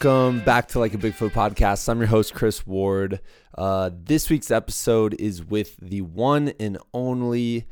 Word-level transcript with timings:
Welcome 0.00 0.44
back 0.44 0.68
to 0.68 0.78
Like 0.78 0.94
a 0.94 0.96
Bigfoot 0.96 1.32
podcast. 1.32 1.88
I'm 1.88 1.98
your 1.98 2.06
host, 2.06 2.32
Chris 2.32 2.64
Ward. 2.64 3.20
Uh, 3.56 3.90
this 3.92 4.30
week's 4.30 4.52
episode 4.52 5.16
is 5.18 5.44
with 5.44 5.76
the 5.78 6.02
one 6.02 6.52
and 6.60 6.78
only 6.94 7.66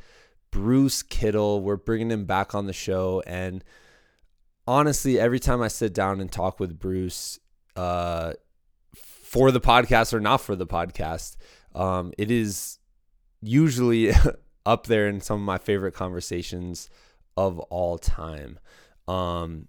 Bruce 0.51 1.05
Kittle. 1.05 1.61
We're 1.61 1.77
bringing 1.77 2.11
him 2.11 2.25
back 2.25 2.53
on 2.53 2.67
the 2.67 2.73
show. 2.73 3.23
And 3.29 3.63
honestly, 4.67 5.21
every 5.21 5.39
time 5.39 5.63
I 5.63 5.69
sit 5.69 5.95
down 5.95 6.21
and 6.21 6.33
talk 6.33 6.59
with 6.59 6.81
Bruce 6.81 7.39
uh, 7.77 8.33
for 8.97 9.53
the 9.53 9.61
podcast 9.61 10.13
or 10.13 10.19
not 10.19 10.41
for 10.41 10.57
the 10.57 10.67
podcast, 10.67 11.37
um, 11.77 12.13
it 12.19 12.33
is 12.33 12.81
usually 13.41 14.11
up 14.67 14.89
there 14.89 15.07
in 15.07 15.21
some 15.21 15.39
of 15.39 15.47
my 15.47 15.59
favorite 15.59 15.95
conversations 15.95 16.91
of 17.37 17.61
all 17.61 17.99
time. 17.99 18.59
Um, 19.07 19.69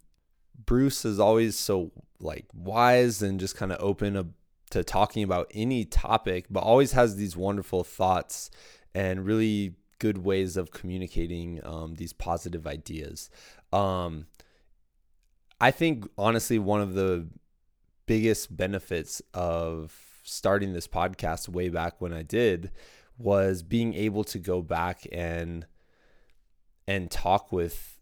Bruce 0.65 1.05
is 1.05 1.19
always 1.19 1.57
so 1.57 1.91
like 2.19 2.45
wise 2.53 3.21
and 3.21 3.39
just 3.39 3.55
kind 3.55 3.71
of 3.71 3.77
open 3.81 4.33
to 4.71 4.83
talking 4.83 5.23
about 5.23 5.51
any 5.53 5.85
topic, 5.85 6.45
but 6.49 6.61
always 6.61 6.91
has 6.91 7.15
these 7.15 7.37
wonderful 7.37 7.83
thoughts 7.83 8.49
and 8.93 9.25
really 9.25 9.75
good 9.99 10.19
ways 10.19 10.57
of 10.57 10.71
communicating 10.71 11.59
um, 11.65 11.95
these 11.95 12.13
positive 12.13 12.67
ideas. 12.67 13.29
Um, 13.71 14.27
I 15.59 15.71
think 15.71 16.07
honestly, 16.17 16.59
one 16.59 16.81
of 16.81 16.93
the 16.93 17.27
biggest 18.05 18.55
benefits 18.55 19.21
of 19.33 19.95
starting 20.23 20.73
this 20.73 20.87
podcast 20.87 21.49
way 21.49 21.69
back 21.69 21.99
when 21.99 22.13
I 22.13 22.23
did 22.23 22.71
was 23.17 23.63
being 23.63 23.93
able 23.93 24.23
to 24.25 24.39
go 24.39 24.61
back 24.61 25.07
and 25.11 25.65
and 26.87 27.09
talk 27.09 27.51
with 27.51 27.96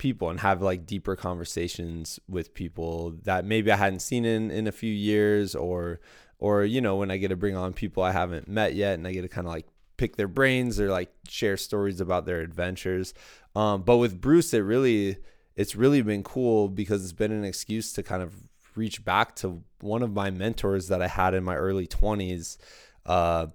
people 0.00 0.30
and 0.30 0.40
have 0.40 0.62
like 0.62 0.86
deeper 0.86 1.14
conversations 1.14 2.18
with 2.26 2.54
people 2.54 3.10
that 3.24 3.44
maybe 3.44 3.70
I 3.70 3.76
hadn't 3.76 4.00
seen 4.00 4.24
in 4.24 4.50
in 4.50 4.66
a 4.66 4.72
few 4.72 4.92
years 4.92 5.54
or 5.54 6.00
or 6.38 6.64
you 6.64 6.80
know 6.80 6.96
when 6.96 7.10
I 7.10 7.18
get 7.18 7.28
to 7.28 7.36
bring 7.36 7.54
on 7.54 7.74
people 7.74 8.02
I 8.02 8.10
haven't 8.10 8.48
met 8.48 8.74
yet 8.74 8.94
and 8.94 9.06
I 9.06 9.12
get 9.12 9.22
to 9.22 9.28
kind 9.28 9.46
of 9.46 9.52
like 9.52 9.66
pick 9.98 10.16
their 10.16 10.26
brains 10.26 10.80
or 10.80 10.88
like 10.88 11.12
share 11.28 11.58
stories 11.58 12.00
about 12.00 12.24
their 12.24 12.40
adventures. 12.40 13.12
Um, 13.54 13.82
but 13.82 13.98
with 13.98 14.20
Bruce 14.20 14.54
it 14.54 14.60
really 14.60 15.18
it's 15.54 15.76
really 15.76 16.00
been 16.00 16.22
cool 16.22 16.68
because 16.68 17.04
it's 17.04 17.12
been 17.12 17.32
an 17.32 17.44
excuse 17.44 17.92
to 17.92 18.02
kind 18.02 18.22
of 18.22 18.34
reach 18.74 19.04
back 19.04 19.36
to 19.36 19.62
one 19.82 20.02
of 20.02 20.14
my 20.14 20.30
mentors 20.30 20.88
that 20.88 21.02
I 21.02 21.08
had 21.08 21.34
in 21.34 21.44
my 21.44 21.56
early 21.56 21.86
20s 21.86 22.56
uh, 23.04 23.48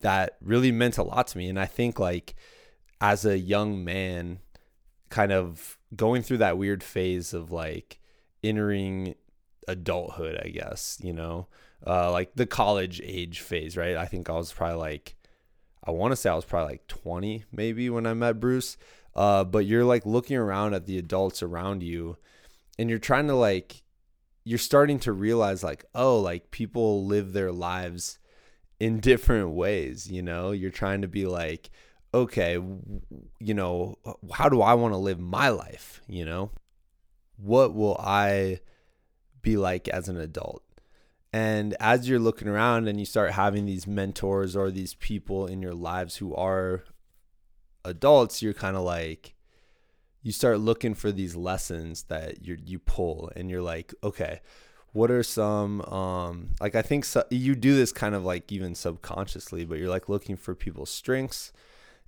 that 0.00 0.38
really 0.40 0.72
meant 0.72 0.96
a 0.96 1.02
lot 1.02 1.26
to 1.26 1.38
me. 1.38 1.50
And 1.50 1.60
I 1.60 1.66
think 1.66 1.98
like 1.98 2.34
as 3.02 3.26
a 3.26 3.38
young 3.38 3.84
man 3.84 4.38
kind 5.08 5.32
of 5.32 5.78
going 5.94 6.22
through 6.22 6.38
that 6.38 6.58
weird 6.58 6.82
phase 6.82 7.32
of 7.32 7.50
like 7.50 8.00
entering 8.42 9.14
adulthood, 9.66 10.40
I 10.42 10.48
guess, 10.48 10.98
you 11.02 11.12
know, 11.12 11.46
uh, 11.86 12.10
like 12.10 12.34
the 12.34 12.46
college 12.46 13.00
age 13.04 13.40
phase, 13.40 13.76
right? 13.76 13.96
I 13.96 14.06
think 14.06 14.28
I 14.28 14.34
was 14.34 14.52
probably 14.52 14.76
like, 14.76 15.16
I 15.84 15.90
want 15.90 16.12
to 16.12 16.16
say 16.16 16.30
I 16.30 16.34
was 16.34 16.44
probably 16.44 16.74
like 16.74 16.86
20 16.88 17.44
maybe 17.52 17.88
when 17.90 18.06
I 18.06 18.14
met 18.14 18.40
Bruce. 18.40 18.76
Uh, 19.14 19.44
but 19.44 19.66
you're 19.66 19.84
like 19.84 20.06
looking 20.06 20.36
around 20.36 20.74
at 20.74 20.86
the 20.86 20.98
adults 20.98 21.42
around 21.42 21.82
you 21.82 22.16
and 22.78 22.88
you're 22.88 22.98
trying 22.98 23.26
to 23.26 23.34
like, 23.34 23.82
you're 24.44 24.58
starting 24.58 24.98
to 25.00 25.12
realize 25.12 25.64
like, 25.64 25.84
oh, 25.94 26.18
like 26.20 26.50
people 26.50 27.04
live 27.04 27.32
their 27.32 27.52
lives 27.52 28.18
in 28.78 29.00
different 29.00 29.50
ways, 29.50 30.10
you 30.10 30.22
know? 30.22 30.52
You're 30.52 30.70
trying 30.70 31.02
to 31.02 31.08
be 31.08 31.26
like, 31.26 31.70
okay, 32.14 32.58
you 33.38 33.54
know, 33.54 33.98
how 34.32 34.48
do 34.48 34.62
I 34.62 34.74
want 34.74 34.94
to 34.94 34.98
live 34.98 35.20
my 35.20 35.48
life? 35.48 36.00
You 36.08 36.24
know, 36.24 36.50
what 37.36 37.74
will 37.74 37.96
I 37.98 38.60
be 39.42 39.56
like 39.56 39.88
as 39.88 40.08
an 40.08 40.18
adult? 40.18 40.62
And 41.32 41.76
as 41.78 42.08
you're 42.08 42.18
looking 42.18 42.48
around 42.48 42.88
and 42.88 42.98
you 42.98 43.04
start 43.04 43.32
having 43.32 43.66
these 43.66 43.86
mentors 43.86 44.56
or 44.56 44.70
these 44.70 44.94
people 44.94 45.46
in 45.46 45.60
your 45.60 45.74
lives 45.74 46.16
who 46.16 46.34
are 46.34 46.84
adults, 47.84 48.40
you're 48.40 48.54
kind 48.54 48.76
of 48.76 48.82
like, 48.82 49.34
you 50.22 50.32
start 50.32 50.58
looking 50.58 50.94
for 50.94 51.12
these 51.12 51.36
lessons 51.36 52.04
that 52.04 52.44
you 52.44 52.58
you 52.64 52.78
pull, 52.78 53.30
and 53.36 53.50
you're 53.50 53.62
like, 53.62 53.94
okay, 54.02 54.40
what 54.92 55.10
are 55.10 55.22
some 55.22 55.82
um 55.82 56.50
like 56.60 56.74
I 56.74 56.82
think 56.82 57.04
so, 57.04 57.24
you 57.30 57.54
do 57.54 57.76
this 57.76 57.92
kind 57.92 58.14
of 58.14 58.24
like 58.24 58.50
even 58.50 58.74
subconsciously, 58.74 59.64
but 59.64 59.78
you're 59.78 59.88
like 59.88 60.08
looking 60.08 60.36
for 60.36 60.54
people's 60.54 60.90
strengths 60.90 61.52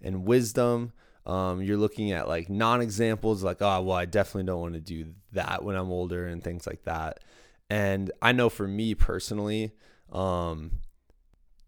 and 0.03 0.25
wisdom. 0.25 0.93
Um, 1.27 1.62
you're 1.62 1.77
looking 1.77 2.12
at 2.12 2.28
like 2.28 2.49
non 2.49 2.81
examples, 2.81 3.43
like, 3.43 3.59
oh, 3.61 3.83
well, 3.83 3.97
I 3.97 4.05
definitely 4.06 4.44
don't 4.44 4.61
want 4.61 4.75
to 4.75 4.81
do 4.81 5.12
that 5.33 5.62
when 5.65 5.77
I'm 5.77 5.91
older 5.91 6.27
and 6.27 6.43
things 6.43 6.66
like 6.66 6.84
that. 6.84 7.22
And 7.69 8.10
I 8.21 8.33
know 8.33 8.49
for 8.49 8.66
me 8.66 8.94
personally, 8.94 9.72
um, 10.10 10.81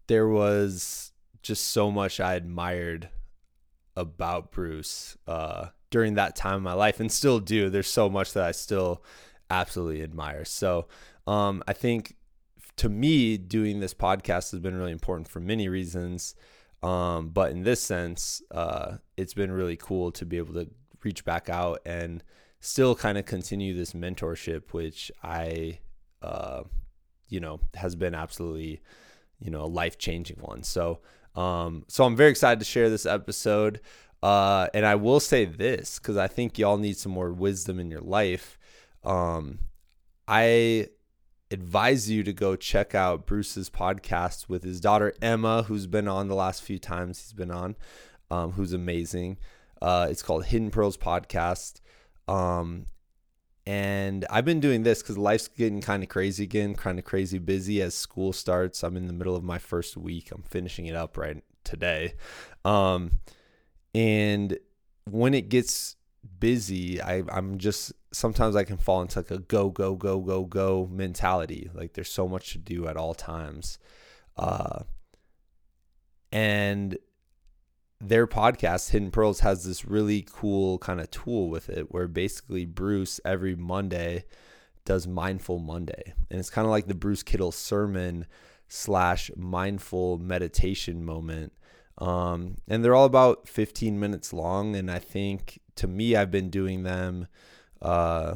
there 0.07 0.27
was 0.27 1.11
just 1.41 1.69
so 1.69 1.91
much 1.91 2.19
I 2.19 2.33
admired 2.35 3.09
about 3.95 4.51
Bruce 4.51 5.17
uh, 5.27 5.67
during 5.91 6.15
that 6.15 6.35
time 6.35 6.57
in 6.57 6.63
my 6.63 6.73
life 6.73 6.99
and 6.99 7.11
still 7.11 7.39
do. 7.39 7.69
There's 7.69 7.87
so 7.87 8.09
much 8.09 8.33
that 8.33 8.43
I 8.43 8.51
still 8.51 9.03
absolutely 9.49 10.01
admire. 10.01 10.45
So 10.45 10.87
um, 11.27 11.63
I 11.67 11.73
think 11.73 12.15
to 12.77 12.89
me, 12.89 13.37
doing 13.37 13.79
this 13.79 13.93
podcast 13.93 14.51
has 14.51 14.59
been 14.59 14.75
really 14.75 14.91
important 14.91 15.27
for 15.27 15.39
many 15.39 15.69
reasons. 15.69 16.35
Um, 16.83 17.29
but 17.29 17.51
in 17.51 17.63
this 17.63 17.81
sense, 17.81 18.41
uh, 18.51 18.97
it's 19.15 19.33
been 19.33 19.51
really 19.51 19.77
cool 19.77 20.11
to 20.11 20.25
be 20.25 20.37
able 20.37 20.53
to 20.55 20.69
reach 21.03 21.23
back 21.23 21.49
out 21.49 21.79
and 21.85 22.23
still 22.59 22.93
kind 22.93 23.17
of 23.17 23.25
continue 23.25 23.73
this 23.73 23.93
mentorship, 23.93 24.71
which 24.71 25.11
I, 25.23 25.79
uh, 26.21 26.63
you 27.29 27.39
know, 27.39 27.61
has 27.75 27.95
been 27.95 28.13
absolutely, 28.13 28.81
you 29.39 29.49
know, 29.49 29.63
a 29.63 29.65
life 29.65 29.97
changing 29.97 30.37
one. 30.39 30.63
So, 30.63 30.99
um, 31.35 31.85
so 31.87 32.03
I'm 32.03 32.15
very 32.15 32.31
excited 32.31 32.59
to 32.59 32.65
share 32.65 32.89
this 32.89 33.05
episode. 33.05 33.79
Uh, 34.21 34.67
and 34.73 34.85
I 34.85 34.95
will 34.95 35.19
say 35.19 35.45
this 35.45 35.99
because 35.99 36.15
I 36.17 36.27
think 36.27 36.57
y'all 36.57 36.77
need 36.77 36.97
some 36.97 37.11
more 37.11 37.31
wisdom 37.33 37.79
in 37.79 37.91
your 37.91 38.01
life. 38.01 38.57
Um, 39.03 39.59
I 40.27 40.87
advise 41.53 42.09
you 42.09 42.23
to 42.23 42.33
go 42.33 42.55
check 42.55 42.95
out 42.95 43.27
Bruce's 43.27 43.69
podcast 43.69 44.49
with 44.49 44.63
his 44.63 44.81
daughter 44.81 45.13
Emma, 45.21 45.63
who's 45.63 45.85
been 45.85 46.07
on 46.07 46.27
the 46.27 46.35
last 46.35 46.63
few 46.63 46.79
times 46.79 47.21
he's 47.21 47.33
been 47.33 47.51
on, 47.51 47.75
um, 48.31 48.53
who's 48.53 48.73
amazing. 48.73 49.37
Uh, 49.81 50.07
it's 50.09 50.23
called 50.23 50.45
Hidden 50.45 50.71
Pearls 50.71 50.97
Podcast. 50.97 51.79
Um, 52.27 52.87
and 53.67 54.25
I've 54.29 54.45
been 54.45 54.59
doing 54.59 54.83
this 54.83 55.01
because 55.01 55.17
life's 55.17 55.47
getting 55.47 55.79
kind 55.79 56.01
of 56.01 56.09
crazy 56.09 56.43
again, 56.43 56.73
kind 56.73 56.97
of 56.97 57.05
crazy 57.05 57.37
busy 57.37 57.81
as 57.81 57.93
school 57.93 58.33
starts. 58.33 58.83
I'm 58.83 58.97
in 58.97 59.07
the 59.07 59.13
middle 59.13 59.35
of 59.35 59.43
my 59.43 59.59
first 59.59 59.95
week. 59.95 60.31
I'm 60.31 60.41
finishing 60.41 60.87
it 60.87 60.95
up 60.95 61.17
right 61.17 61.43
today. 61.63 62.15
Um, 62.65 63.19
and 63.93 64.57
when 65.05 65.33
it 65.33 65.49
gets 65.49 65.97
busy, 66.39 67.01
I, 67.01 67.23
I'm 67.29 67.57
just 67.57 67.93
sometimes 68.11 68.55
I 68.55 68.63
can 68.63 68.77
fall 68.77 69.01
into 69.01 69.19
like 69.19 69.31
a 69.31 69.39
go, 69.39 69.69
go, 69.69 69.95
go, 69.95 70.19
go, 70.19 70.45
go 70.45 70.89
mentality. 70.91 71.69
Like 71.73 71.93
there's 71.93 72.11
so 72.11 72.27
much 72.27 72.53
to 72.53 72.57
do 72.57 72.87
at 72.87 72.97
all 72.97 73.13
times. 73.13 73.79
Uh, 74.37 74.83
and 76.31 76.97
their 77.99 78.27
podcast, 78.27 78.89
Hidden 78.89 79.11
Pearls, 79.11 79.41
has 79.41 79.63
this 79.63 79.85
really 79.85 80.25
cool 80.29 80.77
kind 80.79 80.99
of 80.99 81.09
tool 81.11 81.49
with 81.49 81.69
it 81.69 81.91
where 81.91 82.07
basically 82.07 82.65
Bruce 82.65 83.19
every 83.23 83.55
Monday 83.55 84.25
does 84.85 85.07
Mindful 85.07 85.59
Monday. 85.59 86.13
And 86.29 86.39
it's 86.39 86.49
kind 86.49 86.65
of 86.65 86.71
like 86.71 86.87
the 86.87 86.95
Bruce 86.95 87.23
Kittle 87.23 87.51
sermon 87.51 88.25
slash 88.67 89.31
mindful 89.37 90.17
meditation 90.17 91.05
moment. 91.05 91.53
Um, 91.99 92.55
and 92.67 92.83
they're 92.83 92.95
all 92.95 93.05
about 93.05 93.47
15 93.47 93.99
minutes 93.99 94.33
long. 94.33 94.75
And 94.75 94.91
I 94.91 94.99
think 94.99 95.59
to 95.75 95.87
me, 95.87 96.15
I've 96.15 96.31
been 96.31 96.49
doing 96.49 96.83
them 96.83 97.27
uh, 97.81 98.35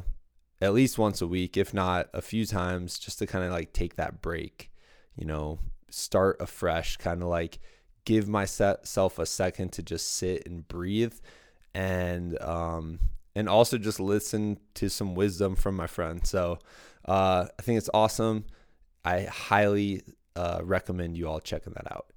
at 0.62 0.74
least 0.74 0.98
once 0.98 1.22
a 1.22 1.28
week, 1.28 1.58
if 1.58 1.74
not 1.74 2.10
a 2.14 2.22
few 2.22 2.46
times, 2.46 3.00
just 3.00 3.20
to 3.20 3.28
kind 3.28 3.46
of 3.46 3.52
like 3.52 3.74
take 3.74 3.96
that 3.96 4.22
break, 4.22 4.72
you 5.16 5.26
know, 5.26 5.60
start 5.90 6.38
afresh, 6.40 6.98
kind 6.98 7.22
of 7.22 7.30
like 7.30 7.60
give 8.06 8.28
myself 8.28 9.20
a 9.20 9.26
second 9.26 9.74
to 9.74 9.84
just 9.84 10.14
sit 10.14 10.46
and 10.46 10.66
breathe 10.70 11.16
and 11.74 12.42
um 12.42 12.98
and 13.36 13.48
also 13.48 13.78
just 13.78 14.00
listen 14.00 14.58
to 14.74 14.90
some 14.90 15.14
wisdom 15.14 15.56
from 15.56 15.76
my 15.76 15.86
friend. 15.86 16.26
So 16.26 16.58
uh, 17.06 17.46
I 17.60 17.62
think 17.62 17.78
it's 17.78 17.90
awesome. 17.94 18.46
I 19.06 19.24
highly 19.24 20.02
uh, 20.36 20.62
recommend 20.64 21.16
you 21.16 21.28
all 21.28 21.40
checking 21.40 21.74
that 21.74 21.92
out. 21.92 22.12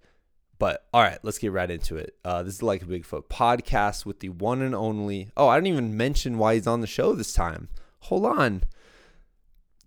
But 0.61 0.87
all 0.93 1.01
right, 1.03 1.19
let's 1.23 1.39
get 1.39 1.53
right 1.53 1.71
into 1.71 1.97
it. 1.97 2.17
Uh, 2.23 2.43
this 2.43 2.57
is 2.57 2.63
like 2.63 2.83
a 2.83 2.85
Bigfoot 2.85 3.25
podcast 3.25 4.05
with 4.05 4.21
the 4.21 4.29
one 4.29 4.61
and 4.61 4.75
only. 4.75 5.31
Oh, 5.35 5.49
I 5.49 5.57
didn't 5.57 5.69
even 5.69 5.97
mention 5.97 6.37
why 6.37 6.55
he's 6.55 6.67
on 6.67 6.83
the 6.83 6.87
show 6.87 7.15
this 7.15 7.33
time. 7.33 7.69
Hold 8.01 8.27
on. 8.27 8.65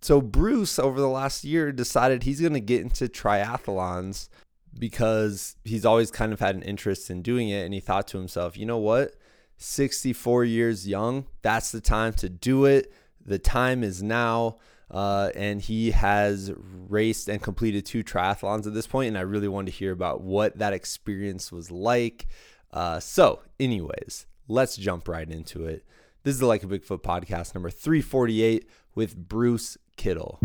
So 0.02 0.20
Bruce, 0.20 0.80
over 0.80 1.00
the 1.00 1.08
last 1.08 1.44
year, 1.44 1.70
decided 1.70 2.24
he's 2.24 2.40
going 2.40 2.54
to 2.54 2.60
get 2.60 2.82
into 2.82 3.06
triathlons 3.06 4.28
because 4.76 5.54
he's 5.62 5.86
always 5.86 6.10
kind 6.10 6.32
of 6.32 6.40
had 6.40 6.56
an 6.56 6.62
interest 6.62 7.08
in 7.08 7.22
doing 7.22 7.50
it, 7.50 7.64
and 7.64 7.72
he 7.72 7.78
thought 7.78 8.08
to 8.08 8.18
himself, 8.18 8.58
you 8.58 8.66
know 8.66 8.78
what? 8.78 9.14
64 9.58 10.44
years 10.44 10.88
young, 10.88 11.26
that's 11.42 11.70
the 11.70 11.80
time 11.80 12.12
to 12.14 12.28
do 12.28 12.64
it. 12.64 12.92
The 13.24 13.38
time 13.38 13.84
is 13.84 14.02
now. 14.02 14.58
Uh, 14.90 15.30
and 15.34 15.60
he 15.60 15.90
has 15.90 16.52
raced 16.88 17.28
and 17.28 17.42
completed 17.42 17.84
two 17.86 18.04
triathlons 18.04 18.66
at 18.66 18.74
this 18.74 18.86
point, 18.86 19.08
and 19.08 19.18
I 19.18 19.22
really 19.22 19.48
wanted 19.48 19.72
to 19.72 19.78
hear 19.78 19.92
about 19.92 20.20
what 20.20 20.58
that 20.58 20.72
experience 20.72 21.50
was 21.50 21.70
like. 21.70 22.26
Uh, 22.72 23.00
so, 23.00 23.40
anyways, 23.58 24.26
let's 24.48 24.76
jump 24.76 25.08
right 25.08 25.28
into 25.28 25.64
it. 25.64 25.84
This 26.22 26.34
is 26.34 26.40
the 26.40 26.46
Like 26.46 26.62
a 26.62 26.66
Bigfoot 26.66 27.02
podcast 27.02 27.54
number 27.54 27.70
348 27.70 28.68
with 28.94 29.16
Bruce 29.16 29.76
Kittle. 29.96 30.38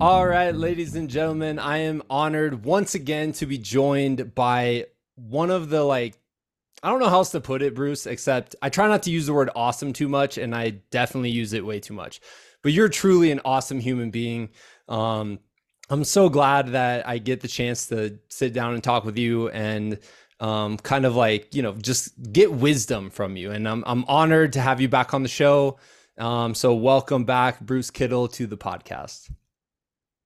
All 0.00 0.26
right, 0.26 0.52
ladies 0.52 0.96
and 0.96 1.08
gentlemen, 1.08 1.60
I 1.60 1.78
am 1.78 2.02
honored 2.10 2.64
once 2.64 2.96
again 2.96 3.30
to 3.34 3.46
be 3.46 3.56
joined 3.56 4.34
by 4.34 4.86
one 5.14 5.50
of 5.52 5.68
the 5.68 5.84
like 5.84 6.18
I 6.82 6.90
don't 6.90 6.98
know 6.98 7.08
how 7.08 7.18
else 7.18 7.30
to 7.30 7.40
put 7.40 7.62
it, 7.62 7.74
Bruce, 7.74 8.06
except 8.06 8.56
I 8.60 8.68
try 8.68 8.88
not 8.88 9.04
to 9.04 9.10
use 9.10 9.26
the 9.26 9.32
word 9.32 9.50
awesome 9.54 9.92
too 9.92 10.08
much, 10.08 10.36
and 10.36 10.54
I 10.54 10.70
definitely 10.90 11.30
use 11.30 11.52
it 11.52 11.64
way 11.64 11.78
too 11.78 11.94
much. 11.94 12.20
But 12.62 12.72
you're 12.72 12.88
truly 12.88 13.30
an 13.30 13.40
awesome 13.44 13.78
human 13.78 14.10
being. 14.10 14.48
Um, 14.88 15.38
I'm 15.90 16.04
so 16.04 16.28
glad 16.28 16.68
that 16.68 17.06
I 17.06 17.18
get 17.18 17.40
the 17.40 17.48
chance 17.48 17.86
to 17.88 18.18
sit 18.28 18.52
down 18.52 18.74
and 18.74 18.82
talk 18.82 19.04
with 19.04 19.16
you 19.16 19.48
and 19.50 19.98
um, 20.40 20.76
kind 20.78 21.04
of 21.04 21.14
like, 21.14 21.54
you 21.54 21.62
know, 21.62 21.74
just 21.74 22.32
get 22.32 22.52
wisdom 22.52 23.10
from 23.10 23.36
you. 23.36 23.52
And 23.52 23.68
I'm, 23.68 23.84
I'm 23.86 24.04
honored 24.06 24.54
to 24.54 24.60
have 24.60 24.80
you 24.80 24.88
back 24.88 25.14
on 25.14 25.22
the 25.22 25.28
show. 25.28 25.78
Um, 26.18 26.54
so, 26.54 26.74
welcome 26.74 27.24
back, 27.24 27.60
Bruce 27.60 27.90
Kittle, 27.90 28.28
to 28.28 28.46
the 28.46 28.56
podcast. 28.56 29.30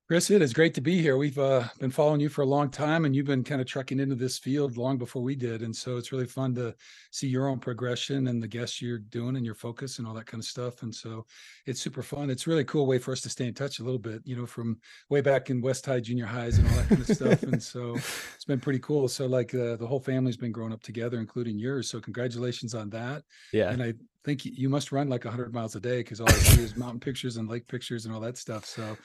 Chris, 0.08 0.30
it 0.30 0.40
is 0.40 0.52
great 0.52 0.72
to 0.72 0.80
be 0.80 1.02
here. 1.02 1.16
We've 1.16 1.36
uh, 1.36 1.64
been 1.80 1.90
following 1.90 2.20
you 2.20 2.28
for 2.28 2.42
a 2.42 2.46
long 2.46 2.70
time, 2.70 3.06
and 3.06 3.16
you've 3.16 3.26
been 3.26 3.42
kind 3.42 3.60
of 3.60 3.66
trucking 3.66 3.98
into 3.98 4.14
this 4.14 4.38
field 4.38 4.76
long 4.76 4.98
before 4.98 5.20
we 5.20 5.34
did. 5.34 5.62
And 5.62 5.74
so 5.74 5.96
it's 5.96 6.12
really 6.12 6.28
fun 6.28 6.54
to 6.54 6.76
see 7.10 7.26
your 7.26 7.48
own 7.48 7.58
progression 7.58 8.28
and 8.28 8.40
the 8.40 8.46
guests 8.46 8.80
you're 8.80 9.00
doing 9.00 9.34
and 9.34 9.44
your 9.44 9.56
focus 9.56 9.98
and 9.98 10.06
all 10.06 10.14
that 10.14 10.26
kind 10.26 10.40
of 10.40 10.46
stuff. 10.46 10.84
And 10.84 10.94
so 10.94 11.26
it's 11.66 11.80
super 11.80 12.04
fun. 12.04 12.30
It's 12.30 12.46
really 12.46 12.62
cool 12.62 12.86
way 12.86 12.98
for 12.98 13.10
us 13.10 13.20
to 13.22 13.28
stay 13.28 13.48
in 13.48 13.54
touch 13.54 13.80
a 13.80 13.82
little 13.82 13.98
bit, 13.98 14.22
you 14.24 14.36
know, 14.36 14.46
from 14.46 14.78
way 15.10 15.22
back 15.22 15.50
in 15.50 15.60
West 15.60 15.84
High 15.84 15.98
Junior 15.98 16.26
Highs 16.26 16.58
and 16.58 16.68
all 16.68 16.76
that 16.76 16.88
kind 16.88 17.00
of 17.00 17.08
stuff. 17.08 17.42
And 17.42 17.60
so 17.60 17.94
it's 18.36 18.44
been 18.46 18.60
pretty 18.60 18.78
cool. 18.78 19.08
So 19.08 19.26
like 19.26 19.56
uh, 19.56 19.74
the 19.74 19.88
whole 19.88 19.98
family's 19.98 20.36
been 20.36 20.52
growing 20.52 20.72
up 20.72 20.84
together, 20.84 21.18
including 21.18 21.58
yours. 21.58 21.90
So 21.90 21.98
congratulations 21.98 22.76
on 22.76 22.90
that. 22.90 23.24
Yeah. 23.52 23.70
And 23.70 23.82
I 23.82 23.94
think 24.24 24.44
you 24.44 24.68
must 24.68 24.92
run 24.92 25.08
like 25.08 25.24
100 25.24 25.52
miles 25.52 25.74
a 25.74 25.80
day 25.80 25.98
because 25.98 26.20
all 26.20 26.28
I 26.28 26.32
see 26.32 26.62
is 26.62 26.76
mountain 26.76 27.00
pictures 27.00 27.38
and 27.38 27.48
lake 27.48 27.66
pictures 27.66 28.06
and 28.06 28.14
all 28.14 28.20
that 28.20 28.38
stuff. 28.38 28.64
So 28.64 28.96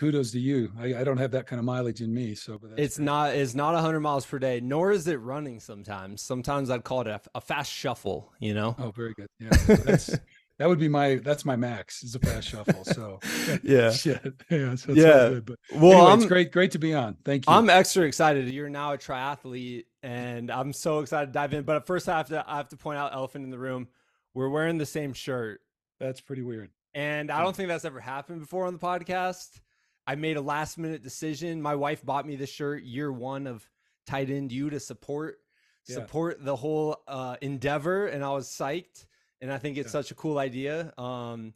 kudos 0.00 0.30
to 0.32 0.40
you. 0.40 0.72
I, 0.80 0.94
I, 0.96 1.04
don't 1.04 1.18
have 1.18 1.32
that 1.32 1.46
kind 1.46 1.60
of 1.60 1.66
mileage 1.66 2.00
in 2.00 2.12
me, 2.12 2.34
so 2.34 2.58
it's 2.78 2.96
great. 2.96 3.04
not 3.04 3.34
it's 3.34 3.54
not 3.54 3.74
100 3.74 4.00
miles 4.00 4.24
per 4.24 4.38
day, 4.38 4.58
nor 4.60 4.92
is 4.92 5.06
it 5.06 5.20
running. 5.20 5.60
Sometimes, 5.60 6.22
sometimes 6.22 6.70
I'd 6.70 6.84
call 6.84 7.02
it 7.02 7.06
a, 7.06 7.20
a 7.34 7.40
fast 7.40 7.70
shuffle. 7.70 8.32
You 8.40 8.54
know? 8.54 8.74
Oh, 8.78 8.90
very 8.90 9.12
good. 9.12 9.28
Yeah, 9.38 9.50
that's 9.50 10.06
that 10.58 10.68
would 10.68 10.78
be 10.78 10.88
my 10.88 11.16
that's 11.16 11.44
my 11.44 11.54
max 11.54 12.02
is 12.02 12.14
a 12.14 12.18
fast 12.18 12.48
shuffle. 12.48 12.82
So 12.84 13.20
yeah, 13.62 13.90
shit. 13.90 14.32
yeah, 14.50 14.74
so 14.74 14.92
yeah. 14.92 15.28
Good, 15.28 15.46
but 15.46 15.56
well, 15.74 16.08
anyway, 16.08 16.14
it's 16.14 16.26
great, 16.26 16.52
great 16.52 16.70
to 16.70 16.78
be 16.78 16.94
on. 16.94 17.18
Thank 17.22 17.46
you. 17.46 17.52
I'm 17.52 17.68
extra 17.68 18.04
excited. 18.04 18.50
You're 18.50 18.70
now 18.70 18.94
a 18.94 18.98
triathlete, 18.98 19.84
and 20.02 20.50
I'm 20.50 20.72
so 20.72 21.00
excited 21.00 21.26
to 21.26 21.32
dive 21.32 21.52
in. 21.52 21.64
But 21.64 21.86
first, 21.86 22.08
I 22.08 22.16
have 22.16 22.28
to 22.28 22.42
I 22.48 22.56
have 22.56 22.70
to 22.70 22.76
point 22.78 22.98
out 22.98 23.12
elephant 23.12 23.44
in 23.44 23.50
the 23.50 23.58
room. 23.58 23.88
We're 24.32 24.48
wearing 24.48 24.78
the 24.78 24.86
same 24.86 25.12
shirt. 25.12 25.60
That's 25.98 26.22
pretty 26.22 26.42
weird. 26.42 26.70
And 26.94 27.30
I 27.30 27.36
hmm. 27.36 27.44
don't 27.44 27.56
think 27.56 27.68
that's 27.68 27.84
ever 27.84 28.00
happened 28.00 28.40
before 28.40 28.64
on 28.64 28.72
the 28.72 28.78
podcast. 28.78 29.60
I 30.06 30.14
made 30.14 30.36
a 30.36 30.40
last 30.40 30.78
minute 30.78 31.02
decision. 31.02 31.60
My 31.62 31.74
wife 31.74 32.04
bought 32.04 32.26
me 32.26 32.36
this 32.36 32.50
shirt 32.50 32.82
year 32.82 33.12
one 33.12 33.46
of 33.46 33.68
Tight 34.06 34.30
End 34.30 34.50
U 34.52 34.70
to 34.70 34.80
support 34.80 35.38
yeah. 35.86 35.94
support 35.96 36.44
the 36.44 36.56
whole 36.56 36.96
uh, 37.06 37.36
endeavor, 37.40 38.06
and 38.06 38.24
I 38.24 38.30
was 38.30 38.48
psyched. 38.48 39.06
And 39.42 39.52
I 39.52 39.58
think 39.58 39.78
it's 39.78 39.88
yeah. 39.88 39.92
such 39.92 40.10
a 40.10 40.14
cool 40.14 40.38
idea. 40.38 40.92
Um, 40.98 41.54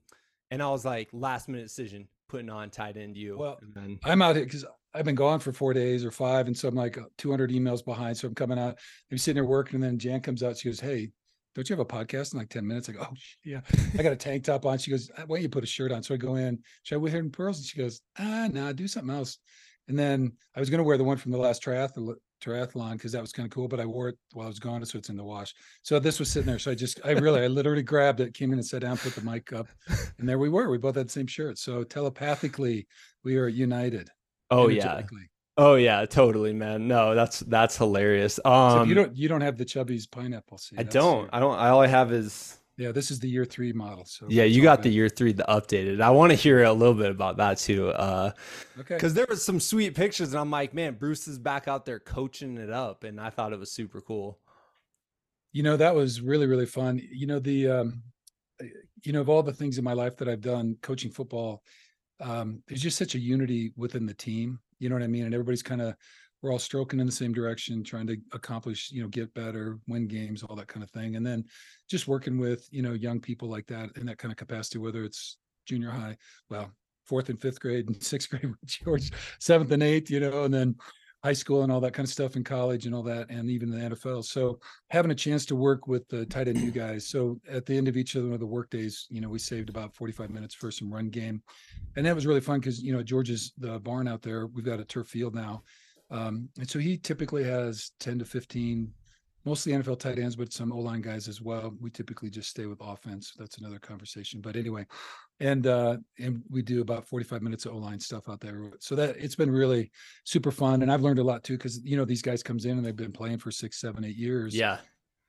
and 0.51 0.63
I 0.63 0.71
was 0.71 0.85
like, 0.85 1.09
last 1.13 1.49
minute 1.49 1.65
decision, 1.65 2.09
putting 2.29 2.49
on 2.49 2.71
Tight 2.71 2.97
End 2.97 3.17
U. 3.17 3.37
Well, 3.37 3.59
then... 3.75 3.99
I'm 4.05 4.23
out 4.23 4.37
here 4.37 4.45
because 4.45 4.65
I've 4.95 5.05
been 5.05 5.15
gone 5.15 5.41
for 5.41 5.53
four 5.53 5.75
days 5.75 6.05
or 6.05 6.11
five, 6.11 6.47
and 6.47 6.57
so 6.57 6.69
I'm 6.69 6.75
like 6.75 6.99
200 7.19 7.51
emails 7.51 7.85
behind. 7.85 8.17
So 8.17 8.29
I'm 8.29 8.35
coming 8.35 8.59
out. 8.59 8.79
I'm 9.11 9.19
sitting 9.19 9.35
there 9.35 9.49
working, 9.49 9.77
and 9.77 9.85
then 9.85 9.99
Jan 9.99 10.21
comes 10.21 10.43
out. 10.43 10.57
She 10.57 10.69
goes, 10.69 10.81
"Hey, 10.81 11.11
don't 11.55 11.69
you 11.69 11.77
have 11.77 11.81
a 11.81 11.85
podcast 11.85 12.33
in 12.33 12.39
like 12.39 12.49
10 12.49 12.67
minutes? 12.67 12.89
I 12.89 12.93
go, 12.93 13.07
oh, 13.09 13.15
yeah. 13.45 13.61
I 13.99 14.03
got 14.03 14.13
a 14.13 14.17
tank 14.17 14.45
top 14.45 14.67
on. 14.67 14.79
She 14.79 14.91
goes, 14.91 15.11
why 15.27 15.37
don't 15.37 15.43
you 15.43 15.49
put 15.49 15.65
a 15.65 15.69
shirt 15.69 15.93
on? 15.93 16.03
So 16.03 16.15
I 16.15 16.17
go 16.17 16.37
in, 16.37 16.59
should 16.83 16.97
I 16.97 16.99
wear 16.99 17.17
in 17.17 17.31
pearls? 17.31 17.59
And 17.59 17.67
she 17.67 17.79
goes, 17.79 18.01
ah, 18.19 18.49
nah, 18.53 18.73
do 18.73 18.89
something 18.89 19.15
else. 19.15 19.39
And 19.89 19.99
then 19.99 20.33
I 20.57 20.61
was 20.61 20.71
going 20.71 20.79
to 20.79 20.85
wear 20.85 20.97
the 20.97 21.05
one 21.05 21.17
from 21.17 21.33
the 21.33 21.39
last 21.39 21.63
triathlon 21.63 22.17
triathlon 22.45 22.93
because 22.93 23.13
that 23.13 23.21
was 23.21 23.33
kind 23.33 23.47
of 23.47 23.51
cool, 23.51 23.69
but 23.69 23.81
I 23.81 23.87
wore 23.87 24.09
it 24.09 24.19
while 24.33 24.47
I 24.47 24.49
was 24.49 24.59
gone, 24.59 24.85
so 24.85 24.99
it's 24.99 25.09
in 25.09 25.17
the 25.17 25.25
wash. 25.25 25.55
So 25.83 25.99
this 25.99 26.19
was 26.19 26.31
sitting 26.31 26.47
there. 26.47 26.59
So 26.59 26.71
I 26.71 26.75
just, 26.75 27.01
I 27.05 27.13
really, 27.13 27.43
I 27.43 27.47
literally 27.47 27.83
grabbed 27.83 28.21
it, 28.21 28.35
came 28.35 28.53
in 28.53 28.59
and 28.59 28.67
sat 28.67 28.83
down, 28.83 28.97
put 28.97 29.15
the 29.15 29.23
mic 29.23 29.53
up, 29.53 29.69
and 30.19 30.29
there 30.29 30.39
we 30.39 30.49
were. 30.49 30.71
We 30.71 30.79
both 30.79 30.97
had 30.97 31.07
the 31.07 31.13
same 31.13 31.27
shirt. 31.27 31.59
So 31.59 31.85
telepathically, 31.85 32.87
we 33.23 33.37
are 33.37 33.49
united. 33.49 34.11
Oh 34.51 34.69
yeah. 34.69 35.03
Oh 35.57 35.77
yeah, 35.77 36.05
totally, 36.07 36.53
man. 36.53 36.89
No, 36.89 37.15
that's 37.15 37.41
that's 37.41 37.77
hilarious. 37.77 38.41
Um, 38.45 38.89
you 38.89 38.95
don't 38.95 39.17
you 39.17 39.29
don't 39.29 39.41
have 39.41 39.57
the 39.57 39.65
Chubby's 39.65 40.07
pineapple 40.07 40.59
seed. 40.59 40.81
I 40.81 40.83
don't. 40.83 41.31
I 41.33 41.39
don't. 41.39 41.57
All 41.57 41.81
I 41.81 41.87
have 41.87 42.13
is. 42.13 42.59
Yeah, 42.77 42.91
this 42.91 43.13
is 43.13 43.21
the 43.21 43.29
year 43.29 43.45
three 43.45 43.73
model. 43.73 44.05
So 44.05 44.27
yeah, 44.29 44.43
you 44.43 44.61
got 44.61 44.83
the 44.83 44.89
year 44.89 45.09
three, 45.09 45.31
the 45.31 45.45
updated. 45.49 46.01
I 46.01 46.11
want 46.11 46.33
to 46.33 46.37
hear 46.37 46.65
a 46.65 46.73
little 46.73 46.95
bit 46.95 47.13
about 47.13 47.37
that 47.37 47.59
too. 47.59 47.91
Uh, 47.91 48.33
okay. 48.81 48.97
Because 48.97 49.15
there 49.15 49.27
was 49.29 49.45
some 49.45 49.61
sweet 49.61 49.95
pictures, 49.95 50.31
and 50.31 50.41
I'm 50.41 50.51
like, 50.51 50.75
man, 50.75 50.95
Bruce 50.95 51.29
is 51.29 51.39
back 51.39 51.69
out 51.69 51.85
there 51.85 52.01
coaching 52.01 52.59
it 52.59 52.71
up, 52.71 53.05
and 53.05 53.21
I 53.21 53.31
thought 53.31 53.53
it 53.53 53.61
was 53.61 53.71
super 53.71 54.01
cool. 54.01 54.41
You 55.53 55.63
know, 55.63 55.77
that 55.77 55.95
was 55.95 56.21
really 56.21 56.49
really 56.49 56.67
fun. 56.67 57.01
You 57.13 57.29
know 57.29 57.39
the, 57.39 57.69
um, 57.69 58.03
you 59.05 59.13
know, 59.13 59.21
of 59.21 59.29
all 59.29 59.45
the 59.45 59.53
things 59.53 59.79
in 59.79 59.85
my 59.85 59.93
life 59.93 60.17
that 60.17 60.29
I've 60.29 60.41
done, 60.41 60.77
coaching 60.83 61.13
football, 61.13 61.63
um, 62.19 62.61
there's 62.67 62.83
just 62.83 62.99
such 62.99 63.15
a 63.15 63.21
unity 63.21 63.73
within 63.77 64.05
the 64.05 64.15
team 64.15 64.59
you 64.85 64.91
know 64.91 64.97
what 64.97 65.03
I 65.03 65.07
mean? 65.07 65.25
And 65.25 65.33
everybody's 65.33 65.63
kind 65.63 65.81
of 65.81 65.95
we're 66.43 66.53
all 66.53 66.59
stroking 66.59 67.01
in 67.01 67.07
the 67.07 67.13
same 67.13 67.33
direction, 67.33 67.83
trying 67.83 68.07
to 68.07 68.19
accomplish, 68.33 68.93
you 68.93 69.03
know, 69.03 69.09
get 69.09 69.33
better, 69.33 69.79
win 69.89 70.07
games, 70.07 70.43
all 70.43 70.55
that 70.57 70.69
kind 70.69 70.85
of 70.85 70.91
thing. 70.91 71.17
And 71.17 71.27
then 71.27 71.43
just 71.89 72.07
working 72.07 72.37
with, 72.37 72.69
you 72.71 72.83
know, 72.83 72.93
young 72.93 73.19
people 73.19 73.49
like 73.49 73.67
that 73.69 73.97
in 73.97 74.05
that 74.05 74.19
kind 74.19 74.31
of 74.31 74.37
capacity, 74.37 74.79
whether 74.79 75.05
it's 75.05 75.39
junior 75.65 75.91
high, 75.91 76.19
well, 76.51 76.71
fourth 77.07 77.31
and 77.31 77.41
fifth 77.41 77.61
grade 77.61 77.89
and 77.89 78.03
sixth 78.03 78.29
grade 78.29 78.45
with 78.45 78.67
George, 78.67 79.11
seventh 79.41 79.73
and 79.73 79.83
eighth, 79.83 80.11
you 80.11 80.21
know, 80.21 80.45
and 80.45 80.53
then 80.53 80.75
high 81.25 81.33
school 81.33 81.63
and 81.63 81.73
all 81.73 81.81
that 81.81 81.95
kind 81.95 82.07
of 82.07 82.13
stuff 82.13 82.37
in 82.37 82.45
college 82.45 82.85
and 82.85 82.95
all 82.95 83.03
that, 83.03 83.31
and 83.31 83.49
even 83.49 83.71
the 83.71 83.79
NFL. 83.79 84.23
So 84.27 84.61
having 84.91 85.11
a 85.11 85.15
chance 85.15 85.47
to 85.47 85.57
work 85.57 85.89
with 85.89 86.07
the 86.09 86.27
Tight 86.27 86.49
End 86.49 86.59
U 86.59 86.71
guys. 86.85 87.09
So 87.09 87.41
at 87.51 87.65
the 87.65 87.75
end 87.75 87.89
of 87.89 87.97
each 87.97 88.15
of 88.15 88.39
the 88.39 88.47
work 88.47 88.69
days, 88.69 89.07
you 89.09 89.23
know, 89.23 89.31
we 89.31 89.39
saved 89.39 89.71
about 89.71 89.95
45 89.95 90.29
minutes 90.29 90.55
for 90.55 90.71
some 90.71 90.93
run 90.93 91.09
game. 91.09 91.43
And 91.97 92.05
that 92.05 92.15
was 92.15 92.27
really 92.27 92.43
fun 92.43 92.61
because, 92.61 92.83
you 92.83 92.93
know, 92.93 93.03
George's 93.03 93.53
the 93.57 93.81
barn 93.81 94.07
out 94.07 94.21
there. 94.21 94.49
We've 94.49 94.67
got 94.67 94.81
a 94.81 94.85
turf 94.85 95.09
field 95.09 95.35
now. 95.35 95.63
Um, 96.11 96.51
and 96.59 96.69
so 96.69 96.79
he 96.79 96.99
typically 96.99 97.43
has 97.45 97.93
10 98.01 98.19
to 98.19 98.27
15 98.27 98.93
mostly 99.47 99.73
NFL 99.73 99.99
tight 99.99 100.19
ends, 100.19 100.37
but 100.37 100.53
some 100.53 100.73
O 100.73 100.79
line 100.79 101.01
guys 101.01 101.29
as 101.29 101.41
well. 101.41 101.75
We 101.81 101.91
typically 101.91 102.31
just 102.31 102.51
stay 102.51 102.67
with 102.67 102.79
offense. 102.81 103.33
That's 103.39 103.59
another 103.59 103.79
conversation. 103.79 104.41
But 104.41 104.57
anyway, 104.57 104.87
and 105.41 105.67
uh, 105.67 105.97
and 106.19 106.43
we 106.49 106.63
do 106.63 106.81
about 106.81 107.07
45 107.09 107.43
minutes 107.43 107.67
of 107.67 107.75
O 107.75 107.79
line 107.79 107.99
stuff 107.99 108.29
out 108.29 108.41
there. 108.41 108.71
So 108.81 108.95
that 108.95 109.17
it's 109.17 109.35
been 109.35 109.51
really 109.51 109.91
super 110.25 110.51
fun, 110.51 110.83
and 110.83 110.93
I've 110.93 111.03
learned 111.03 111.19
a 111.19 111.25
lot 111.25 111.43
too 111.43 111.57
because 111.57 111.83
you 111.85 111.97
know 111.97 112.05
these 112.05 112.23
guys 112.23 112.43
comes 112.43 112.65
in 112.65 112.77
and 112.77 112.85
they've 112.85 112.95
been 112.95 113.13
playing 113.13 113.39
for 113.39 113.51
six, 113.51 113.81
seven, 113.81 114.05
eight 114.05 114.17
years. 114.17 114.55
Yeah. 114.55 114.79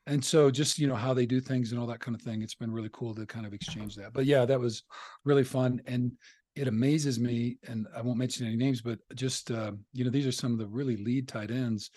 And 0.08 0.24
so 0.24 0.52
just 0.52 0.78
you 0.78 0.88
know 0.88 0.96
how 0.96 1.14
they 1.14 1.26
do 1.26 1.40
things 1.40 1.72
and 1.72 1.82
all 1.82 1.88
that 1.88 2.00
kind 2.00 2.16
of 2.16 2.22
thing. 2.22 2.42
It's 2.42 2.56
been 2.56 2.72
really 2.72 2.92
cool 2.94 3.16
to 3.16 3.26
kind 3.26 3.46
of 3.46 3.54
exchange 3.54 3.96
that. 3.96 4.14
But 4.14 4.26
yeah, 4.26 4.46
that 4.46 4.60
was 4.60 4.84
really 5.24 5.44
fun 5.44 5.82
and. 5.86 6.12
It 6.58 6.70
amazes 6.70 7.20
me, 7.20 7.58
and 7.68 7.86
I 7.94 8.00
won't 8.00 8.18
mention 8.18 8.48
any 8.48 8.56
names, 8.56 8.82
but 8.82 9.00
just 9.14 9.52
uh, 9.52 9.74
you 9.92 10.06
know, 10.06 10.10
these 10.10 10.26
are 10.26 10.32
some 10.32 10.54
of 10.54 10.58
the 10.58 10.68
really 10.68 10.96
lead 10.96 11.28
tight 11.28 11.52
ends 11.52 11.92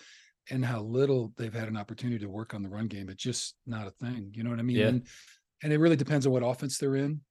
and 0.51 0.65
how 0.65 0.81
little 0.81 1.33
they've 1.37 1.53
had 1.53 1.67
an 1.67 1.77
opportunity 1.77 2.19
to 2.19 2.29
work 2.29 2.53
on 2.53 2.63
the 2.63 2.69
run 2.69 2.87
game. 2.87 3.09
It's 3.09 3.23
just 3.23 3.55
not 3.65 3.87
a 3.87 3.91
thing. 3.91 4.31
You 4.33 4.43
know 4.43 4.49
what 4.49 4.59
I 4.59 4.63
mean? 4.63 4.77
Yeah. 4.77 4.87
And, 4.87 5.07
and 5.63 5.73
it 5.73 5.79
really 5.79 5.95
depends 5.95 6.25
on 6.25 6.33
what 6.33 6.43
offense 6.43 6.77
they're 6.77 6.95
in. 6.95 7.21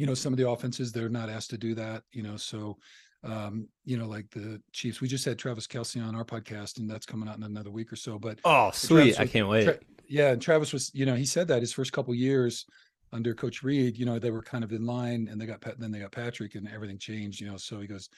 You 0.00 0.06
know, 0.06 0.14
some 0.14 0.32
of 0.32 0.38
the 0.38 0.48
offenses 0.48 0.92
they're 0.92 1.10
not 1.10 1.28
asked 1.28 1.50
to 1.50 1.58
do 1.58 1.74
that. 1.74 2.04
You 2.12 2.22
know, 2.22 2.38
so 2.38 2.78
um, 3.22 3.68
you 3.84 3.98
know, 3.98 4.06
like 4.06 4.30
the 4.30 4.62
Chiefs. 4.72 5.02
We 5.02 5.08
just 5.08 5.26
had 5.26 5.38
Travis 5.38 5.66
Kelce 5.66 6.02
on 6.02 6.14
our 6.14 6.24
podcast, 6.24 6.78
and 6.78 6.88
that's 6.88 7.04
coming 7.04 7.28
out 7.28 7.36
in 7.36 7.42
another 7.42 7.70
week 7.70 7.92
or 7.92 7.96
so. 7.96 8.18
But 8.18 8.38
oh, 8.44 8.70
sweet! 8.72 9.08
Was, 9.08 9.18
I 9.18 9.26
can't 9.26 9.46
wait. 9.48 9.64
Tra- 9.64 9.78
yeah, 10.08 10.30
and 10.30 10.40
Travis 10.40 10.72
was, 10.72 10.90
you 10.94 11.06
know, 11.06 11.14
he 11.14 11.26
said 11.26 11.46
that 11.48 11.60
his 11.60 11.72
first 11.72 11.92
couple 11.92 12.14
years 12.14 12.64
under 13.12 13.34
Coach 13.34 13.62
Reid, 13.62 13.98
you 13.98 14.06
know, 14.06 14.18
they 14.18 14.30
were 14.30 14.42
kind 14.42 14.64
of 14.64 14.72
in 14.72 14.86
line, 14.86 15.28
and 15.30 15.38
they 15.38 15.44
got 15.44 15.60
then 15.78 15.90
they 15.90 15.98
got 15.98 16.12
Patrick, 16.12 16.54
and 16.54 16.66
everything 16.72 16.98
changed. 16.98 17.38
You 17.40 17.50
know, 17.50 17.58
so 17.58 17.78
he 17.78 17.86
goes, 17.86 18.08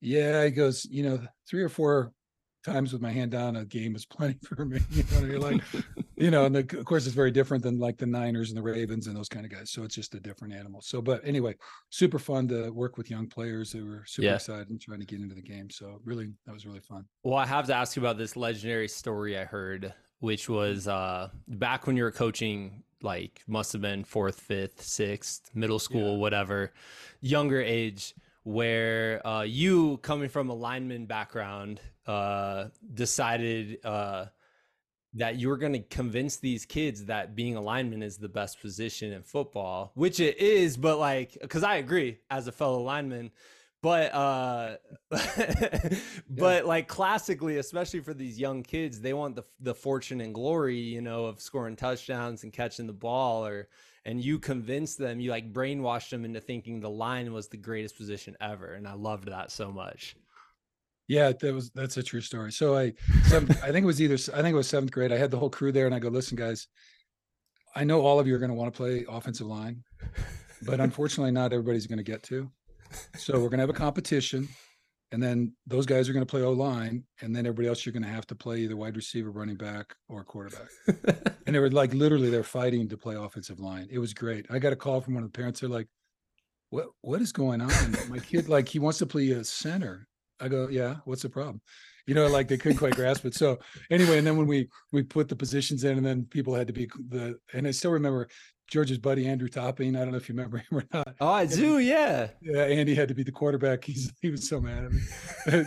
yeah, 0.00 0.44
he 0.44 0.52
goes, 0.52 0.86
you 0.88 1.02
know, 1.02 1.20
three 1.48 1.62
or 1.62 1.68
four 1.68 2.12
times 2.64 2.92
with 2.92 3.02
my 3.02 3.10
hand 3.10 3.32
down 3.32 3.56
a 3.56 3.64
game 3.64 3.96
is 3.96 4.06
plenty 4.16 4.38
for 4.44 4.64
me. 4.64 4.80
You 4.90 5.04
know, 5.10 5.26
you're 5.26 5.40
like, 5.40 5.60
you 6.22 6.30
know, 6.30 6.44
and 6.44 6.54
the, 6.54 6.78
of 6.78 6.84
course 6.84 7.04
it's 7.04 7.16
very 7.16 7.32
different 7.32 7.64
than 7.64 7.80
like 7.80 7.98
the 7.98 8.06
Niners 8.06 8.50
and 8.50 8.56
the 8.56 8.62
Ravens 8.62 9.08
and 9.08 9.16
those 9.16 9.28
kind 9.28 9.44
of 9.44 9.50
guys. 9.50 9.70
So 9.70 9.82
it's 9.82 9.96
just 9.96 10.14
a 10.14 10.20
different 10.20 10.54
animal. 10.54 10.80
So, 10.80 11.02
but 11.02 11.20
anyway, 11.24 11.56
super 11.90 12.20
fun 12.20 12.46
to 12.48 12.70
work 12.70 12.96
with 12.96 13.10
young 13.10 13.26
players 13.26 13.72
who 13.72 13.86
were 13.86 14.04
super 14.06 14.26
yeah. 14.26 14.34
excited 14.36 14.70
and 14.70 14.80
trying 14.80 15.00
to 15.00 15.06
get 15.06 15.20
into 15.20 15.34
the 15.34 15.42
game. 15.42 15.68
So 15.68 16.00
really, 16.04 16.30
that 16.46 16.52
was 16.52 16.64
really 16.64 16.78
fun. 16.78 17.06
Well, 17.24 17.36
I 17.36 17.46
have 17.46 17.66
to 17.66 17.74
ask 17.74 17.96
you 17.96 18.02
about 18.02 18.18
this 18.18 18.36
legendary 18.36 18.86
story 18.86 19.36
I 19.36 19.44
heard, 19.44 19.92
which 20.20 20.48
was 20.48 20.86
uh, 20.86 21.30
back 21.48 21.88
when 21.88 21.96
you 21.96 22.04
were 22.04 22.12
coaching 22.12 22.84
like 23.02 23.42
must 23.48 23.72
have 23.72 23.82
been 23.82 24.04
fourth, 24.04 24.40
fifth, 24.40 24.80
sixth, 24.80 25.50
middle 25.54 25.80
school, 25.80 26.12
yeah. 26.12 26.18
whatever, 26.18 26.72
younger 27.20 27.60
age, 27.60 28.14
where 28.44 29.26
uh, 29.26 29.42
you 29.42 29.96
coming 29.98 30.28
from 30.28 30.50
a 30.50 30.54
lineman 30.54 31.06
background 31.06 31.80
uh, 32.06 32.66
decided 32.94 33.84
uh, 33.84 34.26
that 35.14 35.38
you're 35.38 35.56
going 35.56 35.74
to 35.74 35.80
convince 35.82 36.36
these 36.36 36.64
kids 36.64 37.04
that 37.06 37.34
being 37.34 37.56
a 37.56 37.60
lineman 37.60 38.02
is 38.02 38.16
the 38.16 38.28
best 38.28 38.60
position 38.60 39.12
in 39.12 39.22
football, 39.22 39.92
which 39.94 40.20
it 40.20 40.38
is, 40.38 40.76
but 40.76 40.98
like, 40.98 41.36
because 41.40 41.62
I 41.62 41.76
agree 41.76 42.18
as 42.30 42.46
a 42.48 42.52
fellow 42.52 42.80
lineman, 42.82 43.30
but 43.82 44.14
uh 44.14 44.76
but 46.30 46.64
like 46.64 46.88
classically 46.88 47.58
especially 47.58 48.00
for 48.00 48.14
these 48.14 48.38
young 48.38 48.62
kids 48.62 49.00
they 49.00 49.12
want 49.12 49.34
the 49.34 49.44
the 49.60 49.74
fortune 49.74 50.20
and 50.20 50.34
glory 50.34 50.78
you 50.78 51.00
know 51.00 51.24
of 51.26 51.40
scoring 51.40 51.76
touchdowns 51.76 52.44
and 52.44 52.52
catching 52.52 52.86
the 52.86 52.92
ball 52.92 53.44
or 53.44 53.68
and 54.04 54.24
you 54.24 54.38
convinced 54.38 54.98
them 54.98 55.20
you 55.20 55.30
like 55.30 55.52
brainwashed 55.52 56.10
them 56.10 56.24
into 56.24 56.40
thinking 56.40 56.80
the 56.80 56.88
line 56.88 57.32
was 57.32 57.48
the 57.48 57.56
greatest 57.56 57.96
position 57.96 58.36
ever 58.40 58.74
and 58.74 58.86
i 58.86 58.94
loved 58.94 59.28
that 59.28 59.50
so 59.50 59.70
much 59.70 60.16
yeah 61.08 61.32
that 61.32 61.54
was 61.54 61.70
that's 61.70 61.96
a 61.96 62.02
true 62.02 62.20
story 62.20 62.52
so 62.52 62.76
i 62.76 62.92
seventh, 63.24 63.50
i 63.64 63.72
think 63.72 63.84
it 63.84 63.86
was 63.86 64.00
either 64.00 64.14
i 64.34 64.42
think 64.42 64.54
it 64.54 64.56
was 64.56 64.68
seventh 64.68 64.92
grade 64.92 65.12
i 65.12 65.16
had 65.16 65.30
the 65.30 65.38
whole 65.38 65.50
crew 65.50 65.72
there 65.72 65.86
and 65.86 65.94
i 65.94 65.98
go 65.98 66.08
listen 66.08 66.36
guys 66.36 66.68
i 67.74 67.84
know 67.84 68.00
all 68.00 68.20
of 68.20 68.26
you 68.26 68.34
are 68.34 68.38
going 68.38 68.50
to 68.50 68.54
want 68.54 68.72
to 68.72 68.76
play 68.76 69.04
offensive 69.08 69.46
line 69.46 69.82
but 70.62 70.80
unfortunately 70.80 71.32
not 71.32 71.52
everybody's 71.52 71.86
going 71.86 71.98
to 71.98 72.04
get 72.04 72.22
to 72.22 72.50
so 73.16 73.34
we're 73.34 73.48
going 73.48 73.58
to 73.58 73.62
have 73.62 73.70
a 73.70 73.74
competition, 73.74 74.48
and 75.10 75.22
then 75.22 75.52
those 75.66 75.86
guys 75.86 76.08
are 76.08 76.12
going 76.12 76.24
to 76.24 76.30
play 76.30 76.42
O 76.42 76.52
line, 76.52 77.04
and 77.20 77.34
then 77.34 77.46
everybody 77.46 77.68
else 77.68 77.84
you're 77.84 77.92
going 77.92 78.02
to 78.02 78.08
have 78.08 78.26
to 78.28 78.34
play 78.34 78.60
either 78.60 78.76
wide 78.76 78.96
receiver, 78.96 79.30
running 79.30 79.56
back, 79.56 79.94
or 80.08 80.24
quarterback. 80.24 80.68
and 81.46 81.54
they 81.54 81.58
were 81.58 81.70
like 81.70 81.94
literally 81.94 82.30
they're 82.30 82.42
fighting 82.42 82.88
to 82.88 82.96
play 82.96 83.14
offensive 83.14 83.60
line. 83.60 83.88
It 83.90 83.98
was 83.98 84.14
great. 84.14 84.46
I 84.50 84.58
got 84.58 84.72
a 84.72 84.76
call 84.76 85.00
from 85.00 85.14
one 85.14 85.22
of 85.22 85.32
the 85.32 85.36
parents. 85.36 85.60
They're 85.60 85.68
like, 85.68 85.88
"What 86.70 86.88
what 87.00 87.20
is 87.20 87.32
going 87.32 87.60
on? 87.60 87.70
My 88.08 88.18
kid 88.18 88.48
like 88.48 88.68
he 88.68 88.78
wants 88.78 88.98
to 88.98 89.06
play 89.06 89.30
a 89.30 89.44
center." 89.44 90.08
I 90.42 90.48
go, 90.48 90.68
"Yeah, 90.68 90.96
what's 91.04 91.22
the 91.22 91.30
problem?" 91.30 91.60
You 92.06 92.14
know, 92.14 92.26
like 92.26 92.48
they 92.48 92.56
couldn't 92.56 92.78
quite 92.78 92.96
grasp 92.96 93.24
it. 93.24 93.34
So 93.34 93.58
anyway, 93.90 94.18
and 94.18 94.26
then 94.26 94.36
when 94.36 94.46
we 94.46 94.68
we 94.90 95.02
put 95.02 95.28
the 95.28 95.36
positions 95.36 95.84
in, 95.84 95.96
and 95.96 96.04
then 96.04 96.24
people 96.24 96.54
had 96.54 96.66
to 96.66 96.72
be 96.72 96.90
the, 97.08 97.38
and 97.52 97.66
I 97.66 97.70
still 97.70 97.92
remember 97.92 98.28
George's 98.68 98.98
buddy 98.98 99.26
Andrew 99.28 99.48
Topping. 99.48 99.94
I 99.94 100.00
don't 100.00 100.10
know 100.10 100.16
if 100.16 100.28
you 100.28 100.34
remember 100.34 100.58
him 100.58 100.78
or 100.78 100.84
not. 100.92 101.14
Oh, 101.20 101.28
I 101.28 101.46
do. 101.46 101.78
Yeah. 101.78 102.28
Yeah. 102.40 102.62
Andy 102.62 102.94
had 102.94 103.08
to 103.08 103.14
be 103.14 103.22
the 103.22 103.32
quarterback. 103.32 103.84
He's 103.86 104.12
he 104.20 104.30
was 104.30 104.48
so 104.48 104.60
mad 104.60 104.84
at 104.84 104.92
me. 104.92 105.00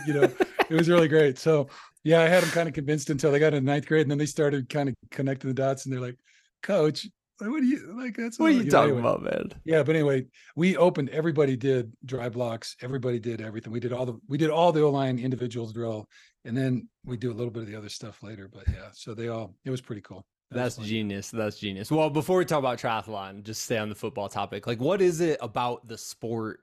you 0.06 0.14
know, 0.14 0.22
it 0.68 0.74
was 0.74 0.88
really 0.88 1.08
great. 1.08 1.38
So 1.38 1.68
yeah, 2.04 2.20
I 2.20 2.28
had 2.28 2.42
him 2.42 2.50
kind 2.50 2.68
of 2.68 2.74
convinced 2.74 3.10
until 3.10 3.32
they 3.32 3.38
got 3.38 3.54
in 3.54 3.64
ninth 3.64 3.86
grade, 3.86 4.02
and 4.02 4.10
then 4.10 4.18
they 4.18 4.26
started 4.26 4.68
kind 4.68 4.88
of 4.88 4.94
connecting 5.10 5.48
the 5.48 5.54
dots, 5.54 5.84
and 5.84 5.92
they're 5.92 6.00
like, 6.00 6.16
"Coach, 6.62 7.08
what 7.38 7.60
do 7.60 7.66
you 7.66 7.94
like? 7.98 8.16
That's 8.16 8.38
what 8.38 8.46
are 8.46 8.52
you, 8.52 8.62
you 8.62 8.70
talking 8.70 8.96
anyway. 8.96 9.00
about, 9.00 9.22
man? 9.22 9.52
Yeah, 9.64 9.82
but 9.82 9.94
anyway, 9.94 10.26
we 10.54 10.76
opened. 10.76 11.10
Everybody 11.10 11.56
did 11.56 11.92
dry 12.04 12.28
blocks. 12.28 12.76
Everybody 12.82 13.18
did 13.18 13.40
everything. 13.40 13.72
We 13.72 13.80
did 13.80 13.92
all 13.92 14.06
the 14.06 14.18
we 14.28 14.38
did 14.38 14.50
all 14.50 14.72
the 14.72 14.82
O 14.82 14.90
line 14.90 15.18
individuals 15.18 15.72
drill, 15.72 16.08
and 16.44 16.56
then 16.56 16.88
we 17.04 17.16
do 17.16 17.30
a 17.30 17.34
little 17.34 17.50
bit 17.50 17.62
of 17.62 17.68
the 17.68 17.76
other 17.76 17.88
stuff 17.88 18.22
later. 18.22 18.48
But 18.52 18.64
yeah, 18.68 18.88
so 18.92 19.14
they 19.14 19.28
all 19.28 19.54
it 19.64 19.70
was 19.70 19.80
pretty 19.80 20.02
cool. 20.02 20.24
That's, 20.50 20.76
That's 20.76 20.88
genius. 20.88 21.30
That's 21.30 21.58
genius. 21.58 21.90
Well, 21.90 22.08
before 22.08 22.38
we 22.38 22.44
talk 22.44 22.60
about 22.60 22.78
triathlon, 22.78 23.42
just 23.42 23.62
stay 23.62 23.78
on 23.78 23.88
the 23.88 23.94
football 23.94 24.28
topic. 24.28 24.66
Like, 24.66 24.80
what 24.80 25.00
is 25.00 25.20
it 25.20 25.38
about 25.42 25.88
the 25.88 25.98
sport 25.98 26.60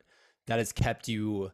that 0.48 0.58
has 0.58 0.72
kept 0.72 1.08
you 1.08 1.52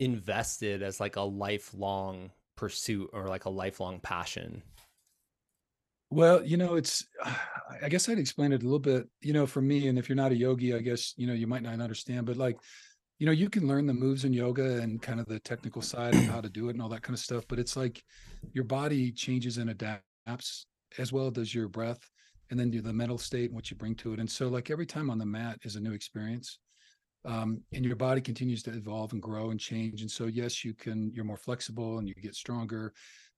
invested 0.00 0.82
as 0.82 0.98
like 0.98 1.16
a 1.16 1.20
lifelong 1.20 2.30
pursuit 2.56 3.10
or 3.12 3.28
like 3.28 3.44
a 3.44 3.50
lifelong 3.50 4.00
passion? 4.00 4.62
Well, 6.12 6.44
you 6.44 6.58
know, 6.58 6.74
it's, 6.74 7.06
I 7.82 7.88
guess 7.88 8.08
I'd 8.08 8.18
explain 8.18 8.52
it 8.52 8.60
a 8.60 8.64
little 8.64 8.78
bit, 8.78 9.08
you 9.22 9.32
know, 9.32 9.46
for 9.46 9.62
me. 9.62 9.88
And 9.88 9.98
if 9.98 10.08
you're 10.08 10.16
not 10.16 10.30
a 10.30 10.36
yogi, 10.36 10.74
I 10.74 10.80
guess, 10.80 11.14
you 11.16 11.26
know, 11.26 11.32
you 11.32 11.46
might 11.46 11.62
not 11.62 11.80
understand, 11.80 12.26
but 12.26 12.36
like, 12.36 12.58
you 13.18 13.24
know, 13.24 13.32
you 13.32 13.48
can 13.48 13.66
learn 13.66 13.86
the 13.86 13.94
moves 13.94 14.24
in 14.24 14.32
yoga 14.34 14.78
and 14.80 15.00
kind 15.00 15.20
of 15.20 15.26
the 15.26 15.40
technical 15.40 15.80
side 15.80 16.14
of 16.14 16.24
how 16.24 16.40
to 16.42 16.50
do 16.50 16.68
it 16.68 16.72
and 16.72 16.82
all 16.82 16.90
that 16.90 17.02
kind 17.02 17.14
of 17.14 17.20
stuff. 17.20 17.44
But 17.48 17.58
it's 17.58 17.76
like 17.76 18.02
your 18.52 18.64
body 18.64 19.10
changes 19.10 19.56
and 19.56 19.70
adapts 19.70 20.66
as 20.98 21.12
well 21.12 21.30
does 21.30 21.54
your 21.54 21.68
breath 21.68 22.00
and 22.50 22.60
then 22.60 22.70
the 22.70 22.92
mental 22.92 23.16
state 23.16 23.46
and 23.46 23.54
what 23.54 23.70
you 23.70 23.76
bring 23.78 23.94
to 23.96 24.12
it. 24.12 24.20
And 24.20 24.30
so 24.30 24.48
like 24.48 24.70
every 24.70 24.86
time 24.86 25.08
on 25.08 25.18
the 25.18 25.24
mat 25.24 25.60
is 25.62 25.76
a 25.76 25.80
new 25.80 25.92
experience. 25.92 26.58
Um, 27.24 27.62
and 27.72 27.84
your 27.84 27.96
body 27.96 28.20
continues 28.20 28.62
to 28.64 28.72
evolve 28.72 29.12
and 29.12 29.22
grow 29.22 29.50
and 29.50 29.60
change. 29.60 30.02
And 30.02 30.10
so, 30.10 30.26
yes, 30.26 30.64
you 30.64 30.74
can, 30.74 31.10
you're 31.14 31.24
more 31.24 31.36
flexible 31.36 31.98
and 31.98 32.08
you 32.08 32.14
get 32.16 32.34
stronger, 32.34 32.92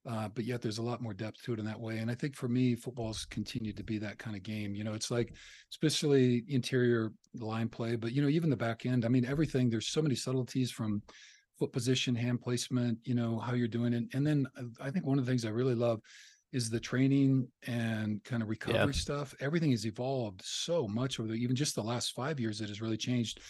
uh, 0.08 0.28
but 0.28 0.44
yet 0.44 0.60
there's 0.60 0.78
a 0.78 0.82
lot 0.82 1.00
more 1.00 1.14
depth 1.14 1.42
to 1.42 1.52
it 1.52 1.58
in 1.58 1.64
that 1.64 1.80
way. 1.80 1.98
And 1.98 2.10
I 2.10 2.14
think 2.14 2.36
for 2.36 2.48
me, 2.48 2.74
football's 2.74 3.24
continued 3.24 3.76
to 3.76 3.84
be 3.84 3.98
that 3.98 4.18
kind 4.18 4.36
of 4.36 4.42
game. 4.42 4.74
You 4.74 4.84
know, 4.84 4.94
it's 4.94 5.10
like, 5.10 5.34
especially 5.70 6.44
interior 6.48 7.12
line 7.34 7.68
play, 7.68 7.96
but, 7.96 8.12
you 8.12 8.22
know, 8.22 8.28
even 8.28 8.50
the 8.50 8.56
back 8.56 8.86
end, 8.86 9.04
I 9.04 9.08
mean, 9.08 9.24
everything, 9.24 9.70
there's 9.70 9.88
so 9.88 10.02
many 10.02 10.14
subtleties 10.14 10.70
from 10.70 11.02
foot 11.58 11.72
position, 11.72 12.14
hand 12.14 12.40
placement, 12.40 12.98
you 13.04 13.14
know, 13.14 13.38
how 13.38 13.54
you're 13.54 13.68
doing 13.68 13.92
it. 13.92 14.04
And 14.12 14.26
then 14.26 14.46
uh, 14.58 14.64
I 14.80 14.90
think 14.90 15.06
one 15.06 15.18
of 15.18 15.24
the 15.24 15.30
things 15.30 15.44
I 15.44 15.50
really 15.50 15.74
love 15.74 16.00
is 16.52 16.70
the 16.70 16.78
training 16.78 17.48
and 17.66 18.22
kind 18.22 18.42
of 18.42 18.48
recovery 18.48 18.92
yeah. 18.94 19.00
stuff. 19.00 19.34
Everything 19.40 19.72
has 19.72 19.86
evolved 19.86 20.40
so 20.44 20.86
much 20.86 21.18
over 21.18 21.28
the, 21.28 21.34
even 21.34 21.56
just 21.56 21.74
the 21.74 21.82
last 21.82 22.12
five 22.12 22.38
years. 22.38 22.60
It 22.60 22.68
has 22.68 22.80
really 22.80 22.96
changed, 22.96 23.40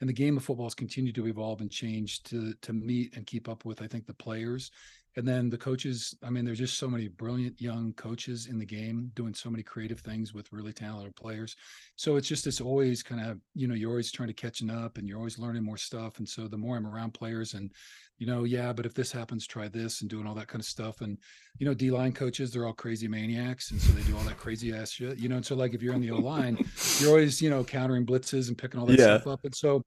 and 0.00 0.08
the 0.08 0.14
game 0.14 0.38
of 0.38 0.44
football 0.44 0.64
has 0.64 0.74
continued 0.74 1.14
to 1.16 1.26
evolve 1.26 1.60
and 1.60 1.70
change 1.70 2.22
to 2.24 2.54
to 2.62 2.72
meet 2.72 3.16
and 3.16 3.26
keep 3.26 3.50
up 3.50 3.66
with. 3.66 3.82
I 3.82 3.86
think 3.86 4.06
the 4.06 4.14
players, 4.14 4.70
and 5.16 5.26
then 5.26 5.48
the 5.48 5.58
coaches. 5.58 6.16
I 6.22 6.30
mean, 6.30 6.44
there's 6.44 6.58
just 6.58 6.78
so 6.78 6.88
many 6.88 7.08
brilliant 7.08 7.60
young 7.60 7.92
coaches 7.94 8.46
in 8.46 8.58
the 8.58 8.66
game 8.66 9.10
doing 9.14 9.34
so 9.34 9.50
many 9.50 9.62
creative 9.62 10.00
things 10.00 10.34
with 10.34 10.52
really 10.52 10.72
talented 10.72 11.16
players. 11.16 11.56
So 11.96 12.16
it's 12.16 12.28
just 12.28 12.46
it's 12.46 12.60
always 12.60 13.02
kind 13.02 13.20
of 13.20 13.38
you 13.54 13.68
know 13.68 13.74
you're 13.74 13.90
always 13.90 14.12
trying 14.12 14.28
to 14.28 14.34
catching 14.34 14.70
up 14.70 14.98
and 14.98 15.06
you're 15.06 15.18
always 15.18 15.38
learning 15.38 15.64
more 15.64 15.76
stuff. 15.76 16.18
And 16.18 16.28
so 16.28 16.48
the 16.48 16.58
more 16.58 16.76
I'm 16.76 16.86
around 16.86 17.14
players 17.14 17.54
and 17.54 17.70
you 18.18 18.26
know, 18.26 18.44
yeah, 18.44 18.72
but 18.72 18.86
if 18.86 18.94
this 18.94 19.10
happens, 19.10 19.46
try 19.46 19.68
this 19.68 20.00
and 20.00 20.10
doing 20.10 20.26
all 20.26 20.34
that 20.34 20.46
kind 20.46 20.60
of 20.60 20.66
stuff. 20.66 21.00
And, 21.00 21.18
you 21.58 21.66
know, 21.66 21.74
D 21.74 21.90
line 21.90 22.12
coaches, 22.12 22.52
they're 22.52 22.66
all 22.66 22.72
crazy 22.72 23.08
maniacs. 23.08 23.72
And 23.72 23.80
so 23.80 23.92
they 23.92 24.02
do 24.02 24.16
all 24.16 24.22
that 24.24 24.36
crazy 24.36 24.72
ass 24.72 24.92
shit, 24.92 25.18
you 25.18 25.28
know. 25.28 25.36
And 25.36 25.44
so, 25.44 25.56
like, 25.56 25.74
if 25.74 25.82
you're 25.82 25.94
in 25.94 26.00
the 26.00 26.12
O 26.12 26.18
line, 26.18 26.58
you're 27.00 27.10
always, 27.10 27.42
you 27.42 27.50
know, 27.50 27.64
countering 27.64 28.06
blitzes 28.06 28.48
and 28.48 28.56
picking 28.56 28.78
all 28.78 28.86
that 28.86 28.98
yeah. 28.98 29.18
stuff 29.18 29.26
up. 29.26 29.40
And 29.44 29.54
so, 29.54 29.82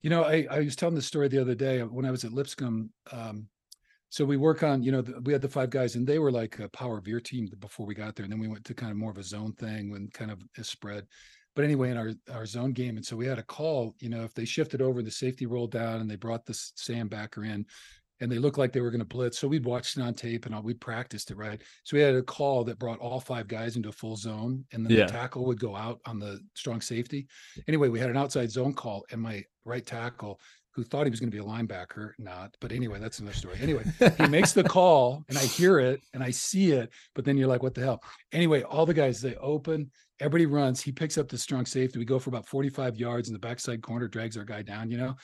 you 0.00 0.08
know, 0.08 0.24
I, 0.24 0.46
I 0.50 0.60
was 0.60 0.76
telling 0.76 0.94
this 0.94 1.06
story 1.06 1.28
the 1.28 1.40
other 1.40 1.54
day 1.54 1.80
when 1.82 2.06
I 2.06 2.10
was 2.10 2.24
at 2.24 2.32
Lipscomb. 2.32 2.90
Um, 3.12 3.48
so 4.10 4.24
we 4.24 4.36
work 4.36 4.62
on, 4.62 4.82
you 4.82 4.92
know, 4.92 5.02
the, 5.02 5.20
we 5.22 5.32
had 5.32 5.42
the 5.42 5.48
five 5.48 5.70
guys 5.70 5.94
and 5.94 6.06
they 6.06 6.18
were 6.18 6.32
like 6.32 6.58
a 6.58 6.68
power 6.68 7.00
veer 7.00 7.20
team 7.20 7.48
before 7.58 7.86
we 7.86 7.94
got 7.94 8.16
there. 8.16 8.24
And 8.24 8.32
then 8.32 8.40
we 8.40 8.48
went 8.48 8.64
to 8.64 8.74
kind 8.74 8.90
of 8.90 8.96
more 8.96 9.10
of 9.10 9.18
a 9.18 9.22
zone 9.22 9.52
thing 9.52 9.90
when 9.90 10.08
kind 10.08 10.30
of 10.30 10.40
a 10.56 10.64
spread 10.64 11.06
but 11.58 11.64
anyway, 11.64 11.90
in 11.90 11.96
our 11.96 12.12
our 12.32 12.46
zone 12.46 12.72
game, 12.72 12.98
and 12.98 13.04
so 13.04 13.16
we 13.16 13.26
had 13.26 13.40
a 13.40 13.42
call. 13.42 13.96
You 13.98 14.10
know, 14.10 14.22
if 14.22 14.32
they 14.32 14.44
shifted 14.44 14.80
over, 14.80 15.02
the 15.02 15.10
safety 15.10 15.44
rolled 15.44 15.72
down, 15.72 16.00
and 16.00 16.08
they 16.08 16.14
brought 16.14 16.46
the 16.46 16.54
Sam 16.54 17.08
backer 17.08 17.44
in, 17.44 17.66
and 18.20 18.30
they 18.30 18.38
looked 18.38 18.58
like 18.58 18.72
they 18.72 18.80
were 18.80 18.90
going 18.90 19.00
to 19.00 19.04
blitz. 19.04 19.38
So 19.38 19.48
we'd 19.48 19.64
watched 19.64 19.96
it 19.96 20.02
on 20.02 20.14
tape 20.14 20.46
and 20.46 20.64
we 20.64 20.74
practiced 20.74 21.30
it, 21.30 21.36
right? 21.36 21.60
So 21.84 21.96
we 21.96 22.02
had 22.02 22.14
a 22.14 22.22
call 22.22 22.64
that 22.64 22.78
brought 22.78 22.98
all 22.98 23.20
five 23.20 23.48
guys 23.48 23.76
into 23.76 23.88
a 23.88 23.92
full 23.92 24.16
zone, 24.16 24.64
and 24.72 24.84
then 24.84 24.96
yeah. 24.96 25.06
the 25.06 25.12
tackle 25.12 25.44
would 25.46 25.60
go 25.60 25.76
out 25.76 26.00
on 26.06 26.18
the 26.18 26.40
strong 26.54 26.80
safety. 26.80 27.26
Anyway, 27.66 27.88
we 27.88 28.00
had 28.00 28.10
an 28.10 28.16
outside 28.16 28.50
zone 28.50 28.74
call, 28.74 29.04
and 29.10 29.20
my 29.20 29.42
right 29.64 29.84
tackle, 29.84 30.40
who 30.74 30.84
thought 30.84 31.06
he 31.06 31.10
was 31.10 31.18
going 31.18 31.30
to 31.30 31.36
be 31.36 31.42
a 31.42 31.46
linebacker, 31.46 32.12
not, 32.18 32.56
but 32.60 32.70
anyway, 32.72 32.98
that's 33.00 33.18
another 33.18 33.36
story. 33.36 33.56
Anyway, 33.60 33.84
he 34.16 34.26
makes 34.28 34.52
the 34.52 34.62
call, 34.62 35.24
and 35.28 35.36
I 35.36 35.42
hear 35.42 35.80
it 35.80 36.00
and 36.14 36.22
I 36.22 36.30
see 36.30 36.72
it, 36.72 36.90
but 37.14 37.24
then 37.24 37.36
you're 37.36 37.48
like, 37.48 37.62
what 37.62 37.74
the 37.74 37.80
hell? 37.80 38.02
Anyway, 38.32 38.62
all 38.62 38.86
the 38.86 38.94
guys 38.94 39.20
they 39.20 39.34
open, 39.36 39.90
everybody 40.20 40.46
runs. 40.46 40.80
He 40.80 40.92
picks 40.92 41.18
up 41.18 41.28
the 41.28 41.38
strong 41.38 41.66
safety. 41.66 41.98
We 41.98 42.04
go 42.04 42.18
for 42.18 42.30
about 42.30 42.46
45 42.46 42.96
yards 42.96 43.28
in 43.28 43.32
the 43.32 43.40
backside 43.40 43.82
corner, 43.82 44.08
drags 44.08 44.36
our 44.36 44.44
guy 44.44 44.62
down, 44.62 44.90
you 44.90 44.98
know. 44.98 45.16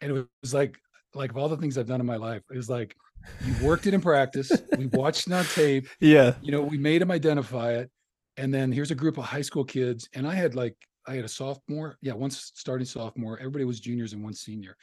And 0.00 0.16
it 0.16 0.26
was 0.42 0.54
like 0.54 0.78
like 1.14 1.30
of 1.30 1.36
all 1.36 1.48
the 1.48 1.56
things 1.56 1.76
I've 1.76 1.86
done 1.86 2.00
in 2.00 2.06
my 2.06 2.16
life 2.16 2.42
is 2.50 2.68
like 2.68 2.96
you 3.44 3.66
worked 3.66 3.86
it 3.86 3.94
in 3.94 4.00
practice. 4.00 4.50
we 4.76 4.86
watched 4.86 5.26
it 5.26 5.32
on 5.32 5.44
tape. 5.44 5.86
Yeah. 6.00 6.34
You 6.42 6.52
know, 6.52 6.62
we 6.62 6.78
made 6.78 7.02
him 7.02 7.10
identify 7.10 7.74
it. 7.74 7.90
And 8.36 8.52
then 8.52 8.72
here's 8.72 8.90
a 8.90 8.96
group 8.96 9.18
of 9.18 9.24
high 9.24 9.42
school 9.42 9.64
kids. 9.64 10.08
And 10.14 10.26
I 10.26 10.34
had 10.34 10.54
like, 10.54 10.74
I 11.06 11.14
had 11.14 11.24
a 11.24 11.28
sophomore. 11.28 11.96
Yeah. 12.00 12.14
once 12.14 12.52
starting 12.54 12.86
sophomore. 12.86 13.38
Everybody 13.38 13.64
was 13.64 13.80
juniors 13.80 14.12
and 14.12 14.22
one 14.22 14.34
senior. 14.34 14.76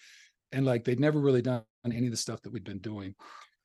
And 0.52 0.66
like 0.66 0.84
they'd 0.84 1.00
never 1.00 1.20
really 1.20 1.42
done 1.42 1.64
any 1.86 2.06
of 2.06 2.12
the 2.12 2.18
stuff 2.18 2.42
that 2.42 2.52
we'd 2.52 2.64
been 2.64 2.80
doing. 2.80 3.16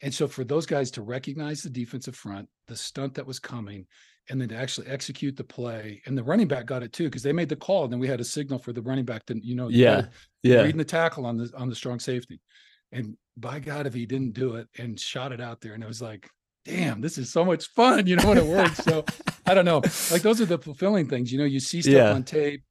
And 0.02 0.12
so 0.12 0.28
for 0.28 0.44
those 0.44 0.66
guys 0.66 0.90
to 0.92 1.02
recognize 1.02 1.62
the 1.62 1.70
defensive 1.70 2.16
front, 2.16 2.48
the 2.68 2.76
stunt 2.76 3.14
that 3.14 3.26
was 3.26 3.38
coming, 3.38 3.86
and 4.30 4.40
then 4.40 4.48
to 4.48 4.56
actually 4.56 4.86
execute 4.86 5.36
the 5.36 5.44
play. 5.44 6.02
And 6.06 6.16
the 6.16 6.22
running 6.22 6.48
back 6.48 6.66
got 6.66 6.82
it 6.82 6.92
too 6.92 7.04
because 7.04 7.22
they 7.22 7.32
made 7.32 7.48
the 7.48 7.56
call. 7.56 7.84
And 7.84 7.92
then 7.92 8.00
we 8.00 8.08
had 8.08 8.20
a 8.20 8.24
signal 8.24 8.58
for 8.58 8.72
the 8.72 8.82
running 8.82 9.04
back 9.04 9.24
to, 9.26 9.38
you 9.42 9.54
know, 9.54 9.68
yeah, 9.68 10.06
yeah, 10.42 10.62
reading 10.62 10.78
the 10.78 10.84
tackle 10.84 11.26
on 11.26 11.36
the 11.36 11.50
on 11.56 11.68
the 11.68 11.74
strong 11.74 12.00
safety. 12.00 12.40
And 12.92 13.16
by 13.36 13.58
God, 13.58 13.86
if 13.86 13.94
he 13.94 14.06
didn't 14.06 14.32
do 14.32 14.56
it 14.56 14.68
and 14.78 14.98
shot 14.98 15.32
it 15.32 15.40
out 15.40 15.60
there, 15.60 15.74
and 15.74 15.82
it 15.82 15.86
was 15.88 16.02
like, 16.02 16.28
damn, 16.64 17.00
this 17.00 17.18
is 17.18 17.30
so 17.30 17.44
much 17.44 17.66
fun, 17.68 18.06
you 18.06 18.16
know, 18.16 18.28
when 18.28 18.38
it 18.38 18.46
works. 18.46 18.78
so 18.84 19.04
I 19.46 19.54
don't 19.54 19.64
know. 19.64 19.82
Like 20.10 20.22
those 20.22 20.40
are 20.40 20.46
the 20.46 20.58
fulfilling 20.58 21.08
things. 21.08 21.32
You 21.32 21.38
know, 21.38 21.44
you 21.44 21.60
see 21.60 21.82
stuff 21.82 21.94
yeah. 21.94 22.12
on 22.12 22.24
tape. 22.24 22.62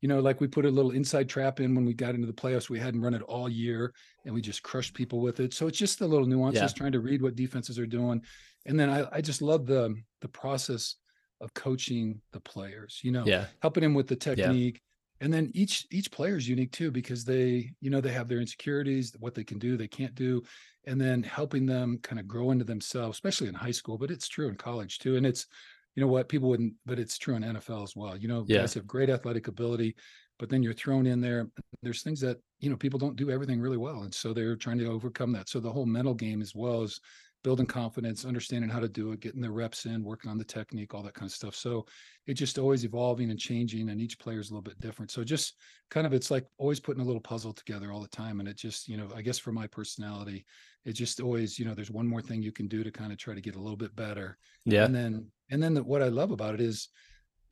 You 0.00 0.08
know, 0.08 0.20
like 0.20 0.40
we 0.40 0.48
put 0.48 0.64
a 0.64 0.70
little 0.70 0.92
inside 0.92 1.28
trap 1.28 1.60
in 1.60 1.74
when 1.74 1.84
we 1.84 1.92
got 1.92 2.14
into 2.14 2.26
the 2.26 2.32
playoffs. 2.32 2.70
We 2.70 2.78
hadn't 2.78 3.02
run 3.02 3.12
it 3.12 3.20
all 3.22 3.50
year 3.50 3.92
and 4.24 4.34
we 4.34 4.40
just 4.40 4.62
crushed 4.62 4.94
people 4.94 5.20
with 5.20 5.40
it. 5.40 5.52
So 5.52 5.66
it's 5.66 5.76
just 5.76 5.98
the 5.98 6.06
little 6.06 6.26
nuances, 6.26 6.62
yeah. 6.62 6.68
trying 6.68 6.92
to 6.92 7.00
read 7.00 7.20
what 7.20 7.36
defenses 7.36 7.78
are 7.78 7.86
doing 7.86 8.22
and 8.66 8.78
then 8.78 8.90
I, 8.90 9.06
I 9.12 9.20
just 9.20 9.42
love 9.42 9.66
the 9.66 9.94
the 10.20 10.28
process 10.28 10.96
of 11.40 11.54
coaching 11.54 12.20
the 12.32 12.40
players, 12.40 13.00
you 13.02 13.12
know, 13.12 13.24
Yeah. 13.26 13.46
helping 13.62 13.82
them 13.82 13.94
with 13.94 14.08
the 14.08 14.16
technique. 14.16 14.80
And 15.22 15.32
then 15.32 15.50
each 15.54 15.86
each 15.90 16.10
player 16.10 16.36
is 16.36 16.48
unique 16.48 16.72
too 16.72 16.90
because 16.90 17.24
they, 17.24 17.70
you 17.80 17.90
know, 17.90 18.00
they 18.00 18.12
have 18.12 18.28
their 18.28 18.40
insecurities, 18.40 19.14
what 19.18 19.34
they 19.34 19.44
can 19.44 19.58
do, 19.58 19.76
they 19.76 19.88
can't 19.88 20.14
do, 20.14 20.42
and 20.86 21.00
then 21.00 21.22
helping 21.22 21.66
them 21.66 21.98
kind 22.02 22.18
of 22.20 22.26
grow 22.26 22.50
into 22.50 22.64
themselves, 22.64 23.16
especially 23.16 23.48
in 23.48 23.54
high 23.54 23.70
school, 23.70 23.98
but 23.98 24.10
it's 24.10 24.28
true 24.28 24.48
in 24.48 24.54
college 24.56 24.98
too. 24.98 25.16
And 25.16 25.26
it's, 25.26 25.46
you 25.94 26.00
know 26.00 26.06
what, 26.08 26.28
people 26.28 26.48
wouldn't, 26.48 26.74
but 26.86 26.98
it's 26.98 27.18
true 27.18 27.34
in 27.34 27.42
NFL 27.42 27.82
as 27.82 27.96
well. 27.96 28.16
You 28.16 28.28
know, 28.28 28.44
Yeah. 28.46 28.60
guys 28.60 28.74
have 28.74 28.86
great 28.86 29.10
athletic 29.10 29.48
ability, 29.48 29.96
but 30.38 30.48
then 30.48 30.62
you're 30.62 30.72
thrown 30.72 31.06
in 31.06 31.20
there. 31.20 31.50
There's 31.82 32.02
things 32.02 32.20
that, 32.20 32.38
you 32.60 32.70
know, 32.70 32.76
people 32.76 32.98
don't 32.98 33.16
do 33.16 33.30
everything 33.30 33.60
really 33.60 33.76
well. 33.76 34.02
And 34.02 34.14
so 34.14 34.32
they're 34.32 34.56
trying 34.56 34.78
to 34.78 34.86
overcome 34.86 35.32
that. 35.32 35.48
So 35.48 35.60
the 35.60 35.72
whole 35.72 35.86
mental 35.86 36.14
game 36.14 36.40
as 36.42 36.54
well 36.54 36.82
as 36.82 37.00
building 37.42 37.66
confidence, 37.66 38.24
understanding 38.24 38.68
how 38.68 38.80
to 38.80 38.88
do 38.88 39.12
it, 39.12 39.20
getting 39.20 39.40
the 39.40 39.50
reps 39.50 39.86
in, 39.86 40.04
working 40.04 40.30
on 40.30 40.38
the 40.38 40.44
technique, 40.44 40.94
all 40.94 41.02
that 41.02 41.14
kind 41.14 41.26
of 41.26 41.34
stuff. 41.34 41.54
So 41.54 41.86
it's 42.26 42.38
just 42.38 42.58
always 42.58 42.84
evolving 42.84 43.30
and 43.30 43.38
changing, 43.38 43.88
and 43.88 44.00
each 44.00 44.18
player 44.18 44.40
is 44.40 44.50
a 44.50 44.52
little 44.52 44.62
bit 44.62 44.78
different. 44.80 45.10
So 45.10 45.24
just 45.24 45.54
kind 45.90 46.06
of, 46.06 46.12
it's 46.12 46.30
like 46.30 46.46
always 46.58 46.80
putting 46.80 47.02
a 47.02 47.06
little 47.06 47.20
puzzle 47.20 47.52
together 47.52 47.92
all 47.92 48.02
the 48.02 48.08
time. 48.08 48.40
And 48.40 48.48
it 48.48 48.56
just, 48.56 48.88
you 48.88 48.96
know, 48.96 49.08
I 49.14 49.22
guess 49.22 49.38
for 49.38 49.52
my 49.52 49.66
personality, 49.66 50.44
it 50.84 50.92
just 50.92 51.20
always, 51.20 51.58
you 51.58 51.64
know, 51.64 51.74
there's 51.74 51.90
one 51.90 52.06
more 52.06 52.22
thing 52.22 52.42
you 52.42 52.52
can 52.52 52.68
do 52.68 52.84
to 52.84 52.90
kind 52.90 53.12
of 53.12 53.18
try 53.18 53.34
to 53.34 53.40
get 53.40 53.56
a 53.56 53.60
little 53.60 53.76
bit 53.76 53.94
better. 53.96 54.36
Yeah. 54.64 54.84
And 54.84 54.94
then, 54.94 55.26
and 55.50 55.62
then 55.62 55.74
the, 55.74 55.82
what 55.82 56.02
I 56.02 56.08
love 56.08 56.30
about 56.30 56.54
it 56.54 56.60
is, 56.60 56.88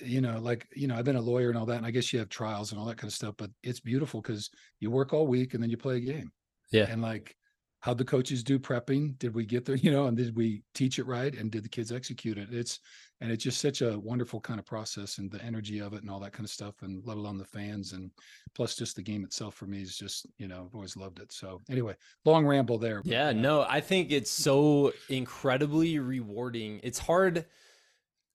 you 0.00 0.21
know, 0.21 0.38
like, 0.38 0.68
you 0.76 0.87
know, 0.87 0.97
I've 0.97 1.04
been 1.04 1.16
a 1.16 1.21
lawyer 1.21 1.49
and 1.49 1.59
all 1.59 1.66
that, 1.66 1.78
and 1.78 1.87
I 1.87 1.90
guess 1.90 2.12
you 2.12 2.18
have 2.21 2.28
trials 2.28 2.71
and 2.71 2.80
all 2.80 2.87
that 2.87 2.99
kind 2.99 3.11
of 3.11 3.14
stuff, 3.14 3.35
but 3.37 3.50
it's 3.62 3.80
beautiful 3.80 4.21
because 4.21 4.50
you 4.80 4.90
work 4.90 5.12
all 5.12 5.26
week 5.26 5.54
and 5.54 5.62
then 5.62 5.71
you 5.71 5.76
play 5.76 5.97
a 5.97 6.00
game. 6.00 6.30
Yeah. 6.71 6.87
And 6.88 7.02
like, 7.02 7.35
how 7.80 7.94
the 7.94 8.04
coaches 8.04 8.42
do 8.42 8.58
prepping? 8.58 9.18
Did 9.18 9.35
we 9.35 9.44
get 9.47 9.64
there? 9.64 9.76
You 9.76 9.92
know, 9.92 10.06
and 10.06 10.16
did 10.16 10.37
we 10.37 10.62
teach 10.75 10.99
it 10.99 11.06
right? 11.06 11.35
And 11.35 11.50
did 11.50 11.64
the 11.64 11.68
kids 11.68 11.92
execute 11.92 12.37
it? 12.37 12.49
It's 12.50 12.80
and 13.20 13.30
it's 13.32 13.42
just 13.42 13.61
such 13.61 13.82
a 13.82 13.99
wonderful 13.99 14.40
kind 14.40 14.61
of 14.61 14.66
process 14.66 15.18
and 15.18 15.30
the 15.30 15.42
energy 15.42 15.80
of 15.80 15.92
it 15.92 16.02
and 16.02 16.11
all 16.11 16.20
that 16.20 16.32
kind 16.32 16.44
of 16.44 16.50
stuff, 16.50 16.82
and 16.82 17.02
let 17.04 17.16
alone 17.16 17.38
the 17.38 17.44
fans 17.44 17.92
and 17.92 18.11
plus 18.54 18.76
just 18.76 18.97
the 18.97 19.02
game 19.02 19.25
itself 19.25 19.54
for 19.54 19.66
me 19.66 19.82
is 19.82 19.97
just 19.97 20.26
you 20.38 20.49
know 20.49 20.66
I've 20.66 20.75
always 20.75 20.97
loved 20.97 21.20
it. 21.20 21.32
So 21.32 21.61
anyway, 21.70 21.94
long 22.25 22.47
ramble 22.47 22.78
there. 22.78 23.02
but, 23.02 23.11
Yeah, 23.11 23.28
uh, 23.28 23.32
no, 23.32 23.62
I 23.62 23.80
think 23.80 24.11
it's 24.11 24.30
so 24.30 24.92
incredibly 25.08 25.99
rewarding. 25.99 26.80
It's 26.82 26.99
hard 26.99 27.47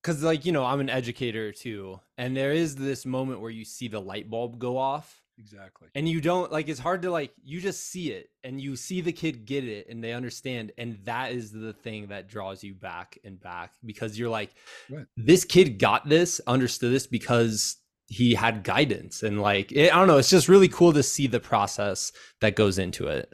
because, 0.02 0.22
like, 0.22 0.46
you 0.46 0.52
know, 0.52 0.66
I'm 0.66 0.82
an 0.82 0.90
educator 0.90 1.52
too. 1.52 2.00
And 2.18 2.36
there 2.36 2.52
is 2.52 2.76
this 2.76 3.06
moment 3.06 3.40
where 3.40 3.52
you 3.52 3.64
see 3.64 3.88
the 3.88 4.02
light 4.02 4.30
bulb 4.30 4.60
go 4.60 4.78
off 4.78 5.23
exactly. 5.40 5.88
and 5.96 6.08
you 6.08 6.22
don't 6.22 6.52
like 6.52 6.68
it's 6.70 6.80
hard 6.80 7.02
to 7.02 7.12
like 7.12 7.32
you 7.44 7.60
just 7.60 7.90
see 7.90 8.12
it 8.12 8.30
and 8.44 8.60
you 8.62 8.76
see 8.76 9.02
the 9.02 9.12
kid 9.12 9.46
get 9.46 9.64
it 9.64 9.88
and 9.90 10.04
they 10.04 10.14
understand 10.14 10.72
and 10.78 10.98
that 11.06 11.32
is 11.32 11.52
the 11.52 11.74
thing 11.74 12.08
that 12.08 12.28
draws 12.28 12.64
you 12.64 12.74
back 12.74 13.18
and 13.24 13.40
back 13.40 13.72
because 13.86 14.18
you're 14.18 14.30
like 14.30 14.52
Right. 14.90 15.06
this 15.18 15.44
kid 15.46 15.80
got 15.80 16.08
this 16.08 16.40
understood 16.48 16.94
this 16.94 17.08
because 17.08 17.78
he 18.08 18.36
had 18.36 18.64
guidance 18.64 19.24
and 19.24 19.42
like 19.42 19.72
it, 19.72 19.92
i 19.94 19.96
don't 19.98 20.08
know 20.08 20.18
it's 20.18 20.30
just 20.30 20.50
really 20.50 20.68
cool 20.68 20.94
to 20.94 21.04
see 21.04 21.28
the 21.28 21.40
process 21.40 22.12
that 22.42 22.56
goes 22.56 22.78
into 22.78 23.08
it 23.08 23.32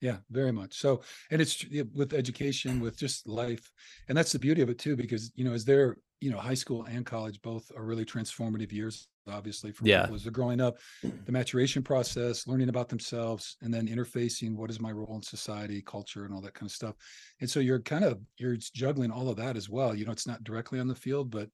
Yeah, 0.00 0.18
very 0.30 0.52
much. 0.52 0.74
So, 0.78 1.00
and 1.30 1.40
it's 1.40 1.64
with 1.94 2.12
education, 2.12 2.80
with 2.80 2.98
just 2.98 3.26
life, 3.26 3.72
and 4.08 4.16
that's 4.16 4.32
the 4.32 4.38
beauty 4.38 4.60
of 4.62 4.68
it 4.68 4.78
too, 4.78 4.94
because 4.96 5.32
you 5.34 5.44
know, 5.44 5.52
as 5.54 5.64
they're 5.64 5.96
you 6.20 6.30
know, 6.30 6.38
high 6.38 6.54
school 6.54 6.84
and 6.84 7.04
college 7.04 7.40
both 7.42 7.70
are 7.76 7.84
really 7.84 8.04
transformative 8.04 8.72
years, 8.72 9.08
obviously 9.28 9.72
for 9.72 9.86
Yeah. 9.86 9.88
people 9.88 10.14
as 10.14 10.22
they're 10.22 10.32
growing 10.32 10.60
up. 10.60 10.78
The 11.26 11.32
maturation 11.32 11.82
process, 11.82 12.46
learning 12.46 12.68
about 12.68 12.88
themselves, 12.88 13.56
and 13.60 13.74
then 13.74 13.88
interfacing 13.88 14.54
what 14.54 14.70
is 14.70 14.80
my 14.80 14.92
role 14.92 15.16
in 15.16 15.22
society, 15.22 15.82
culture, 15.82 16.24
and 16.24 16.32
all 16.32 16.40
that 16.42 16.54
kind 16.54 16.68
of 16.70 16.74
stuff. 16.74 16.96
And 17.40 17.50
so 17.50 17.60
you're 17.60 17.82
kind 17.82 18.04
of 18.04 18.20
you're 18.38 18.56
juggling 18.56 19.10
all 19.10 19.28
of 19.28 19.36
that 19.36 19.56
as 19.56 19.68
well. 19.68 19.94
You 19.94 20.04
know, 20.06 20.12
it's 20.12 20.26
not 20.26 20.44
directly 20.44 20.78
on 20.78 20.86
the 20.88 20.94
field, 20.94 21.30
but 21.30 21.50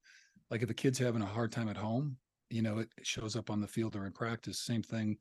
like 0.49 0.61
if 0.61 0.69
a 0.69 0.73
kid's 0.73 0.99
having 0.99 1.21
a 1.21 1.25
hard 1.25 1.51
time 1.51 1.69
at 1.69 1.77
home, 1.77 2.17
you 2.49 2.61
know, 2.61 2.79
it 2.79 2.89
shows 3.01 3.35
up 3.35 3.49
on 3.49 3.61
the 3.61 3.67
field 3.67 3.95
or 3.95 4.05
in 4.05 4.11
practice. 4.13 4.59
Same 4.59 4.83
thing 4.83 5.17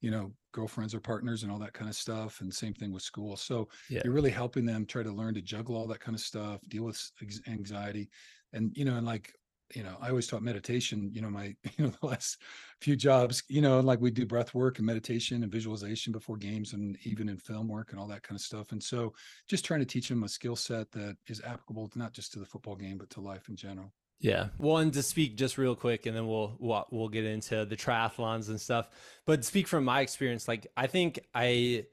you 0.00 0.10
know, 0.10 0.34
girlfriends 0.52 0.94
or 0.94 1.00
partners 1.00 1.42
and 1.42 1.50
all 1.50 1.58
that 1.58 1.72
kind 1.72 1.88
of 1.88 1.96
stuff. 1.96 2.40
And 2.40 2.52
same 2.52 2.74
thing 2.74 2.92
with 2.92 3.02
school. 3.02 3.36
So 3.36 3.68
Yeah. 3.88 4.02
you're 4.02 4.12
really 4.12 4.30
helping 4.30 4.66
them 4.66 4.84
try 4.86 5.02
to 5.02 5.10
learn 5.12 5.34
to 5.34 5.42
juggle 5.42 5.76
all 5.76 5.86
that 5.88 6.00
kind 6.00 6.14
of 6.14 6.20
stuff, 6.20 6.60
deal 6.68 6.84
with 6.84 7.00
anxiety. 7.46 8.10
And, 8.52 8.76
you 8.76 8.84
know, 8.84 8.96
and 8.96 9.06
like, 9.06 9.32
you 9.72 9.82
know, 9.82 9.96
I 10.00 10.10
always 10.10 10.26
taught 10.26 10.42
meditation, 10.42 11.10
you 11.12 11.22
know, 11.22 11.30
my, 11.30 11.54
you 11.76 11.84
know, 11.84 11.92
the 12.00 12.06
last 12.06 12.42
few 12.80 12.96
jobs, 12.96 13.42
you 13.48 13.62
know, 13.62 13.80
like 13.80 14.00
we 14.00 14.10
do 14.10 14.26
breath 14.26 14.54
work 14.54 14.78
and 14.78 14.86
meditation 14.86 15.42
and 15.42 15.50
visualization 15.50 16.12
before 16.12 16.36
games 16.36 16.72
and 16.72 16.98
even 17.04 17.28
in 17.28 17.38
film 17.38 17.68
work 17.68 17.90
and 17.90 18.00
all 18.00 18.08
that 18.08 18.22
kind 18.22 18.36
of 18.36 18.42
stuff. 18.42 18.72
And 18.72 18.82
so 18.82 19.14
just 19.48 19.64
trying 19.64 19.80
to 19.80 19.86
teach 19.86 20.08
them 20.08 20.24
a 20.24 20.28
skill 20.28 20.56
set 20.56 20.90
that 20.92 21.16
is 21.28 21.40
applicable 21.44 21.90
not 21.94 22.12
just 22.12 22.32
to 22.32 22.38
the 22.38 22.46
football 22.46 22.76
game, 22.76 22.98
but 22.98 23.10
to 23.10 23.20
life 23.20 23.48
in 23.48 23.56
general. 23.56 23.92
Yeah. 24.20 24.48
And 24.58 24.92
to 24.92 25.02
speak 25.02 25.36
just 25.36 25.58
real 25.58 25.74
quick, 25.74 26.06
and 26.06 26.16
then 26.16 26.26
we'll, 26.26 26.56
we'll 26.58 27.08
get 27.08 27.24
into 27.24 27.64
the 27.64 27.76
triathlons 27.76 28.48
and 28.48 28.60
stuff. 28.60 28.88
But 29.26 29.44
speak 29.44 29.66
from 29.66 29.84
my 29.84 30.00
experience, 30.00 30.48
like 30.48 30.66
I 30.76 30.86
think 30.86 31.20
I 31.34 31.86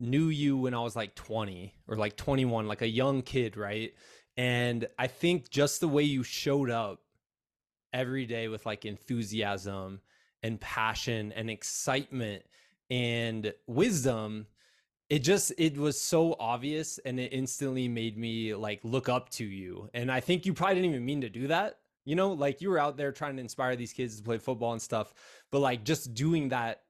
knew 0.00 0.28
you 0.28 0.56
when 0.56 0.74
I 0.74 0.80
was 0.80 0.96
like 0.96 1.14
20 1.14 1.74
or 1.86 1.96
like 1.96 2.16
21, 2.16 2.66
like 2.66 2.82
a 2.82 2.88
young 2.88 3.22
kid, 3.22 3.56
right? 3.56 3.92
And 4.40 4.88
I 4.98 5.06
think 5.06 5.50
just 5.50 5.80
the 5.80 5.88
way 5.88 6.02
you 6.02 6.22
showed 6.22 6.70
up 6.70 7.02
every 7.92 8.24
day 8.24 8.48
with 8.48 8.64
like 8.64 8.86
enthusiasm 8.86 10.00
and 10.42 10.58
passion 10.58 11.30
and 11.32 11.50
excitement 11.50 12.44
and 12.88 13.52
wisdom 13.66 14.46
it 15.10 15.18
just 15.18 15.52
it 15.58 15.76
was 15.76 16.00
so 16.00 16.36
obvious 16.40 16.98
and 17.04 17.20
it 17.20 17.34
instantly 17.34 17.86
made 17.86 18.16
me 18.16 18.54
like 18.54 18.80
look 18.82 19.10
up 19.10 19.28
to 19.30 19.44
you. 19.44 19.90
And 19.92 20.10
i 20.10 20.20
think 20.20 20.46
you 20.46 20.54
probably 20.54 20.76
didn't 20.76 20.90
even 20.92 21.04
mean 21.04 21.20
to 21.20 21.28
do 21.28 21.48
that 21.48 21.76
you 22.06 22.16
know? 22.16 22.32
Like 22.32 22.62
you 22.62 22.70
were 22.70 22.78
out 22.78 22.96
there 22.96 23.12
trying 23.12 23.36
to 23.36 23.42
inspire 23.42 23.76
these 23.76 23.92
kids 23.92 24.16
to 24.16 24.22
play 24.22 24.38
football 24.38 24.72
and 24.72 24.80
stuff 24.80 25.12
but 25.50 25.58
like 25.58 25.84
just 25.84 26.14
doing 26.14 26.48
that 26.48 26.80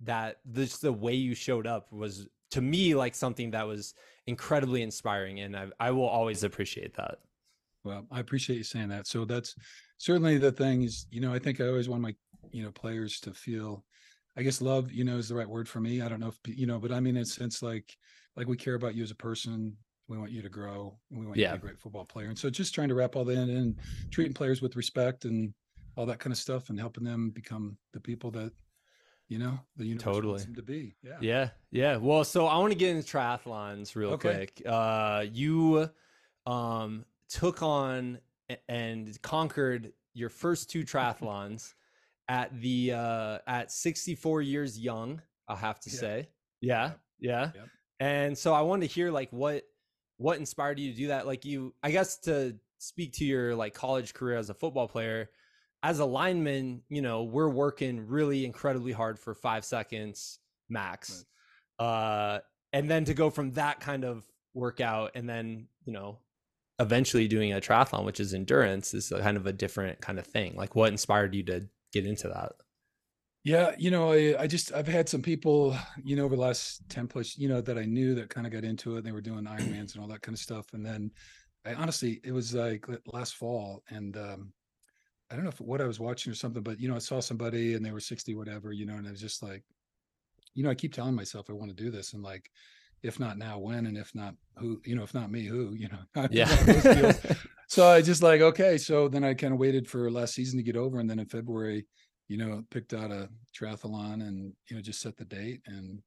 that 0.00 0.38
just 0.54 0.80
the 0.80 0.92
way 0.92 1.12
you 1.12 1.34
showed 1.34 1.66
up 1.66 1.92
was 1.92 2.28
to 2.52 2.62
me 2.62 2.94
like 2.94 3.14
something 3.14 3.50
that 3.50 3.66
was 3.66 3.92
incredibly 4.28 4.82
inspiring 4.82 5.40
and 5.40 5.56
i, 5.56 5.66
I 5.80 5.90
will 5.90 6.06
always 6.18 6.44
appreciate 6.44 6.94
that 6.94 7.18
Well, 7.84 8.06
I 8.10 8.20
appreciate 8.20 8.56
you 8.56 8.64
saying 8.64 8.90
that. 8.90 9.06
So 9.06 9.24
that's 9.24 9.54
certainly 9.98 10.36
the 10.36 10.52
thing 10.52 10.82
is, 10.82 11.06
you 11.10 11.20
know, 11.20 11.32
I 11.32 11.38
think 11.38 11.60
I 11.60 11.66
always 11.68 11.88
want 11.88 12.02
my, 12.02 12.14
you 12.50 12.62
know, 12.62 12.70
players 12.70 13.20
to 13.20 13.32
feel, 13.32 13.84
I 14.36 14.42
guess 14.42 14.60
love, 14.60 14.92
you 14.92 15.04
know, 15.04 15.16
is 15.16 15.28
the 15.28 15.34
right 15.34 15.48
word 15.48 15.68
for 15.68 15.80
me. 15.80 16.02
I 16.02 16.08
don't 16.08 16.20
know 16.20 16.28
if, 16.28 16.38
you 16.46 16.66
know, 16.66 16.78
but 16.78 16.92
I 16.92 17.00
mean, 17.00 17.16
it's, 17.16 17.38
it's 17.38 17.62
like, 17.62 17.96
like 18.36 18.46
we 18.46 18.56
care 18.56 18.74
about 18.74 18.94
you 18.94 19.02
as 19.02 19.10
a 19.10 19.16
person. 19.16 19.76
We 20.08 20.18
want 20.18 20.32
you 20.32 20.42
to 20.42 20.48
grow 20.48 20.98
and 21.10 21.20
we 21.20 21.26
want 21.26 21.38
you 21.38 21.44
to 21.44 21.50
be 21.50 21.66
a 21.66 21.68
great 21.68 21.80
football 21.80 22.04
player. 22.04 22.28
And 22.28 22.38
so 22.38 22.50
just 22.50 22.74
trying 22.74 22.88
to 22.88 22.94
wrap 22.94 23.16
all 23.16 23.24
that 23.24 23.32
in 23.32 23.50
and 23.50 23.76
treating 24.10 24.34
players 24.34 24.60
with 24.60 24.76
respect 24.76 25.24
and 25.24 25.54
all 25.96 26.06
that 26.06 26.18
kind 26.18 26.32
of 26.32 26.38
stuff 26.38 26.68
and 26.70 26.78
helping 26.78 27.04
them 27.04 27.30
become 27.30 27.76
the 27.92 28.00
people 28.00 28.30
that, 28.32 28.52
you 29.28 29.38
know, 29.38 29.60
the 29.76 29.84
universe 29.84 30.04
Totally. 30.04 30.30
wants 30.32 30.44
them 30.46 30.54
to 30.56 30.62
be. 30.62 30.94
Yeah. 31.02 31.18
Yeah, 31.20 31.48
yeah. 31.70 31.96
Well, 31.96 32.24
so 32.24 32.46
I 32.46 32.56
want 32.58 32.72
to 32.72 32.78
get 32.78 32.96
into 32.96 33.06
triathlons 33.06 33.94
real 33.94 34.12
Okay. 34.12 34.46
quick. 34.54 34.62
Uh, 34.66 35.24
you 35.30 35.90
um, 36.46 37.04
took 37.28 37.62
on 37.62 38.18
and 38.68 39.20
conquered 39.22 39.92
your 40.14 40.30
first 40.30 40.70
two 40.70 40.82
triathlons 40.84 41.74
at 42.28 42.58
the 42.60 42.92
uh, 42.92 43.38
at 43.46 43.70
64 43.70 44.42
years 44.42 44.78
young. 44.78 45.20
I'll 45.46 45.56
have 45.56 45.80
to 45.80 45.90
Yeah. 45.90 46.00
say, 46.00 46.28
yeah, 46.60 46.92
yeah. 47.18 47.50
Yep. 47.54 47.68
And 48.00 48.38
so 48.38 48.54
I 48.54 48.60
wanted 48.62 48.88
to 48.88 48.94
hear 48.94 49.10
like 49.10 49.30
what 49.30 49.64
what 50.16 50.38
inspired 50.38 50.78
you 50.78 50.90
to 50.92 50.96
do 50.96 51.06
that. 51.08 51.26
Like 51.26 51.44
you, 51.44 51.74
I 51.82 51.90
guess 51.90 52.18
to 52.20 52.56
speak 52.78 53.12
to 53.14 53.24
your 53.24 53.54
like 53.54 53.74
college 53.74 54.14
career 54.14 54.36
as 54.36 54.50
a 54.50 54.54
football 54.54 54.88
player. 54.88 55.30
As 55.82 56.00
a 56.00 56.04
lineman, 56.04 56.82
you 56.88 57.02
know, 57.02 57.22
we're 57.24 57.48
working 57.48 58.06
really 58.06 58.44
incredibly 58.44 58.92
hard 58.92 59.18
for 59.18 59.34
five 59.34 59.64
seconds 59.64 60.40
max 60.68 61.24
uh 61.78 62.38
and 62.72 62.90
then 62.90 63.04
to 63.04 63.14
go 63.14 63.30
from 63.30 63.52
that 63.52 63.80
kind 63.80 64.04
of 64.04 64.24
workout 64.54 65.12
and 65.14 65.28
then 65.28 65.66
you 65.84 65.92
know 65.92 66.18
eventually 66.78 67.26
doing 67.26 67.52
a 67.52 67.60
triathlon 67.60 68.04
which 68.04 68.20
is 68.20 68.34
endurance 68.34 68.94
is 68.94 69.12
kind 69.20 69.36
of 69.36 69.46
a 69.46 69.52
different 69.52 70.00
kind 70.00 70.18
of 70.18 70.26
thing 70.26 70.54
like 70.56 70.74
what 70.74 70.90
inspired 70.90 71.34
you 71.34 71.42
to 71.42 71.66
get 71.92 72.06
into 72.06 72.28
that 72.28 72.52
Yeah, 73.44 73.74
you 73.78 73.90
know, 73.90 74.12
I, 74.12 74.34
I 74.42 74.46
just 74.46 74.74
I've 74.74 74.88
had 74.88 75.08
some 75.08 75.22
people, 75.22 75.74
you 76.04 76.16
know, 76.16 76.24
over 76.24 76.36
the 76.36 76.42
last 76.42 76.82
10 76.90 77.06
plus, 77.08 77.38
you 77.38 77.48
know, 77.48 77.60
that 77.62 77.78
I 77.78 77.84
knew 77.84 78.14
that 78.16 78.28
kind 78.28 78.46
of 78.46 78.52
got 78.52 78.64
into 78.64 78.96
it. 78.96 79.04
They 79.04 79.12
were 79.12 79.22
doing 79.22 79.44
Ironmans 79.44 79.94
and 79.94 80.02
all 80.02 80.08
that 80.08 80.20
kind 80.20 80.34
of 80.34 80.40
stuff. 80.40 80.66
And 80.74 80.84
then 80.84 81.12
I 81.64 81.72
honestly, 81.74 82.20
it 82.24 82.32
was 82.32 82.52
like 82.52 82.84
last 83.06 83.36
fall 83.36 83.84
and 83.88 84.16
um 84.16 84.52
I 85.30 85.34
don't 85.34 85.44
know 85.44 85.50
if 85.50 85.60
what 85.60 85.80
I 85.80 85.86
was 85.86 86.00
watching 86.00 86.32
or 86.32 86.34
something, 86.34 86.62
but 86.62 86.80
you 86.80 86.88
know, 86.88 86.96
I 86.96 87.00
saw 87.00 87.20
somebody 87.20 87.74
and 87.74 87.84
they 87.84 87.90
were 87.90 88.00
60, 88.00 88.34
whatever, 88.34 88.72
you 88.72 88.86
know, 88.86 88.94
and 88.94 89.06
I 89.06 89.10
was 89.10 89.20
just 89.20 89.42
like, 89.42 89.62
you 90.54 90.62
know, 90.62 90.70
I 90.70 90.74
keep 90.74 90.94
telling 90.94 91.14
myself 91.14 91.50
I 91.50 91.52
want 91.52 91.70
to 91.70 91.84
do 91.84 91.90
this. 91.90 92.14
And 92.14 92.22
like, 92.22 92.50
if 93.02 93.20
not 93.20 93.38
now, 93.38 93.58
when? 93.58 93.86
And 93.86 93.96
if 93.96 94.14
not 94.14 94.34
who, 94.56 94.80
you 94.84 94.96
know, 94.96 95.02
if 95.02 95.14
not 95.14 95.30
me, 95.30 95.44
who, 95.44 95.74
you 95.74 95.88
know, 95.88 95.98
one 96.14 96.60
of 96.60 96.66
those 96.66 96.82
deals. 96.96 97.20
yeah 97.24 97.34
So 97.68 97.86
I 97.86 98.00
just 98.00 98.22
like, 98.22 98.40
okay. 98.40 98.78
So 98.78 99.08
then 99.08 99.22
I 99.22 99.34
kind 99.34 99.52
of 99.52 99.58
waited 99.58 99.86
for 99.86 100.10
last 100.10 100.34
season 100.34 100.56
to 100.56 100.62
get 100.62 100.76
over. 100.76 101.00
And 101.00 101.08
then 101.08 101.18
in 101.18 101.26
February, 101.26 101.86
you 102.26 102.38
know, 102.38 102.64
picked 102.70 102.94
out 102.94 103.10
a 103.10 103.28
triathlon 103.54 104.26
and, 104.26 104.54
you 104.68 104.76
know, 104.76 104.82
just 104.82 105.02
set 105.02 105.18
the 105.18 105.26
date. 105.26 105.60
And, 105.66 106.00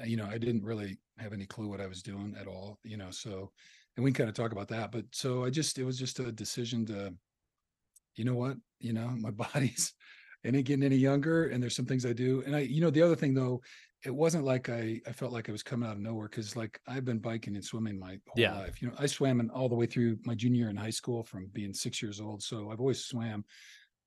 uh, 0.00 0.04
you 0.04 0.16
know, 0.16 0.26
I 0.26 0.36
didn't 0.36 0.64
really 0.64 0.98
have 1.18 1.32
any 1.32 1.46
clue 1.46 1.68
what 1.68 1.80
I 1.80 1.86
was 1.86 2.02
doing 2.02 2.34
at 2.40 2.48
all, 2.48 2.80
you 2.82 2.96
know, 2.96 3.12
so, 3.12 3.52
and 3.96 4.02
we 4.02 4.10
can 4.10 4.24
kind 4.24 4.28
of 4.28 4.34
talk 4.34 4.50
about 4.50 4.66
that. 4.68 4.90
But 4.90 5.04
so 5.12 5.44
I 5.44 5.50
just 5.50 5.78
it 5.78 5.84
was 5.84 5.96
just 5.96 6.18
a 6.18 6.32
decision 6.32 6.84
to, 6.86 7.14
you 8.16 8.24
know 8.24 8.34
what, 8.34 8.56
you 8.80 8.92
know, 8.92 9.08
my 9.10 9.30
body's 9.44 9.94
and 10.44 10.54
ain't 10.56 10.66
getting 10.66 10.84
any 10.84 10.96
younger, 10.96 11.46
and 11.48 11.62
there's 11.62 11.74
some 11.76 11.86
things 11.86 12.04
I 12.04 12.12
do, 12.12 12.42
and 12.42 12.54
I, 12.54 12.60
you 12.60 12.80
know, 12.80 12.90
the 12.90 13.02
other 13.02 13.16
thing 13.16 13.34
though, 13.34 13.62
it 14.04 14.14
wasn't 14.14 14.44
like 14.44 14.68
I 14.68 15.00
I 15.06 15.12
felt 15.12 15.32
like 15.32 15.48
I 15.48 15.52
was 15.52 15.62
coming 15.62 15.88
out 15.88 15.96
of 15.96 16.02
nowhere 16.02 16.28
because 16.28 16.56
like 16.56 16.78
I've 16.86 17.06
been 17.06 17.18
biking 17.20 17.54
and 17.56 17.64
swimming 17.64 17.98
my 17.98 18.18
whole 18.28 18.50
Yeah. 18.50 18.50
life. 18.50 18.82
You 18.82 18.88
know, 18.88 18.94
I 18.98 19.06
swam 19.06 19.40
in 19.40 19.48
all 19.50 19.68
the 19.70 19.74
way 19.74 19.86
through 19.86 20.18
my 20.24 20.34
junior 20.34 20.60
year 20.62 20.70
in 20.70 20.76
high 20.76 20.90
school 20.90 21.24
from 21.24 21.46
being 21.48 21.72
six 21.72 22.02
years 22.02 22.20
old, 22.20 22.42
so 22.42 22.70
I've 22.70 22.80
always 22.80 23.04
swam. 23.04 23.44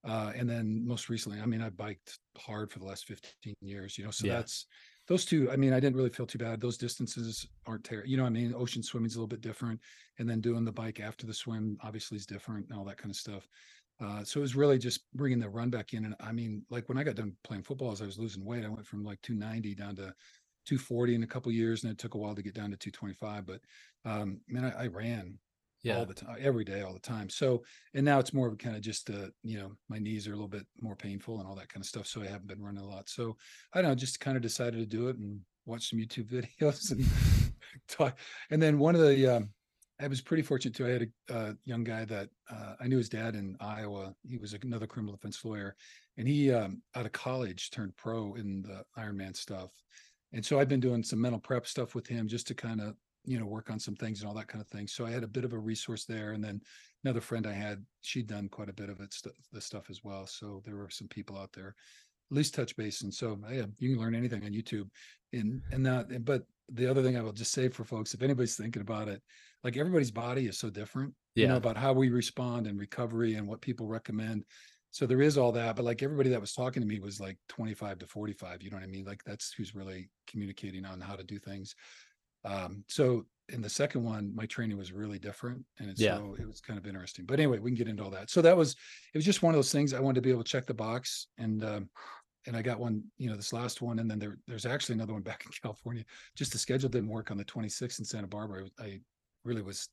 Uh, 0.03 0.31
and 0.35 0.49
then 0.49 0.85
most 0.85 1.09
recently, 1.09 1.41
I 1.41 1.45
mean, 1.45 1.61
I 1.61 1.69
biked 1.69 2.19
hard 2.37 2.71
for 2.71 2.79
the 2.79 2.85
last 2.85 3.05
15 3.07 3.55
years, 3.61 3.97
you 3.97 4.05
know, 4.05 4.11
so 4.11 4.25
Yeah. 4.25 4.27
that's 4.27 4.65
those 5.07 5.25
two. 5.25 5.49
I 5.51 5.55
mean, 5.57 5.73
I 5.73 5.79
didn't 5.79 5.95
really 5.95 6.09
feel 6.09 6.27
too 6.27 6.37
bad. 6.37 6.61
Those 6.61 6.77
distances 6.77 7.47
aren't 7.65 7.83
terrible. 7.83 8.09
You 8.09 8.17
know, 8.17 8.23
what 8.23 8.29
I 8.29 8.33
mean, 8.33 8.53
ocean 8.53 8.83
swimming's 8.83 9.15
a 9.15 9.19
little 9.19 9.27
bit 9.27 9.41
different. 9.41 9.81
And 10.19 10.29
then 10.29 10.41
doing 10.41 10.65
the 10.65 10.71
bike 10.71 10.99
after 10.99 11.25
the 11.25 11.33
swim 11.33 11.77
obviously 11.81 12.17
is 12.17 12.25
different 12.25 12.67
and 12.69 12.77
all 12.77 12.85
that 12.85 12.97
kind 12.97 13.09
of 13.09 13.17
stuff. 13.17 13.47
Uh, 13.99 14.23
so 14.23 14.39
it 14.39 14.41
was 14.41 14.55
really 14.55 14.77
just 14.77 15.11
bringing 15.13 15.39
the 15.39 15.49
run 15.49 15.69
back 15.69 15.93
in. 15.93 16.05
And 16.05 16.15
I 16.19 16.31
mean, 16.31 16.65
like 16.69 16.87
when 16.89 16.97
I 16.97 17.03
got 17.03 17.15
done 17.15 17.35
playing 17.43 17.63
football, 17.63 17.91
as 17.91 18.01
I 18.01 18.05
was 18.05 18.19
losing 18.19 18.45
weight, 18.45 18.65
I 18.65 18.69
went 18.69 18.85
from 18.85 19.03
like 19.03 19.21
290 19.21 19.75
down 19.75 19.95
to 19.97 20.13
240 20.65 21.15
in 21.15 21.23
a 21.23 21.27
couple 21.27 21.51
years, 21.51 21.83
and 21.83 21.91
it 21.91 21.97
took 21.97 22.13
a 22.13 22.17
while 22.17 22.35
to 22.35 22.43
get 22.43 22.53
down 22.53 22.71
to 22.71 22.77
225. 22.77 23.45
But 23.45 23.61
um, 24.05 24.41
man, 24.47 24.65
I, 24.65 24.83
I 24.83 24.87
ran 24.87 25.39
Yeah. 25.83 25.93
all 25.95 26.05
the 26.05 26.13
time, 26.13 26.37
every 26.39 26.65
day, 26.65 26.81
all 26.81 26.93
the 26.93 26.99
time. 26.99 27.29
So, 27.29 27.63
and 27.93 28.03
now 28.05 28.19
it's 28.19 28.33
more 28.33 28.47
of 28.47 28.53
a 28.53 28.57
kind 28.57 28.75
of 28.75 28.81
just, 28.81 29.09
uh, 29.09 29.29
you 29.41 29.57
know, 29.57 29.73
my 29.87 29.99
knees 29.99 30.27
are 30.27 30.31
a 30.33 30.35
little 30.35 30.49
bit 30.49 30.67
more 30.81 30.97
painful 30.97 31.39
and 31.39 31.47
all 31.47 31.55
that 31.55 31.69
kind 31.69 31.81
of 31.81 31.87
stuff. 31.87 32.07
So 32.07 32.21
I 32.21 32.27
haven't 32.27 32.47
been 32.47 32.61
running 32.61 32.83
a 32.83 32.87
lot. 32.87 33.07
So 33.09 33.37
I 33.73 33.81
don't 33.81 33.91
know, 33.91 33.95
just 33.95 34.19
kind 34.19 34.35
of 34.35 34.43
decided 34.43 34.79
to 34.79 34.85
do 34.85 35.07
it 35.07 35.15
and 35.17 35.41
watch 35.65 35.89
some 35.89 35.99
YouTube 35.99 36.29
videos 36.59 36.91
and 36.91 37.09
talk. 37.87 38.19
And 38.49 38.61
then 38.61 38.79
one 38.79 38.95
of 38.95 39.01
the, 39.01 39.27
um, 39.37 39.53
I 39.99 40.07
was 40.07 40.21
pretty 40.21 40.43
fortunate 40.43 40.75
too. 40.75 40.85
I 40.85 40.89
had 40.89 41.09
a 41.29 41.35
uh, 41.35 41.53
young 41.65 41.83
guy 41.83 42.05
that 42.05 42.29
uh, 42.49 42.75
I 42.79 42.87
knew 42.87 42.97
his 42.97 43.09
dad 43.09 43.35
in 43.35 43.57
Iowa. 43.59 44.13
He 44.23 44.37
was 44.37 44.53
another 44.53 44.85
criminal 44.85 45.15
defense 45.15 45.43
lawyer, 45.43 45.75
and 46.17 46.27
he 46.27 46.51
um, 46.51 46.81
out 46.95 47.05
of 47.05 47.11
college 47.13 47.71
turned 47.71 47.95
pro 47.97 48.35
in 48.35 48.61
the 48.61 48.83
Ironman 49.01 49.35
stuff. 49.35 49.71
And 50.33 50.45
so 50.45 50.59
I've 50.59 50.69
been 50.69 50.79
doing 50.79 51.03
some 51.03 51.21
mental 51.21 51.39
prep 51.39 51.65
stuff 51.65 51.95
with 51.95 52.05
him 52.05 52.27
just 52.27 52.47
to 52.47 52.53
kind 52.53 52.79
of 52.79 52.95
you 53.25 53.39
know 53.39 53.45
work 53.45 53.71
on 53.71 53.79
some 53.79 53.95
things 53.95 54.21
and 54.21 54.29
all 54.29 54.35
that 54.35 54.47
kind 54.47 54.61
of 54.61 54.67
thing. 54.67 54.87
So 54.87 55.05
I 55.05 55.11
had 55.11 55.23
a 55.23 55.27
bit 55.27 55.45
of 55.45 55.53
a 55.53 55.59
resource 55.59 56.05
there, 56.05 56.33
and 56.33 56.43
then 56.43 56.61
another 57.03 57.21
friend 57.21 57.47
I 57.47 57.53
had, 57.53 57.83
she'd 58.01 58.27
done 58.27 58.49
quite 58.49 58.69
a 58.69 58.73
bit 58.73 58.89
of 58.89 58.99
it, 58.99 59.13
st- 59.13 59.35
the 59.51 59.61
stuff 59.61 59.89
as 59.89 60.03
well. 60.03 60.27
So 60.27 60.61
there 60.63 60.75
were 60.75 60.89
some 60.89 61.07
people 61.07 61.37
out 61.37 61.53
there, 61.53 61.75
at 62.31 62.37
least 62.37 62.53
touch 62.53 62.75
base. 62.75 63.01
And 63.01 63.13
so 63.13 63.39
yeah, 63.51 63.65
you 63.79 63.93
can 63.93 63.99
learn 63.99 64.15
anything 64.15 64.43
on 64.43 64.51
YouTube. 64.51 64.89
And 65.33 65.61
and 65.71 65.85
that, 65.87 66.23
but 66.23 66.43
the 66.69 66.87
other 66.87 67.03
thing 67.03 67.17
I 67.17 67.21
will 67.21 67.33
just 67.33 67.51
say 67.53 67.69
for 67.69 67.83
folks, 67.83 68.13
if 68.13 68.21
anybody's 68.21 68.57
thinking 68.57 68.81
about 68.81 69.07
it, 69.07 69.21
like 69.63 69.77
everybody's 69.77 70.11
body 70.11 70.47
is 70.47 70.57
so 70.59 70.69
different, 70.69 71.13
you 71.39 71.45
Yeah. 71.45 71.47
know, 71.47 71.57
about 71.57 71.77
how 71.77 71.93
we 71.93 72.09
respond 72.09 72.67
and 72.67 72.79
recovery 72.79 73.35
and 73.35 73.47
what 73.47 73.61
people 73.61 73.87
recommend. 73.87 74.45
So 74.91 75.05
there 75.05 75.21
is 75.21 75.37
all 75.37 75.51
that, 75.53 75.75
but 75.75 75.85
like 75.85 76.01
everybody 76.01 76.29
that 76.29 76.41
was 76.41 76.53
talking 76.53 76.81
to 76.81 76.87
me 76.87 76.99
was 76.99 77.19
like 77.19 77.37
25 77.49 77.99
to 77.99 78.07
45, 78.07 78.61
you 78.63 78.69
know 78.69 78.77
what 78.77 78.83
I 78.83 78.87
mean? 78.87 79.05
Like 79.05 79.23
that's 79.23 79.51
who's 79.53 79.75
really 79.75 80.09
communicating 80.27 80.85
on 80.85 80.99
how 81.01 81.15
to 81.15 81.23
do 81.23 81.39
things. 81.39 81.75
Um, 82.43 82.83
so 82.87 83.25
in 83.49 83.61
the 83.61 83.69
second 83.69 84.03
one, 84.03 84.35
my 84.35 84.45
training 84.45 84.77
was 84.77 84.91
really 84.91 85.19
different 85.19 85.65
and 85.79 85.89
it's 85.89 86.03
Yeah. 86.03 86.05
so 86.05 86.35
it 86.39 86.45
was 86.45 86.61
kind 86.61 86.77
of 86.79 86.85
interesting. 86.85 87.25
But 87.25 87.39
anyway, 87.39 87.59
we 87.59 87.71
can 87.71 87.77
get 87.77 87.87
into 87.87 88.03
all 88.03 88.11
that. 88.11 88.29
So 88.29 88.41
that 88.41 88.57
was 88.57 88.71
it 89.13 89.17
was 89.17 89.25
just 89.25 89.41
one 89.43 89.53
of 89.53 89.57
those 89.57 89.71
things 89.71 89.93
I 89.93 89.99
wanted 89.99 90.15
to 90.15 90.21
be 90.21 90.31
able 90.31 90.43
to 90.43 90.49
check 90.51 90.65
the 90.65 90.73
box 90.73 91.27
and 91.37 91.63
um 91.63 91.89
and 92.47 92.55
I 92.55 92.61
got 92.61 92.79
one, 92.79 93.03
you 93.17 93.29
know, 93.29 93.35
this 93.35 93.53
last 93.53 93.81
one, 93.81 93.99
and 93.99 94.09
then 94.09 94.17
there, 94.19 94.37
there's 94.47 94.65
actually 94.65 94.95
another 94.95 95.13
one 95.13 95.21
back 95.21 95.43
in 95.45 95.51
California. 95.61 96.03
Just 96.35 96.51
the 96.53 96.57
schedule 96.57 96.89
didn't 96.89 97.09
work 97.09 97.29
on 97.29 97.37
the 97.37 97.45
26th 97.45 97.99
in 97.99 98.05
Santa 98.05 98.27
Barbara. 98.27 98.65
I, 98.79 98.83
I 98.83 98.99
really 99.43 99.61
was, 99.61 99.89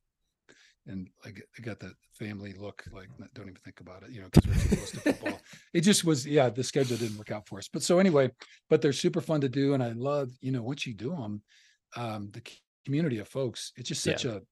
and 0.86 1.08
I 1.24 1.32
got 1.60 1.80
that 1.80 1.92
family 2.12 2.52
look, 2.54 2.84
like 2.92 3.08
don't 3.34 3.48
even 3.48 3.56
think 3.64 3.80
about 3.80 4.04
it, 4.04 4.10
you 4.10 4.20
know, 4.20 4.28
because 4.32 4.46
we're 4.46 4.62
too 4.68 4.76
close 4.76 4.90
to 4.92 5.00
football. 5.00 5.40
It 5.72 5.80
just 5.80 6.04
was, 6.04 6.26
yeah, 6.26 6.48
the 6.48 6.62
schedule 6.62 6.96
didn't 6.96 7.18
work 7.18 7.30
out 7.32 7.48
for 7.48 7.58
us. 7.58 7.68
But 7.68 7.82
so 7.82 7.98
anyway, 7.98 8.30
but 8.70 8.80
they're 8.80 8.92
super 8.92 9.20
fun 9.20 9.40
to 9.40 9.48
do, 9.48 9.74
and 9.74 9.82
I 9.82 9.92
love, 9.92 10.30
you 10.40 10.52
know, 10.52 10.62
once 10.62 10.86
you 10.86 10.94
do 10.94 11.10
them, 11.10 11.42
um, 11.96 12.30
the 12.32 12.42
community 12.84 13.18
of 13.18 13.28
folks, 13.28 13.72
it's 13.76 13.88
just 13.88 14.06
Yeah. 14.06 14.12
such 14.16 14.24
a 14.26 14.42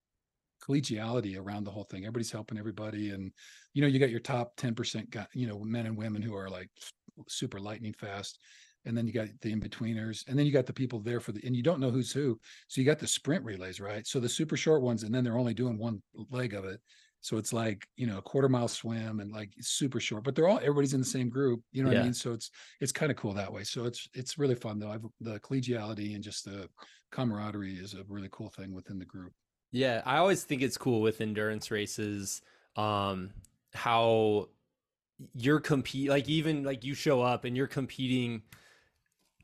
collegiality 0.64 1.38
around 1.38 1.64
the 1.64 1.70
whole 1.70 1.84
thing. 1.84 2.04
Everybody's 2.04 2.30
helping 2.32 2.58
everybody, 2.58 3.10
and 3.10 3.32
you 3.74 3.82
know, 3.82 3.88
you 3.88 3.98
got 3.98 4.10
your 4.10 4.20
top 4.20 4.56
10% 4.56 5.10
guy, 5.10 5.26
you 5.34 5.46
know, 5.46 5.58
men 5.60 5.86
and 5.86 5.96
women 5.96 6.22
who 6.22 6.34
are 6.34 6.48
like 6.50 6.68
super 7.28 7.60
lightning 7.60 7.92
fast. 7.92 8.38
And 8.84 8.96
then 8.96 9.06
you 9.06 9.12
got 9.12 9.28
the 9.42 9.52
in-betweeners, 9.52 10.26
and 10.26 10.36
then 10.36 10.44
you 10.44 10.50
got 10.50 10.66
the 10.66 10.72
people 10.72 10.98
there 10.98 11.20
for 11.20 11.30
the, 11.30 11.40
and 11.46 11.54
you 11.54 11.62
don't 11.62 11.78
know 11.78 11.92
who's 11.92 12.10
who. 12.10 12.40
So 12.66 12.80
you 12.80 12.84
got 12.84 12.98
the 12.98 13.06
sprint 13.06 13.44
relays, 13.44 13.80
right? 13.80 14.04
So 14.04 14.18
the 14.18 14.28
super 14.28 14.56
short 14.56 14.82
ones, 14.82 15.04
and 15.04 15.14
then 15.14 15.22
they're 15.22 15.38
only 15.38 15.54
doing 15.54 15.78
one 15.78 16.02
leg 16.30 16.52
of 16.52 16.64
it. 16.64 16.80
So 17.20 17.36
it's 17.36 17.52
like, 17.52 17.86
you 17.96 18.08
know, 18.08 18.18
a 18.18 18.22
quarter 18.22 18.48
mile 18.48 18.66
swim 18.66 19.20
and 19.20 19.30
like 19.30 19.52
super 19.60 20.00
short, 20.00 20.24
but 20.24 20.34
they're 20.34 20.48
all 20.48 20.58
everybody's 20.58 20.94
in 20.94 21.00
the 21.00 21.06
same 21.06 21.28
group. 21.28 21.62
You 21.70 21.84
know 21.84 21.90
what 21.90 21.94
Yeah. 21.94 22.00
I 22.00 22.04
mean? 22.06 22.14
So 22.14 22.32
it's 22.32 22.50
it's 22.80 22.90
kind 22.90 23.12
of 23.12 23.16
cool 23.16 23.32
that 23.34 23.52
way. 23.52 23.62
So 23.62 23.84
it's 23.84 24.08
it's 24.14 24.36
really 24.36 24.56
fun 24.56 24.80
though. 24.80 24.90
I've 24.90 25.06
the 25.20 25.38
collegiality 25.38 26.16
and 26.16 26.24
just 26.24 26.44
the 26.44 26.68
camaraderie 27.12 27.74
is 27.74 27.94
a 27.94 28.02
really 28.08 28.28
cool 28.32 28.50
thing 28.50 28.74
within 28.74 28.98
the 28.98 29.04
group. 29.04 29.32
Yeah, 29.70 30.02
I 30.04 30.16
always 30.16 30.42
think 30.42 30.62
it's 30.62 30.76
cool 30.76 31.00
with 31.00 31.20
endurance 31.20 31.70
races, 31.70 32.42
um, 32.74 33.30
how 33.74 34.48
you're 35.34 35.60
compete 35.60 36.08
like 36.08 36.28
even 36.28 36.64
like 36.64 36.84
you 36.84 36.94
show 36.94 37.22
up 37.22 37.44
and 37.44 37.56
you're 37.56 37.66
competing 37.66 38.42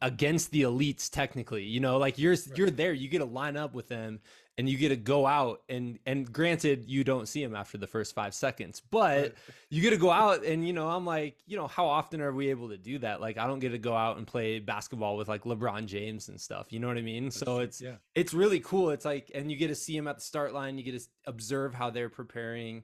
against 0.00 0.50
the 0.52 0.62
elites 0.62 1.10
technically 1.10 1.64
you 1.64 1.80
know 1.80 1.98
like 1.98 2.18
you're 2.18 2.36
you're 2.54 2.70
there 2.70 2.92
you 2.92 3.08
get 3.08 3.18
to 3.18 3.24
line 3.24 3.56
up 3.56 3.74
with 3.74 3.88
them 3.88 4.20
and 4.56 4.68
you 4.68 4.76
get 4.76 4.90
to 4.90 4.96
go 4.96 5.26
out 5.26 5.62
and 5.68 5.98
and 6.06 6.32
granted 6.32 6.84
you 6.86 7.02
don't 7.02 7.26
see 7.26 7.42
them 7.44 7.54
after 7.54 7.78
the 7.78 7.86
first 7.86 8.14
five 8.14 8.32
seconds 8.32 8.80
but 8.90 9.18
Right. 9.22 9.34
you 9.70 9.82
get 9.82 9.90
to 9.90 9.96
go 9.96 10.10
out 10.10 10.44
and 10.44 10.64
you 10.64 10.72
know 10.72 10.88
i'm 10.88 11.04
like 11.04 11.36
you 11.46 11.56
know 11.56 11.66
how 11.66 11.86
often 11.86 12.20
are 12.20 12.32
we 12.32 12.50
able 12.50 12.68
to 12.68 12.76
do 12.76 12.98
that 13.00 13.20
like 13.20 13.38
i 13.38 13.46
don't 13.48 13.58
get 13.58 13.70
to 13.70 13.78
go 13.78 13.94
out 13.94 14.18
and 14.18 14.26
play 14.26 14.60
basketball 14.60 15.16
with 15.16 15.28
like 15.28 15.42
lebron 15.42 15.86
james 15.86 16.28
and 16.28 16.40
stuff 16.40 16.72
you 16.72 16.78
know 16.78 16.86
what 16.86 16.98
i 16.98 17.02
mean 17.02 17.30
so 17.32 17.58
it's 17.58 17.80
yeah. 17.80 17.96
it's 18.14 18.32
really 18.34 18.60
cool. 18.60 18.90
It's 18.90 19.04
like, 19.04 19.30
and 19.34 19.50
you 19.50 19.56
get 19.56 19.68
to 19.68 19.74
see 19.74 19.96
them 19.96 20.06
at 20.08 20.16
the 20.16 20.22
start 20.22 20.52
line. 20.54 20.76
You 20.78 20.84
get 20.84 20.98
to 21.00 21.06
observe 21.26 21.74
how 21.74 21.90
they're 21.90 22.08
preparing, 22.08 22.82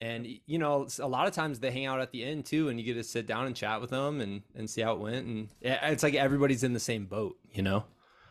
and 0.00 0.26
you 0.46 0.58
know, 0.58 0.86
a 1.00 1.08
lot 1.08 1.26
of 1.26 1.34
times 1.34 1.58
they 1.58 1.70
hang 1.70 1.86
out 1.86 2.00
at 2.00 2.12
the 2.12 2.24
end 2.24 2.46
too, 2.46 2.68
and 2.68 2.78
you 2.78 2.86
get 2.86 2.94
to 2.94 3.04
sit 3.04 3.26
down 3.26 3.46
and 3.46 3.56
chat 3.56 3.80
with 3.80 3.90
them 3.90 4.20
and 4.20 4.42
and 4.54 4.68
see 4.68 4.80
how 4.80 4.92
it 4.92 5.00
went. 5.00 5.26
And 5.26 5.48
eh, 5.62 5.76
it's 5.84 6.02
like 6.02 6.14
everybody's 6.14 6.64
in 6.64 6.72
the 6.72 6.80
same 6.80 7.06
boat, 7.06 7.36
you 7.52 7.62
know? 7.62 7.84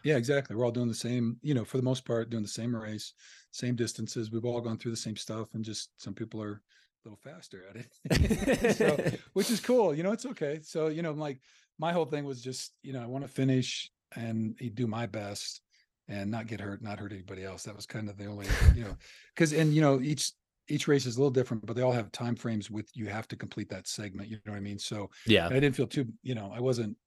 Yeah, 0.03 0.15
exactly. 0.15 0.55
We're 0.55 0.65
all 0.65 0.71
doing 0.71 0.87
the 0.87 0.93
same, 0.93 1.37
you 1.41 1.53
know, 1.53 1.65
for 1.65 1.77
the 1.77 1.83
most 1.83 2.05
part, 2.05 2.29
doing 2.29 2.43
the 2.43 2.49
same 2.49 2.73
race, 2.73 3.13
same 3.51 3.75
distances. 3.75 4.31
We've 4.31 4.45
all 4.45 4.61
gone 4.61 4.77
through 4.77 4.91
the 4.91 4.97
same 4.97 5.17
stuff, 5.17 5.53
and 5.53 5.65
just 5.65 5.89
some 5.97 6.13
people 6.13 6.41
are 6.41 6.53
a 6.53 7.09
little 7.09 7.19
faster 7.21 7.63
at 7.69 7.75
it. 7.75 8.75
so, 8.77 9.17
which 9.33 9.51
is 9.51 9.59
cool. 9.59 9.93
You 9.93 10.03
know, 10.03 10.13
it's 10.13 10.25
okay. 10.25 10.59
So, 10.63 10.87
you 10.87 11.01
know, 11.01 11.11
I'm 11.11 11.19
like 11.19 11.41
my 11.77 11.91
whole 11.91 12.05
thing 12.05 12.23
was 12.23 12.41
just, 12.41 12.73
you 12.83 12.93
know, 12.93 13.01
I 13.01 13.05
want 13.05 13.25
to 13.25 13.27
finish 13.27 13.91
and 14.15 14.55
do 14.75 14.87
my 14.87 15.05
best 15.05 15.61
and 16.07 16.31
not 16.31 16.47
get 16.47 16.61
hurt, 16.61 16.81
not 16.81 16.99
hurt 16.99 17.11
anybody 17.11 17.43
else. 17.43 17.63
That 17.63 17.75
was 17.75 17.85
kind 17.85 18.07
of 18.09 18.17
the 18.17 18.25
only, 18.25 18.47
you 18.75 18.85
know, 18.85 18.95
because 19.35 19.51
and 19.51 19.73
you 19.73 19.81
know, 19.81 19.99
each 19.99 20.31
each 20.69 20.87
race 20.87 21.05
is 21.05 21.17
a 21.17 21.19
little 21.19 21.31
different, 21.31 21.65
but 21.65 21.75
they 21.75 21.81
all 21.81 21.91
have 21.91 22.11
time 22.11 22.35
frames 22.35 22.69
with 22.71 22.89
you 22.95 23.07
have 23.07 23.27
to 23.29 23.35
complete 23.35 23.69
that 23.69 23.87
segment. 23.87 24.29
You 24.29 24.37
know 24.45 24.51
what 24.53 24.57
I 24.57 24.61
mean? 24.61 24.79
So 24.79 25.09
yeah, 25.25 25.51
I 25.51 25.55
didn't 25.59 25.75
feel 25.75 25.87
too, 25.87 26.13
you 26.23 26.35
know, 26.35 26.51
I 26.51 26.59
wasn't. 26.59 26.97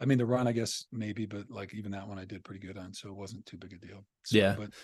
I 0.00 0.06
mean, 0.06 0.18
the 0.18 0.26
run, 0.26 0.48
I 0.48 0.52
guess 0.52 0.86
maybe, 0.92 1.24
but 1.26 1.50
like 1.50 1.72
even 1.74 1.92
that 1.92 2.08
one, 2.08 2.18
I 2.18 2.24
did 2.24 2.44
pretty 2.44 2.60
good 2.66 2.76
on, 2.76 2.92
so 2.92 3.08
it 3.08 3.16
wasn't 3.16 3.46
too 3.46 3.56
big 3.56 3.72
a 3.72 3.78
deal. 3.78 4.04
So, 4.24 4.38
Yeah. 4.38 4.56
but 4.56 4.74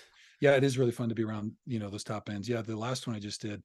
yeah, 0.41 0.57
it 0.57 0.65
is 0.65 0.79
really 0.79 0.93
fun 0.93 1.09
to 1.09 1.15
be 1.15 1.25
around, 1.25 1.53
you 1.67 1.79
know, 1.79 1.91
those 1.91 2.05
top 2.05 2.29
ends. 2.31 2.49
Yeah, 2.49 2.63
the 2.63 2.77
last 2.77 3.07
one 3.07 3.17
I 3.17 3.19
just 3.19 3.41
did, 3.43 3.63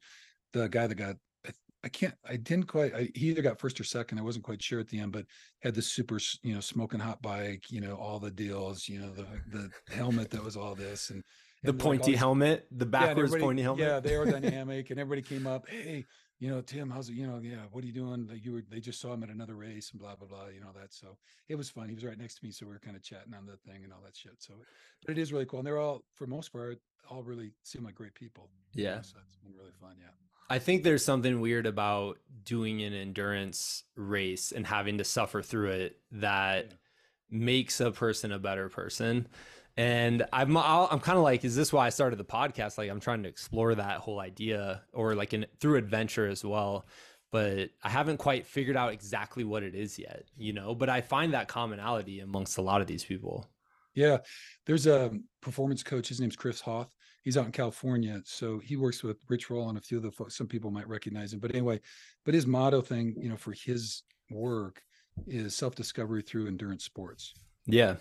the 0.53 0.67
guy 0.67 0.87
that 0.87 0.95
got, 0.95 1.17
I, 1.45 1.51
I 1.83 1.89
can't, 1.89 2.15
I 2.25 2.37
didn't 2.37 2.67
quite. 2.67 2.93
I, 2.95 3.09
he 3.15 3.29
either 3.29 3.41
got 3.43 3.59
first 3.59 3.79
or 3.79 3.83
second. 3.83 4.19
I 4.19 4.23
wasn't 4.23 4.45
quite 4.45 4.61
sure 4.63 4.79
at 4.79 4.87
the 4.87 4.99
end, 4.99 5.11
but 5.11 5.25
had 5.61 5.75
this 5.75 5.91
super, 5.91 6.19
you 6.43 6.53
know, 6.55 6.61
smoking 6.61 6.99
hot 6.99 7.21
bike, 7.21 7.65
you 7.69 7.81
know, 7.81 7.95
all 7.95 8.19
the 8.19 8.31
deals, 8.31 8.87
you 8.87 8.99
know, 8.99 9.13
the 9.13 9.41
the 9.45 9.71
helmet 9.93 10.31
that 10.31 10.43
was 10.43 10.57
all 10.57 10.75
this 10.75 11.09
and 11.11 11.23
the 11.65 11.71
and, 11.71 11.79
like, 11.79 11.83
pointy 11.99 12.15
helmet, 12.15 12.67
the 12.71 12.85
backwards 12.85 13.29
everybody- 13.31 13.41
pointy 13.43 13.61
helmet. 13.61 13.85
Yeah, 13.85 13.99
the 13.99 14.09
aerodynamic, 14.09 14.89
and 14.91 14.99
everybody 14.99 15.21
came 15.21 15.47
up. 15.47 15.67
Hey, 15.69 16.05
you 16.39 16.49
know, 16.49 16.61
Tim, 16.61 16.89
how's 16.89 17.09
it? 17.09 17.13
You 17.13 17.27
know, 17.27 17.39
yeah, 17.41 17.61
what 17.71 17.83
are 17.83 17.87
you 17.87 17.93
doing? 17.93 18.27
Like 18.27 18.43
you 18.43 18.51
were, 18.53 18.63
they 18.69 18.79
just 18.81 18.99
saw 18.99 19.13
him 19.13 19.23
at 19.23 19.29
another 19.29 19.55
race 19.55 19.91
and 19.91 19.99
blah 20.01 20.15
blah 20.15 20.27
blah. 20.27 20.47
You 20.53 20.59
know 20.61 20.71
that. 20.79 20.93
So 20.93 21.17
it 21.47 21.55
was 21.55 21.69
fun. 21.69 21.87
He 21.89 21.95
was 21.95 22.03
right 22.03 22.17
next 22.17 22.35
to 22.39 22.45
me, 22.45 22.51
so 22.51 22.65
we 22.65 22.73
were 22.73 22.79
kind 22.79 22.95
of 22.95 23.03
chatting 23.03 23.33
on 23.33 23.45
the 23.45 23.57
thing 23.69 23.83
and 23.83 23.93
all 23.93 24.01
that 24.03 24.15
shit. 24.15 24.33
So, 24.39 24.53
but 25.05 25.17
it 25.17 25.21
is 25.21 25.31
really 25.31 25.45
cool, 25.45 25.59
and 25.59 25.67
they're 25.67 25.79
all, 25.79 26.03
for 26.13 26.27
most 26.27 26.51
part, 26.51 26.79
all 27.09 27.23
really 27.23 27.51
seem 27.63 27.83
like 27.83 27.95
great 27.95 28.13
people. 28.15 28.49
you 28.73 28.83
know, 28.83 28.89
Yeah. 28.91 29.01
so 29.01 29.17
it's 29.25 29.35
been 29.37 29.53
really 29.57 29.71
fun. 29.79 29.95
Yeah. 29.99 30.07
I 30.49 30.59
think 30.59 30.83
there's 30.83 31.03
something 31.05 31.39
weird 31.41 31.65
about 31.65 32.19
doing 32.43 32.81
an 32.83 32.93
endurance 32.93 33.83
race 33.95 34.51
and 34.51 34.67
having 34.67 34.97
to 34.99 35.03
suffer 35.03 35.41
through 35.41 35.69
it 35.71 35.99
that 36.11 36.65
Yeah. 36.67 36.73
makes 37.39 37.79
a 37.79 37.91
person 37.91 38.31
a 38.31 38.37
better 38.39 38.69
person. 38.69 39.27
And 39.77 40.25
I'm 40.31 40.55
I'll, 40.55 40.87
I'm 40.89 40.99
kind 41.01 41.17
of 41.17 41.23
like, 41.23 41.43
is 41.43 41.55
this 41.55 41.73
why 41.73 41.85
I 41.87 41.89
started 41.89 42.17
the 42.17 42.23
podcast? 42.23 42.77
Like 42.77 42.89
I'm 42.89 42.99
trying 43.01 43.23
to 43.23 43.29
explore 43.29 43.75
that 43.75 43.97
whole 43.99 44.19
idea, 44.19 44.83
or 44.93 45.15
like 45.15 45.33
in 45.33 45.45
through 45.59 45.77
adventure 45.77 46.27
as 46.27 46.45
well. 46.45 46.85
But 47.31 47.71
I 47.83 47.89
haven't 47.89 48.17
quite 48.17 48.45
figured 48.47 48.77
out 48.77 48.93
exactly 48.93 49.43
what 49.43 49.63
it 49.63 49.75
is 49.75 49.99
yet, 49.99 50.23
you 50.37 50.53
know. 50.53 50.73
But 50.73 50.89
I 50.89 51.01
find 51.01 51.33
that 51.33 51.49
commonality 51.49 52.21
amongst 52.21 52.57
a 52.57 52.61
lot 52.61 52.79
of 52.79 52.87
these 52.87 53.03
people. 53.03 53.49
Yeah, 53.93 54.19
there's 54.65 54.87
a 54.87 55.11
performance 55.41 55.83
coach. 55.83 56.07
His 56.07 56.21
name's 56.21 56.35
Chris 56.35 56.61
Hauth. 56.61 56.89
he's 57.23 57.37
out 57.37 57.45
in 57.45 57.51
California, 57.51 58.21
so 58.25 58.59
he 58.59 58.77
works 58.77 59.03
with 59.03 59.17
Rich 59.27 59.49
Roll 59.49 59.67
and 59.69 59.77
a 59.77 59.81
few 59.81 59.97
of 59.97 60.03
the 60.03 60.11
folks. 60.11 60.37
Some 60.37 60.47
people 60.47 60.71
might 60.71 60.87
recognize 60.87 61.33
him, 61.33 61.39
but 61.39 61.51
anyway, 61.51 61.81
but 62.23 62.33
his 62.33 62.45
motto 62.47 62.81
thing, 62.81 63.15
you 63.19 63.29
know, 63.29 63.37
for 63.37 63.51
his 63.53 64.03
work 64.31 64.81
is 65.27 65.55
self 65.55 65.75
discovery 65.75 66.21
through 66.21 66.47
endurance 66.47 66.85
sports. 66.85 67.33
Yeah, 67.65 67.95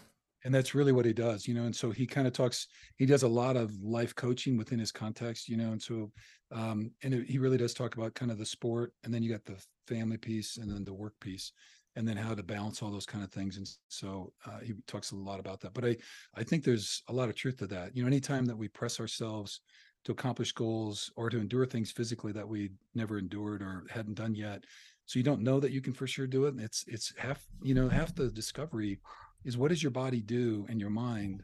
and 0.45 0.55
that's 0.55 0.75
really 0.75 0.93
what 0.93 1.05
he 1.05 1.13
does 1.13 1.49
you 1.49 1.55
know 1.55 1.65
and 1.65 1.75
so 1.75 1.91
he 1.91 2.07
kind 2.07 2.27
of 2.27 2.33
talks 2.33 2.69
he 2.97 3.07
does 3.07 3.23
a 3.23 3.29
lot 3.29 3.57
of 3.57 3.75
life 3.83 4.15
coaching 4.15 4.57
within 4.57 4.79
his 4.79 4.93
context 4.93 5.49
you 5.49 5.57
know 5.57 5.73
and 5.73 5.83
so 5.83 6.11
um 6.53 6.91
and 7.03 7.15
it, 7.15 7.27
he 7.27 7.39
really 7.39 7.57
does 7.57 7.75
talk 7.75 7.97
about 7.97 8.15
kind 8.15 8.31
of 8.31 8.39
the 8.39 8.47
sport 8.47 8.93
and 9.05 9.13
then 9.13 9.23
you 9.23 9.31
got 9.31 9.45
the 9.45 9.57
family 9.87 10.17
piece 10.17 10.59
and 10.59 10.71
then 10.71 10.85
the 10.85 10.95
work 10.95 11.15
piece 11.21 11.53
and 11.97 12.07
then 12.07 12.17
how 12.17 12.35
to 12.35 12.43
balance 12.43 12.83
all 12.83 12.91
those 12.91 13.07
kind 13.07 13.25
of 13.25 13.31
things 13.31 13.57
and 13.57 13.69
so 13.89 14.33
uh, 14.47 14.59
he 14.61 14.75
talks 14.87 15.13
a 15.13 15.17
lot 15.17 15.41
about 15.41 15.61
that 15.61 15.75
but 15.75 15.85
i 15.85 15.97
i 16.35 16.43
think 16.43 16.63
there's 16.63 17.03
a 17.09 17.13
lot 17.13 17.29
of 17.29 17.35
truth 17.35 17.57
to 17.57 17.67
that 17.67 17.97
you 17.97 18.03
know 18.03 18.09
anytime 18.09 18.45
that 18.45 18.57
we 18.57 18.69
press 18.69 19.01
ourselves 19.01 19.61
to 20.05 20.13
accomplish 20.13 20.53
goals 20.53 21.11
or 21.17 21.31
to 21.31 21.39
endure 21.39 21.65
things 21.65 21.91
physically 21.91 22.33
that 22.33 22.47
we 22.47 22.71
never 22.95 23.19
endured 23.19 23.63
or 23.63 23.85
hadn't 23.91 24.15
done 24.15 24.35
yet 24.35 24.65
so 25.07 25.19
you 25.19 25.23
don't 25.23 25.43
know 25.43 25.61
that 25.61 25.73
you 25.73 25.81
can 25.81 25.93
for 25.93 26.07
sure 26.07 26.27
do 26.27 26.45
it 26.47 26.55
it's 26.59 26.85
it's 26.89 27.13
half 27.17 27.47
you 27.63 27.75
know 27.75 27.89
half 27.89 28.15
the 28.15 28.29
discovery 28.31 28.99
is 29.45 29.57
what 29.57 29.69
does 29.69 29.83
your 29.83 29.91
body 29.91 30.21
do 30.21 30.67
and 30.69 30.81
your 30.81 30.91
mind 30.91 31.43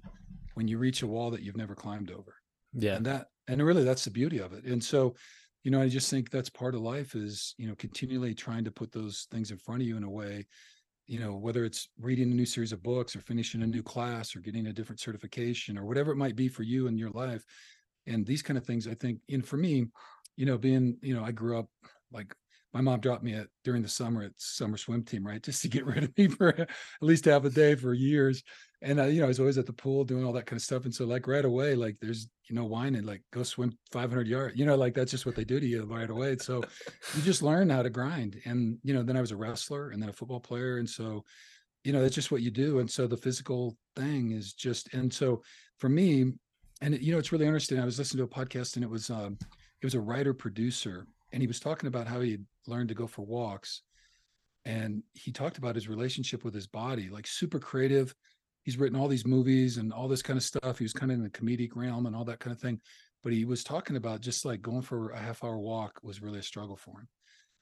when 0.55 0.69
you 0.69 0.79
reach 0.79 1.03
a 1.03 1.07
wall 1.07 1.31
that 1.31 1.43
you've 1.43 1.57
never 1.57 1.75
climbed 1.75 2.11
over? 2.11 2.35
Yeah. 2.73 2.97
And 2.97 3.07
that 3.07 3.27
and 3.49 3.63
really 3.63 3.85
that's 3.85 4.05
the 4.05 4.11
beauty 4.11 4.39
of 4.39 4.53
it. 4.53 4.65
And 4.65 4.83
so 4.83 5.15
you 5.63 5.71
know 5.71 5.81
i 5.81 5.89
just 5.89 6.11
think 6.11 6.31
that's 6.31 6.51
part 6.51 6.75
of 6.75 6.81
life 6.81 7.15
is 7.15 7.55
you 7.59 7.69
know 7.69 7.75
continually 7.75 8.35
trying 8.35 8.65
to 8.65 8.71
put 8.71 8.93
those 8.93 9.27
things 9.31 9.51
in 9.51 9.59
front 9.59 9.83
of 9.83 9.87
you 9.87 9.97
in 9.97 10.05
a 10.05 10.11
way 10.11 10.47
you 11.07 11.19
know 11.19 11.35
whether 11.35 11.65
it's 11.65 11.89
reading 12.01 12.31
a 12.31 12.35
new 12.35 12.47
series 12.47 12.73
of 12.73 12.83
books 12.83 13.15
or 13.17 13.21
finishing 13.21 13.63
a 13.63 13.67
new 13.67 13.83
class 13.83 14.35
or 14.35 14.41
getting 14.41 14.69
a 14.69 14.73
different 14.73 15.01
certification 15.01 15.77
or 15.77 15.85
whatever 15.85 16.13
it 16.13 16.17
might 16.17 16.37
be 16.37 16.49
for 16.49 16.63
you 16.63 16.87
in 16.87 16.97
your 16.97 17.11
life. 17.11 17.45
And 18.07 18.25
these 18.25 18.43
kind 18.43 18.57
of 18.57 18.65
things 18.65 18.87
i 18.87 18.95
think 18.95 19.19
and 19.29 19.47
for 19.47 19.57
me 19.57 19.87
you 20.37 20.47
know 20.47 20.57
being 20.57 20.97
you 21.03 21.15
know 21.15 21.25
i 21.25 21.33
grew 21.33 21.59
up 21.59 21.69
like 22.13 22.35
my 22.73 22.81
mom 22.81 23.01
dropped 23.01 23.25
me 23.25 23.35
at 23.35 23.49
during 23.65 23.83
the 23.83 23.89
summer 23.89 24.23
at 24.23 24.33
summer 24.37 24.77
swim 24.77 25.03
team, 25.03 25.27
right, 25.27 25.43
just 25.43 25.63
to 25.63 25.69
get 25.69 25.87
rid 25.87 26.05
of 26.05 26.17
me 26.17 26.29
for 26.29 26.49
at 26.49 26.69
least 27.01 27.25
half 27.25 27.45
a 27.45 27.51
day 27.51 27.75
for 27.75 27.95
years. 27.95 28.43
And 28.83 28.99
uh, 29.01 29.05
you 29.05 29.21
know, 29.21 29.27
I 29.27 29.29
was 29.29 29.41
always 29.41 29.59
at 29.59 29.67
the 29.67 29.73
pool 29.73 30.05
doing 30.05 30.25
all 30.25 30.33
that 30.33 30.47
kind 30.47 30.57
of 30.57 30.63
stuff. 30.63 30.85
And 30.85 30.95
so, 30.95 31.05
like 31.05 31.27
right 31.27 31.45
away, 31.45 31.75
like 31.75 31.97
there's 32.01 32.29
you 32.49 32.55
know 32.55 32.65
whining, 32.65 33.05
like 33.05 33.23
go 33.33 33.43
swim 33.43 33.77
500 33.93 34.27
yards. 34.27 34.59
You 34.59 34.65
know, 34.65 34.77
like 34.77 34.95
that's 34.95 35.11
just 35.11 35.27
what 35.27 35.35
they 35.35 35.45
do 35.45 35.61
to 35.61 35.67
you 35.67 35.85
right 35.85 36.09
away. 36.09 36.37
So 36.39 36.63
you 37.15 37.23
just 37.23 37.43
learn 37.43 37.69
how 37.69 37.83
to 37.83 37.91
grind. 37.91 38.41
And 38.47 38.79
you 38.83 38.95
know, 38.95 39.03
then 39.03 39.17
I 39.17 39.21
was 39.21 39.33
a 39.33 39.37
wrestler 39.37 39.91
and 39.91 40.01
then 40.01 40.09
a 40.09 40.15
football 40.15 40.41
player, 40.41 40.79
and 40.79 40.89
so 40.89 41.25
you 41.85 41.93
know 41.93 42.01
that's 42.01 42.15
just 42.15 42.31
what 42.31 42.43
you 42.43 42.51
do. 42.51 42.79
And 42.79 42.91
so 42.91 43.07
the 43.07 43.17
physical 43.17 43.77
thing 43.97 44.33
is 44.33 44.53
just. 44.53 44.95
And 44.95 45.13
so 45.13 45.43
for 45.79 45.89
me, 45.89 46.33
and 46.81 46.99
you 47.03 47.13
know, 47.13 47.19
it's 47.19 47.33
really 47.33 47.47
interesting. 47.47 47.79
I 47.79 47.85
was 47.85 47.99
listening 47.99 48.27
to 48.27 48.33
a 48.33 48.45
podcast, 48.45 48.77
and 48.77 48.85
it 48.85 48.91
was 48.91 49.11
um, 49.11 49.37
it 49.43 49.87
was 49.87 49.95
a 49.95 50.01
writer 50.01 50.33
producer 50.33 51.07
and 51.33 51.43
he 51.43 51.47
was 51.47 51.61
talking 51.61 51.87
about 51.87 52.07
how 52.07 52.21
he 52.21 52.39
learned 52.67 52.89
to 52.89 52.95
go 52.95 53.07
for 53.07 53.23
walks 53.23 53.83
and 54.65 55.03
he 55.15 55.33
talked 55.33 55.59
about 55.59 55.75
his 55.75 55.89
relationship 55.89 56.45
with 56.45 56.55
his 56.55 56.67
body 56.67 57.09
like 57.09 57.27
super 57.27 57.59
creative 57.59 58.15
he's 58.65 58.79
written 58.79 58.99
all 58.99 59.09
these 59.09 59.27
movies 59.27 59.79
and 59.79 59.93
all 59.93 60.09
this 60.09 60.23
kind 60.23 60.37
of 60.37 60.43
stuff 60.43 60.79
he 60.79 60.85
was 60.85 60.93
kind 60.93 61.11
of 61.11 61.17
in 61.17 61.25
the 61.25 61.31
comedic 61.31 61.71
realm 61.75 62.07
and 62.07 62.15
all 62.15 62.25
that 62.25 62.41
kind 62.41 62.55
of 62.55 62.61
thing 62.61 62.81
but 63.23 63.33
he 63.33 63.45
was 63.45 63.65
talking 63.65 63.97
about 63.97 64.21
just 64.21 64.45
like 64.45 64.63
going 64.63 64.83
for 64.83 65.11
a 65.11 65.19
half 65.19 65.43
hour 65.43 65.59
walk 65.59 65.99
was 66.03 66.23
really 66.23 66.39
a 66.39 66.43
struggle 66.43 66.77
for 66.77 67.01
him 67.01 67.09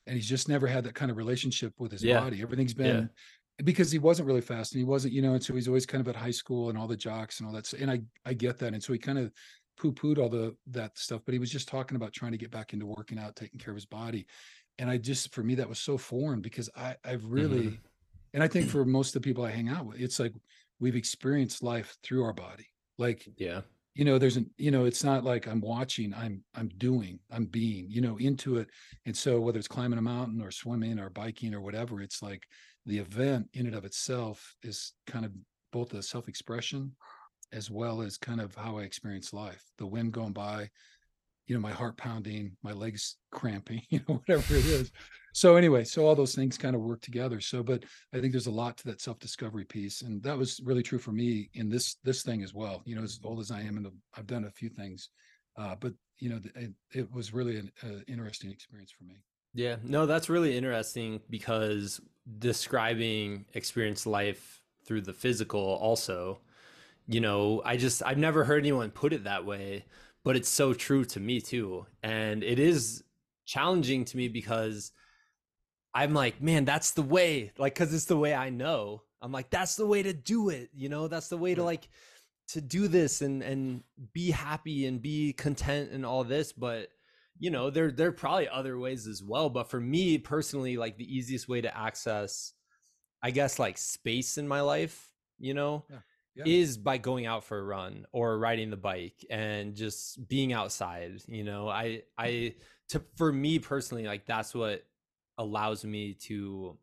and 0.06 0.16
he's 0.16 0.28
just 0.28 0.48
never 0.48 0.66
had 0.66 0.84
that 0.84 0.94
kind 0.94 1.10
of 1.10 1.16
relationship 1.16 1.72
with 1.78 1.92
his 1.92 2.02
yeah. 2.02 2.20
body 2.20 2.42
everything's 2.42 2.74
been 2.74 3.02
yeah. 3.02 3.64
because 3.64 3.92
he 3.92 3.98
wasn't 3.98 4.26
really 4.26 4.40
fast 4.40 4.72
and 4.72 4.80
he 4.80 4.84
wasn't 4.84 5.12
you 5.12 5.22
know 5.22 5.34
and 5.34 5.42
so 5.42 5.54
he's 5.54 5.68
always 5.68 5.86
kind 5.86 6.00
of 6.00 6.08
at 6.08 6.16
high 6.16 6.30
school 6.30 6.68
and 6.68 6.78
all 6.78 6.88
the 6.88 6.96
jocks 6.96 7.38
and 7.38 7.46
all 7.46 7.54
that 7.54 7.72
and 7.74 7.90
i 7.90 8.00
i 8.24 8.32
get 8.32 8.58
that 8.58 8.72
and 8.72 8.82
so 8.82 8.92
he 8.92 8.98
kind 8.98 9.18
of 9.18 9.30
poo-pooed 9.78 10.18
all 10.18 10.28
the 10.28 10.54
that 10.66 10.96
stuff 10.98 11.22
but 11.24 11.32
he 11.32 11.38
was 11.38 11.50
just 11.50 11.68
talking 11.68 11.96
about 11.96 12.12
trying 12.12 12.32
to 12.32 12.38
get 12.38 12.50
back 12.50 12.72
into 12.72 12.86
working 12.86 13.18
out 13.18 13.36
taking 13.36 13.60
care 13.60 13.72
of 13.72 13.76
his 13.76 13.86
body. 13.86 14.26
And 14.80 14.88
i 14.88 14.96
just 14.96 15.32
for 15.34 15.42
me 15.42 15.56
that 15.56 15.68
was 15.68 15.80
so 15.80 15.98
foreign 15.98 16.40
because 16.40 16.70
i 16.76 16.94
i've 17.04 17.24
really 17.24 17.66
mm-hmm. 17.66 17.86
and 18.34 18.42
i 18.42 18.48
think 18.48 18.68
for 18.68 18.84
most 18.84 19.08
of 19.14 19.22
the 19.22 19.26
people 19.28 19.44
i 19.44 19.50
hang 19.50 19.68
out 19.68 19.86
with 19.86 20.00
it's 20.00 20.20
like 20.20 20.32
we've 20.80 20.96
experienced 20.96 21.62
life 21.62 21.96
through 22.02 22.24
our 22.24 22.32
body. 22.32 22.66
Like 22.98 23.28
yeah. 23.36 23.60
you 23.94 24.04
know 24.04 24.18
there's 24.18 24.36
an 24.36 24.50
you 24.56 24.70
know 24.70 24.84
it's 24.84 25.04
not 25.04 25.24
like 25.24 25.46
i'm 25.46 25.60
watching 25.60 26.12
i'm 26.14 26.42
i'm 26.54 26.68
doing 26.78 27.20
i'm 27.30 27.46
being 27.46 27.86
you 27.88 28.00
know 28.00 28.16
into 28.18 28.56
it. 28.56 28.68
And 29.06 29.16
so 29.16 29.40
whether 29.40 29.58
it's 29.58 29.68
climbing 29.68 29.98
a 29.98 30.02
mountain 30.02 30.40
or 30.40 30.50
swimming 30.50 30.98
or 30.98 31.10
biking 31.10 31.54
or 31.54 31.60
whatever 31.60 32.00
it's 32.00 32.22
like 32.22 32.44
the 32.86 32.98
event 32.98 33.48
in 33.54 33.66
and 33.66 33.74
of 33.74 33.84
itself 33.84 34.54
is 34.62 34.92
kind 35.06 35.24
of 35.24 35.32
both 35.72 35.92
a 35.94 36.02
self-expression 36.02 36.92
as 37.52 37.70
well 37.70 38.02
as 38.02 38.16
kind 38.16 38.40
of 38.40 38.54
how 38.54 38.78
I 38.78 38.82
experience 38.82 39.32
life. 39.32 39.62
The 39.78 39.86
wind 39.86 40.12
going 40.12 40.32
by, 40.32 40.68
you 41.46 41.54
know, 41.54 41.60
my 41.60 41.72
heart 41.72 41.96
pounding, 41.96 42.56
my 42.62 42.72
legs 42.72 43.16
cramping, 43.30 43.82
you 43.90 44.00
know, 44.08 44.16
whatever 44.16 44.54
it 44.54 44.66
is. 44.66 44.92
So 45.32 45.56
anyway, 45.56 45.84
so 45.84 46.06
all 46.06 46.14
those 46.14 46.34
things 46.34 46.58
kind 46.58 46.74
of 46.74 46.82
work 46.82 47.00
together. 47.00 47.40
So, 47.40 47.62
but 47.62 47.84
I 48.12 48.20
think 48.20 48.32
there's 48.32 48.48
a 48.48 48.50
lot 48.50 48.76
to 48.78 48.84
that 48.88 49.00
self-discovery 49.00 49.64
piece, 49.66 50.02
and 50.02 50.22
that 50.22 50.36
was 50.36 50.60
really 50.64 50.82
true 50.82 50.98
for 50.98 51.12
me 51.12 51.48
in 51.54 51.68
this 51.68 51.96
this 52.02 52.22
thing 52.22 52.42
as 52.42 52.54
well. 52.54 52.82
You 52.84 52.96
know, 52.96 53.02
as 53.02 53.20
old 53.22 53.38
as 53.38 53.50
I 53.50 53.60
am, 53.60 53.76
and 53.76 53.86
I've 54.16 54.26
done 54.26 54.44
a 54.44 54.50
few 54.50 54.68
things, 54.68 55.10
uh, 55.56 55.76
but 55.78 55.92
you 56.18 56.30
know, 56.30 56.40
it, 56.56 56.72
it 56.92 57.12
was 57.12 57.32
really 57.32 57.58
an 57.58 57.70
uh, 57.84 58.00
interesting 58.08 58.50
experience 58.50 58.90
for 58.90 59.04
me. 59.04 59.22
Yeah, 59.54 59.76
no, 59.82 60.06
that's 60.06 60.28
really 60.28 60.56
interesting 60.56 61.20
because 61.30 62.00
describing 62.38 63.44
experience 63.54 64.06
life 64.06 64.60
through 64.84 65.02
the 65.02 65.12
physical 65.12 65.60
also 65.60 66.38
you 67.08 67.20
know, 67.20 67.62
I 67.64 67.78
just 67.78 68.02
I've 68.04 68.18
never 68.18 68.44
heard 68.44 68.62
anyone 68.62 68.90
put 68.90 69.14
it 69.14 69.24
that 69.24 69.46
way, 69.46 69.86
but 70.24 70.36
it's 70.36 70.48
so 70.48 70.74
true 70.74 71.04
to 71.06 71.20
me 71.20 71.40
too. 71.40 71.86
And 72.02 72.44
it 72.44 72.58
is 72.58 73.02
challenging 73.46 74.04
to 74.04 74.16
me 74.16 74.28
because 74.28 74.92
I'm 75.94 76.12
like, 76.12 76.42
man, 76.42 76.66
that's 76.66 76.90
the 76.92 77.02
way. 77.02 77.52
Like 77.56 77.74
cuz 77.74 77.94
it's 77.94 78.04
the 78.04 78.16
way 78.16 78.34
I 78.34 78.50
know. 78.50 79.02
I'm 79.22 79.32
like 79.32 79.48
that's 79.48 79.74
the 79.74 79.86
way 79.86 80.02
to 80.02 80.12
do 80.12 80.50
it, 80.50 80.70
you 80.74 80.90
know? 80.90 81.08
That's 81.08 81.28
the 81.28 81.38
way 81.38 81.54
to 81.54 81.64
like 81.64 81.88
to 82.48 82.60
do 82.60 82.88
this 82.88 83.22
and 83.22 83.42
and 83.42 83.82
be 84.12 84.30
happy 84.30 84.84
and 84.86 85.00
be 85.00 85.32
content 85.32 85.90
and 85.92 86.04
all 86.04 86.24
this, 86.24 86.52
but 86.52 86.90
you 87.38 87.50
know, 87.50 87.70
there 87.70 87.90
there 87.90 88.08
are 88.08 88.12
probably 88.12 88.48
other 88.48 88.78
ways 88.78 89.06
as 89.06 89.22
well, 89.22 89.48
but 89.48 89.70
for 89.70 89.80
me 89.80 90.18
personally 90.18 90.76
like 90.76 90.98
the 90.98 91.16
easiest 91.16 91.48
way 91.48 91.62
to 91.62 91.76
access 91.76 92.52
I 93.22 93.30
guess 93.30 93.58
like 93.58 93.78
space 93.78 94.36
in 94.38 94.46
my 94.46 94.60
life, 94.60 95.10
you 95.38 95.54
know, 95.54 95.86
yeah 95.90 96.00
yeah. 96.38 96.44
is 96.46 96.76
by 96.76 96.98
going 96.98 97.26
out 97.26 97.44
for 97.44 97.58
a 97.58 97.62
run 97.62 98.06
or 98.12 98.38
riding 98.38 98.70
the 98.70 98.76
bike 98.76 99.24
and 99.30 99.74
just 99.74 100.28
being 100.28 100.52
outside 100.52 101.20
you 101.26 101.44
know? 101.44 101.68
I 101.68 101.84
mm-hmm. 101.84 102.00
i 102.18 102.54
to 102.90 103.02
for 103.16 103.32
me 103.32 103.58
personally 103.58 104.06
like 104.06 104.26
that's 104.26 104.54
what 104.54 104.84
allows 105.36 105.84
me 105.84 106.14
to 106.14 106.76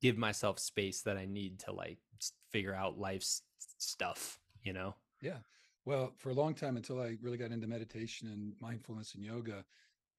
give 0.00 0.16
myself 0.16 0.58
space 0.58 1.02
that 1.02 1.16
i 1.16 1.26
need 1.26 1.58
to 1.60 1.72
like 1.72 1.98
figure 2.50 2.74
out 2.74 2.98
life's 2.98 3.42
stuff 3.78 4.38
you 4.62 4.72
know? 4.74 4.94
Yeah. 5.22 5.38
Well 5.86 6.12
for 6.18 6.30
a 6.30 6.34
long 6.34 6.54
time 6.54 6.76
until 6.76 7.00
i 7.00 7.16
really 7.22 7.38
got 7.38 7.50
into 7.50 7.66
meditation 7.66 8.28
and 8.28 8.52
mindfulness 8.60 9.14
and 9.14 9.24
yoga 9.24 9.64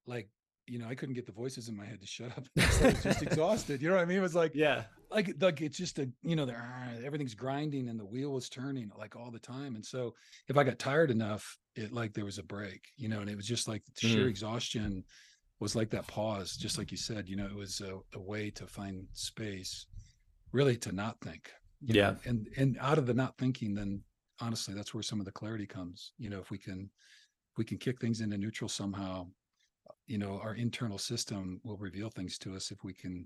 like 0.06 0.30
you 0.72 0.80
know, 0.80 0.88
I 0.88 0.96
couldn't 0.96 1.16
get 1.16 1.26
the 1.26 1.34
voices 1.34 1.68
in 1.68 1.76
my 1.76 1.84
head 1.84 2.00
to 2.00 2.08
shut 2.08 2.32
up. 2.32 2.46
I 2.58 2.86
was 2.88 3.04
just 3.04 3.22
exhausted. 3.22 3.82
You 3.82 3.90
know 3.90 3.96
what 3.96 4.04
I 4.04 4.06
mean? 4.06 4.20
It 4.20 4.22
was 4.22 4.36
like, 4.36 4.54
yeah, 4.56 4.84
like, 5.12 5.36
like 5.42 5.60
it's 5.60 5.78
just 5.78 6.00
a, 6.00 6.10
you 6.24 6.38
know, 6.38 6.46
there, 6.46 6.66
everything's 7.04 7.36
grinding 7.36 7.90
and 7.90 8.00
the 8.00 8.06
wheel 8.06 8.32
was 8.32 8.48
turning 8.48 8.90
like 8.98 9.18
all 9.18 9.32
the 9.32 9.40
time. 9.40 9.76
And 9.76 9.86
so 9.86 10.14
if 10.48 10.56
I 10.56 10.64
got 10.64 10.80
tired 10.80 11.12
enough, 11.12 11.58
it 11.76 11.92
like 11.92 12.14
there 12.14 12.24
was 12.24 12.38
a 12.38 12.44
break, 12.44 12.86
you 12.96 13.10
know, 13.10 13.20
and 13.20 13.30
it 13.30 13.36
was 13.36 13.46
just 13.46 13.68
like 13.68 13.84
sheer 13.98 14.28
mm. 14.28 14.30
exhaustion 14.30 15.04
was 15.60 15.76
like 15.76 15.90
that 15.90 16.08
pause, 16.08 16.56
just 16.56 16.78
like 16.78 16.90
you 16.90 16.98
said, 16.98 17.28
you 17.28 17.36
know, 17.36 17.46
it 17.46 17.56
was 17.56 17.82
a, 17.82 18.00
a 18.18 18.22
way 18.22 18.50
to 18.52 18.66
find 18.66 19.06
space, 19.12 19.88
really 20.54 20.78
to 20.78 20.94
not 20.94 21.20
think. 21.20 21.52
yeah. 21.82 22.12
Know? 22.12 22.18
And, 22.26 22.48
and 22.56 22.78
out 22.80 22.98
of 22.98 23.08
the 23.08 23.14
not 23.14 23.38
thinking, 23.38 23.76
then 23.76 24.02
honestly, 24.40 24.74
that's 24.74 24.94
where 24.94 25.04
some 25.04 25.20
of 25.20 25.26
the 25.26 25.34
clarity 25.34 25.68
comes, 25.68 26.14
you 26.18 26.30
know, 26.30 26.40
if 26.40 26.50
we 26.50 26.58
can, 26.58 26.90
we 27.58 27.66
can 27.66 27.78
kick 27.78 28.00
things 28.00 28.22
into 28.22 28.38
neutral 28.38 28.70
somehow 28.70 29.28
you 30.12 30.18
know 30.18 30.42
our 30.44 30.56
internal 30.56 30.98
system 30.98 31.62
will 31.64 31.78
reveal 31.78 32.10
things 32.10 32.38
to 32.38 32.54
us 32.54 32.70
if 32.70 32.84
we 32.84 32.94
can 32.94 33.26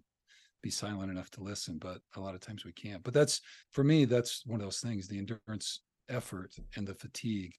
be 0.62 0.70
silent 0.70 1.10
enough 1.10 1.32
to 1.32 1.42
listen 1.42 1.80
but 1.80 1.98
a 2.16 2.20
lot 2.20 2.36
of 2.36 2.42
times 2.42 2.64
we 2.64 2.72
can't. 2.72 3.04
But 3.04 3.14
that's 3.14 3.42
for 3.72 3.84
me 3.84 4.06
that's 4.06 4.46
one 4.46 4.60
of 4.60 4.66
those 4.66 4.80
things 4.80 5.08
the 5.08 5.18
endurance 5.18 5.82
effort 6.10 6.52
and 6.76 6.88
the 6.88 6.94
fatigue 6.94 7.54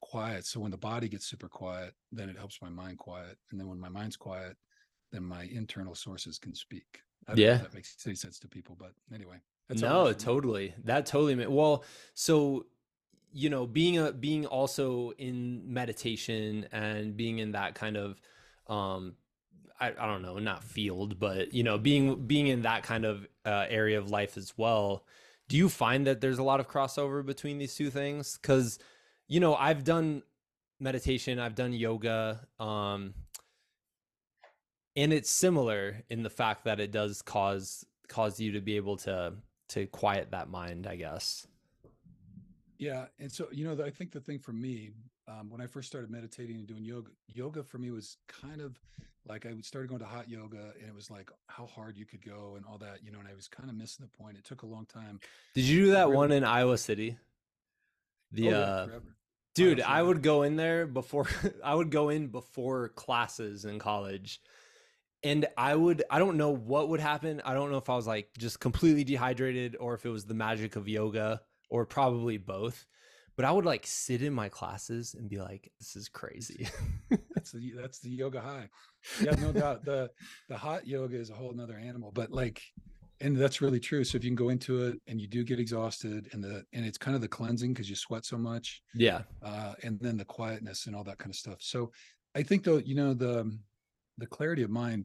quiet. 0.00 0.44
So 0.46 0.58
when 0.60 0.72
the 0.72 0.76
body 0.76 1.08
gets 1.08 1.26
super 1.26 1.48
quiet 1.48 1.94
then 2.10 2.28
it 2.28 2.36
helps 2.36 2.60
my 2.60 2.68
mind 2.68 2.98
quiet 2.98 3.36
and 3.50 3.60
then 3.60 3.68
when 3.68 3.78
my 3.78 3.88
mind's 3.88 4.16
quiet 4.16 4.56
then 5.12 5.22
my 5.22 5.44
internal 5.44 5.94
sources 5.94 6.36
can 6.36 6.54
speak. 6.54 7.00
Yeah. 7.34 7.58
that 7.58 7.74
makes 7.74 7.96
any 8.04 8.16
sense 8.16 8.40
to 8.40 8.48
people 8.48 8.76
but 8.78 8.92
anyway 9.14 9.36
no 9.70 10.12
totally. 10.12 10.74
That 10.84 11.06
totally 11.06 11.36
made, 11.36 11.48
well 11.48 11.84
so 12.14 12.66
you 13.32 13.48
know 13.48 13.64
being 13.64 13.98
a 13.98 14.12
being 14.12 14.44
also 14.46 15.12
in 15.18 15.62
meditation 15.72 16.66
and 16.72 17.16
being 17.16 17.38
in 17.38 17.52
that 17.52 17.74
kind 17.74 17.96
of 17.96 18.20
um 18.68 19.14
I, 19.78 19.88
I 19.88 20.06
don't 20.06 20.22
know 20.22 20.38
not 20.38 20.64
field 20.64 21.18
but 21.18 21.52
you 21.52 21.62
know 21.62 21.78
being 21.78 22.26
being 22.26 22.46
in 22.46 22.62
that 22.62 22.82
kind 22.82 23.04
of 23.04 23.26
uh, 23.44 23.66
area 23.68 23.98
of 23.98 24.10
life 24.10 24.36
as 24.36 24.54
well 24.56 25.04
do 25.48 25.56
you 25.56 25.68
find 25.68 26.06
that 26.06 26.20
there's 26.20 26.38
a 26.38 26.42
lot 26.42 26.60
of 26.60 26.68
crossover 26.68 27.24
between 27.24 27.58
these 27.58 27.74
two 27.74 27.90
things 27.90 28.38
because 28.40 28.78
you 29.28 29.40
know 29.40 29.54
i've 29.54 29.84
done 29.84 30.22
meditation, 30.80 31.38
I've 31.38 31.54
done 31.54 31.72
yoga. 31.72 32.46
Um, 32.58 33.14
and 34.94 35.12
it's 35.12 35.30
similar 35.30 36.02
in 36.08 36.22
the 36.22 36.30
fact 36.30 36.64
that 36.64 36.80
it 36.80 36.90
does 36.90 37.22
cause 37.22 37.84
cause 38.08 38.38
you 38.38 38.52
to 38.52 38.60
be 38.60 38.76
able 38.76 38.96
to 38.98 39.34
to 39.68 39.86
quiet 39.86 40.30
that 40.30 40.48
mind, 40.48 40.86
I 40.86 40.96
guess. 40.96 41.46
Yeah, 42.78 43.06
and 43.18 43.30
so 43.30 43.48
you 43.52 43.64
know, 43.64 43.84
I 43.84 43.90
think 43.90 44.12
the 44.12 44.20
thing 44.20 44.38
for 44.38 44.52
me, 44.52 44.92
um, 45.28 45.50
when 45.50 45.60
I 45.60 45.66
first 45.66 45.88
started 45.88 46.10
meditating 46.10 46.56
and 46.56 46.66
doing 46.66 46.84
yoga, 46.84 47.10
yoga 47.32 47.62
for 47.62 47.78
me 47.78 47.90
was 47.90 48.16
kind 48.28 48.60
of 48.60 48.78
like 49.28 49.44
I 49.44 49.52
started 49.62 49.88
going 49.88 50.00
to 50.00 50.06
hot 50.06 50.28
yoga, 50.28 50.72
and 50.78 50.88
it 50.88 50.94
was 50.94 51.10
like 51.10 51.30
how 51.48 51.66
hard 51.66 51.96
you 51.96 52.06
could 52.06 52.24
go 52.24 52.54
and 52.56 52.64
all 52.64 52.78
that, 52.78 53.00
you 53.02 53.10
know. 53.10 53.18
And 53.18 53.26
I 53.28 53.34
was 53.34 53.48
kind 53.48 53.68
of 53.68 53.76
missing 53.76 54.06
the 54.08 54.22
point. 54.22 54.36
It 54.36 54.44
took 54.44 54.62
a 54.62 54.66
long 54.66 54.86
time. 54.86 55.20
Did 55.54 55.64
you 55.64 55.86
do 55.86 55.90
that 55.92 56.04
really, 56.04 56.16
one 56.16 56.32
in 56.32 56.44
Iowa 56.44 56.78
City? 56.78 57.18
The 58.30 58.54
oh, 58.54 58.60
uh, 58.60 58.88
dude, 59.54 59.80
I 59.80 60.00
would 60.00 60.22
go 60.22 60.42
in 60.42 60.56
there 60.56 60.86
before 60.86 61.26
I 61.64 61.74
would 61.74 61.90
go 61.90 62.08
in 62.08 62.28
before 62.28 62.90
classes 62.90 63.64
in 63.64 63.78
college 63.78 64.40
and 65.26 65.46
I 65.56 65.74
would 65.74 66.04
I 66.10 66.18
don't 66.18 66.36
know 66.36 66.50
what 66.50 66.88
would 66.90 67.00
happen. 67.00 67.42
I 67.44 67.54
don't 67.54 67.70
know 67.70 67.78
if 67.78 67.90
I 67.90 67.96
was 67.96 68.06
like 68.06 68.30
just 68.38 68.60
completely 68.60 69.04
dehydrated 69.04 69.76
or 69.78 69.94
if 69.94 70.06
it 70.06 70.10
was 70.10 70.24
the 70.24 70.34
magic 70.34 70.76
of 70.76 70.88
yoga 70.88 71.42
or 71.68 71.84
probably 71.84 72.38
both. 72.38 72.86
But 73.36 73.44
I 73.44 73.52
would 73.52 73.64
like 73.66 73.86
sit 73.86 74.22
in 74.22 74.32
my 74.32 74.48
classes 74.48 75.14
and 75.14 75.28
be 75.28 75.38
like, 75.38 75.70
"This 75.78 75.96
is 75.96 76.08
crazy." 76.08 76.68
that's 77.34 77.52
the 77.52 77.72
that's 77.76 77.98
the 78.00 78.10
yoga 78.10 78.40
high. 78.40 78.68
Yeah, 79.20 79.32
no 79.32 79.52
doubt. 79.52 79.84
the 79.84 80.10
The 80.48 80.56
hot 80.56 80.86
yoga 80.86 81.16
is 81.16 81.30
a 81.30 81.34
whole 81.34 81.52
another 81.52 81.76
animal, 81.76 82.12
but 82.12 82.30
like, 82.30 82.62
and 83.20 83.36
that's 83.36 83.60
really 83.60 83.80
true. 83.80 84.04
So 84.04 84.16
if 84.16 84.24
you 84.24 84.30
can 84.30 84.36
go 84.36 84.48
into 84.48 84.86
it 84.86 85.00
and 85.06 85.20
you 85.20 85.28
do 85.28 85.44
get 85.44 85.60
exhausted, 85.60 86.28
and 86.32 86.42
the 86.42 86.64
and 86.72 86.86
it's 86.86 86.98
kind 86.98 87.14
of 87.14 87.20
the 87.20 87.28
cleansing 87.28 87.74
because 87.74 87.90
you 87.90 87.96
sweat 87.96 88.24
so 88.24 88.38
much. 88.38 88.82
Yeah. 88.94 89.22
Uh, 89.42 89.74
and 89.82 90.00
then 90.00 90.16
the 90.16 90.24
quietness 90.24 90.86
and 90.86 90.96
all 90.96 91.04
that 91.04 91.18
kind 91.18 91.30
of 91.30 91.36
stuff. 91.36 91.58
So 91.60 91.92
I 92.34 92.42
think 92.42 92.64
though, 92.64 92.78
you 92.78 92.94
know, 92.94 93.12
the 93.12 93.56
the 94.18 94.26
clarity 94.26 94.62
of 94.62 94.70
mind 94.70 95.04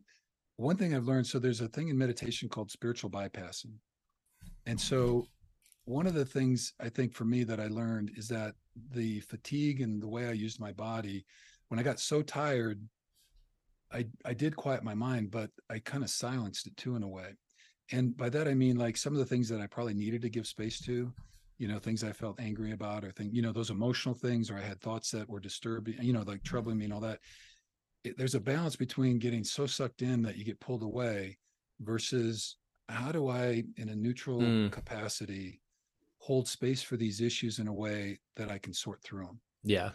one 0.58 0.78
thing 0.78 0.96
i've 0.96 1.08
learned 1.08 1.26
so 1.26 1.40
there's 1.40 1.62
a 1.62 1.68
thing 1.68 1.90
in 1.90 1.98
meditation 1.98 2.48
called 2.48 2.72
spiritual 2.72 3.10
bypassing 3.10 3.74
and 4.66 4.80
so 4.80 5.26
one 5.86 6.08
of 6.08 6.14
the 6.14 6.26
things 6.26 6.74
i 6.80 6.90
think 6.90 7.14
for 7.14 7.26
me 7.26 7.44
that 7.44 7.60
i 7.60 7.68
learned 7.68 8.12
is 8.16 8.28
that 8.28 8.54
the 8.92 9.20
fatigue 9.22 9.82
and 9.82 10.02
the 10.02 10.08
way 10.08 10.28
i 10.28 10.32
used 10.32 10.60
my 10.60 10.72
body 10.72 11.26
when 11.70 11.80
i 11.80 11.84
got 11.84 12.00
so 12.00 12.22
tired 12.22 12.82
i 13.92 14.06
i 14.26 14.34
did 14.34 14.56
quiet 14.56 14.84
my 14.84 14.94
mind 14.94 15.32
but 15.32 15.50
i 15.70 15.80
kind 15.80 16.04
of 16.04 16.10
silenced 16.10 16.68
it 16.68 16.78
too 16.78 16.96
in 16.96 17.04
a 17.04 17.08
way 17.08 17.32
and 17.92 18.16
by 18.16 18.30
that 18.30 18.48
i 18.48 18.54
mean 18.54 18.78
like 18.78 18.96
some 18.96 19.14
of 19.14 19.20
the 19.20 19.26
things 19.26 19.50
that 19.50 19.62
i 19.62 19.68
probably 19.68 19.94
needed 19.94 20.22
to 20.22 20.30
give 20.30 20.48
space 20.48 20.80
to 20.80 21.12
you 21.58 21.68
know 21.68 21.80
things 21.80 22.04
i 22.04 22.12
felt 22.12 22.40
angry 22.40 22.72
about 22.72 23.04
or 23.04 23.12
think 23.12 23.34
you 23.34 23.42
know 23.42 23.52
those 23.52 23.70
emotional 23.70 24.16
things 24.16 24.50
or 24.50 24.58
i 24.58 24.62
had 24.62 24.80
thoughts 24.80 25.12
that 25.12 25.30
were 25.30 25.40
disturbing 25.40 25.96
you 26.02 26.14
know 26.14 26.24
like 26.26 26.44
troubling 26.44 26.78
me 26.78 26.86
and 26.86 26.94
all 26.94 27.00
that 27.00 27.20
it, 28.04 28.18
there's 28.18 28.36
a 28.36 28.40
balance 28.40 28.76
between 28.76 29.20
getting 29.20 29.44
so 29.44 29.66
sucked 29.66 30.02
in 30.02 30.22
that 30.24 30.38
you 30.38 30.44
get 30.44 30.60
pulled 30.60 30.84
away 30.84 31.38
versus 31.80 32.58
how 32.90 33.12
do 33.12 33.30
I, 33.30 33.64
in 33.78 33.90
a 33.90 33.96
neutral 33.96 34.42
mm. 34.42 34.72
capacity, 34.72 35.61
hold 36.22 36.48
space 36.48 36.84
for 36.84 36.98
these 36.98 37.20
issues 37.20 37.58
in 37.58 37.68
a 37.68 37.74
way 37.74 38.20
that 38.36 38.52
I 38.52 38.60
can 38.60 38.74
sort 38.74 39.02
through 39.02 39.26
them. 39.26 39.40
Yeah. 39.64 39.90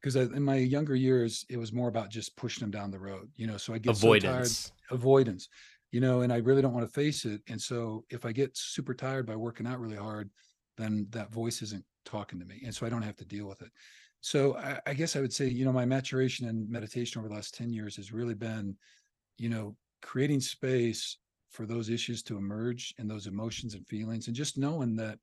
Because 0.00 0.16
in 0.16 0.42
my 0.42 0.56
younger 0.56 0.94
years, 0.94 1.44
it 1.48 1.56
was 1.56 1.72
more 1.72 1.88
about 1.88 2.08
just 2.08 2.36
pushing 2.36 2.60
them 2.62 2.70
down 2.70 2.90
the 2.90 2.98
road, 2.98 3.30
you 3.36 3.46
know. 3.46 3.56
So 3.56 3.74
I 3.74 3.78
get 3.78 3.96
avoidance, 3.96 4.56
so 4.56 4.70
tired, 4.70 5.00
avoidance, 5.00 5.48
you 5.90 6.00
know, 6.00 6.22
and 6.22 6.32
I 6.32 6.38
really 6.38 6.62
don't 6.62 6.74
want 6.74 6.86
to 6.86 6.92
face 6.92 7.24
it. 7.24 7.40
And 7.48 7.60
so 7.60 8.04
if 8.10 8.24
I 8.24 8.32
get 8.32 8.56
super 8.56 8.94
tired 8.94 9.26
by 9.26 9.36
working 9.36 9.66
out 9.66 9.80
really 9.80 9.96
hard, 9.96 10.30
then 10.76 11.06
that 11.10 11.32
voice 11.32 11.62
isn't 11.62 11.84
talking 12.04 12.40
to 12.40 12.46
me, 12.46 12.62
and 12.64 12.74
so 12.74 12.84
I 12.84 12.88
don't 12.88 13.02
have 13.02 13.16
to 13.16 13.24
deal 13.24 13.46
with 13.46 13.62
it 13.62 13.70
so 14.22 14.56
I, 14.56 14.78
I, 14.86 14.94
guess 14.94 15.16
I 15.16 15.20
would 15.20 15.32
say, 15.32 15.48
you 15.48 15.64
know, 15.64 15.72
my 15.72 15.84
maturation 15.84 16.48
and 16.48 16.70
meditation 16.70 17.18
over 17.18 17.28
the 17.28 17.34
last 17.34 17.54
10 17.54 17.72
years 17.72 17.96
has 17.96 18.12
really 18.12 18.34
been, 18.34 18.76
you 19.36 19.48
know, 19.48 19.76
creating 20.00 20.40
space 20.40 21.18
for 21.50 21.66
those 21.66 21.90
issues 21.90 22.22
to 22.22 22.38
emerge 22.38 22.94
and 22.98 23.10
those 23.10 23.26
emotions 23.26 23.74
and 23.74 23.86
feelings 23.88 24.28
and 24.28 24.36
just 24.36 24.56
knowing 24.56 24.94
that, 24.96 25.18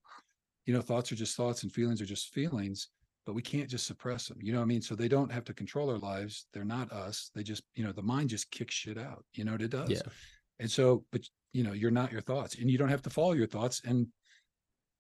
you 0.70 0.76
know, 0.76 0.82
thoughts 0.82 1.12
are 1.12 1.16
just 1.16 1.36
thoughts 1.36 1.64
and 1.64 1.72
feelings 1.72 2.00
are 2.00 2.06
just 2.06 2.32
feelings, 2.32 2.90
but 3.26 3.34
we 3.34 3.42
can't 3.42 3.68
just 3.68 3.88
suppress 3.88 4.28
them. 4.28 4.38
You 4.40 4.54
know 4.54 4.60
what 4.60 4.66
I 4.66 4.68
mean? 4.68 4.84
So 4.84 4.94
they 4.94 5.08
don't 5.08 5.32
have 5.32 5.44
to 5.46 5.54
control 5.56 5.90
our 5.90 5.98
lives. 5.98 6.46
They're 6.54 6.64
not 6.64 6.92
us. 6.92 7.32
They 7.34 7.42
just, 7.42 7.64
you 7.74 7.84
know, 7.84 7.92
the 7.92 8.04
mind 8.04 8.30
just 8.30 8.52
kicks 8.52 8.76
shit 8.76 8.96
out. 8.96 9.26
You 9.34 9.46
know 9.46 9.54
what 9.54 9.64
it 9.64 9.72
does? 9.72 9.90
Yeah. 9.90 10.04
And 10.60 10.70
so, 10.70 11.06
but 11.12 11.22
you 11.54 11.64
know, 11.64 11.74
you're 11.74 11.90
not 11.90 12.12
your 12.12 12.22
thoughts 12.22 12.60
and 12.60 12.70
you 12.70 12.78
don't 12.78 12.90
have 12.90 13.02
to 13.02 13.10
follow 13.10 13.32
your 13.32 13.48
thoughts. 13.48 13.82
And 13.84 14.10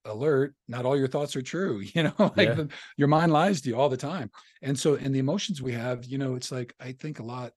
alert 0.06 0.56
not 0.68 0.86
all 0.86 0.98
your 0.98 1.10
thoughts 1.10 1.36
are 1.36 1.42
true 1.42 1.82
you 1.94 2.04
know 2.04 2.14
like 2.18 2.48
yeah. 2.48 2.54
the, 2.54 2.70
your 2.96 3.10
mind 3.10 3.34
lies 3.34 3.60
to 3.60 3.68
you 3.68 3.76
all 3.76 3.90
the 3.90 3.98
time 3.98 4.32
and 4.62 4.80
so 4.80 4.96
and 4.96 5.14
the 5.14 5.20
emotions 5.20 5.62
we 5.62 5.74
have 5.74 6.06
you 6.06 6.18
know 6.18 6.36
it's 6.36 6.54
like 6.54 6.74
i 6.80 6.94
think 6.94 7.20
a 7.20 7.24
lot 7.24 7.52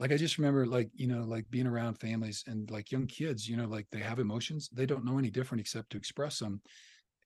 like 0.00 0.10
i 0.10 0.16
just 0.16 0.36
remember 0.36 0.66
like 0.66 0.90
you 0.94 1.06
know 1.06 1.22
like 1.22 1.48
being 1.48 1.66
around 1.66 1.94
families 1.94 2.42
and 2.48 2.68
like 2.72 2.90
young 2.90 3.06
kids 3.06 3.48
you 3.48 3.56
know 3.56 3.66
like 3.66 3.86
they 3.92 4.00
have 4.00 4.18
emotions 4.18 4.68
they 4.72 4.84
don't 4.84 5.04
know 5.04 5.16
any 5.16 5.30
different 5.30 5.60
except 5.60 5.88
to 5.88 5.96
express 5.96 6.40
them 6.40 6.60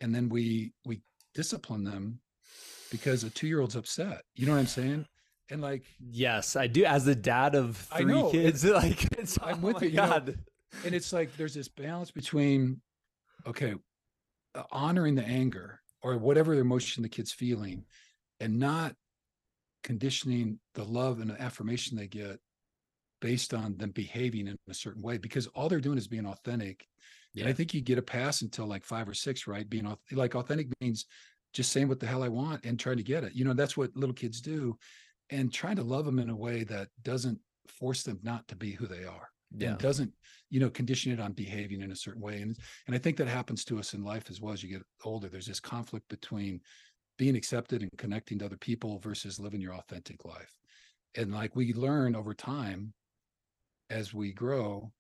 and 0.01 0.15
then 0.15 0.29
we 0.29 0.73
we 0.85 1.03
discipline 1.35 1.85
them 1.85 2.21
because 2.91 3.25
a 3.25 3.31
two-year-old's 3.31 3.77
upset. 3.77 4.23
You 4.35 4.47
know 4.47 4.53
what 4.53 4.59
i'm 4.59 4.67
saying? 4.67 5.07
And 5.51 5.61
like 5.61 5.85
yes 5.99 6.55
i 6.55 6.69
do 6.69 6.85
as 6.85 7.05
the 7.05 7.17
dad 7.17 7.57
of 7.57 7.77
three 7.77 8.31
kids 8.31 8.65
like 8.65 9.05
it's 9.19 9.37
i'm 9.43 9.65
oh 9.65 9.73
with 9.73 9.83
you, 9.83 9.91
god 9.91 10.29
you 10.29 10.35
know, 10.35 10.39
and 10.85 10.95
it's 10.95 11.13
like 11.13 11.37
there's 11.37 11.55
this 11.55 11.67
balance 11.67 12.13
between 12.13 12.81
okay 13.47 13.75
uh, 14.55 14.63
honoring 14.71 15.17
the 15.17 15.25
anger 15.25 15.81
or 16.03 16.17
whatever 16.19 16.55
emotion 16.55 17.03
the 17.03 17.09
kid's 17.09 17.33
feeling 17.33 17.85
and 18.39 18.59
not 18.59 18.95
conditioning 19.83 20.59
the 20.75 20.85
love 20.85 21.21
and 21.21 21.31
the 21.31 21.41
affirmation 21.41 21.97
they 21.97 22.07
get 22.07 22.39
based 23.21 23.53
on 23.53 23.77
them 23.77 23.91
behaving 23.91 24.47
in 24.47 24.57
a 24.69 24.75
certain 24.75 25.03
way 25.03 25.19
because 25.19 25.47
all 25.49 25.69
they're 25.69 25.81
doing 25.81 25.99
is 25.99 26.09
being 26.09 26.27
authentic 26.27 26.87
yeah. 27.35 27.45
and 27.45 27.51
i 27.51 27.53
think 27.53 27.75
you 27.75 27.81
get 27.81 27.99
a 27.99 28.03
pass 28.03 28.43
until 28.43 28.67
like 28.67 28.85
five 28.85 29.09
or 29.09 29.15
six 29.15 29.47
right? 29.47 29.69
Being 29.69 29.95
like 30.13 30.35
authentic 30.35 30.69
means 30.81 31.07
just 31.53 31.73
saying 31.73 31.89
what 31.89 32.01
the 32.01 32.07
hell 32.07 32.23
i 32.23 32.29
want 32.29 32.65
and 32.65 32.79
trying 32.79 32.97
to 32.97 33.03
get 33.03 33.25
it. 33.25 33.35
You 33.35 33.45
know 33.45 33.55
that's 33.55 33.77
what 33.77 33.97
little 33.97 34.15
kids 34.15 34.41
do. 34.41 34.79
And 35.31 35.53
trying 35.53 35.77
to 35.77 35.83
love 35.83 36.05
them 36.05 36.19
in 36.19 36.31
a 36.31 36.37
way 36.37 36.65
that 36.65 36.89
doesn't 37.03 37.39
force 37.69 38.03
them 38.03 38.19
not 38.23 38.47
to 38.49 38.57
be 38.57 38.73
who 38.73 38.87
they 38.87 39.05
are 39.05 39.29
yeah. 39.57 39.71
and 39.71 39.79
doesn't 39.79 40.13
you 40.49 40.61
know 40.61 40.71
condition 40.71 41.13
it 41.13 41.21
on 41.21 41.33
behaving 41.33 41.83
in 41.83 41.93
a 41.93 41.97
certain 41.97 42.23
way. 42.23 42.43
And 42.43 42.57
and 42.87 42.95
i 42.95 42.99
think 42.99 43.17
that 43.19 43.29
happens 43.29 43.65
to 43.67 43.79
us 43.79 43.95
in 43.95 44.05
life 44.05 44.31
as 44.31 44.41
well 44.41 44.53
as 44.53 44.63
you 44.63 44.71
get 44.71 44.83
older. 45.05 45.29
There's 45.29 45.47
this 45.47 45.61
conflict 45.61 46.09
between 46.09 46.61
being 47.19 47.37
accepted 47.37 47.83
and 47.83 47.91
connecting 47.99 48.39
to 48.39 48.47
other 48.47 48.57
people 48.57 48.99
versus 48.99 49.39
living 49.39 49.61
your 49.61 49.75
authentic 49.75 50.25
life. 50.25 50.55
And 51.17 51.33
like 51.33 51.55
we 51.55 51.75
learn 51.75 52.17
over 52.17 52.33
time 52.33 52.95
as 53.91 54.15
we 54.15 54.33
grow 54.33 54.91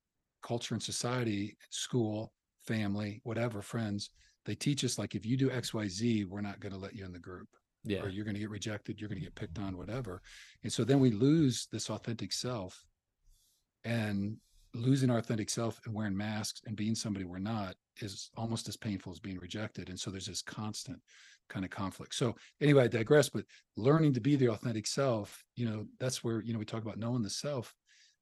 culture 0.42 0.74
and 0.74 0.82
society 0.82 1.56
school 1.70 2.32
family 2.66 3.20
whatever 3.24 3.62
friends 3.62 4.10
they 4.46 4.54
teach 4.54 4.84
us 4.84 4.98
like 4.98 5.14
if 5.14 5.24
you 5.24 5.36
do 5.36 5.50
xyz 5.50 6.26
we're 6.26 6.40
not 6.40 6.60
going 6.60 6.72
to 6.72 6.78
let 6.78 6.94
you 6.94 7.04
in 7.04 7.12
the 7.12 7.18
group 7.18 7.48
yeah. 7.84 8.00
or 8.00 8.08
you're 8.08 8.24
going 8.24 8.34
to 8.34 8.40
get 8.40 8.50
rejected 8.50 9.00
you're 9.00 9.08
going 9.08 9.18
to 9.18 9.24
get 9.24 9.34
picked 9.34 9.58
on 9.58 9.76
whatever. 9.76 10.22
And 10.62 10.72
so 10.72 10.84
then 10.84 11.00
we 11.00 11.10
lose 11.10 11.68
this 11.72 11.90
authentic 11.90 12.32
self 12.32 12.84
and 13.84 14.36
losing 14.74 15.10
our 15.10 15.18
authentic 15.18 15.50
self 15.50 15.80
and 15.84 15.94
wearing 15.94 16.16
masks 16.16 16.60
and 16.66 16.76
being 16.76 16.94
somebody 16.94 17.24
we're 17.24 17.38
not 17.38 17.74
is 18.00 18.30
almost 18.36 18.68
as 18.68 18.76
painful 18.76 19.12
as 19.12 19.18
being 19.18 19.38
rejected 19.38 19.88
and 19.88 19.98
so 19.98 20.10
there's 20.10 20.26
this 20.26 20.42
constant 20.42 20.98
kind 21.48 21.64
of 21.64 21.70
conflict. 21.70 22.14
So 22.14 22.36
anyway 22.60 22.84
i 22.84 22.88
digress 22.88 23.28
but 23.28 23.44
learning 23.76 24.14
to 24.14 24.20
be 24.20 24.36
the 24.36 24.50
authentic 24.50 24.86
self 24.86 25.42
you 25.56 25.68
know 25.68 25.86
that's 25.98 26.22
where 26.22 26.40
you 26.42 26.52
know 26.52 26.58
we 26.58 26.64
talk 26.64 26.82
about 26.82 26.98
knowing 26.98 27.22
the 27.22 27.30
self. 27.30 27.74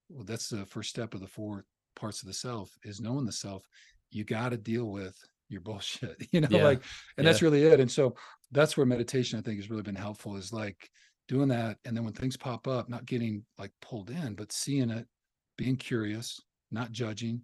Well 0.09 0.25
that's 0.25 0.49
the 0.49 0.65
first 0.65 0.91
step 0.91 1.15
of 1.15 1.21
the 1.21 1.27
four 1.27 1.65
parts 1.99 2.23
of 2.23 2.29
the 2.29 2.35
self 2.35 2.71
is 2.85 3.01
knowing 3.01 3.27
the 3.27 3.33
self 3.33 3.63
you 4.11 4.25
got 4.25 4.51
to 4.51 4.57
deal 4.57 4.87
with 4.87 5.17
your 5.49 5.61
bullshit 5.63 6.17
you 6.33 6.41
know 6.41 6.49
yeah. 6.51 6.65
like 6.65 6.83
and 7.17 7.25
yeah. 7.25 7.25
that's 7.25 7.43
really 7.43 7.65
it 7.65 7.81
and 7.81 7.91
so 7.91 8.15
that's 8.53 8.77
where 8.77 8.87
meditation 8.87 9.39
i 9.39 9.43
think 9.43 9.59
has 9.59 9.71
really 9.71 9.83
been 9.83 9.95
helpful 9.95 10.37
is 10.37 10.53
like 10.53 10.89
doing 11.27 11.49
that 11.49 11.77
and 11.85 11.97
then 11.97 12.05
when 12.05 12.13
things 12.13 12.37
pop 12.37 12.67
up 12.67 12.89
not 12.89 13.05
getting 13.05 13.45
like 13.59 13.73
pulled 13.83 14.11
in 14.11 14.35
but 14.35 14.53
seeing 14.53 14.91
it 14.91 15.07
being 15.59 15.77
curious, 15.77 16.41
not 16.71 16.93
judging. 16.93 17.43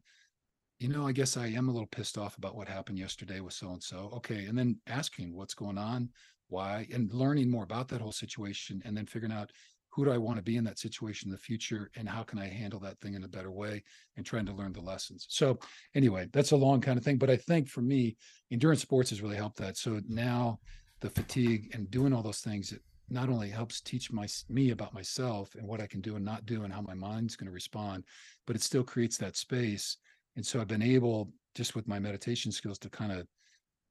You 0.78 0.88
know, 0.88 1.06
I 1.06 1.12
guess 1.12 1.36
I 1.36 1.48
am 1.48 1.68
a 1.68 1.72
little 1.72 1.88
pissed 1.88 2.16
off 2.16 2.38
about 2.38 2.56
what 2.56 2.68
happened 2.68 2.98
yesterday 2.98 3.40
with 3.40 3.52
so 3.52 3.70
and 3.70 3.82
so. 3.82 4.10
Okay. 4.16 4.46
And 4.46 4.56
then 4.56 4.78
asking 4.86 5.34
what's 5.34 5.54
going 5.54 5.76
on, 5.76 6.08
why, 6.48 6.86
and 6.92 7.12
learning 7.12 7.50
more 7.50 7.64
about 7.64 7.88
that 7.88 8.00
whole 8.00 8.12
situation, 8.12 8.80
and 8.84 8.96
then 8.96 9.06
figuring 9.06 9.32
out 9.32 9.50
who 9.94 10.04
do 10.04 10.10
I 10.10 10.18
want 10.18 10.38
to 10.38 10.42
be 10.42 10.56
in 10.56 10.64
that 10.64 10.78
situation 10.78 11.28
in 11.28 11.32
the 11.32 11.38
future 11.38 11.90
and 11.96 12.08
how 12.08 12.24
can 12.24 12.38
I 12.38 12.48
handle 12.48 12.80
that 12.80 12.98
thing 13.00 13.14
in 13.14 13.22
a 13.22 13.28
better 13.28 13.52
way 13.52 13.84
and 14.16 14.26
trying 14.26 14.46
to 14.46 14.52
learn 14.52 14.72
the 14.72 14.80
lessons. 14.80 15.26
So, 15.28 15.58
anyway, 15.94 16.28
that's 16.32 16.50
a 16.50 16.56
long 16.56 16.80
kind 16.80 16.98
of 16.98 17.04
thing. 17.04 17.16
But 17.16 17.30
I 17.30 17.36
think 17.36 17.68
for 17.68 17.80
me, 17.80 18.16
endurance 18.50 18.82
sports 18.82 19.10
has 19.10 19.22
really 19.22 19.36
helped 19.36 19.58
that. 19.58 19.76
So 19.76 20.00
now 20.08 20.58
the 21.00 21.10
fatigue 21.10 21.70
and 21.74 21.90
doing 21.90 22.12
all 22.12 22.22
those 22.22 22.40
things, 22.40 22.72
it 22.72 22.80
not 23.08 23.28
only 23.28 23.50
helps 23.50 23.80
teach 23.80 24.10
my 24.10 24.26
me 24.48 24.70
about 24.70 24.94
myself 24.94 25.54
and 25.54 25.66
what 25.68 25.80
I 25.80 25.86
can 25.86 26.00
do 26.00 26.16
and 26.16 26.24
not 26.24 26.46
do 26.46 26.64
and 26.64 26.72
how 26.72 26.80
my 26.80 26.94
mind's 26.94 27.36
going 27.36 27.46
to 27.46 27.52
respond, 27.52 28.04
but 28.46 28.56
it 28.56 28.62
still 28.62 28.82
creates 28.82 29.16
that 29.18 29.36
space. 29.36 29.98
And 30.36 30.44
so 30.44 30.60
I've 30.60 30.68
been 30.68 30.82
able, 30.82 31.30
just 31.54 31.76
with 31.76 31.86
my 31.86 32.00
meditation 32.00 32.50
skills, 32.50 32.78
to 32.80 32.90
kind 32.90 33.12
of 33.12 33.28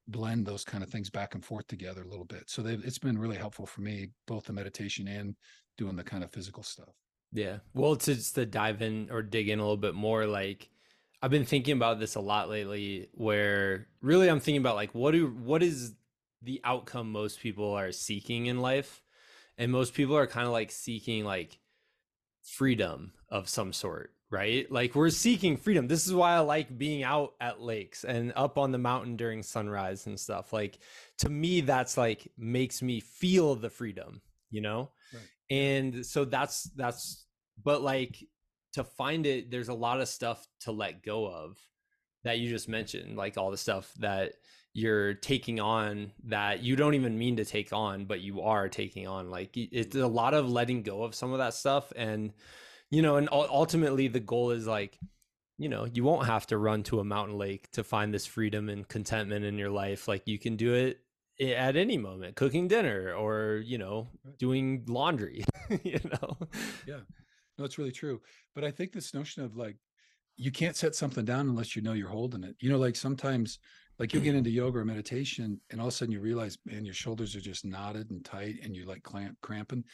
blend 0.08 0.46
those 0.46 0.64
kind 0.64 0.84
of 0.84 0.90
things 0.90 1.10
back 1.10 1.34
and 1.34 1.44
forth 1.44 1.66
together 1.66 2.02
a 2.02 2.08
little 2.08 2.24
bit. 2.24 2.44
So 2.46 2.62
it's 2.66 2.98
been 2.98 3.18
really 3.18 3.36
helpful 3.36 3.66
for 3.66 3.80
me, 3.80 4.10
both 4.26 4.44
the 4.44 4.52
meditation 4.52 5.08
and 5.08 5.34
doing 5.76 5.96
the 5.96 6.04
kind 6.04 6.22
of 6.22 6.30
physical 6.30 6.62
stuff. 6.62 6.94
Yeah. 7.32 7.58
Well, 7.74 7.96
to 7.96 8.14
just 8.14 8.36
to 8.36 8.46
dive 8.46 8.80
in 8.80 9.08
or 9.10 9.22
dig 9.22 9.48
in 9.48 9.58
a 9.58 9.62
little 9.62 9.76
bit 9.76 9.94
more, 9.94 10.26
like 10.26 10.70
I've 11.20 11.30
been 11.30 11.44
thinking 11.44 11.76
about 11.76 11.98
this 11.98 12.14
a 12.14 12.20
lot 12.20 12.48
lately 12.48 13.08
where 13.12 13.88
really 14.00 14.28
I'm 14.28 14.40
thinking 14.40 14.60
about 14.60 14.76
like 14.76 14.94
what 14.94 15.12
do 15.12 15.26
what 15.26 15.62
is 15.62 15.94
the 16.42 16.60
outcome 16.64 17.10
most 17.10 17.40
people 17.40 17.72
are 17.72 17.92
seeking 17.92 18.46
in 18.46 18.60
life? 18.60 19.02
And 19.58 19.72
most 19.72 19.94
people 19.94 20.16
are 20.16 20.26
kind 20.26 20.46
of 20.46 20.52
like 20.52 20.70
seeking 20.70 21.24
like 21.24 21.58
freedom 22.42 23.12
of 23.28 23.48
some 23.48 23.72
sort, 23.72 24.13
right? 24.30 24.70
Like 24.70 24.94
we're 24.94 25.10
seeking 25.10 25.56
freedom. 25.56 25.86
This 25.86 26.06
is 26.06 26.14
why 26.14 26.34
I 26.34 26.40
like 26.40 26.76
being 26.76 27.02
out 27.02 27.34
at 27.40 27.60
lakes 27.60 28.04
and 28.04 28.32
up 28.36 28.58
on 28.58 28.72
the 28.72 28.78
mountain 28.78 29.16
during 29.16 29.42
sunrise 29.42 30.06
and 30.06 30.18
stuff. 30.18 30.52
Like 30.52 30.78
to 31.18 31.28
me 31.28 31.60
that's 31.60 31.96
like 31.96 32.30
makes 32.36 32.82
me 32.82 33.00
feel 33.00 33.54
the 33.54 33.70
freedom, 33.70 34.22
you 34.50 34.60
know? 34.60 34.90
Right. 35.12 35.22
And 35.50 36.06
so 36.06 36.24
that's 36.24 36.64
that's 36.74 37.26
but 37.62 37.82
like 37.82 38.24
to 38.72 38.84
find 38.84 39.26
it 39.26 39.50
there's 39.50 39.68
a 39.68 39.74
lot 39.74 40.00
of 40.00 40.08
stuff 40.08 40.46
to 40.60 40.72
let 40.72 41.04
go 41.04 41.26
of 41.26 41.56
that 42.24 42.38
you 42.38 42.48
just 42.48 42.68
mentioned 42.68 43.16
like 43.16 43.36
all 43.38 43.50
the 43.50 43.56
stuff 43.56 43.92
that 43.98 44.32
you're 44.72 45.14
taking 45.14 45.60
on 45.60 46.10
that 46.24 46.62
you 46.62 46.74
don't 46.74 46.94
even 46.94 47.16
mean 47.16 47.36
to 47.36 47.44
take 47.44 47.72
on 47.72 48.04
but 48.04 48.20
you 48.20 48.40
are 48.40 48.68
taking 48.68 49.06
on 49.06 49.30
like 49.30 49.56
it's 49.56 49.94
mm-hmm. 49.94 50.04
a 50.04 50.08
lot 50.08 50.34
of 50.34 50.50
letting 50.50 50.82
go 50.82 51.04
of 51.04 51.14
some 51.14 51.30
of 51.30 51.38
that 51.38 51.54
stuff 51.54 51.92
and 51.94 52.32
you 52.94 53.02
know 53.02 53.16
and 53.16 53.28
ultimately 53.32 54.08
the 54.08 54.20
goal 54.20 54.50
is 54.50 54.66
like 54.66 54.98
you 55.58 55.68
know 55.68 55.86
you 55.92 56.04
won't 56.04 56.26
have 56.26 56.46
to 56.46 56.58
run 56.58 56.82
to 56.82 57.00
a 57.00 57.04
mountain 57.04 57.38
lake 57.38 57.70
to 57.72 57.84
find 57.84 58.12
this 58.12 58.26
freedom 58.26 58.68
and 58.68 58.88
contentment 58.88 59.44
in 59.44 59.58
your 59.58 59.70
life 59.70 60.08
like 60.08 60.22
you 60.26 60.38
can 60.38 60.56
do 60.56 60.74
it 60.74 61.00
at 61.40 61.76
any 61.76 61.98
moment 61.98 62.36
cooking 62.36 62.68
dinner 62.68 63.12
or 63.12 63.62
you 63.64 63.78
know 63.78 64.08
doing 64.38 64.84
laundry 64.86 65.44
you 65.82 65.98
know 66.04 66.38
yeah 66.86 67.00
no, 67.58 67.64
it's 67.64 67.78
really 67.78 67.92
true. 67.92 68.20
But 68.54 68.64
I 68.64 68.70
think 68.70 68.92
this 68.92 69.14
notion 69.14 69.42
of 69.42 69.56
like, 69.56 69.76
you 70.36 70.50
can't 70.50 70.76
set 70.76 70.96
something 70.96 71.24
down 71.24 71.48
unless 71.48 71.76
you 71.76 71.82
know 71.82 71.92
you're 71.92 72.08
holding 72.08 72.42
it. 72.42 72.56
You 72.58 72.70
know, 72.70 72.78
like 72.78 72.96
sometimes, 72.96 73.60
like 73.98 74.12
you'll 74.12 74.22
get 74.22 74.34
into 74.36 74.50
yoga 74.50 74.78
or 74.78 74.84
meditation, 74.84 75.60
and 75.70 75.80
all 75.80 75.88
of 75.88 75.92
a 75.92 75.96
sudden 75.96 76.12
you 76.12 76.20
realize, 76.20 76.58
man, 76.66 76.84
your 76.84 76.94
shoulders 76.94 77.36
are 77.36 77.40
just 77.40 77.64
knotted 77.64 78.10
and 78.10 78.24
tight, 78.24 78.56
and 78.62 78.74
you're 78.74 78.86
like 78.86 79.02
clamp, 79.02 79.36
cramping. 79.42 79.84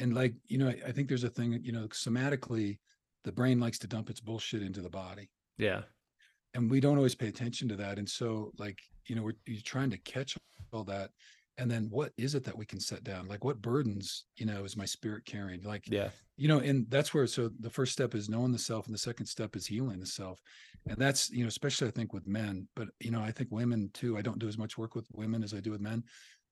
And 0.00 0.14
like, 0.14 0.34
you 0.48 0.58
know, 0.58 0.68
I, 0.68 0.76
I 0.88 0.92
think 0.92 1.08
there's 1.08 1.24
a 1.24 1.30
thing, 1.30 1.60
you 1.62 1.72
know, 1.72 1.86
somatically, 1.88 2.78
the 3.24 3.32
brain 3.32 3.60
likes 3.60 3.78
to 3.80 3.86
dump 3.86 4.10
its 4.10 4.20
bullshit 4.20 4.62
into 4.62 4.80
the 4.80 4.90
body. 4.90 5.30
Yeah. 5.58 5.82
And 6.54 6.70
we 6.70 6.80
don't 6.80 6.96
always 6.96 7.14
pay 7.14 7.28
attention 7.28 7.68
to 7.68 7.76
that. 7.76 7.98
And 7.98 8.08
so, 8.08 8.50
like, 8.58 8.78
you 9.06 9.14
know, 9.14 9.22
we're 9.22 9.34
you're 9.46 9.60
trying 9.62 9.90
to 9.90 9.98
catch 9.98 10.36
all 10.72 10.84
that. 10.84 11.10
And 11.58 11.70
then 11.70 11.88
what 11.90 12.12
is 12.16 12.34
it 12.34 12.42
that 12.44 12.56
we 12.56 12.64
can 12.64 12.80
set 12.80 13.04
down? 13.04 13.28
Like 13.28 13.44
what 13.44 13.60
burdens 13.60 14.24
you 14.36 14.46
know 14.46 14.64
is 14.64 14.78
my 14.78 14.86
spirit 14.86 15.26
carrying? 15.26 15.62
Like 15.62 15.84
yeah. 15.90 16.08
you 16.38 16.48
know 16.48 16.58
and 16.58 16.86
that's 16.88 17.12
where 17.12 17.26
so 17.26 17.50
the 17.60 17.68
first 17.68 17.92
step 17.92 18.14
is 18.14 18.30
knowing 18.30 18.50
the 18.50 18.58
self 18.58 18.86
and 18.86 18.94
the 18.94 18.98
second 18.98 19.26
step 19.26 19.54
is 19.56 19.66
healing 19.66 20.00
the 20.00 20.06
self. 20.06 20.40
And 20.88 20.96
that's 20.96 21.28
you 21.28 21.42
know 21.42 21.48
especially 21.48 21.88
i 21.88 21.90
think 21.90 22.14
with 22.14 22.26
men. 22.26 22.66
But 22.74 22.88
you 22.98 23.10
know 23.10 23.20
i 23.20 23.30
think 23.30 23.50
women 23.50 23.90
too 23.92 24.16
i 24.16 24.22
don't 24.22 24.38
do 24.38 24.48
as 24.48 24.56
much 24.56 24.78
work 24.78 24.94
with 24.94 25.06
women 25.12 25.42
as 25.42 25.52
i 25.52 25.60
do 25.60 25.70
with 25.70 25.82
men 25.82 26.02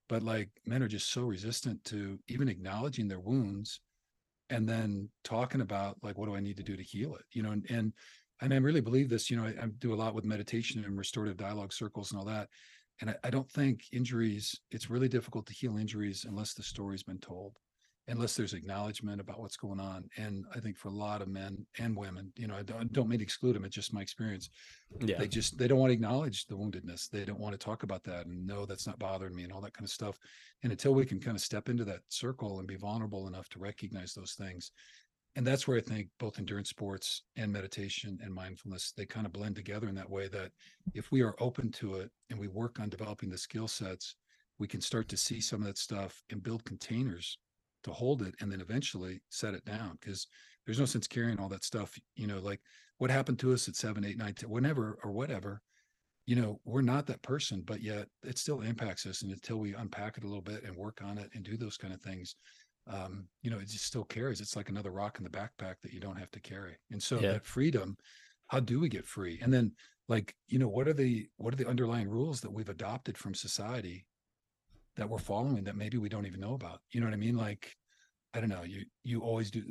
but 0.08 0.22
like 0.22 0.48
men 0.66 0.82
are 0.82 0.88
just 0.88 1.12
so 1.12 1.22
resistant 1.22 1.82
to 1.84 2.18
even 2.28 2.48
acknowledging 2.48 3.08
their 3.08 3.20
wounds 3.20 3.80
and 4.50 4.68
then 4.68 5.08
talking 5.24 5.60
about 5.60 5.96
like 6.02 6.16
what 6.16 6.26
do 6.26 6.36
i 6.36 6.40
need 6.40 6.56
to 6.56 6.62
do 6.62 6.76
to 6.76 6.82
heal 6.82 7.14
it 7.14 7.24
you 7.32 7.42
know 7.42 7.50
and 7.50 7.66
and 7.70 7.92
and 8.40 8.52
i 8.52 8.56
really 8.56 8.80
believe 8.80 9.08
this 9.08 9.30
you 9.30 9.36
know 9.36 9.44
I, 9.44 9.54
I 9.62 9.66
do 9.78 9.94
a 9.94 9.96
lot 9.96 10.14
with 10.14 10.24
meditation 10.24 10.84
and 10.84 10.98
restorative 10.98 11.36
dialogue 11.36 11.72
circles 11.72 12.10
and 12.10 12.18
all 12.18 12.26
that 12.26 12.48
and 13.00 13.10
I, 13.10 13.16
I, 13.24 13.30
don't 13.30 13.50
think 13.50 13.82
injuries 13.92 14.58
it's 14.70 14.90
really 14.90 15.08
difficult 15.08 15.46
to 15.46 15.52
heal 15.52 15.76
injuries 15.76 16.24
unless 16.28 16.54
the 16.54 16.62
story's 16.62 17.02
been 17.02 17.18
told 17.18 17.56
unless 18.08 18.34
there's 18.34 18.54
acknowledgement 18.54 19.20
about 19.20 19.40
what's 19.40 19.56
going 19.56 19.78
on 19.78 20.08
and 20.16 20.44
i 20.54 20.60
think 20.60 20.76
for 20.76 20.88
a 20.88 20.92
lot 20.92 21.22
of 21.22 21.28
men 21.28 21.64
and 21.78 21.96
women 21.96 22.32
you 22.36 22.46
know 22.46 22.56
i 22.56 22.62
don't, 22.62 22.92
don't 22.92 23.08
mean 23.08 23.18
to 23.18 23.24
exclude 23.24 23.54
them 23.54 23.64
it's 23.64 23.74
just 23.74 23.92
my 23.92 24.00
experience 24.00 24.50
yeah. 25.00 25.18
they 25.18 25.28
just 25.28 25.58
they 25.58 25.68
don't 25.68 25.78
want 25.78 25.90
to 25.90 25.94
acknowledge 25.94 26.46
the 26.46 26.54
woundedness 26.54 27.08
they 27.10 27.24
don't 27.24 27.40
want 27.40 27.52
to 27.52 27.64
talk 27.64 27.82
about 27.82 28.02
that 28.02 28.26
and 28.26 28.46
no 28.46 28.66
that's 28.66 28.86
not 28.86 28.98
bothering 28.98 29.34
me 29.34 29.44
and 29.44 29.52
all 29.52 29.60
that 29.60 29.74
kind 29.74 29.84
of 29.84 29.90
stuff 29.90 30.18
and 30.62 30.72
until 30.72 30.94
we 30.94 31.04
can 31.04 31.20
kind 31.20 31.36
of 31.36 31.42
step 31.42 31.68
into 31.68 31.84
that 31.84 32.00
circle 32.08 32.58
and 32.58 32.66
be 32.66 32.76
vulnerable 32.76 33.28
enough 33.28 33.48
to 33.48 33.58
recognize 33.58 34.12
those 34.14 34.32
things 34.32 34.72
and 35.36 35.46
that's 35.46 35.68
where 35.68 35.76
I 35.76 35.80
think 35.80 36.08
both 36.18 36.40
endurance 36.40 36.70
sports 36.70 37.22
and 37.36 37.52
meditation 37.52 38.18
and 38.24 38.34
mindfulness 38.34 38.92
they 38.96 39.06
kind 39.06 39.24
of 39.24 39.32
blend 39.32 39.54
together 39.54 39.88
in 39.88 39.94
that 39.94 40.10
way 40.10 40.26
that 40.26 40.50
if 40.94 41.12
we 41.12 41.22
are 41.22 41.36
open 41.38 41.70
to 41.72 41.94
it 41.96 42.10
and 42.30 42.40
we 42.40 42.48
work 42.48 42.80
on 42.80 42.88
developing 42.88 43.30
the 43.30 43.38
skill 43.38 43.68
sets, 43.68 44.16
we 44.58 44.66
can 44.66 44.80
start 44.80 45.08
to 45.08 45.16
see 45.16 45.40
some 45.40 45.60
of 45.60 45.66
that 45.66 45.78
stuff 45.78 46.22
and 46.30 46.42
build 46.42 46.64
containers 46.64 47.38
to 47.84 47.92
hold 47.92 48.22
it 48.22 48.34
and 48.40 48.50
then 48.50 48.60
eventually 48.60 49.20
set 49.28 49.54
it 49.54 49.64
down 49.64 49.98
because 50.00 50.26
there's 50.66 50.78
no 50.78 50.84
sense 50.84 51.06
carrying 51.06 51.38
all 51.38 51.48
that 51.48 51.64
stuff 51.64 51.98
you 52.16 52.26
know 52.26 52.38
like 52.38 52.60
what 52.98 53.10
happened 53.10 53.38
to 53.38 53.52
us 53.52 53.68
at 53.68 53.76
seven 53.76 54.04
eight 54.04 54.18
nine 54.18 54.34
ten 54.34 54.50
whenever 54.50 54.98
or 55.04 55.12
whatever 55.12 55.60
you 56.26 56.36
know 56.36 56.60
we're 56.64 56.82
not 56.82 57.06
that 57.06 57.22
person 57.22 57.62
but 57.64 57.82
yet 57.82 58.06
it 58.22 58.38
still 58.38 58.60
impacts 58.60 59.06
us 59.06 59.22
and 59.22 59.32
until 59.32 59.58
we 59.58 59.74
unpack 59.74 60.18
it 60.18 60.24
a 60.24 60.26
little 60.26 60.42
bit 60.42 60.64
and 60.64 60.76
work 60.76 61.00
on 61.04 61.18
it 61.18 61.30
and 61.34 61.44
do 61.44 61.56
those 61.56 61.76
kind 61.76 61.94
of 61.94 62.00
things 62.00 62.36
um, 62.88 63.26
you 63.42 63.50
know, 63.50 63.58
it 63.58 63.68
just 63.68 63.84
still 63.84 64.04
carries. 64.04 64.40
It's 64.40 64.56
like 64.56 64.68
another 64.68 64.90
rock 64.90 65.18
in 65.18 65.24
the 65.24 65.30
backpack 65.30 65.76
that 65.82 65.92
you 65.92 66.00
don't 66.00 66.18
have 66.18 66.30
to 66.32 66.40
carry. 66.40 66.76
And 66.90 67.02
so 67.02 67.18
yeah. 67.20 67.32
that 67.32 67.46
freedom, 67.46 67.96
how 68.48 68.60
do 68.60 68.80
we 68.80 68.88
get 68.88 69.06
free? 69.06 69.38
And 69.42 69.52
then 69.52 69.72
like, 70.08 70.34
you 70.48 70.58
know, 70.58 70.68
what 70.68 70.88
are 70.88 70.94
the 70.94 71.28
what 71.36 71.52
are 71.52 71.58
the 71.58 71.68
underlying 71.68 72.08
rules 72.08 72.40
that 72.40 72.52
we've 72.52 72.68
adopted 72.68 73.18
from 73.18 73.34
society 73.34 74.06
that 74.98 75.08
we're 75.08 75.18
following 75.18 75.64
that 75.64 75.76
maybe 75.76 75.96
we 75.96 76.08
don't 76.08 76.26
even 76.26 76.40
know 76.40 76.54
about? 76.54 76.80
You 76.90 77.00
know 77.00 77.06
what 77.06 77.14
I 77.14 77.18
mean? 77.18 77.36
Like, 77.36 77.74
I 78.34 78.40
don't 78.40 78.50
know, 78.50 78.62
you 78.62 78.84
you 79.02 79.20
always 79.20 79.50
do 79.50 79.64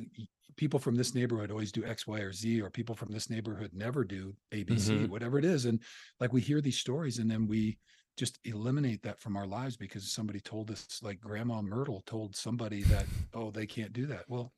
people 0.55 0.79
from 0.79 0.95
this 0.95 1.13
neighborhood 1.13 1.51
always 1.51 1.71
do 1.71 1.85
X, 1.85 2.07
Y, 2.07 2.19
or 2.19 2.33
Z, 2.33 2.61
or 2.61 2.71
people 2.71 2.95
from 2.95 3.11
this 3.11 3.29
neighborhood 3.29 3.69
never 3.73 4.03
do 4.03 4.33
ABC, 4.51 4.89
mm-hmm. 4.89 5.11
whatever 5.11 5.37
it 5.37 5.45
is. 5.45 5.65
And 5.65 5.79
like 6.19 6.33
we 6.33 6.41
hear 6.41 6.61
these 6.61 6.79
stories 6.79 7.19
and 7.19 7.29
then 7.29 7.47
we 7.47 7.77
just 8.17 8.39
eliminate 8.45 9.03
that 9.03 9.19
from 9.19 9.37
our 9.37 9.45
lives 9.45 9.77
because 9.77 10.11
somebody 10.11 10.39
told 10.39 10.71
us 10.71 10.99
like 11.03 11.21
grandma 11.21 11.61
myrtle 11.61 12.01
told 12.05 12.35
somebody 12.35 12.81
that 12.83 13.05
oh 13.33 13.51
they 13.51 13.67
can't 13.67 13.93
do 13.93 14.07
that 14.07 14.23
well 14.27 14.51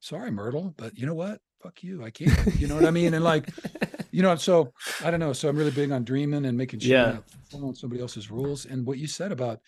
sorry 0.00 0.30
myrtle 0.30 0.74
but 0.76 0.96
you 0.98 1.06
know 1.06 1.14
what 1.14 1.40
fuck 1.62 1.82
you 1.82 2.04
i 2.04 2.10
can't 2.10 2.60
you 2.60 2.66
know 2.66 2.74
what 2.74 2.84
i 2.84 2.90
mean 2.90 3.14
and 3.14 3.24
like 3.24 3.48
you 4.10 4.22
know 4.22 4.36
so 4.36 4.70
i 5.02 5.10
don't 5.10 5.20
know 5.20 5.32
so 5.32 5.48
i'm 5.48 5.56
really 5.56 5.70
big 5.70 5.90
on 5.90 6.04
dreaming 6.04 6.44
and 6.44 6.56
making 6.56 6.78
sure 6.78 6.90
yeah. 6.90 7.16
following 7.50 7.74
somebody 7.74 8.02
else's 8.02 8.30
rules 8.30 8.66
and 8.66 8.86
what 8.86 8.98
you 8.98 9.06
said 9.06 9.32
about 9.32 9.60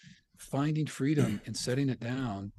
finding 0.43 0.87
freedom 0.87 1.41
and 1.47 1.57
setting 1.57 1.89
it 1.89 2.01
down 2.01 2.53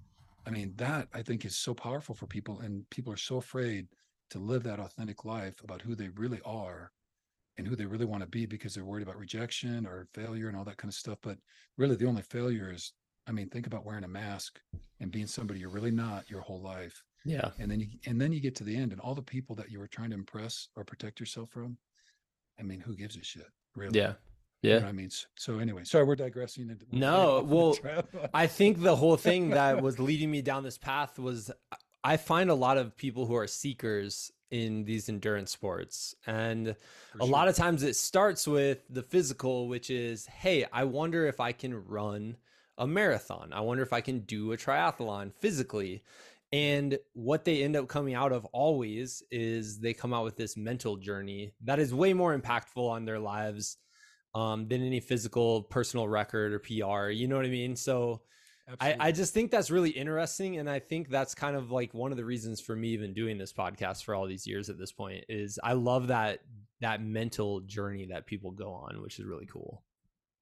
i 0.45 0.49
mean 0.49 0.73
that 0.75 1.07
i 1.13 1.21
think 1.21 1.45
is 1.45 1.55
so 1.55 1.73
powerful 1.73 2.15
for 2.15 2.27
people 2.27 2.59
and 2.61 2.89
people 2.89 3.11
are 3.11 3.17
so 3.17 3.37
afraid 3.37 3.87
to 4.29 4.39
live 4.39 4.63
that 4.63 4.79
authentic 4.79 5.25
life 5.25 5.61
about 5.63 5.81
who 5.81 5.95
they 5.95 6.09
really 6.09 6.41
are 6.45 6.91
and 7.57 7.67
who 7.67 7.75
they 7.75 7.85
really 7.85 8.05
want 8.05 8.21
to 8.21 8.27
be 8.27 8.45
because 8.45 8.73
they're 8.73 8.85
worried 8.85 9.03
about 9.03 9.17
rejection 9.17 9.85
or 9.85 10.07
failure 10.13 10.47
and 10.47 10.57
all 10.57 10.63
that 10.63 10.77
kind 10.77 10.89
of 10.89 10.95
stuff. 10.95 11.19
But 11.21 11.37
really, 11.77 11.95
the 11.95 12.07
only 12.07 12.23
failure 12.23 12.71
is, 12.71 12.93
I 13.27 13.31
mean, 13.31 13.49
think 13.49 13.67
about 13.67 13.85
wearing 13.85 14.03
a 14.03 14.07
mask 14.07 14.59
and 14.99 15.11
being 15.11 15.27
somebody 15.27 15.59
you're 15.59 15.69
really 15.69 15.91
not 15.91 16.29
your 16.29 16.41
whole 16.41 16.61
life. 16.61 17.03
Yeah. 17.25 17.51
And 17.59 17.69
then 17.69 17.79
you 17.79 17.87
and 18.05 18.19
then 18.19 18.33
you 18.33 18.39
get 18.39 18.55
to 18.55 18.63
the 18.63 18.75
end, 18.75 18.91
and 18.91 18.99
all 18.99 19.15
the 19.15 19.21
people 19.21 19.55
that 19.55 19.71
you 19.71 19.79
were 19.79 19.87
trying 19.87 20.09
to 20.09 20.15
impress 20.15 20.67
or 20.75 20.83
protect 20.83 21.19
yourself 21.19 21.51
from. 21.51 21.77
I 22.59 22.63
mean, 22.63 22.79
who 22.79 22.95
gives 22.95 23.15
a 23.17 23.23
shit? 23.23 23.47
Really? 23.75 23.97
Yeah. 23.97 24.13
Yeah. 24.63 24.75
You 24.75 24.79
know 24.79 24.87
I 24.87 24.91
mean, 24.93 25.09
so 25.35 25.59
anyway, 25.59 25.83
sorry, 25.83 26.05
we're 26.05 26.15
digressing. 26.15 26.69
Into, 26.69 26.85
no, 26.91 27.43
well, 27.47 27.77
I 28.33 28.47
think 28.47 28.81
the 28.81 28.95
whole 28.95 29.17
thing 29.17 29.49
that 29.51 29.81
was 29.81 29.99
leading 29.99 30.31
me 30.31 30.41
down 30.41 30.63
this 30.63 30.77
path 30.77 31.19
was 31.19 31.51
I 32.03 32.17
find 32.17 32.49
a 32.49 32.55
lot 32.55 32.77
of 32.77 32.97
people 32.97 33.25
who 33.25 33.35
are 33.35 33.47
seekers 33.47 34.31
in 34.51 34.85
these 34.85 35.09
endurance 35.09 35.51
sports. 35.51 36.15
And 36.27 36.75
For 37.11 37.17
a 37.17 37.21
sure. 37.21 37.27
lot 37.27 37.47
of 37.47 37.55
times 37.55 37.83
it 37.83 37.95
starts 37.95 38.47
with 38.47 38.83
the 38.89 39.01
physical, 39.01 39.67
which 39.67 39.89
is, 39.89 40.27
hey, 40.27 40.65
I 40.71 40.83
wonder 40.83 41.25
if 41.27 41.39
I 41.39 41.51
can 41.51 41.85
run 41.85 42.37
a 42.77 42.87
marathon. 42.87 43.51
I 43.51 43.61
wonder 43.61 43.83
if 43.83 43.93
I 43.93 44.01
can 44.01 44.19
do 44.19 44.51
a 44.51 44.57
triathlon 44.57 45.33
physically. 45.33 46.03
And 46.51 46.99
what 47.13 47.45
they 47.45 47.63
end 47.63 47.75
up 47.75 47.87
coming 47.87 48.13
out 48.13 48.31
of 48.31 48.45
always 48.45 49.23
is 49.31 49.79
they 49.79 49.93
come 49.93 50.13
out 50.13 50.23
with 50.23 50.37
this 50.37 50.55
mental 50.55 50.97
journey 50.97 51.53
that 51.63 51.79
is 51.79 51.93
way 51.93 52.13
more 52.13 52.37
impactful 52.37 52.87
on 52.87 53.05
their 53.05 53.19
lives 53.19 53.77
um, 54.35 54.67
than 54.67 54.85
any 54.85 54.99
physical 54.99 55.63
personal 55.63 56.07
record 56.07 56.53
or 56.53 56.59
PR. 56.59 57.09
You 57.09 57.27
know 57.27 57.35
what 57.35 57.45
I 57.45 57.49
mean? 57.49 57.75
So 57.75 58.21
I, 58.79 58.95
I 58.99 59.11
just 59.11 59.33
think 59.33 59.51
that's 59.51 59.69
really 59.69 59.89
interesting. 59.89 60.57
And 60.57 60.69
I 60.69 60.79
think 60.79 61.09
that's 61.09 61.35
kind 61.35 61.55
of 61.55 61.71
like 61.71 61.93
one 61.93 62.11
of 62.11 62.17
the 62.17 62.25
reasons 62.25 62.61
for 62.61 62.75
me 62.75 62.89
even 62.89 63.13
doing 63.13 63.37
this 63.37 63.51
podcast 63.51 64.03
for 64.03 64.15
all 64.15 64.25
these 64.25 64.47
years 64.47 64.69
at 64.69 64.77
this 64.77 64.91
point 64.91 65.25
is 65.27 65.59
I 65.63 65.73
love 65.73 66.07
that 66.07 66.39
that 66.81 67.01
mental 67.01 67.61
journey 67.61 68.05
that 68.07 68.25
people 68.25 68.51
go 68.51 68.71
on, 68.73 69.01
which 69.01 69.19
is 69.19 69.25
really 69.25 69.45
cool. 69.45 69.83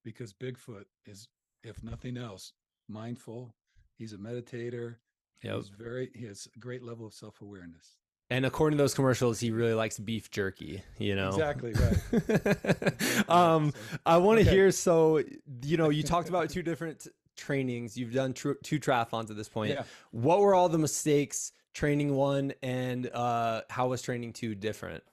Because 0.04 0.34
Bigfoot 0.34 0.86
is, 1.06 1.28
if 1.64 1.84
nothing 1.84 2.18
else, 2.18 2.54
mindful. 2.88 3.54
He's 3.98 4.14
a 4.14 4.18
meditator. 4.18 4.96
Yep. 5.44 5.56
He's 5.56 5.70
very 5.70 6.10
he 6.16 6.26
has 6.26 6.48
a 6.56 6.60
great 6.60 6.84
level 6.84 7.06
of 7.06 7.14
self-awareness. 7.14 7.98
And 8.32 8.46
according 8.46 8.78
to 8.78 8.82
those 8.84 8.94
commercials, 8.94 9.42
he 9.42 9.52
really 9.52 9.74
likes 9.74 10.00
beef 10.00 10.32
jerky, 10.32 10.82
you 10.98 11.16
know. 11.16 11.28
Exactly, 11.28 11.74
right. 11.74 13.30
um 13.30 13.74
I 14.06 14.18
want 14.18 14.40
to 14.40 14.46
Okay. 14.46 14.52
hear 14.56 14.72
so 14.72 15.22
you 15.64 15.76
know, 15.78 15.90
you 15.90 16.02
talked 16.02 16.30
about 16.30 16.50
two 16.50 16.64
different 16.64 17.08
trainings. 17.36 17.98
You've 17.98 18.14
done 18.14 18.34
tr- 18.34 18.54
two 18.64 18.80
triathlons 18.80 19.30
at 19.30 19.36
this 19.36 19.50
point. 19.50 19.72
Yeah. 19.74 19.84
What 20.12 20.40
were 20.40 20.56
all 20.56 20.70
the 20.70 20.78
mistakes 20.78 21.52
training 21.74 22.16
one 22.16 22.54
and 22.64 23.08
uh 23.14 23.62
how 23.70 23.90
was 23.90 24.02
training 24.02 24.32
two 24.34 24.56
different? 24.56 25.04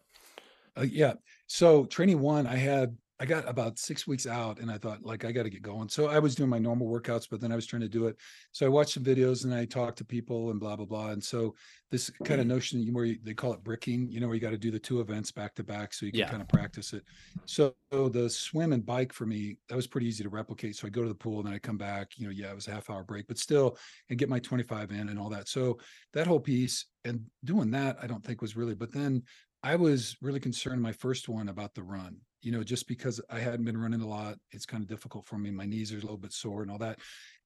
Uh, 0.76 0.82
yeah. 0.82 1.14
So 1.48 1.86
training 1.86 2.20
one, 2.20 2.46
I 2.46 2.54
had 2.54 2.96
I 3.20 3.26
got 3.26 3.48
about 3.48 3.78
six 3.78 4.06
weeks 4.06 4.26
out, 4.26 4.60
and 4.60 4.70
I 4.70 4.78
thought 4.78 5.02
like 5.02 5.24
I 5.24 5.32
got 5.32 5.42
to 5.42 5.50
get 5.50 5.62
going. 5.62 5.88
So 5.88 6.06
I 6.06 6.18
was 6.20 6.34
doing 6.34 6.48
my 6.48 6.58
normal 6.58 6.86
workouts, 6.86 7.26
but 7.28 7.40
then 7.40 7.50
I 7.50 7.56
was 7.56 7.66
trying 7.66 7.82
to 7.82 7.88
do 7.88 8.06
it. 8.06 8.16
So 8.52 8.64
I 8.64 8.68
watched 8.68 8.94
some 8.94 9.02
videos 9.02 9.44
and 9.44 9.52
I 9.52 9.64
talked 9.64 9.98
to 9.98 10.04
people 10.04 10.50
and 10.50 10.60
blah 10.60 10.76
blah 10.76 10.86
blah. 10.86 11.08
And 11.08 11.22
so 11.22 11.54
this 11.90 12.10
kind 12.24 12.40
of 12.40 12.46
mm-hmm. 12.46 12.54
notion 12.54 12.94
where 12.94 13.06
you, 13.06 13.18
they 13.22 13.34
call 13.34 13.52
it 13.52 13.64
bricking, 13.64 14.08
you 14.08 14.20
know, 14.20 14.26
where 14.26 14.34
you 14.34 14.40
got 14.40 14.50
to 14.50 14.58
do 14.58 14.70
the 14.70 14.78
two 14.78 15.00
events 15.00 15.32
back 15.32 15.54
to 15.56 15.64
back, 15.64 15.92
so 15.92 16.06
you 16.06 16.12
can 16.12 16.20
Yeah. 16.20 16.28
kind 16.30 16.42
of 16.42 16.48
practice 16.48 16.92
it. 16.92 17.02
So, 17.46 17.74
the 17.90 18.28
swim 18.30 18.72
and 18.72 18.84
bike 18.84 19.12
for 19.12 19.26
me 19.26 19.56
that 19.68 19.76
was 19.76 19.86
pretty 19.86 20.06
easy 20.06 20.22
to 20.22 20.28
replicate. 20.28 20.76
So 20.76 20.86
I 20.86 20.90
go 20.90 21.02
to 21.02 21.08
the 21.08 21.14
pool 21.14 21.38
and 21.38 21.46
then 21.46 21.54
I 21.54 21.58
come 21.58 21.78
back. 21.78 22.18
You 22.18 22.26
know, 22.26 22.32
yeah, 22.32 22.50
it 22.50 22.54
was 22.54 22.68
a 22.68 22.72
half 22.72 22.90
hour 22.90 23.02
break, 23.02 23.26
but 23.26 23.38
still, 23.38 23.78
and 24.10 24.18
get 24.18 24.28
my 24.28 24.38
25 24.38 24.90
in 24.92 25.08
and 25.08 25.18
all 25.18 25.30
that. 25.30 25.48
So 25.48 25.78
that 26.12 26.26
whole 26.26 26.40
piece 26.40 26.86
and 27.04 27.24
doing 27.44 27.70
that, 27.72 27.96
I 28.00 28.06
don't 28.06 28.24
think 28.24 28.42
was 28.42 28.56
really. 28.56 28.74
But 28.74 28.92
then 28.92 29.22
I 29.62 29.74
was 29.76 30.16
really 30.22 30.40
concerned 30.40 30.80
my 30.80 30.92
first 30.92 31.28
one 31.28 31.48
about 31.48 31.74
the 31.74 31.82
run, 31.82 32.18
you 32.40 32.52
know, 32.52 32.62
just 32.62 32.86
because 32.86 33.20
I 33.30 33.40
hadn't 33.40 33.64
been 33.64 33.76
running 33.76 34.00
a 34.00 34.06
lot. 34.06 34.36
It's 34.52 34.66
kind 34.66 34.82
of 34.82 34.88
difficult 34.88 35.26
for 35.26 35.38
me. 35.38 35.50
My 35.50 35.66
knees 35.66 35.92
are 35.92 35.98
a 35.98 36.00
little 36.00 36.16
bit 36.16 36.32
sore 36.32 36.62
and 36.62 36.70
all 36.70 36.78
that. 36.78 36.98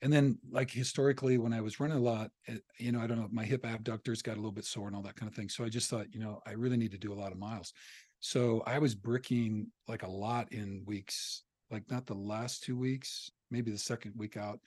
And 0.03 0.13
then, 0.13 0.39
like 0.51 0.71
historically, 0.71 1.39
when 1.39 1.53
I 1.53 1.61
was 1.61 1.81
running 1.81 1.97
a 1.97 2.01
lot, 2.01 2.31
it, 2.47 2.63
you 2.79 2.93
know, 2.93 3.01
I 3.01 3.07
don't 3.07 3.19
know, 3.19 3.29
my 3.31 3.45
hip 3.45 3.65
abductors 3.65 4.23
got 4.23 4.35
a 4.35 4.41
little 4.41 4.53
bit 4.53 4.65
sore 4.65 4.87
and 4.87 4.97
all 4.97 5.03
that 5.03 5.17
kind 5.17 5.31
of 5.31 5.35
thing. 5.35 5.49
So 5.49 5.65
I 5.65 5.69
just 5.69 5.89
thought, 5.89 6.13
you 6.13 6.21
know, 6.21 6.41
I 6.47 6.53
really 6.53 6.77
need 6.77 6.93
to 6.93 6.99
do 6.99 7.13
a 7.13 7.21
lot 7.21 7.33
of 7.33 7.39
miles. 7.39 7.73
So 8.21 8.63
I 8.67 8.79
was 8.79 8.95
bricking 8.95 9.69
like 9.89 10.03
a 10.03 10.11
lot 10.11 10.53
in 10.53 10.83
weeks, 10.87 11.45
like 11.71 11.91
not 11.91 12.07
the 12.07 12.15
last 12.15 12.63
two 12.63 12.79
weeks, 12.79 13.31
maybe 13.51 13.71
the 13.71 13.79
second 13.79 14.13
week 14.17 14.37
out, 14.37 14.61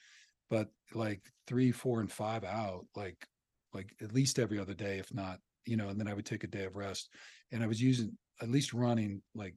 but 0.50 0.68
like 0.92 1.22
three, 1.46 1.72
four, 1.72 2.00
and 2.00 2.10
five 2.10 2.44
out, 2.44 2.86
like 2.94 3.26
like 3.72 3.94
at 4.02 4.12
least 4.12 4.38
every 4.38 4.58
other 4.58 4.74
day, 4.74 4.98
if 4.98 5.12
not, 5.12 5.38
you 5.66 5.76
know, 5.76 5.88
and 5.88 6.00
then 6.00 6.08
I 6.08 6.14
would 6.14 6.26
take 6.26 6.44
a 6.44 6.48
day 6.48 6.64
of 6.64 6.76
rest. 6.76 7.10
And 7.52 7.62
I 7.62 7.66
was 7.66 7.80
using 7.80 8.16
at 8.40 8.50
least 8.50 8.72
running 8.72 9.22
like, 9.34 9.54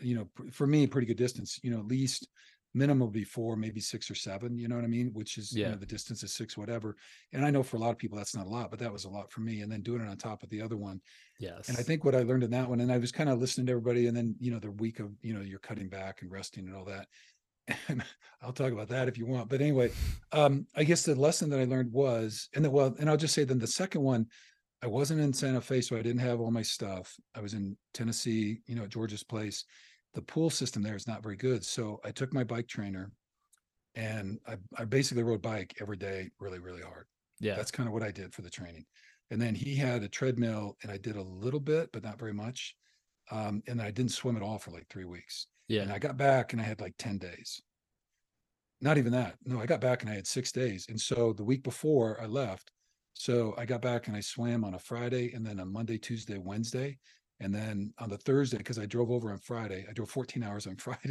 you 0.00 0.14
know, 0.14 0.50
for 0.52 0.66
me, 0.66 0.86
pretty 0.86 1.06
good 1.06 1.16
distance, 1.16 1.58
you 1.62 1.70
know, 1.70 1.78
at 1.78 1.86
least 1.86 2.28
minimum 2.74 3.06
would 3.06 3.12
be 3.12 3.24
four, 3.24 3.56
maybe 3.56 3.80
six 3.80 4.10
or 4.10 4.14
seven, 4.14 4.58
you 4.58 4.68
know 4.68 4.76
what 4.76 4.84
I 4.84 4.88
mean? 4.88 5.10
Which 5.12 5.38
is, 5.38 5.52
you 5.52 5.64
know, 5.64 5.74
the 5.76 5.86
distance 5.86 6.22
is 6.22 6.34
six, 6.34 6.56
whatever. 6.56 6.96
And 7.32 7.44
I 7.44 7.50
know 7.50 7.62
for 7.62 7.76
a 7.76 7.80
lot 7.80 7.90
of 7.90 7.98
people 7.98 8.18
that's 8.18 8.36
not 8.36 8.46
a 8.46 8.50
lot, 8.50 8.70
but 8.70 8.78
that 8.80 8.92
was 8.92 9.04
a 9.04 9.08
lot 9.08 9.32
for 9.32 9.40
me. 9.40 9.62
And 9.62 9.72
then 9.72 9.82
doing 9.82 10.00
it 10.00 10.08
on 10.08 10.16
top 10.16 10.42
of 10.42 10.50
the 10.50 10.60
other 10.60 10.76
one. 10.76 11.00
Yes. 11.40 11.68
And 11.68 11.78
I 11.78 11.82
think 11.82 12.04
what 12.04 12.14
I 12.14 12.22
learned 12.22 12.44
in 12.44 12.50
that 12.50 12.68
one, 12.68 12.80
and 12.80 12.92
I 12.92 12.98
was 12.98 13.12
kind 13.12 13.30
of 13.30 13.38
listening 13.38 13.66
to 13.66 13.72
everybody, 13.72 14.06
and 14.06 14.16
then 14.16 14.36
you 14.38 14.50
know 14.50 14.58
the 14.58 14.70
week 14.70 15.00
of 15.00 15.10
you 15.22 15.34
know 15.34 15.40
you're 15.40 15.58
cutting 15.58 15.88
back 15.88 16.22
and 16.22 16.30
resting 16.30 16.66
and 16.66 16.76
all 16.76 16.84
that. 16.84 17.06
And 17.88 18.02
I'll 18.42 18.52
talk 18.52 18.72
about 18.72 18.88
that 18.88 19.08
if 19.08 19.18
you 19.18 19.26
want. 19.26 19.48
But 19.48 19.60
anyway, 19.60 19.90
um, 20.32 20.66
I 20.76 20.84
guess 20.84 21.02
the 21.02 21.14
lesson 21.14 21.50
that 21.50 21.60
I 21.60 21.64
learned 21.64 21.92
was, 21.92 22.48
and 22.54 22.64
then 22.64 22.72
well, 22.72 22.94
and 22.98 23.08
I'll 23.08 23.16
just 23.16 23.34
say 23.34 23.44
then 23.44 23.58
the 23.58 23.66
second 23.66 24.02
one, 24.02 24.26
I 24.82 24.86
wasn't 24.86 25.20
in 25.20 25.32
Santa 25.32 25.60
Fe, 25.60 25.80
so 25.80 25.96
I 25.96 26.02
didn't 26.02 26.20
have 26.20 26.40
all 26.40 26.50
my 26.50 26.62
stuff. 26.62 27.16
I 27.34 27.40
was 27.40 27.54
in 27.54 27.76
Tennessee, 27.94 28.60
you 28.66 28.74
know, 28.74 28.84
at 28.84 28.90
George's 28.90 29.24
place. 29.24 29.64
The 30.14 30.22
pool 30.22 30.50
system 30.50 30.82
there 30.82 30.96
is 30.96 31.08
not 31.08 31.22
very 31.22 31.36
good, 31.36 31.64
so 31.64 32.00
I 32.04 32.10
took 32.12 32.32
my 32.32 32.44
bike 32.44 32.68
trainer, 32.68 33.10
and 33.94 34.38
I, 34.46 34.56
I 34.76 34.84
basically 34.84 35.24
rode 35.24 35.42
bike 35.42 35.76
every 35.80 35.96
day, 35.96 36.30
really, 36.38 36.60
really 36.60 36.82
hard. 36.82 37.06
yeah. 37.40 37.56
That's 37.56 37.70
kind 37.70 37.88
of 37.88 37.92
what 37.92 38.02
I 38.02 38.10
did 38.12 38.32
for 38.32 38.42
the 38.42 38.50
training. 38.50 38.84
And 39.30 39.40
then 39.40 39.54
he 39.54 39.74
had 39.76 40.02
a 40.02 40.08
treadmill 40.08 40.76
and 40.82 40.90
I 40.90 40.96
did 40.96 41.16
a 41.16 41.22
little 41.22 41.60
bit, 41.60 41.90
but 41.92 42.02
not 42.02 42.18
very 42.18 42.32
much. 42.32 42.74
Um, 43.30 43.62
and 43.66 43.78
then 43.78 43.86
I 43.86 43.90
didn't 43.90 44.12
swim 44.12 44.36
at 44.36 44.42
all 44.42 44.58
for 44.58 44.70
like 44.70 44.86
three 44.88 45.04
weeks. 45.04 45.48
Yeah. 45.68 45.82
And. 45.82 45.92
I 45.92 45.98
got 45.98 46.16
back 46.16 46.52
and 46.52 46.62
I 46.62 46.64
had 46.64 46.80
like 46.80 46.94
10 46.98 47.18
days. 47.18 47.60
Not 48.80 48.96
even 48.96 49.12
that. 49.12 49.34
No, 49.44 49.60
I 49.60 49.66
got 49.66 49.80
back 49.80 50.02
and 50.02 50.10
I 50.10 50.14
had 50.14 50.26
six 50.26 50.52
days. 50.52 50.86
And 50.88 50.98
so 50.98 51.32
the 51.32 51.44
week 51.44 51.62
before 51.62 52.18
I 52.22 52.26
left, 52.26 52.70
so 53.18 53.54
I 53.58 53.64
got 53.66 53.82
back 53.82 54.06
and 54.06 54.16
I 54.16 54.20
swam 54.20 54.64
on 54.64 54.74
a 54.74 54.78
Friday 54.78 55.32
and 55.34 55.44
then 55.44 55.58
a 55.58 55.64
Monday, 55.66 55.98
Tuesday, 55.98 56.38
Wednesday. 56.38 56.98
And 57.40 57.54
then 57.54 57.92
on 58.00 58.10
the 58.10 58.18
Thursday, 58.18 58.56
because 58.58 58.78
I 58.80 58.86
drove 58.86 59.10
over 59.12 59.30
on 59.30 59.38
Friday, 59.38 59.86
I 59.88 59.92
drove 59.92 60.10
14 60.10 60.42
hours 60.42 60.66
on 60.66 60.74
Friday 60.86 61.10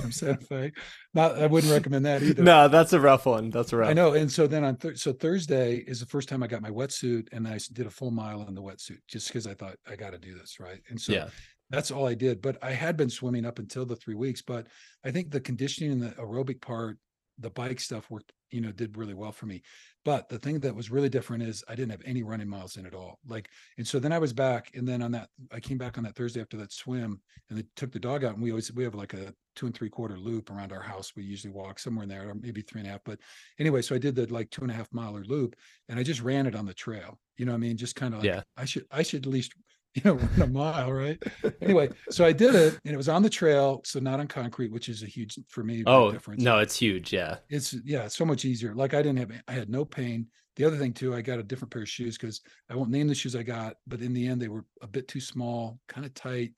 from 0.00 0.12
Santa 0.12 0.40
Fe. 0.44 0.72
Not, 1.12 1.38
I 1.38 1.46
wouldn't 1.46 1.70
recommend 1.72 2.06
that 2.06 2.22
either. 2.22 2.42
No, 2.42 2.68
that's 2.68 2.92
a 2.94 3.00
rough 3.00 3.26
one. 3.26 3.50
That's 3.50 3.72
a 3.74 3.76
rough. 3.76 3.90
I 3.90 3.92
know. 3.92 4.12
And 4.14 4.30
so 4.32 4.46
then 4.46 4.64
on 4.64 4.76
thir- 4.76 4.94
so 4.94 5.12
Thursday 5.12 5.76
is 5.86 6.00
the 6.00 6.06
first 6.06 6.28
time 6.28 6.42
I 6.42 6.46
got 6.46 6.62
my 6.62 6.70
wetsuit 6.70 7.28
and 7.32 7.46
I 7.48 7.58
did 7.72 7.86
a 7.86 7.90
full 7.90 8.10
mile 8.10 8.42
in 8.48 8.54
the 8.54 8.62
wetsuit 8.62 8.98
just 9.08 9.28
because 9.28 9.46
I 9.46 9.52
thought 9.54 9.76
I 9.86 9.94
got 9.96 10.10
to 10.12 10.18
do 10.18 10.34
this. 10.34 10.58
Right. 10.58 10.80
And 10.88 10.98
so 10.98 11.12
Yeah. 11.12 11.28
that's 11.68 11.90
all 11.90 12.06
I 12.08 12.14
did. 12.14 12.40
But 12.40 12.56
I 12.62 12.70
had 12.72 12.96
been 12.96 13.10
swimming 13.10 13.44
up 13.44 13.58
until 13.58 13.84
the 13.84 13.96
three 13.96 14.14
weeks. 14.14 14.40
But 14.40 14.68
I 15.04 15.10
think 15.10 15.30
the 15.30 15.40
conditioning 15.40 15.92
and 15.92 16.02
the 16.02 16.10
aerobic 16.12 16.62
part, 16.62 16.96
the 17.38 17.50
bike 17.50 17.80
stuff 17.80 18.10
worked, 18.10 18.32
you 18.50 18.60
know, 18.60 18.72
did 18.72 18.96
really 18.96 19.14
well 19.14 19.32
for 19.32 19.46
me. 19.46 19.62
But 20.04 20.28
the 20.28 20.38
thing 20.38 20.60
that 20.60 20.74
was 20.74 20.90
really 20.90 21.08
different 21.08 21.42
is 21.42 21.62
I 21.68 21.74
didn't 21.74 21.90
have 21.92 22.02
any 22.04 22.22
running 22.22 22.48
miles 22.48 22.76
in 22.76 22.86
at 22.86 22.94
all. 22.94 23.18
Like, 23.26 23.50
and 23.76 23.86
so 23.86 23.98
then 23.98 24.12
I 24.12 24.18
was 24.18 24.32
back, 24.32 24.70
and 24.74 24.88
then 24.88 25.02
on 25.02 25.12
that, 25.12 25.28
I 25.52 25.60
came 25.60 25.78
back 25.78 25.98
on 25.98 26.04
that 26.04 26.16
Thursday 26.16 26.40
after 26.40 26.56
that 26.58 26.72
swim, 26.72 27.20
and 27.48 27.58
they 27.58 27.64
took 27.76 27.92
the 27.92 28.00
dog 28.00 28.24
out, 28.24 28.34
and 28.34 28.42
we 28.42 28.50
always 28.50 28.72
we 28.72 28.84
have 28.84 28.94
like 28.94 29.14
a 29.14 29.34
two 29.54 29.66
and 29.66 29.74
three 29.74 29.90
quarter 29.90 30.16
loop 30.18 30.50
around 30.50 30.72
our 30.72 30.80
house. 30.82 31.12
We 31.16 31.24
usually 31.24 31.52
walk 31.52 31.78
somewhere 31.78 32.04
in 32.04 32.08
there, 32.08 32.30
or 32.30 32.34
maybe 32.34 32.62
three 32.62 32.80
and 32.80 32.88
a 32.88 32.92
half. 32.92 33.00
But 33.04 33.20
anyway, 33.58 33.82
so 33.82 33.94
I 33.94 33.98
did 33.98 34.14
the 34.14 34.26
like 34.32 34.50
two 34.50 34.62
and 34.62 34.70
a 34.70 34.74
half 34.74 34.88
miler 34.92 35.24
loop, 35.24 35.56
and 35.88 35.98
I 35.98 36.02
just 36.02 36.22
ran 36.22 36.46
it 36.46 36.54
on 36.54 36.66
the 36.66 36.74
trail. 36.74 37.18
You 37.36 37.44
know, 37.46 37.52
what 37.52 37.56
I 37.58 37.60
mean, 37.60 37.76
just 37.76 37.94
kind 37.96 38.14
of 38.14 38.20
like 38.20 38.34
Yeah. 38.34 38.42
I 38.56 38.64
should 38.64 38.86
I 38.90 39.02
should 39.02 39.26
at 39.26 39.32
least 39.32 39.52
you 39.94 40.02
know 40.04 40.14
run 40.14 40.42
a 40.42 40.46
mile, 40.46 40.92
right? 40.92 41.22
anyway, 41.62 41.88
so 42.10 42.24
I 42.24 42.32
did 42.32 42.54
it, 42.54 42.78
and 42.84 42.94
it 42.94 42.96
was 42.96 43.08
on 43.08 43.22
the 43.22 43.30
trail, 43.30 43.80
so 43.84 43.98
not 43.98 44.20
on 44.20 44.28
concrete, 44.28 44.70
which 44.70 44.88
is 44.88 45.02
a 45.02 45.06
huge 45.06 45.38
for 45.48 45.64
me. 45.64 45.82
Oh 45.86 46.12
difference 46.12 46.42
no, 46.42 46.58
it's 46.58 46.76
huge. 46.76 47.12
Yeah. 47.12 47.38
it's 47.48 47.74
yeah 47.84 48.04
it's 48.04 48.16
so 48.16 48.24
much 48.24 48.44
easier 48.44 48.74
like 48.74 48.94
i 48.94 49.02
didn't 49.02 49.18
have 49.18 49.32
i 49.48 49.52
had 49.52 49.70
no 49.70 49.84
pain 49.84 50.26
the 50.56 50.64
other 50.64 50.76
thing 50.76 50.92
too 50.92 51.14
i 51.14 51.22
got 51.22 51.38
a 51.38 51.42
different 51.42 51.72
pair 51.72 51.82
of 51.82 51.88
shoes 51.88 52.18
because 52.18 52.40
i 52.70 52.74
won't 52.74 52.90
name 52.90 53.06
the 53.08 53.14
shoes 53.14 53.34
i 53.34 53.42
got 53.42 53.74
but 53.86 54.00
in 54.00 54.12
the 54.12 54.26
end 54.26 54.40
they 54.40 54.48
were 54.48 54.64
a 54.82 54.86
bit 54.86 55.08
too 55.08 55.20
small 55.20 55.78
kind 55.88 56.04
of 56.06 56.12
tight 56.14 56.52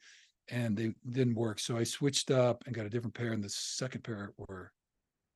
and 0.51 0.77
they 0.77 0.93
didn't 1.11 1.35
work 1.35 1.61
so 1.61 1.77
i 1.77 1.85
switched 1.85 2.31
up 2.31 2.65
and 2.67 2.75
got 2.75 2.87
a 2.87 2.91
different 2.91 3.15
pair 3.15 3.33
and 3.33 3.45
the 3.45 3.49
second 3.49 4.03
pair 4.03 4.33
were. 4.37 4.73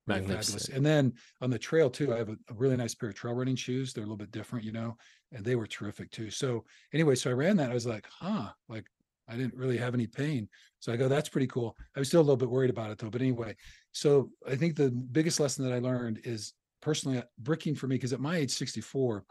Magnificent. 0.07 0.77
and 0.77 0.85
then 0.85 1.13
on 1.41 1.51
the 1.51 1.59
trail 1.59 1.89
too 1.89 2.13
i 2.13 2.19
have 2.19 2.29
a, 2.29 2.37
a 2.51 2.55
really 2.55 2.77
nice 2.77 2.95
pair 2.95 3.09
of 3.09 3.15
trail 3.15 3.35
running 3.35 3.57
shoes 3.57 3.93
they're 3.93 4.05
a 4.05 4.07
little 4.07 4.17
bit 4.17 4.31
different 4.33 4.65
you 4.65 4.73
know 4.73 4.97
and 5.33 5.45
they 5.45 5.57
were 5.57 5.67
terrific 5.67 6.11
too 6.11 6.31
so 6.31 6.65
anyway 6.93 7.15
so 7.15 7.31
i 7.31 7.33
ran 7.33 7.57
that 7.57 7.71
i 7.71 7.75
was 7.75 7.87
like 7.87 8.07
huh 8.11 8.51
like 8.69 8.85
i 9.29 9.37
didn't 9.37 9.55
really 9.55 9.79
have 9.79 9.95
any 9.95 10.07
pain 10.07 10.47
so 10.79 10.93
i 10.93 10.97
go 10.97 11.09
that's 11.09 11.31
pretty 11.31 11.47
cool 11.47 11.75
i 11.97 11.99
was 11.99 12.09
still 12.09 12.21
a 12.21 12.23
little 12.23 12.37
bit 12.37 12.51
worried 12.51 12.71
about 12.71 12.91
it 12.91 12.99
though 12.99 13.09
but 13.09 13.23
anyway 13.23 13.55
so 13.95 14.31
I 14.47 14.57
think 14.57 14.75
the 14.75 14.91
biggest 14.91 15.41
lesson 15.41 15.65
that 15.65 15.73
I 15.73 15.79
learned 15.79 16.21
is 16.25 16.53
personally 16.83 17.19
uh, 17.19 17.23
bricking 17.39 17.77
for 17.77 17.87
me 17.87 17.95
because 17.95 18.13
at 18.13 18.21
my 18.21 18.37
age 18.37 18.51
64, 18.51 19.25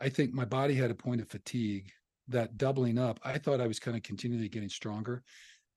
I 0.00 0.08
think 0.08 0.34
my 0.34 0.44
body 0.44 0.74
had 0.74 0.90
a 0.90 0.96
point 0.96 1.20
of 1.20 1.28
fatigue 1.28 1.90
that 2.28 2.58
doubling 2.58 2.98
up. 2.98 3.20
I 3.24 3.38
thought 3.38 3.60
I 3.60 3.68
was 3.68 3.78
kind 3.78 3.96
of 3.96 4.02
continually 4.02 4.48
getting 4.48 4.68
stronger. 4.68 5.22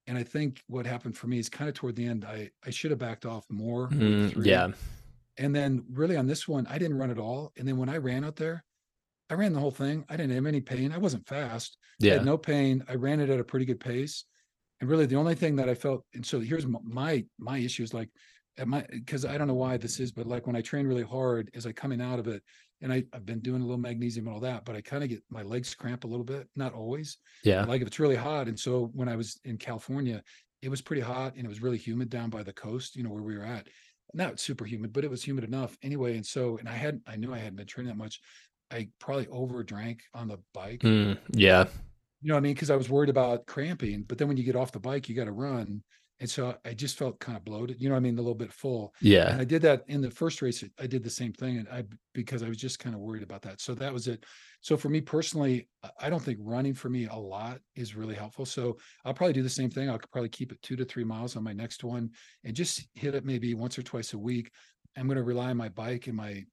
And 0.08 0.18
I 0.18 0.24
think 0.24 0.62
what 0.68 0.86
happened 0.86 1.18
for 1.18 1.28
me 1.28 1.40
is 1.40 1.50
kind 1.50 1.70
of 1.70 1.76
toward 1.76 1.96
the 1.96 2.06
end, 2.06 2.26
I, 2.26 2.50
I 2.66 2.70
should 2.72 2.92
have 2.92 3.00
backed 3.00 3.26
off 3.26 3.46
more. 3.50 3.88
Mm, 3.90 4.46
yeah. 4.46 4.70
And 5.38 5.56
then 5.56 5.86
really 5.90 6.18
on 6.18 6.28
this 6.28 6.48
one, 6.48 6.68
I 6.68 6.78
didn't 6.78 6.98
run 6.98 7.10
at 7.10 7.18
all. 7.18 7.52
And 7.58 7.68
then 7.68 7.78
when 7.78 7.90
I 7.90 7.98
ran 7.98 8.24
out 8.24 8.36
there, 8.36 8.64
I 9.30 9.36
ran 9.36 9.54
the 9.54 9.60
whole 9.60 9.72
thing. 9.72 10.04
I 10.10 10.18
didn't 10.18 10.36
have 10.36 10.46
any 10.46 10.62
pain. 10.62 10.92
I 10.92 10.98
wasn't 10.98 11.28
fast. 11.28 11.78
I 12.02 12.06
Yeah. 12.06 12.14
had 12.16 12.26
no 12.26 12.38
pain. 12.38 12.84
I 12.90 12.96
ran 12.96 13.20
it 13.20 13.30
at 13.30 13.40
a 13.40 13.44
pretty 13.44 13.66
good 13.66 13.80
pace. 13.80 14.26
And 14.82 14.90
really 14.90 15.06
the 15.06 15.16
only 15.16 15.36
thing 15.36 15.56
that 15.56 15.70
I 15.70 15.76
felt, 15.76 16.06
and 16.14 16.26
so 16.26 16.42
here's 16.42 16.68
my 16.68 17.26
my 17.40 17.58
issue 17.58 17.84
is 17.84 17.94
like 17.94 18.10
at 18.58 18.68
my 18.68 18.86
because 18.92 19.26
I 19.26 19.38
don't 19.38 19.48
know 19.48 19.54
why 19.54 19.78
this 19.78 20.00
is, 20.00 20.12
but 20.12 20.28
like 20.28 20.48
when 20.48 20.56
I 20.56 20.62
train 20.62 20.88
really 20.88 21.04
hard, 21.04 21.50
as 21.56 21.66
I 21.66 21.72
coming 21.72 22.02
out 22.02 22.20
of 22.20 22.28
it, 22.28 22.44
and 22.84 22.92
I, 22.92 23.04
I've 23.14 23.26
been 23.26 23.40
doing 23.40 23.62
a 23.62 23.66
little 23.66 23.80
magnesium 23.80 24.28
and 24.28 24.36
all 24.36 24.42
that, 24.42 24.66
but 24.66 24.76
I 24.76 24.82
kind 24.82 25.04
of 25.04 25.10
get 25.10 25.24
my 25.30 25.42
legs 25.42 25.74
cramp 25.74 26.04
a 26.04 26.08
little 26.08 26.26
bit, 26.26 26.48
not 26.56 26.74
always. 26.74 27.18
Yeah. 27.44 27.64
Like 27.64 27.82
if 27.82 27.88
it's 27.88 28.00
really 28.00 28.18
hot. 28.18 28.48
And 28.48 28.60
so 28.60 28.92
when 28.94 29.08
I 29.08 29.16
was 29.16 29.40
in 29.46 29.58
California, 29.58 30.22
it 30.62 30.70
was 30.70 30.82
pretty 30.82 31.02
hot 31.02 31.36
and 31.36 31.46
it 31.46 31.48
was 31.48 31.62
really 31.62 31.78
humid 31.78 32.10
down 32.10 32.30
by 32.30 32.44
the 32.44 32.52
coast, 32.52 32.98
you 32.98 33.04
know, 33.04 33.10
where 33.10 33.24
we 33.24 33.38
were 33.38 33.46
at. 33.46 33.68
Not 34.14 34.40
super 34.40 34.66
humid, 34.66 34.92
but 34.92 35.06
it 35.06 35.10
was 35.10 35.24
humid 35.24 35.46
enough 35.46 35.78
anyway. 35.82 36.18
And 36.18 36.26
so, 36.26 36.58
and 36.58 36.68
I 36.68 36.74
had, 36.74 37.00
I 37.08 37.16
knew 37.16 37.34
I 37.34 37.38
hadn't 37.38 37.56
been 37.56 37.66
training 37.66 37.90
that 37.90 37.98
much. 37.98 38.20
I 38.70 38.90
probably 39.00 39.28
overdrank 39.28 40.00
on 40.14 40.28
the 40.28 40.40
bike. 40.54 40.82
Mm, 40.82 41.18
yeah. 41.32 41.66
You 42.22 42.30
know 42.30 42.36
what 42.36 42.40
I 42.40 42.44
mean? 42.44 42.54
Because 42.54 42.70
I 42.70 42.76
was 42.76 42.90
worried 42.90 43.10
about 43.10 43.46
cramping. 43.46 44.04
But 44.04 44.18
then 44.18 44.28
when 44.28 44.38
you 44.38 44.44
get 44.44 44.56
off 44.58 44.74
the 44.74 44.80
bike, 44.80 45.08
you 45.08 45.16
got 45.16 45.26
to 45.26 45.32
run. 45.32 45.84
And 46.20 46.30
so 46.30 46.56
I 46.64 46.74
just 46.74 46.98
felt 46.98 47.20
kind 47.20 47.38
of 47.38 47.44
bloated, 47.44 47.82
you 47.82 47.90
know 47.90 47.96
what 47.96 48.00
I 48.00 48.02
mean? 48.04 48.18
A 48.18 48.22
little 48.22 48.34
bit 48.36 48.54
full. 48.54 48.94
Yeah. 49.02 49.32
And. 49.32 49.42
I 49.42 49.44
did 49.44 49.62
that 49.64 49.84
in 49.88 50.00
the 50.00 50.12
first 50.12 50.42
race. 50.42 50.64
I 50.80 50.88
did 50.88 51.04
the 51.04 51.10
same 51.10 51.34
thing. 51.34 51.58
And 51.58 51.68
I, 51.68 51.84
because 52.14 52.44
I 52.44 52.48
was 52.48 52.58
just 52.58 52.80
kind 52.80 52.96
of 52.96 53.02
worried 53.02 53.24
about 53.24 53.42
that. 53.42 53.60
So 53.60 53.74
that 53.76 53.92
was 53.92 54.08
it. 54.08 54.24
So 54.62 54.78
for 54.78 54.88
me 54.90 55.02
personally, 55.02 55.68
I- 55.84 55.90
I 56.04 56.10
don't 56.10 56.22
think 56.24 56.40
running 56.42 56.76
for 56.76 56.90
me 56.90 57.08
a 57.08 57.16
lot 57.16 57.60
is 57.76 57.96
really 57.96 58.16
helpful. 58.16 58.46
So 58.46 58.78
I'll 59.04 59.14
probably 59.14 59.34
do 59.34 59.44
the 59.44 59.50
same 59.50 59.70
thing. 59.70 59.90
I'll 59.90 60.00
probably 60.12 60.30
keep 60.30 60.52
it 60.54 60.62
two 60.62 60.76
to 60.78 60.86
three 60.86 61.04
miles 61.04 61.36
on 61.36 61.44
my 61.44 61.54
next 61.54 61.84
one 61.84 62.12
and 62.46 62.56
just 62.56 62.88
hit 62.94 63.16
it 63.16 63.26
maybe 63.26 63.54
once 63.54 63.78
or 63.78 63.84
twice 63.84 64.14
a 64.14 64.18
week. 64.20 64.52
I'm 64.96 65.08
going 65.08 65.18
to 65.18 65.24
rely 65.24 65.50
on 65.50 65.58
my 65.58 65.70
bike 65.70 66.08
and 66.08 66.16
my 66.16 66.46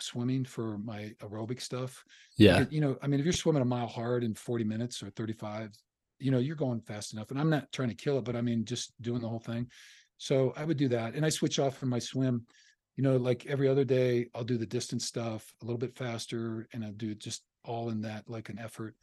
swimming 0.00 0.44
for 0.44 0.78
my 0.78 1.12
aerobic 1.22 1.60
stuff. 1.60 2.04
Yeah. 2.36 2.64
You 2.70 2.80
know, 2.80 2.98
I 3.02 3.06
mean, 3.06 3.20
if 3.20 3.24
you're 3.24 3.32
swimming 3.32 3.62
a 3.62 3.66
mile 3.66 3.86
hard 3.86 4.24
in 4.24 4.34
40 4.34 4.64
minutes 4.64 5.02
or 5.02 5.10
35, 5.10 5.70
you 6.18 6.30
know, 6.30 6.38
you're 6.38 6.56
going 6.56 6.80
fast 6.80 7.12
enough. 7.12 7.30
And 7.30 7.40
I'm 7.40 7.50
not 7.50 7.70
trying 7.72 7.88
to 7.88 7.94
kill 7.94 8.18
it, 8.18 8.24
but 8.24 8.36
I 8.36 8.40
mean, 8.40 8.64
just 8.64 8.92
doing 9.00 9.20
the 9.20 9.28
whole 9.28 9.38
thing. 9.38 9.68
So 10.18 10.52
I 10.56 10.64
would 10.64 10.76
do 10.76 10.88
that. 10.88 11.14
And 11.14 11.24
I 11.24 11.28
switch 11.28 11.58
off 11.58 11.76
from 11.76 11.90
my 11.90 11.98
swim. 11.98 12.46
You 12.96 13.02
know, 13.02 13.16
like 13.16 13.44
every 13.46 13.68
other 13.68 13.84
day, 13.84 14.28
I'll 14.34 14.44
do 14.44 14.56
the 14.56 14.66
distance 14.66 15.04
stuff 15.04 15.52
a 15.62 15.64
little 15.66 15.78
bit 15.78 15.94
faster 15.94 16.66
and 16.72 16.82
I'll 16.82 16.92
do 16.92 17.14
just 17.14 17.42
all 17.62 17.90
in 17.90 18.00
that 18.02 18.24
like 18.28 18.48
an 18.48 18.58
effort. 18.58 18.94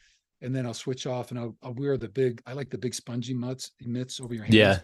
And 0.41 0.55
then 0.55 0.65
I'll 0.65 0.73
switch 0.73 1.05
off 1.05 1.29
and 1.29 1.39
I'll, 1.39 1.55
I'll 1.61 1.75
wear 1.75 1.95
the 1.97 2.09
big, 2.09 2.41
I 2.47 2.53
like 2.53 2.71
the 2.71 2.77
big 2.77 2.95
spongy 2.95 3.35
mutts, 3.35 3.71
mitts 3.81 4.19
over 4.19 4.33
your 4.33 4.43
hands. 4.43 4.55
Yeah. 4.55 4.79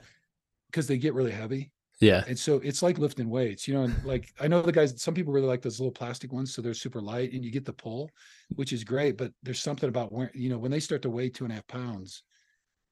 Because 0.68 0.86
they 0.86 0.98
get 0.98 1.16
really 1.16 1.32
heavy. 1.32 1.72
Yeah. 2.00 2.24
And 2.28 2.40
so 2.40 2.56
it's 2.64 2.82
like 2.82 2.98
lifting 2.98 3.30
weights, 3.30 3.68
you 3.68 3.74
know, 3.74 3.84
and 3.84 4.04
like 4.06 4.34
I 4.40 4.48
know 4.48 4.62
the 4.62 4.72
guys, 4.72 5.02
some 5.02 5.14
people 5.14 5.34
really 5.34 5.48
like 5.48 5.62
those 5.62 5.80
little 5.80 5.92
plastic 5.92 6.32
ones. 6.32 6.54
So 6.54 6.62
they're 6.62 6.74
super 6.74 7.02
light 7.02 7.34
and 7.34 7.44
you 7.44 7.52
get 7.52 7.66
the 7.66 7.74
pull, 7.74 8.10
which 8.56 8.72
is 8.72 8.84
great. 8.84 9.18
But 9.18 9.34
there's 9.44 9.62
something 9.62 9.90
about 9.90 10.12
where, 10.12 10.32
you 10.34 10.50
know, 10.50 10.58
when 10.58 10.72
they 10.72 10.80
start 10.80 11.02
to 11.02 11.10
weigh 11.10 11.30
two 11.30 11.44
and 11.44 11.52
a 11.52 11.56
half 11.56 11.68
pounds, 11.68 12.24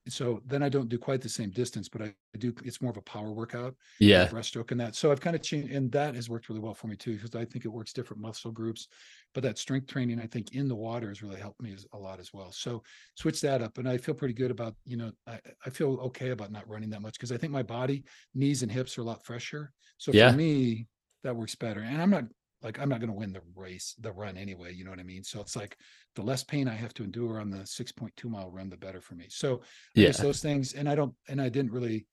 so 0.08 0.40
then 0.46 0.62
I 0.62 0.68
don't 0.68 0.88
do 0.88 0.98
quite 0.98 1.20
the 1.20 1.28
same 1.28 1.50
distance, 1.50 1.88
but 1.88 2.02
I 2.02 2.14
do, 2.38 2.54
it's 2.64 2.80
more 2.82 2.90
of 2.90 2.96
a 2.96 3.02
power 3.02 3.32
workout, 3.32 3.76
Yeah. 3.98 4.32
breaststroke 4.32 4.70
and 4.70 4.80
that. 4.80 4.94
So 4.94 5.10
I've 5.12 5.20
kind 5.20 5.36
of 5.36 5.42
changed, 5.42 5.72
and 5.72 5.90
that 5.92 6.14
has 6.14 6.28
worked 6.28 6.48
really 6.48 6.60
well 6.60 6.74
for 6.74 6.86
me 6.88 6.96
too, 6.96 7.14
because 7.14 7.34
I 7.34 7.44
think 7.44 7.64
it 7.64 7.68
works 7.68 7.92
different 7.92 8.20
muscle 8.22 8.52
groups. 8.52 8.88
But 9.34 9.42
that 9.42 9.58
strength 9.58 9.86
training, 9.86 10.20
I 10.20 10.26
think 10.26 10.52
in 10.54 10.68
the 10.68 10.76
water 10.76 11.08
has 11.08 11.22
really 11.22 11.40
helped 11.40 11.60
me 11.60 11.76
a 11.92 11.98
lot 11.98 12.20
as 12.20 12.32
well. 12.32 12.52
So 12.52 12.82
switch 13.14 13.40
that 13.42 13.62
up. 13.62 13.78
And 13.78 13.88
I 13.88 13.98
feel 13.98 14.14
pretty 14.14 14.34
good 14.34 14.50
about, 14.50 14.76
you 14.84 14.96
know, 14.96 15.12
I, 15.26 15.40
I 15.64 15.70
feel 15.70 15.94
okay 16.00 16.30
about 16.30 16.50
not 16.52 16.68
running 16.68 16.90
that 16.90 17.02
much 17.02 17.14
because 17.14 17.32
I 17.32 17.36
think 17.36 17.52
my 17.52 17.62
body, 17.62 18.04
knees 18.34 18.62
and 18.62 18.72
hips 18.72 18.96
are 18.98 19.02
a 19.02 19.04
lot 19.04 19.24
fresher. 19.24 19.72
So 19.98 20.12
Yeah. 20.12 20.28
for 20.28 20.30
me, 20.30 20.88
that 21.24 21.36
works 21.36 21.54
better. 21.54 21.80
And 21.80 22.00
I'm 22.00 22.10
not 22.10 22.24
like, 22.62 22.78
I'm 22.78 22.88
not 22.88 23.00
going 23.00 23.10
to 23.10 23.16
win 23.18 23.32
the 23.32 23.42
race, 23.54 23.94
the 24.00 24.12
run 24.12 24.36
anyway. 24.36 24.74
You 24.74 24.84
know 24.84 24.90
what 24.90 24.98
I 24.98 25.04
mean? 25.04 25.22
So 25.22 25.40
it's 25.40 25.56
like 25.56 25.76
the 26.16 26.22
less 26.22 26.42
pain 26.42 26.68
I 26.68 26.74
have 26.74 26.94
to 26.94 27.04
endure 27.04 27.40
on 27.40 27.50
the 27.50 27.58
6.2 27.58 28.24
mile 28.28 28.50
run, 28.50 28.68
the 28.68 28.76
better 28.76 29.00
for 29.00 29.14
me. 29.14 29.26
So 29.28 29.62
Yeah. 29.94 30.10
those 30.10 30.40
things, 30.40 30.74
and 30.74 30.88
I 30.88 30.94
don't, 30.94 31.14
and 31.28 31.40
I 31.40 31.48
didn't 31.48 31.72
really, 31.72 32.06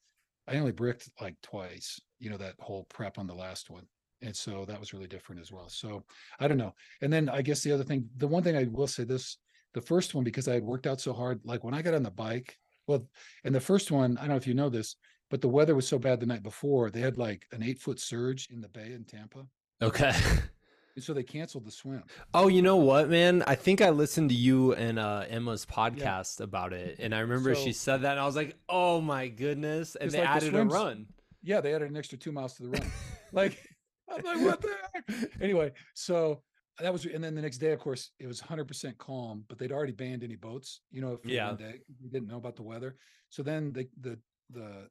I 0.47 0.57
only 0.57 0.71
bricked 0.71 1.09
like 1.19 1.35
twice, 1.41 1.99
you 2.19 2.29
know, 2.29 2.37
that 2.37 2.55
whole 2.59 2.85
prep 2.85 3.17
on 3.17 3.27
the 3.27 3.33
last 3.33 3.69
one. 3.69 3.87
And 4.21 4.35
so 4.35 4.65
that 4.65 4.79
was 4.79 4.93
really 4.93 5.07
different 5.07 5.41
as 5.41 5.51
well. 5.51 5.69
So 5.69 6.05
I 6.39 6.47
don't 6.47 6.57
know. 6.57 6.73
And 7.01 7.11
then 7.11 7.29
I 7.29 7.41
guess 7.41 7.61
the 7.61 7.71
other 7.71 7.83
thing, 7.83 8.07
the 8.17 8.27
one 8.27 8.43
thing 8.43 8.55
I 8.55 8.65
will 8.65 8.87
say 8.87 9.03
this, 9.03 9.37
the 9.73 9.81
first 9.81 10.15
one, 10.15 10.23
because 10.23 10.47
I 10.47 10.53
had 10.53 10.63
worked 10.63 10.87
out 10.87 11.01
so 11.01 11.13
hard, 11.13 11.41
like 11.43 11.63
when 11.63 11.73
I 11.73 11.81
got 11.81 11.95
on 11.95 12.03
the 12.03 12.11
bike, 12.11 12.57
well, 12.87 13.07
and 13.43 13.53
the 13.53 13.59
first 13.59 13.91
one, 13.91 14.17
I 14.17 14.21
don't 14.21 14.29
know 14.29 14.35
if 14.35 14.47
you 14.47 14.53
know 14.53 14.69
this, 14.69 14.95
but 15.29 15.41
the 15.41 15.49
weather 15.49 15.75
was 15.75 15.87
so 15.87 15.97
bad 15.97 16.19
the 16.19 16.25
night 16.27 16.43
before, 16.43 16.91
they 16.91 17.01
had 17.01 17.17
like 17.17 17.45
an 17.51 17.63
eight 17.63 17.79
foot 17.79 17.99
surge 17.99 18.47
in 18.51 18.61
the 18.61 18.69
bay 18.69 18.93
in 18.93 19.03
Tampa. 19.05 19.47
Okay. 19.82 20.13
And 20.95 21.03
so 21.03 21.13
they 21.13 21.23
canceled 21.23 21.65
the 21.65 21.71
swim. 21.71 22.03
Oh, 22.34 22.47
you 22.47 22.61
know 22.61 22.78
what, 22.78 23.09
man? 23.09 23.43
I 23.45 23.55
think 23.55 23.82
I 23.82 23.89
listened 23.89 24.30
to 24.30 24.36
you 24.36 24.73
and 24.76 24.97
uh, 24.97 25.26
Emma's 25.28 25.65
podcast 25.65 26.39
about 26.39 26.71
it, 26.71 26.99
and 26.99 27.13
I 27.13 27.19
remember 27.19 27.53
she 27.53 27.73
said 27.73 28.03
that, 28.03 28.11
and 28.11 28.19
I 28.21 28.26
was 28.26 28.38
like, 28.38 28.55
"Oh 28.69 29.01
my 29.01 29.28
goodness!" 29.28 29.95
And 29.95 30.09
they 30.09 30.19
like 30.19 30.39
the 30.39 30.47
added 30.47 30.55
a 30.55 30.63
run. 30.63 31.07
Yeah, 31.43 31.59
they 31.59 31.73
added 31.76 31.89
an 31.91 31.97
extra 31.97 32.17
two 32.17 32.32
miles 32.32 32.53
to 32.55 32.63
the 32.63 32.69
run. 32.69 32.91
like, 33.34 33.59
I'm 34.09 34.23
like, 34.23 34.39
what 34.39 34.61
the 34.61 34.76
heck? 34.93 35.32
Anyway, 35.41 35.73
so 35.95 36.41
that 36.80 36.93
was, 36.93 37.05
and 37.05 37.23
then 37.23 37.36
the 37.36 37.41
next 37.41 37.57
day, 37.57 37.71
of 37.71 37.80
course, 37.80 38.11
it 38.19 38.28
was 38.28 38.41
100% 38.41 38.97
calm, 38.97 39.43
but 39.47 39.57
they'd 39.57 39.71
already 39.71 39.91
banned 39.93 40.23
any 40.23 40.36
boats, 40.36 40.82
you 40.91 41.01
know, 41.01 41.17
for 41.17 41.30
Yeah. 41.30 41.47
one 41.47 41.57
day. 41.57 41.76
We 42.01 42.09
didn't 42.09 42.28
know 42.28 42.38
about 42.38 42.55
the 42.55 42.63
weather. 42.63 42.95
So 43.30 43.43
then 43.43 43.71
the, 43.73 43.88
the, 44.01 44.17
the 44.49 44.89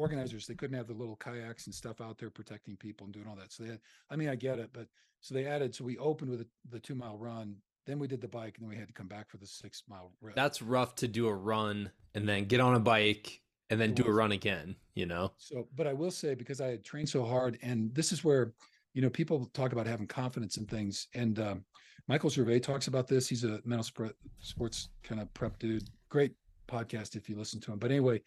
organizers, 0.00 0.46
they 0.46 0.54
couldn't 0.54 0.76
have 0.76 0.86
the 0.86 0.94
little 0.94 1.16
kayaks 1.16 1.66
and 1.66 1.74
stuff 1.74 2.00
out 2.00 2.18
there 2.18 2.30
protecting 2.30 2.76
people 2.76 3.04
and 3.04 3.12
doing 3.12 3.26
all 3.28 3.36
that. 3.36 3.52
So 3.52 3.62
they 3.62 3.70
had, 3.70 3.80
I 4.10 4.16
mean, 4.16 4.28
I 4.28 4.34
get 4.34 4.58
it, 4.58 4.70
but 4.72 4.86
so 5.20 5.34
they 5.34 5.46
added, 5.46 5.74
so 5.74 5.84
we 5.84 5.98
opened 5.98 6.30
with 6.30 6.40
the, 6.40 6.46
the 6.70 6.80
two 6.80 6.94
mile 6.94 7.18
run, 7.18 7.56
then 7.86 7.98
we 7.98 8.08
did 8.08 8.20
the 8.20 8.28
bike, 8.28 8.56
and 8.56 8.64
then 8.64 8.70
we 8.70 8.76
had 8.76 8.88
to 8.88 8.94
come 8.94 9.08
back 9.08 9.28
for 9.28 9.36
the 9.36 9.46
six 9.46 9.82
mile. 9.88 10.12
run. 10.20 10.32
That's 10.34 10.62
rough 10.62 10.94
to 10.96 11.08
do 11.08 11.28
a 11.28 11.34
run 11.34 11.90
and 12.14 12.28
then 12.28 12.44
get 12.44 12.60
on 12.60 12.74
a 12.74 12.80
bike 12.80 13.40
and 13.68 13.80
then 13.80 13.94
do 13.94 14.04
a 14.04 14.12
run 14.12 14.32
again. 14.32 14.76
You 14.94 15.06
know? 15.06 15.32
So, 15.38 15.68
but 15.76 15.86
I 15.86 15.92
will 15.92 16.10
say 16.10 16.34
because 16.34 16.60
I 16.60 16.68
had 16.68 16.84
trained 16.84 17.08
so 17.08 17.24
hard, 17.24 17.58
and 17.62 17.94
this 17.94 18.12
is 18.12 18.24
where 18.24 18.52
you 18.94 19.02
know 19.02 19.10
people 19.10 19.50
talk 19.54 19.72
about 19.72 19.86
having 19.86 20.06
confidence 20.06 20.56
in 20.56 20.66
things. 20.66 21.08
And 21.14 21.38
um, 21.38 21.64
Michael 22.08 22.30
Gervais 22.30 22.60
talks 22.60 22.86
about 22.86 23.06
this. 23.06 23.28
He's 23.28 23.44
a 23.44 23.60
mental 23.64 23.84
sport, 23.84 24.16
sports 24.40 24.88
kind 25.02 25.20
of 25.20 25.32
prep 25.34 25.58
dude. 25.58 25.88
Great 26.08 26.32
podcast 26.68 27.16
if 27.16 27.28
you 27.28 27.36
listen 27.36 27.60
to 27.60 27.72
him. 27.72 27.78
But 27.78 27.90
anyway, 27.90 28.22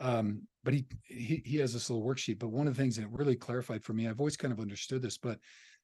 um, 0.00 0.42
but 0.64 0.74
he, 0.74 0.86
he 1.04 1.42
he 1.44 1.56
has 1.58 1.72
this 1.72 1.90
little 1.90 2.04
worksheet. 2.06 2.38
But 2.38 2.48
one 2.48 2.66
of 2.66 2.74
the 2.76 2.82
things 2.82 2.96
that 2.96 3.08
really 3.10 3.36
clarified 3.36 3.84
for 3.84 3.92
me, 3.92 4.08
I've 4.08 4.18
always 4.20 4.36
kind 4.36 4.52
of 4.52 4.60
understood 4.60 5.02
this, 5.02 5.18
but 5.18 5.38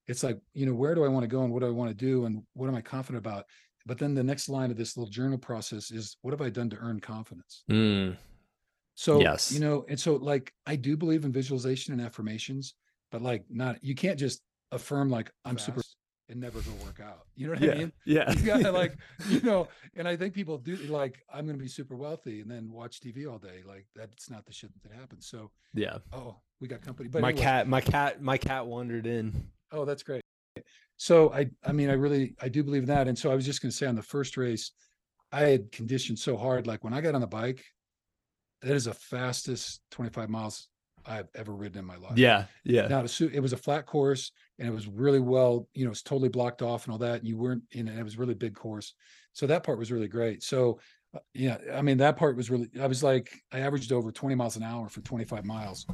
it's 0.07 0.23
like 0.23 0.39
you 0.55 0.67
know 0.67 0.75
where 0.75 0.95
do 0.95 1.05
I 1.05 1.09
want 1.09 1.25
to 1.25 1.29
go 1.29 1.43
and 1.43 1.53
what 1.53 1.61
do 1.61 1.67
I 1.67 1.71
want 1.71 1.91
to 1.91 1.95
do 1.95 2.25
and 2.25 2.43
what 2.55 2.69
am 2.69 2.75
I 2.75 2.81
confident 2.81 3.25
about. 3.25 3.45
But 3.87 3.99
then 3.99 4.15
the 4.15 4.23
next 4.23 4.49
line 4.49 4.71
of 4.71 4.77
this 4.77 4.97
little 4.97 5.11
journal 5.11 5.39
process 5.39 5.91
is 5.91 6.17
what 6.23 6.33
have 6.33 6.43
I 6.43 6.51
done 6.51 6.69
to 6.71 6.77
earn 6.77 7.01
confidence? 7.01 7.65
Mm, 7.71 8.17
So, 8.95 9.21
Yes. 9.21 9.53
you 9.53 9.61
know, 9.61 9.85
and 9.89 9.99
so 9.99 10.17
like 10.17 10.53
I 10.67 10.77
do 10.77 10.97
believe 10.97 11.25
in 11.25 11.33
visualization 11.33 11.93
and 11.93 12.03
affirmations, 12.03 12.75
but 13.11 13.23
like 13.23 13.45
not 13.49 13.83
you 13.83 13.95
can't 13.95 14.19
just 14.19 14.43
affirm 14.73 15.09
like 15.11 15.31
I'm 15.45 15.59
super 15.59 15.81
fast 15.81 15.97
and 16.31 16.41
never 16.41 16.61
go 16.61 16.70
work 16.85 17.01
out. 17.01 17.26
You 17.35 17.49
know 17.49 17.55
what 17.55 17.62
I 17.62 17.74
mean? 17.78 17.93
yeah. 18.07 18.33
You 18.33 18.47
gotta 18.47 18.70
like, 18.70 18.97
you 19.28 19.41
know, 19.43 19.68
and 19.97 20.07
I 20.07 20.16
think 20.16 20.33
people 20.33 20.57
do 20.57 20.76
like 20.76 21.22
I'm 21.33 21.47
gonna 21.47 21.59
be 21.59 21.68
super 21.68 21.97
wealthy 21.97 22.41
and 22.41 22.51
then 22.51 22.70
watch 22.70 23.01
TV 23.01 23.31
all 23.31 23.39
day. 23.39 23.61
Like 23.66 23.87
that's 23.95 24.31
not 24.31 24.47
the 24.47 24.53
shit 24.53 24.70
that 24.83 24.93
happens. 24.93 25.26
So 25.26 25.51
yeah. 25.74 25.99
oh, 26.12 26.37
we 26.61 26.68
got 26.68 26.83
company. 26.83 27.09
But 27.09 27.22
my 27.22 27.31
anyway, 27.31 27.43
cat, 27.43 27.68
my 27.68 27.81
cat, 27.81 28.22
my 28.22 28.39
cat 28.39 28.66
wandered 28.66 29.07
in. 29.07 29.51
Oh, 29.72 29.85
that's 29.85 30.03
great. 30.03 30.22
So 30.97 31.33
I 31.33 31.51
I 31.64 31.72
mean 31.72 31.91
I 31.91 31.95
really 31.95 32.37
I 32.41 32.49
do 32.49 32.62
believe 32.62 32.83
in 32.83 32.89
that. 32.89 33.09
And 33.09 33.18
so 33.18 33.31
I 33.31 33.35
was 33.35 33.45
just 33.45 33.61
gonna 33.61 33.72
say 33.72 33.87
on 33.87 33.97
the 33.97 34.03
first 34.03 34.37
race, 34.37 34.70
I 35.33 35.43
had 35.43 35.72
conditioned 35.72 36.18
so 36.18 36.37
hard. 36.37 36.66
Like 36.66 36.85
when 36.85 36.95
I 36.95 37.01
got 37.01 37.14
on 37.14 37.20
the 37.20 37.26
bike, 37.26 37.64
that 38.62 38.74
is 38.74 38.85
the 38.85 38.95
fastest 38.95 39.81
25 39.91 40.28
miles 40.28 40.68
I've 41.07 41.28
ever 41.34 41.55
ridden 41.55 41.78
in 41.78 41.84
my 41.84 41.96
life. 41.96 42.16
Yeah. 42.16 42.44
Yeah. 42.64 42.86
Now, 42.88 43.05
it 43.05 43.40
was 43.40 43.53
a 43.53 43.57
flat 43.57 43.86
course 43.86 44.32
and 44.59 44.68
it 44.68 44.70
was 44.70 44.86
really 44.86 45.20
well, 45.20 45.68
you 45.74 45.84
know, 45.84 45.90
it's 45.90 46.03
totally 46.03 46.28
blocked 46.28 46.62
off 46.62 46.84
and 46.84 46.92
all 46.92 46.98
that. 46.98 47.20
And 47.20 47.28
you 47.28 47.36
weren't 47.36 47.62
in 47.72 47.88
it. 47.88 47.98
It 47.98 48.03
was 48.03 48.14
a 48.16 48.18
really 48.18 48.34
big 48.34 48.55
course. 48.55 48.94
So 49.32 49.46
that 49.46 49.62
part 49.62 49.78
was 49.78 49.90
really 49.92 50.09
great. 50.09 50.42
So, 50.42 50.80
uh, 51.14 51.18
yeah, 51.34 51.59
I 51.72 51.82
mean, 51.82 51.98
that 51.98 52.16
part 52.16 52.36
was 52.36 52.51
really, 52.51 52.68
I 52.80 52.86
was 52.86 53.03
like, 53.03 53.30
I 53.53 53.61
averaged 53.61 53.92
over 53.92 54.12
20 54.12 54.34
miles 54.34 54.57
an 54.57 54.62
hour 54.62 54.88
for 54.88 55.01
25 55.01 55.44
miles, 55.44 55.86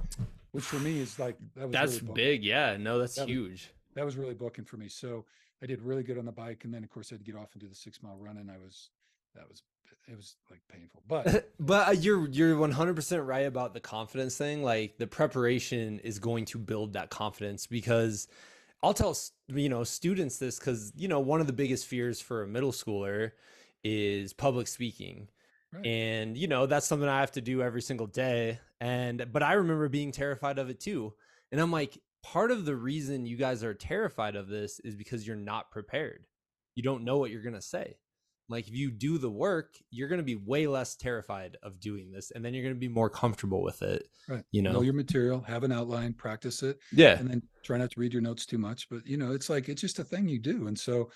which 0.52 0.64
for 0.64 0.78
me 0.78 0.98
is 1.00 1.18
like, 1.18 1.36
that 1.54 1.66
was 1.66 1.72
That's 1.72 2.02
really 2.02 2.14
big. 2.14 2.44
Yeah. 2.44 2.76
No, 2.78 2.98
that's 2.98 3.14
That 3.14 3.22
was- 3.22 3.30
huge. 3.30 3.70
That 3.94 4.04
was 4.04 4.16
really 4.16 4.34
booking 4.34 4.64
for 4.66 4.76
me. 4.76 4.88
So 4.88 5.24
I 5.62 5.66
did 5.66 5.80
really 5.80 6.02
good 6.02 6.18
on 6.18 6.26
the 6.26 6.32
bike. 6.32 6.64
And 6.64 6.74
then, 6.74 6.84
of 6.84 6.90
course, 6.90 7.10
I 7.12 7.14
had 7.14 7.24
to 7.24 7.32
get 7.32 7.38
off 7.40 7.48
and 7.54 7.62
do 7.62 7.68
the 7.68 7.74
six 7.74 8.02
mile 8.02 8.18
run. 8.18 8.36
And 8.36 8.50
I 8.50 8.58
was, 8.58 8.90
that 9.34 9.48
was, 9.48 9.62
it 10.08 10.16
was 10.16 10.36
like 10.50 10.60
painful. 10.68 11.02
But 11.08 11.50
but 11.60 11.88
uh, 11.88 11.90
you're 11.92 12.28
you're 12.28 12.56
100% 12.56 13.26
right 13.26 13.46
about 13.46 13.74
the 13.74 13.80
confidence 13.80 14.36
thing 14.36 14.62
like 14.62 14.98
the 14.98 15.06
preparation 15.06 15.98
is 16.00 16.18
going 16.18 16.44
to 16.46 16.58
build 16.58 16.92
that 16.94 17.10
confidence 17.10 17.66
because 17.66 18.28
I'll 18.82 18.94
tell 18.94 19.16
you 19.48 19.68
know 19.68 19.84
students 19.84 20.38
this 20.38 20.58
cuz 20.58 20.92
you 20.96 21.08
know 21.08 21.20
one 21.20 21.40
of 21.40 21.46
the 21.46 21.52
biggest 21.52 21.86
fears 21.86 22.20
for 22.20 22.42
a 22.42 22.46
middle 22.46 22.72
schooler 22.72 23.32
is 23.84 24.32
public 24.32 24.68
speaking 24.68 25.28
Right. 25.72 25.84
and 25.84 26.36
you 26.38 26.46
know 26.46 26.66
that's 26.66 26.86
something 26.86 27.08
I 27.08 27.18
have 27.20 27.32
to 27.32 27.40
do 27.40 27.60
every 27.60 27.82
single 27.82 28.06
day 28.06 28.60
and 28.80 29.26
but 29.32 29.42
I 29.42 29.54
remember 29.54 29.88
being 29.88 30.12
terrified 30.12 30.60
of 30.60 30.70
it 30.70 30.78
too 30.78 31.12
and 31.50 31.60
I'm 31.60 31.72
like 31.72 31.98
part 32.22 32.52
of 32.52 32.64
the 32.64 32.76
reason 32.76 33.26
you 33.26 33.36
guys 33.36 33.64
are 33.64 33.74
terrified 33.74 34.36
of 34.36 34.46
this 34.46 34.78
is 34.80 34.94
because 34.94 35.26
you're 35.26 35.34
not 35.36 35.72
prepared 35.72 36.26
you 36.76 36.84
don't 36.84 37.02
know 37.02 37.18
what 37.18 37.32
you're 37.32 37.42
going 37.42 37.54
to 37.54 37.60
say 37.60 37.96
like 38.48 38.68
if 38.68 38.74
you 38.74 38.90
do 38.90 39.18
the 39.18 39.30
work 39.30 39.74
you're 39.90 40.08
going 40.08 40.18
to 40.18 40.24
be 40.24 40.36
way 40.36 40.66
less 40.66 40.96
terrified 40.96 41.56
of 41.62 41.80
doing 41.80 42.10
this 42.10 42.30
and 42.30 42.44
then 42.44 42.54
you're 42.54 42.62
going 42.62 42.74
to 42.74 42.80
be 42.80 42.88
more 42.88 43.10
comfortable 43.10 43.62
with 43.62 43.82
it 43.82 44.06
right. 44.28 44.44
you 44.52 44.62
know 44.62 44.72
know 44.72 44.82
your 44.82 44.94
material, 44.94 45.40
have 45.42 45.64
an 45.64 45.72
outline, 45.72 46.12
practice 46.12 46.62
it. 46.62 46.78
yeah 46.92 47.18
and 47.18 47.30
then 47.30 47.42
try 47.62 47.76
not 47.76 47.90
to 47.90 48.00
read 48.00 48.12
your 48.12 48.22
notes 48.22 48.46
too 48.46 48.58
much 48.58 48.88
but 48.88 49.06
you 49.06 49.16
know 49.16 49.32
it's 49.32 49.50
like 49.50 49.68
it's 49.68 49.80
just 49.80 49.98
a 49.98 50.04
thing 50.04 50.28
you 50.28 50.38
do 50.38 50.66
and 50.66 50.78
so 50.78 51.10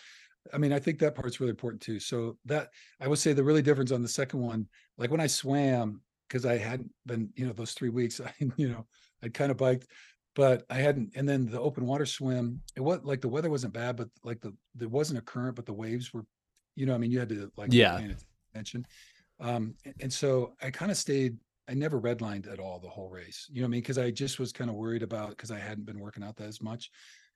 i 0.53 0.59
mean 0.59 0.73
i 0.73 0.79
think 0.79 0.99
that 0.99 1.15
part's 1.15 1.41
really 1.41 1.51
important 1.51 1.81
too 1.81 2.01
so 2.01 2.37
that 2.45 2.71
i 3.01 3.09
would 3.09 3.19
say 3.19 3.33
the 3.33 3.45
really 3.45 3.63
difference 3.63 3.93
on 3.93 4.03
the 4.03 4.09
second 4.09 4.41
one 4.41 4.67
like 4.99 5.11
when 5.11 5.21
i 5.21 5.27
swam 5.27 6.01
because 6.29 6.45
i 6.45 6.57
hadn't 6.57 6.91
been 7.07 7.31
you 7.37 7.47
know 7.47 7.53
those 7.53 7.73
three 7.73 7.91
weeks 7.91 8.21
i 8.25 8.33
you 8.57 8.69
know 8.69 8.87
i 9.23 9.29
kind 9.29 9.51
of 9.51 9.57
biked 9.57 9.87
but 10.35 10.65
i 10.71 10.77
hadn't 10.77 11.11
and 11.15 11.29
then 11.29 11.47
the 11.47 11.61
open 11.61 11.87
water 11.87 12.07
swim 12.07 12.61
it 12.77 12.81
was 12.81 13.01
like 13.03 13.21
the 13.21 13.29
weather 13.29 13.51
wasn't 13.51 13.73
bad 13.73 13.97
but 13.97 14.09
like 14.25 14.41
the 14.41 14.55
there 14.75 14.89
wasn't 14.89 15.19
a 15.19 15.23
current 15.23 15.57
but 15.57 15.67
the 15.67 15.73
waves 15.73 16.13
were 16.13 16.25
you 16.81 16.87
know 16.87 16.95
i 16.95 16.99
mean 16.99 17.11
you 17.13 17.19
had 17.19 17.29
to 17.29 17.51
like 17.57 17.73
Yeah. 17.73 17.99
paying 17.99 18.17
attention 18.55 18.87
um 19.49 19.75
and 20.05 20.13
so 20.21 20.55
i 20.63 20.71
kind 20.71 20.91
of 20.91 20.97
stayed 20.97 21.37
I 21.69 21.75
never 21.75 22.01
redlined 22.01 22.53
at 22.53 22.59
all 22.59 22.81
the 22.81 22.89
whole 22.89 23.09
race. 23.09 23.47
You 23.53 23.61
know 23.61 23.67
what 23.67 23.69
I 23.69 23.75
mean? 23.75 23.81
Because 23.83 23.97
I 24.07 24.11
just 24.11 24.41
was 24.41 24.51
kind 24.59 24.69
of 24.71 24.75
worried 24.75 25.05
about 25.05 25.29
because 25.31 25.53
I 25.53 25.59
hadn't 25.61 25.87
been 25.87 26.01
working 26.01 26.25
out 26.25 26.35
that 26.39 26.49
as 26.49 26.61
much. 26.61 26.91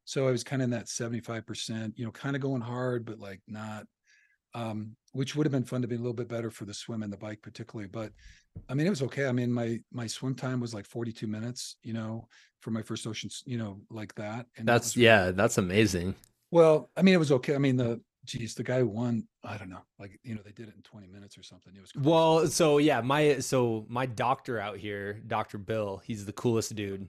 So 0.05 0.27
I 0.27 0.33
was 0.33 0.43
kind 0.43 0.61
of 0.61 0.65
in 0.65 0.71
that 0.71 0.87
75%, 0.87 1.93
you 1.95 2.05
know, 2.05 2.11
kind 2.11 2.35
of 2.35 2.43
going 2.43 2.61
hard, 2.61 3.05
but 3.05 3.21
like 3.21 3.41
not 3.47 3.87
um, 4.55 4.97
which 5.13 5.37
would 5.37 5.47
have 5.47 5.53
been 5.53 5.63
fun 5.65 5.83
to 5.83 5.89
be 5.89 5.95
a 5.95 5.99
little 5.99 6.15
bit 6.23 6.27
better 6.27 6.51
for 6.51 6.65
the 6.65 6.75
swim 6.75 7.05
and 7.05 7.13
the 7.13 7.17
bike 7.17 7.43
particularly. 7.43 7.89
But 7.89 8.11
I 8.69 8.75
mean, 8.75 8.89
it 8.89 8.91
was 8.91 9.03
okay. 9.03 9.27
I 9.27 9.33
mean, 9.33 9.53
my 9.53 9.79
my 9.93 10.09
swim 10.09 10.35
time 10.35 10.59
was 10.59 10.75
like 10.75 10.87
42 10.87 11.29
minutes, 11.29 11.77
you 11.85 11.93
know, 11.93 12.27
for 12.61 12.73
my 12.73 12.83
first 12.83 13.07
ocean, 13.07 13.31
you 13.47 13.59
know, 13.59 13.83
like 13.89 14.17
that. 14.17 14.47
And 14.57 14.67
that 14.67 14.73
that's 14.73 14.87
was 14.87 14.97
really- 14.97 15.07
yeah 15.07 15.31
that's 15.31 15.59
amazing 15.59 16.17
Well, 16.51 16.91
I 16.97 17.03
mean, 17.03 17.15
it 17.15 17.19
was 17.19 17.31
okay. 17.33 17.55
I 17.55 17.59
mean, 17.59 17.77
the 17.77 18.01
geez, 18.25 18.55
the 18.55 18.63
guy 18.63 18.83
won. 18.83 19.27
I 19.43 19.57
don't 19.57 19.71
know, 19.71 19.83
like 19.99 20.19
you 20.23 20.35
know, 20.35 20.41
they 20.45 20.53
did 20.53 20.69
it 20.69 20.75
in 20.77 20.83
20 20.83 21.07
minutes 21.09 21.37
or 21.37 21.43
something. 21.43 21.75
It 21.77 21.81
was 21.81 21.93
crazy. 21.93 22.09
Well, 22.09 22.47
so 22.49 22.79
yeah, 22.79 23.01
my 23.01 23.39
so 23.39 23.85
my 23.89 24.07
doctor 24.07 24.59
out 24.59 24.79
here, 24.79 25.21
Dr. 25.27 25.59
Bill, 25.59 26.03
he's 26.05 26.25
the 26.25 26.33
coolest 26.33 26.75
dude. 26.75 27.09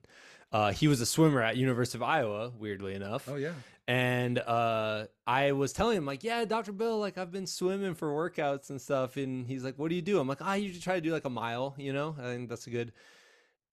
Uh, 0.51 0.72
he 0.72 0.88
was 0.88 1.01
a 1.01 1.05
swimmer 1.05 1.41
at 1.41 1.57
University 1.57 1.97
of 1.97 2.03
Iowa, 2.03 2.51
weirdly 2.57 2.93
enough. 2.93 3.28
oh 3.28 3.36
yeah, 3.36 3.53
And 3.88 4.39
uh, 4.39 5.07
I 5.28 5.51
was 5.51 5.74
telling 5.74 5.97
him 5.97 6.05
like, 6.05 6.24
yeah, 6.24 6.45
Dr. 6.45 6.72
Bill, 6.72 6.97
like 6.99 7.18
I've 7.18 7.32
been 7.32 7.47
swimming 7.47 7.93
for 7.95 8.09
workouts 8.09 8.70
and 8.70 8.80
stuff. 8.80 9.18
And 9.18 9.45
he's 9.47 9.63
like, 9.63 9.78
what 9.78 9.89
do 9.89 9.95
you 9.95 10.01
do? 10.01 10.20
I'm 10.20 10.28
like, 10.28 10.41
I 10.41 10.57
usually 10.57 10.82
try 10.82 10.95
to 10.95 11.01
do 11.01 11.11
like 11.11 11.26
a 11.26 11.30
mile, 11.30 11.76
you 11.78 11.91
know. 11.91 12.16
I 12.18 12.24
think 12.24 12.47
that's 12.49 12.68
a 12.68 12.70
good. 12.70 12.93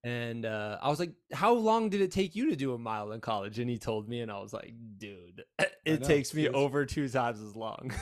And 0.04 0.44
uh, 0.44 0.78
I 0.82 0.88
was 0.88 0.98
like, 0.98 1.12
how 1.32 1.52
long 1.52 1.88
did 1.88 2.00
it 2.00 2.10
take 2.10 2.34
you 2.34 2.50
to 2.50 2.56
do 2.56 2.74
a 2.74 2.78
mile 2.78 3.12
in 3.12 3.20
college? 3.20 3.58
And 3.60 3.70
he 3.70 3.78
told 3.78 4.08
me, 4.08 4.20
and 4.20 4.32
I 4.32 4.40
was 4.40 4.52
like, 4.52 4.74
dude, 4.98 5.44
it 5.84 6.02
takes 6.02 6.34
me 6.34 6.42
it's- 6.46 6.56
over 6.56 6.84
two 6.84 7.08
times 7.08 7.40
as 7.40 7.54
long. 7.54 7.92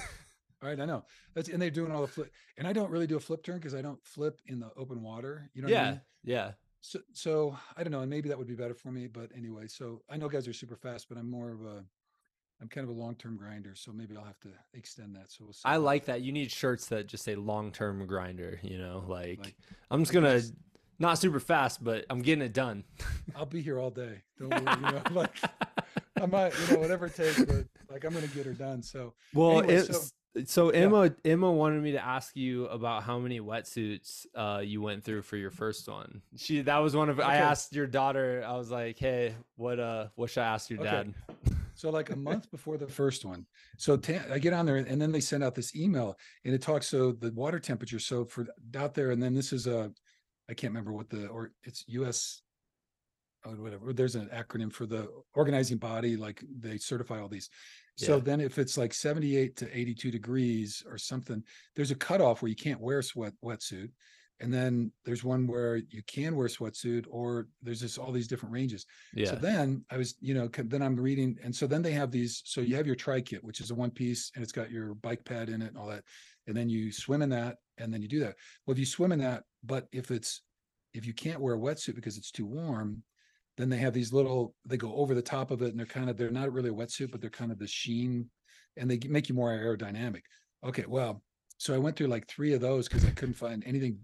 All 0.63 0.69
right, 0.69 0.81
I 0.81 0.87
know. 0.87 1.05
That's 1.35 1.49
and 1.49 1.61
they're 1.61 1.71
doing 1.71 1.93
all 1.93 2.01
the 2.01 2.09
flip, 2.09 2.33
and 2.57 2.67
I 2.67 2.73
don't 2.73 2.91
really 2.91 3.07
do 3.07 3.17
a 3.17 3.21
flip 3.21 3.43
turn 3.43 3.57
because 3.57 3.75
I 3.75 3.83
don't 3.83 4.03
flip 4.05 4.41
in 4.47 4.61
the 4.61 4.71
open 4.77 5.03
water. 5.03 5.51
You 5.55 5.63
know? 5.63 5.69
What 5.69 5.77
I 5.77 5.81
yeah, 5.83 5.91
mean? 5.91 6.01
yeah. 6.25 6.53
So, 6.83 7.01
so 7.13 7.57
I 7.77 7.83
don't 7.83 7.93
know, 7.93 8.01
and 8.01 8.09
maybe 8.09 8.31
that 8.31 8.39
would 8.39 8.49
be 8.49 8.55
better 8.55 8.75
for 8.75 8.91
me. 8.91 9.07
But 9.07 9.31
anyway, 9.37 9.67
so 9.67 10.01
I 10.09 10.17
know 10.17 10.29
guys 10.29 10.49
are 10.49 10.53
super 10.55 10.77
fast, 10.77 11.09
but 11.11 11.19
I'm 11.19 11.31
more 11.31 11.51
of 11.53 11.61
a, 11.61 11.85
I'm 12.63 12.69
kind 12.69 12.89
of 12.89 12.97
a 12.97 12.99
long 12.99 13.15
term 13.17 13.37
grinder. 13.37 13.75
So 13.75 13.93
maybe 13.93 14.17
I'll 14.17 14.25
have 14.25 14.41
to 14.41 14.49
extend 14.73 15.15
that. 15.17 15.31
So 15.31 15.45
we'll 15.45 15.53
see. 15.53 15.61
I 15.67 15.77
like 15.77 16.07
that. 16.07 16.23
You 16.23 16.33
need 16.33 16.51
shirts 16.51 16.87
that 16.87 17.07
just 17.07 17.25
say 17.25 17.35
long 17.35 17.71
term 17.71 18.07
grinder, 18.07 18.59
you 18.63 18.79
know, 18.79 19.05
like, 19.07 19.41
Like, 19.45 19.57
I'm 19.91 20.01
just 20.01 20.13
gonna 20.15 20.41
not 21.01 21.19
super 21.19 21.41
fast, 21.41 21.83
but 21.83 22.05
I'm 22.11 22.21
getting 22.23 22.45
it 22.45 22.53
done. 22.53 22.85
I'll 23.35 23.47
be 23.47 23.63
here 23.63 23.81
all 23.81 23.91
day. 23.91 24.23
Don't 24.39 24.51
worry, 24.51 24.61
you 24.81 24.93
know, 24.93 25.03
like 25.11 25.35
I 26.21 26.27
might, 26.27 26.53
you 26.61 26.67
know, 26.75 26.81
whatever 26.81 27.07
it 27.07 27.17
takes, 27.17 27.39
but 27.45 27.65
like 27.91 28.05
I'm 28.05 28.13
gonna 28.15 28.27
get 28.29 28.47
her 28.47 28.53
done. 28.53 28.83
So 28.83 29.15
Well, 29.35 29.59
Anyway, 29.61 29.75
it's 29.75 30.13
so, 30.47 30.73
yeah. 30.73 30.81
Emma 30.83 31.13
Emma 31.25 31.51
wanted 31.51 31.83
me 31.83 31.93
to 31.93 32.05
ask 32.05 32.37
you 32.37 32.67
about 32.67 33.03
how 33.03 33.19
many 33.19 33.41
wetsuits 33.41 34.27
uh, 34.37 34.61
you 34.65 34.81
went 34.81 35.03
through 35.03 35.23
for 35.23 35.37
your 35.37 35.51
first 35.51 35.89
one. 35.89 36.23
She 36.37 36.61
that 36.63 36.79
was 36.79 36.95
one 36.95 37.09
of 37.09 37.19
I 37.19 37.37
asked 37.37 37.75
your 37.75 37.89
daughter. 37.89 38.45
I 38.47 38.57
was 38.57 38.71
like, 38.71 38.97
hey, 38.99 39.35
what 39.57 39.81
uh, 39.81 40.09
what 40.15 40.31
should 40.31 40.43
I 40.43 40.55
ask 40.55 40.71
your 40.71 40.79
Okay. 40.81 40.89
dad? 40.91 41.15
So 41.75 41.89
like 41.89 42.11
a 42.11 42.17
month 42.17 42.51
before 42.51 42.77
the 42.77 42.87
first 42.87 43.25
one. 43.25 43.47
So 43.79 43.97
ta- 43.97 44.27
I 44.31 44.39
get 44.39 44.53
on 44.53 44.67
there 44.67 44.77
and 44.77 45.01
then 45.01 45.13
they 45.13 45.21
send 45.21 45.43
out 45.43 45.55
this 45.55 45.75
email 45.75 46.15
and 46.45 46.53
it 46.55 46.61
talks 46.61 46.87
so 46.89 47.13
the 47.13 47.33
water 47.33 47.59
temperature. 47.59 47.99
So 47.99 48.27
for 48.27 48.47
out 48.77 48.93
there, 48.93 49.13
and 49.13 49.23
then 49.23 49.33
this 49.35 49.51
is 49.51 49.67
a, 49.67 49.91
I 50.51 50.55
can't 50.55 50.73
remember 50.73 50.93
what 50.93 51.09
the 51.09 51.29
or 51.29 51.53
it's 51.63 51.85
U.S. 51.87 52.43
Oh, 53.47 53.53
whatever. 53.53 53.93
There's 53.95 54.17
an 54.17 54.29
acronym 54.35 54.71
for 54.71 54.85
the 54.85 55.09
organizing 55.35 55.79
body. 55.79 56.17
Like 56.17 56.43
they 56.59 56.77
certify 56.77 57.21
all 57.21 57.29
these. 57.29 57.49
So 57.97 58.17
Yeah. 58.17 58.23
then 58.23 58.41
if 58.41 58.59
it's 58.59 58.77
like 58.77 58.93
78 58.93 59.57
to 59.57 59.79
82 59.79 60.11
degrees 60.11 60.83
or 60.87 60.99
something, 60.99 61.43
there's 61.75 61.91
a 61.91 61.95
cutoff 61.95 62.43
where 62.43 62.51
you 62.51 62.57
can't 62.57 62.81
wear 62.81 62.99
a 62.99 63.03
sweat 63.03 63.33
wetsuit. 63.43 63.91
And 64.41 64.53
then 64.53 64.91
there's 65.05 65.23
one 65.23 65.47
where 65.47 65.77
you 65.77 66.03
can 66.07 66.35
wear 66.35 66.47
a 66.47 66.51
sweatsuit, 66.51 67.05
or 67.11 67.49
there's 67.63 67.81
just 67.81 67.99
all 67.99 68.11
these 68.11 68.27
different 68.27 68.55
ranges. 68.55 68.87
Yeah, 69.15 69.31
So 69.31 69.37
then 69.37 69.85
I 69.91 69.99
was, 69.99 70.15
you 70.21 70.33
know, 70.33 70.49
then 70.49 70.81
I'm 70.81 70.97
reading, 70.97 71.37
and 71.45 71.55
so 71.55 71.67
then 71.67 71.83
they 71.83 71.93
have 71.93 72.11
these. 72.11 72.41
So 72.47 72.63
you 72.63 72.75
have 72.77 72.87
your 72.87 72.97
tri 72.97 73.21
kit, 73.21 73.45
which 73.45 73.61
is 73.61 73.71
a 73.71 73.75
one 73.75 73.91
piece, 73.91 74.33
and 74.35 74.43
it's 74.43 74.53
got 74.53 74.71
your 74.71 74.95
bike 74.95 75.27
pad 75.27 75.51
in 75.51 75.61
it 75.61 75.69
and 75.69 75.77
all 75.77 75.89
that. 75.89 76.05
And 76.47 76.57
then 76.57 76.69
you 76.69 76.91
swim 76.93 77.23
in 77.23 77.31
that, 77.31 77.57
and 77.79 77.93
then 77.93 78.03
you 78.03 78.09
do 78.09 78.21
that. 78.21 78.37
Well, 78.67 78.73
if 78.73 78.79
you 78.79 78.87
swim 78.87 79.13
in 79.13 79.21
that, 79.21 79.45
but 79.65 79.87
if 79.93 80.11
it's 80.11 80.43
if 80.93 81.07
you 81.07 81.15
can't 81.15 81.41
wear 81.41 81.55
a 81.55 81.59
wetsuit 81.59 81.95
because 81.95 82.17
it's 82.17 82.33
too 82.33 82.47
warm, 82.47 83.03
then 83.57 83.69
they 83.69 83.77
have 83.77 83.93
these 83.93 84.13
little. 84.13 84.55
They 84.67 84.77
go 84.77 84.95
over 84.95 85.15
the 85.15 85.23
top 85.23 85.51
of 85.51 85.63
it, 85.63 85.71
and 85.71 85.79
they're 85.79 85.87
kind 85.87 86.11
of 86.11 86.17
they're 86.17 86.31
not 86.31 86.53
really 86.53 86.71
a 86.71 86.75
wetsuit, 86.75 87.11
but 87.11 87.21
they're 87.21 87.31
kind 87.31 87.53
of 87.53 87.59
the 87.59 87.67
sheen, 87.67 88.29
and 88.77 88.91
they 88.91 88.99
make 89.09 89.29
you 89.29 89.35
more 89.35 89.51
aerodynamic. 89.51 90.23
Okay, 90.65 90.85
well, 90.89 91.23
so 91.59 91.75
I 91.75 91.79
went 91.79 91.97
through 91.97 92.09
like 92.09 92.27
three 92.27 92.53
of 92.55 92.61
those 92.61 92.89
because 92.89 93.05
I 93.05 93.11
couldn't 93.11 93.35
find 93.35 93.63
anything. 93.67 93.99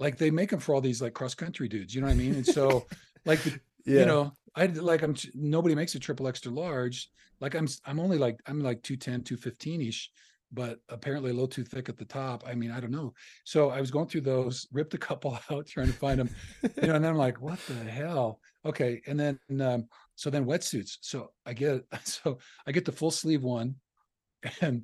Like 0.00 0.16
they 0.16 0.30
make 0.30 0.50
them 0.50 0.60
for 0.60 0.74
all 0.74 0.80
these 0.80 1.00
like 1.00 1.14
cross 1.14 1.34
country 1.34 1.68
dudes, 1.68 1.94
you 1.94 2.00
know 2.00 2.08
what 2.08 2.14
I 2.14 2.16
mean? 2.16 2.34
And 2.34 2.46
so, 2.46 2.86
like 3.24 3.42
the 3.42 3.60
you 3.84 4.06
know 4.06 4.32
i 4.56 4.66
like 4.66 5.02
i'm 5.02 5.14
nobody 5.34 5.74
makes 5.74 5.94
a 5.94 5.98
triple 5.98 6.28
extra 6.28 6.52
large 6.52 7.08
like 7.40 7.54
i'm 7.54 7.66
i'm 7.86 8.00
only 8.00 8.18
like 8.18 8.40
i'm 8.46 8.60
like 8.60 8.82
210 8.82 9.22
215 9.24 9.82
ish 9.82 10.10
but 10.52 10.78
apparently 10.88 11.30
a 11.30 11.34
little 11.34 11.48
too 11.48 11.64
thick 11.64 11.88
at 11.88 11.96
the 11.96 12.04
top 12.04 12.44
i 12.46 12.54
mean 12.54 12.70
i 12.70 12.80
don't 12.80 12.90
know 12.90 13.12
so 13.44 13.70
i 13.70 13.80
was 13.80 13.90
going 13.90 14.06
through 14.06 14.20
those 14.20 14.66
ripped 14.72 14.94
a 14.94 14.98
couple 15.08 15.38
out 15.50 15.66
trying 15.66 15.86
to 15.86 15.92
find 15.92 16.20
them 16.20 16.30
you 16.62 16.88
know 16.88 16.94
and 16.94 17.04
then 17.04 17.12
i'm 17.12 17.18
like 17.18 17.40
what 17.40 17.58
the 17.66 17.74
hell 17.74 18.40
okay 18.64 19.00
and 19.06 19.18
then 19.18 19.38
um 19.60 19.86
so 20.14 20.30
then 20.30 20.46
wetsuits 20.46 20.98
so 21.00 21.30
i 21.46 21.52
get 21.52 21.82
so 22.04 22.38
i 22.66 22.72
get 22.72 22.84
the 22.84 22.92
full 22.92 23.10
sleeve 23.10 23.42
one 23.42 23.74
and 24.60 24.82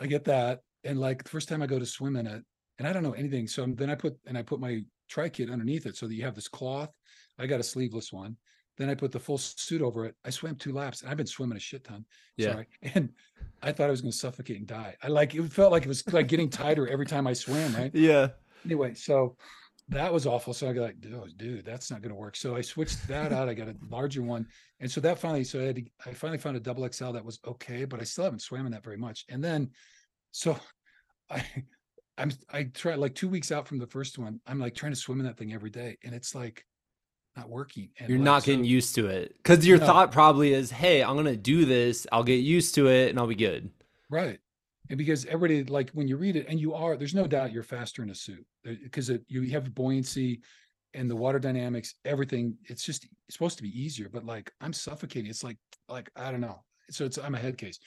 i 0.00 0.06
get 0.06 0.24
that 0.24 0.60
and 0.84 0.98
like 0.98 1.22
the 1.22 1.30
first 1.30 1.48
time 1.48 1.62
i 1.62 1.66
go 1.66 1.78
to 1.78 1.86
swim 1.86 2.16
in 2.16 2.26
it 2.26 2.42
and 2.78 2.88
i 2.88 2.92
don't 2.92 3.02
know 3.02 3.12
anything 3.12 3.46
so 3.46 3.66
then 3.66 3.90
i 3.90 3.94
put 3.94 4.16
and 4.26 4.36
i 4.36 4.42
put 4.42 4.60
my 4.60 4.80
tri 5.08 5.28
kit 5.28 5.50
underneath 5.50 5.86
it 5.86 5.96
so 5.96 6.06
that 6.06 6.14
you 6.14 6.24
have 6.24 6.34
this 6.34 6.48
cloth 6.48 6.90
I 7.38 7.46
got 7.46 7.60
a 7.60 7.64
sleeveless 7.64 8.12
one. 8.12 8.36
Then 8.76 8.90
I 8.90 8.94
put 8.94 9.12
the 9.12 9.20
full 9.20 9.38
suit 9.38 9.82
over 9.82 10.04
it. 10.04 10.14
I 10.24 10.30
swam 10.30 10.56
two 10.56 10.72
laps. 10.72 11.02
And 11.02 11.10
I've 11.10 11.16
been 11.16 11.26
swimming 11.26 11.56
a 11.56 11.60
shit 11.60 11.84
ton. 11.84 12.04
Yeah. 12.36 12.52
Sorry. 12.52 12.66
And 12.94 13.10
I 13.62 13.72
thought 13.72 13.88
I 13.88 13.90
was 13.90 14.02
going 14.02 14.12
to 14.12 14.18
suffocate 14.18 14.58
and 14.58 14.66
die. 14.66 14.96
I 15.02 15.08
like 15.08 15.34
it 15.34 15.42
felt 15.52 15.72
like 15.72 15.84
it 15.84 15.88
was 15.88 16.06
like 16.12 16.28
getting 16.28 16.50
tighter 16.50 16.86
every 16.88 17.06
time 17.06 17.26
I 17.26 17.32
swam, 17.32 17.74
right? 17.74 17.90
yeah. 17.94 18.28
Anyway, 18.64 18.94
so 18.94 19.36
that 19.88 20.12
was 20.12 20.26
awful. 20.26 20.54
So 20.54 20.68
I 20.68 20.72
got 20.72 20.82
like, 20.82 21.00
dude, 21.00 21.36
dude, 21.36 21.64
that's 21.64 21.90
not 21.90 22.02
going 22.02 22.10
to 22.10 22.18
work. 22.18 22.36
So 22.36 22.56
I 22.56 22.62
switched 22.62 23.06
that 23.08 23.32
out. 23.32 23.48
I 23.48 23.54
got 23.54 23.68
a 23.68 23.76
larger 23.88 24.22
one. 24.22 24.46
And 24.80 24.90
so 24.90 25.00
that 25.02 25.18
finally, 25.18 25.44
so 25.44 25.60
I 25.60 25.64
had 25.64 25.76
to, 25.76 25.84
I 26.06 26.12
finally 26.12 26.38
found 26.38 26.56
a 26.56 26.60
double 26.60 26.88
XL 26.90 27.12
that 27.12 27.24
was 27.24 27.38
okay, 27.46 27.84
but 27.84 28.00
I 28.00 28.04
still 28.04 28.24
haven't 28.24 28.40
swam 28.40 28.66
in 28.66 28.72
that 28.72 28.84
very 28.84 28.96
much. 28.96 29.24
And 29.28 29.42
then, 29.42 29.70
so 30.30 30.58
I, 31.30 31.44
I'm, 32.16 32.32
I 32.52 32.64
tried 32.64 32.98
like 32.98 33.14
two 33.14 33.28
weeks 33.28 33.52
out 33.52 33.66
from 33.66 33.78
the 33.78 33.86
first 33.86 34.18
one. 34.18 34.40
I'm 34.46 34.58
like 34.58 34.74
trying 34.74 34.92
to 34.92 34.98
swim 34.98 35.20
in 35.20 35.26
that 35.26 35.36
thing 35.36 35.52
every 35.52 35.70
day. 35.70 35.96
And 36.04 36.14
it's 36.14 36.34
like, 36.34 36.64
not 37.36 37.48
working. 37.48 37.90
You're 38.06 38.18
not 38.18 38.44
getting 38.44 38.64
so- 38.64 38.68
used 38.68 38.94
to 38.96 39.06
it 39.06 39.36
because 39.38 39.66
your 39.66 39.78
No. 39.78 39.86
thought 39.86 40.12
probably 40.12 40.52
is, 40.52 40.70
hey, 40.70 41.02
I'm 41.02 41.16
gonna 41.16 41.36
do 41.36 41.64
this. 41.64 42.06
I'll 42.12 42.24
get 42.24 42.36
used 42.36 42.74
to 42.76 42.88
it 42.88 43.10
and 43.10 43.18
I'll 43.18 43.26
be 43.26 43.34
good. 43.34 43.70
Right. 44.08 44.38
And 44.90 44.98
because 44.98 45.24
everybody, 45.26 45.64
like 45.64 45.90
when 45.90 46.08
you 46.08 46.16
read 46.16 46.36
it, 46.36 46.46
and 46.48 46.60
you 46.60 46.74
are, 46.74 46.96
there's 46.96 47.14
no 47.14 47.26
doubt 47.26 47.52
you're 47.52 47.62
faster 47.62 48.02
in 48.02 48.10
a 48.10 48.14
suit 48.14 48.44
uh, 48.68 48.72
because 48.82 49.10
you 49.28 49.50
have 49.50 49.74
buoyancy 49.74 50.42
and 50.92 51.10
the 51.10 51.16
water 51.16 51.38
dynamics, 51.38 51.94
everything. 52.04 52.56
It's 52.64 52.84
just 52.84 53.04
it's 53.26 53.34
supposed 53.36 53.56
to 53.56 53.62
be 53.62 53.80
easier, 53.80 54.08
but 54.08 54.24
like 54.26 54.52
I'm 54.60 54.72
suffocating. 54.72 55.30
It's 55.30 55.42
like, 55.42 55.56
like, 55.88 56.10
I 56.16 56.30
don't 56.30 56.42
know. 56.42 56.62
So 56.90 57.06
it's, 57.06 57.18
I'm 57.18 57.34
a 57.34 57.38
head 57.38 57.56
case. 57.56 57.78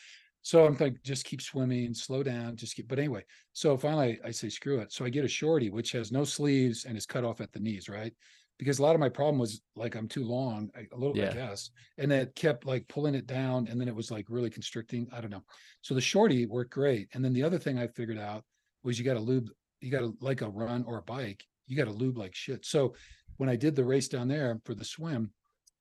So 0.42 0.66
I'm 0.66 0.76
like, 0.78 1.02
just 1.04 1.26
keep 1.26 1.42
swimming, 1.42 1.94
slow 1.94 2.24
down, 2.24 2.56
just 2.56 2.76
keep, 2.76 2.88
but 2.88 3.00
anyway. 3.00 3.24
So 3.54 3.78
finally 3.78 4.20
I 4.26 4.32
say, 4.32 4.50
screw 4.50 4.80
it. 4.80 4.92
So 4.92 5.06
I 5.06 5.10
get 5.10 5.26
a 5.26 5.28
shorty, 5.28 5.70
which 5.70 5.92
has 5.92 6.12
no 6.12 6.24
sleeves 6.24 6.86
and 6.86 6.98
is 6.98 7.06
cut 7.06 7.24
off 7.26 7.42
at 7.42 7.52
the 7.52 7.60
knees, 7.60 7.90
right? 7.90 8.14
Because 8.58 8.80
a 8.80 8.82
lot 8.82 8.96
of 8.96 9.00
my 9.00 9.10
problem 9.10 9.38
was 9.38 9.62
like 9.76 9.96
I'm 9.96 10.08
too 10.08 10.24
long, 10.24 10.72
a 10.76 10.98
little, 10.98 11.16
Yeah. 11.16 11.30
I 11.30 11.34
guess. 11.34 11.70
And 12.00 12.12
it 12.12 12.34
kept 12.36 12.66
like 12.66 12.88
pulling 12.88 13.14
it 13.14 13.28
down 13.28 13.68
and 13.68 13.80
then 13.80 13.88
it 13.88 13.96
was 13.96 14.10
like 14.10 14.26
really 14.30 14.50
constricting. 14.50 15.08
I 15.12 15.22
don't 15.22 15.30
know. 15.30 15.44
So 15.82 15.94
the 15.94 16.02
shorty 16.02 16.46
worked 16.48 16.72
great. 16.72 17.08
And 17.14 17.24
then 17.24 17.34
the 17.34 17.44
other 17.44 17.60
thing 17.60 17.78
I 17.78 17.88
figured 17.88 18.18
out 18.18 18.44
was 18.84 18.98
you 18.98 19.06
got 19.06 19.14
to 19.14 19.20
lube, 19.20 19.50
you 19.80 19.92
got 19.92 20.00
to 20.00 20.18
like 20.22 20.42
a 20.42 20.50
run 20.50 20.84
or 20.88 20.98
a 20.98 21.04
bike, 21.04 21.44
you 21.68 21.78
got 21.78 21.86
to 21.86 21.92
lube 21.92 22.18
like 22.18 22.34
shit. 22.34 22.66
So 22.66 22.96
when 23.38 23.50
I 23.50 23.56
did 23.56 23.76
the 23.76 23.86
race 23.86 24.08
down 24.08 24.28
there 24.28 24.60
for 24.66 24.74
the 24.74 24.86
swim, 24.86 25.32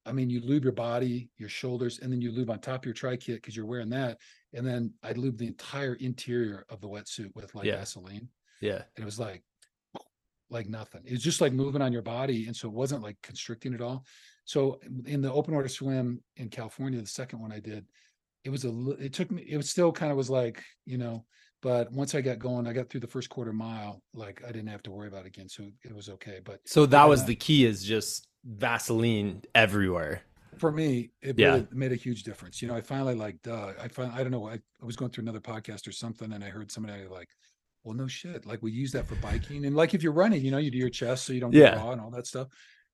I 0.04 0.12
mean, 0.12 0.28
you 0.30 0.40
lube 0.40 0.62
your 0.62 0.72
body, 0.72 1.30
your 1.36 1.48
shoulders, 1.48 1.98
and 2.00 2.12
then 2.12 2.20
you 2.20 2.30
lube 2.30 2.50
on 2.50 2.60
top 2.60 2.82
of 2.82 2.84
your 2.84 2.94
tri 2.94 3.16
kit 3.16 3.36
because 3.36 3.56
you're 3.56 3.66
wearing 3.66 3.88
that. 3.90 4.18
And 4.52 4.64
then 4.66 4.92
I 5.02 5.12
lube 5.12 5.38
the 5.38 5.46
entire 5.48 5.94
interior 5.94 6.64
of 6.68 6.80
the 6.80 6.88
wetsuit 6.88 7.34
with 7.34 7.54
like 7.54 7.64
Yeah. 7.64 7.78
Vaseline. 7.78 8.28
Yeah. 8.60 8.82
And 8.96 9.02
it 9.02 9.04
was 9.04 9.18
like, 9.18 9.42
like 10.50 10.68
nothing. 10.68 11.02
It 11.04 11.12
was 11.12 11.22
just 11.22 11.40
like 11.40 11.52
moving 11.52 11.82
on 11.82 11.92
your 11.92 12.02
body. 12.02 12.46
And 12.46 12.54
so 12.56 12.68
it 12.68 12.74
wasn't 12.74 13.02
like 13.02 13.16
constricting 13.22 13.74
at 13.74 13.80
all. 13.80 14.04
So 14.44 14.80
in 15.06 15.20
the 15.20 15.32
open 15.32 15.54
water 15.54 15.68
swim 15.68 16.22
in 16.36 16.48
California, 16.48 17.00
the 17.00 17.06
second 17.06 17.40
one 17.40 17.52
I 17.52 17.58
did, 17.60 17.84
it 18.44 18.50
was 18.50 18.64
a, 18.64 18.90
it 19.00 19.12
took 19.12 19.30
me, 19.30 19.42
it 19.48 19.56
was 19.56 19.68
still 19.68 19.90
kind 19.90 20.12
of 20.12 20.16
was 20.16 20.30
like, 20.30 20.62
you 20.84 20.98
know, 20.98 21.24
but 21.62 21.90
once 21.90 22.14
I 22.14 22.20
got 22.20 22.38
going, 22.38 22.66
I 22.68 22.72
got 22.72 22.88
through 22.88 23.00
the 23.00 23.08
first 23.08 23.28
quarter 23.28 23.52
mile, 23.52 24.02
like 24.14 24.42
I 24.44 24.48
didn't 24.52 24.68
have 24.68 24.84
to 24.84 24.90
worry 24.92 25.08
about 25.08 25.22
it 25.24 25.28
again. 25.28 25.48
So 25.48 25.64
it 25.82 25.92
was 25.94 26.08
okay. 26.10 26.40
But 26.44 26.60
So 26.64 26.86
that 26.86 27.04
was 27.08 27.24
the 27.24 27.34
key 27.34 27.64
is 27.64 27.82
just 27.82 28.28
Vaseline 28.44 29.42
everywhere. 29.54 30.22
for 30.58 30.70
me, 30.70 31.10
it 31.22 31.36
Yeah. 31.38 31.48
really 31.54 31.66
made 31.72 31.90
a 31.92 31.96
huge 31.96 32.22
difference. 32.22 32.62
You 32.62 32.68
know, 32.68 32.74
I 32.76 32.80
finally 32.82 33.14
like, 33.16 33.42
duh, 33.42 33.72
I 33.82 33.88
find, 33.88 34.12
I 34.12 34.22
don't 34.22 34.30
know, 34.30 34.48
I, 34.48 34.54
I 34.54 34.84
was 34.84 34.94
going 34.96 35.10
through 35.10 35.22
another 35.22 35.40
podcast 35.40 35.88
or 35.88 35.92
something 35.92 36.32
and 36.32 36.44
I 36.44 36.48
heard 36.50 36.70
somebody 36.70 37.04
like, 37.08 37.28
well, 37.86 37.94
no 37.94 38.06
shit. 38.06 38.44
Like 38.44 38.62
we 38.62 38.72
use 38.72 38.92
that 38.92 39.06
for 39.06 39.14
biking. 39.16 39.64
And 39.64 39.74
like 39.76 39.94
if 39.94 40.02
you're 40.02 40.12
running, 40.12 40.44
you 40.44 40.50
know, 40.50 40.58
you 40.58 40.70
do 40.70 40.78
your 40.78 40.90
chest 40.90 41.24
so 41.24 41.32
you 41.32 41.40
don't 41.40 41.52
Yeah. 41.54 41.70
get 41.70 41.76
raw 41.78 41.92
and 41.92 42.00
all 42.00 42.10
that 42.10 42.26
stuff. 42.26 42.48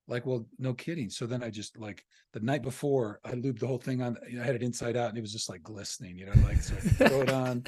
like, 0.08 0.26
well, 0.26 0.44
no 0.58 0.74
kidding. 0.74 1.08
So 1.08 1.26
then 1.26 1.42
I 1.44 1.48
just 1.50 1.78
like 1.78 2.04
the 2.32 2.40
night 2.40 2.62
before 2.62 3.20
I 3.24 3.32
lubed 3.32 3.60
the 3.60 3.66
whole 3.68 3.78
thing 3.78 4.02
on. 4.02 4.16
I 4.40 4.44
had 4.44 4.54
it 4.56 4.62
inside 4.62 4.96
out 4.96 5.08
and 5.08 5.16
it 5.16 5.20
was 5.22 5.32
just 5.32 5.48
like 5.48 5.62
glistening, 5.62 6.18
you 6.18 6.26
know, 6.26 6.32
like 6.44 6.60
so 6.60 6.74
I 6.76 6.80
throw 7.08 7.22
it 7.22 7.30
on. 7.30 7.64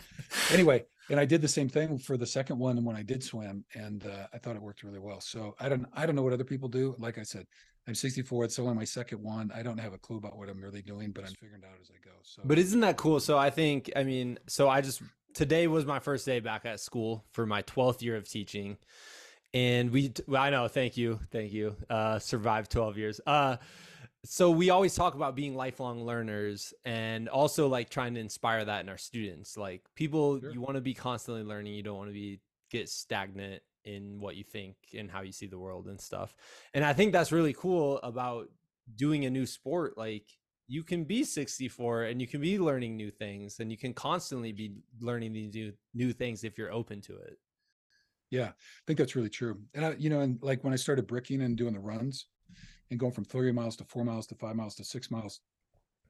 Anyway, 0.53 0.85
and 1.11 1.19
I 1.21 1.25
did 1.25 1.41
the 1.43 1.49
same 1.49 1.69
thing 1.69 1.97
for 1.99 2.17
the 2.17 2.27
second 2.27 2.59
one 2.59 2.85
when 2.85 2.97
I 2.97 3.03
did 3.03 3.23
swim, 3.23 3.65
and 3.75 4.05
uh, 4.07 4.27
I 4.35 4.39
thought 4.39 4.57
it 4.57 4.63
worked 4.63 4.83
really 4.83 4.99
well. 4.99 5.21
So 5.21 5.55
I 5.61 5.69
don't 5.69 5.87
I 5.95 6.07
don't 6.07 6.17
know 6.17 6.23
what 6.23 6.33
other 6.33 6.45
people 6.45 6.69
do. 6.69 6.95
Like 6.99 7.19
I 7.19 7.23
said, 7.23 7.47
I'm 7.87 7.95
64. 7.95 8.45
It's 8.47 8.59
only 8.59 8.75
my 8.75 8.85
second 8.85 9.23
one. 9.23 9.53
I 9.55 9.63
don't 9.63 9.79
have 9.79 9.93
a 9.93 9.99
clue 9.99 10.17
about 10.17 10.37
what 10.37 10.49
I'm 10.49 10.61
really 10.61 10.83
doing, 10.83 11.13
but 11.13 11.25
I'm 11.25 11.35
figuring 11.35 11.63
it 11.63 11.67
out 11.67 11.79
as 11.81 11.91
I 11.91 11.99
go. 12.05 12.13
So, 12.23 12.43
but 12.45 12.59
isn't 12.59 12.81
that 12.81 12.97
cool? 12.97 13.21
So 13.21 13.39
I 13.39 13.51
think 13.51 13.93
I 13.95 14.03
mean, 14.03 14.39
so 14.49 14.69
I 14.69 14.81
just 14.81 15.03
today 15.35 15.67
was 15.67 15.85
my 15.85 15.99
first 15.99 16.25
day 16.25 16.41
back 16.41 16.65
at 16.65 16.81
school 16.81 17.25
for 17.33 17.45
my 17.45 17.63
12th 17.63 18.01
year 18.03 18.17
of 18.17 18.29
teaching. 18.29 18.79
And 19.53 19.91
we 19.91 20.13
well, 20.27 20.43
i 20.43 20.51
know 20.51 20.67
thank 20.67 20.97
you 20.97 21.21
thank 21.31 21.53
you. 21.53 21.77
Uh 21.91 22.19
survived 22.19 22.71
12 22.71 22.99
years. 22.99 23.21
Uh 23.27 23.57
so 24.25 24.51
we 24.51 24.71
always 24.71 24.95
talk 24.95 25.15
about 25.15 25.37
being 25.37 25.55
lifelong 25.55 26.05
learners 26.07 26.73
and 26.87 27.29
also 27.29 27.69
like 27.69 27.91
trying 27.91 28.15
to 28.15 28.21
inspire 28.21 28.65
that 28.65 28.83
in 28.83 28.89
our 28.89 28.97
students. 28.97 29.57
Like 29.57 29.83
people 29.95 30.41
sure. 30.41 30.51
you 30.51 30.61
want 30.61 30.77
to 30.77 30.81
be 30.81 30.95
constantly 30.95 31.43
learning. 31.43 31.75
You 31.75 31.83
don't 31.83 31.99
want 31.99 32.09
to 32.09 32.15
be 32.15 32.41
get 32.71 32.89
stagnant 32.89 33.63
in 33.85 34.19
what 34.19 34.35
you 34.35 34.43
think 34.43 34.77
and 34.97 35.11
how 35.11 35.21
you 35.21 35.31
see 35.31 35.47
the 35.47 35.59
world 35.59 35.87
and 35.87 36.01
stuff. 36.01 36.35
And 36.73 36.85
i 36.85 36.93
think 36.93 37.13
that's 37.13 37.33
really 37.33 37.53
cool 37.53 37.99
about 38.03 38.49
doing 38.97 39.25
a 39.25 39.31
new 39.31 39.47
sport 39.47 39.97
like 39.97 40.27
you 40.67 40.83
can 40.83 41.05
be 41.05 41.25
64 41.25 42.05
and 42.05 42.21
you 42.21 42.27
can 42.27 42.41
be 42.41 42.59
learning 42.59 42.97
new 42.97 43.11
things 43.11 43.61
and 43.61 43.71
you 43.71 43.77
can 43.77 43.93
constantly 43.93 44.53
be 44.53 44.73
learning 45.01 45.33
these 45.33 45.55
new 45.55 45.73
new 45.93 46.13
things 46.13 46.45
if 46.45 46.57
you're 46.57 46.73
open 46.73 47.01
to 47.03 47.15
it 47.17 47.39
yeah, 48.35 48.49
I 48.49 48.83
think 48.87 48.99
that's 48.99 49.15
really 49.15 49.31
true. 49.31 49.61
And 49.75 49.87
I, 49.87 49.95
you 49.97 50.11
know, 50.11 50.21
and 50.21 50.39
like 50.43 50.65
when 50.65 50.73
I 50.73 50.77
started 50.77 51.07
bricking 51.07 51.43
and 51.43 51.57
doing 51.57 51.73
the 51.73 51.79
runs 51.79 52.27
and 52.91 52.99
going 52.99 53.13
from 53.13 53.25
30 53.25 53.53
miles 53.53 53.77
to 53.77 53.85
four 53.85 54.05
miles 54.05 54.27
to 54.27 54.35
five 54.35 54.57
miles 54.57 54.75
to 54.77 54.85
six 54.85 55.09
miles, 55.09 55.41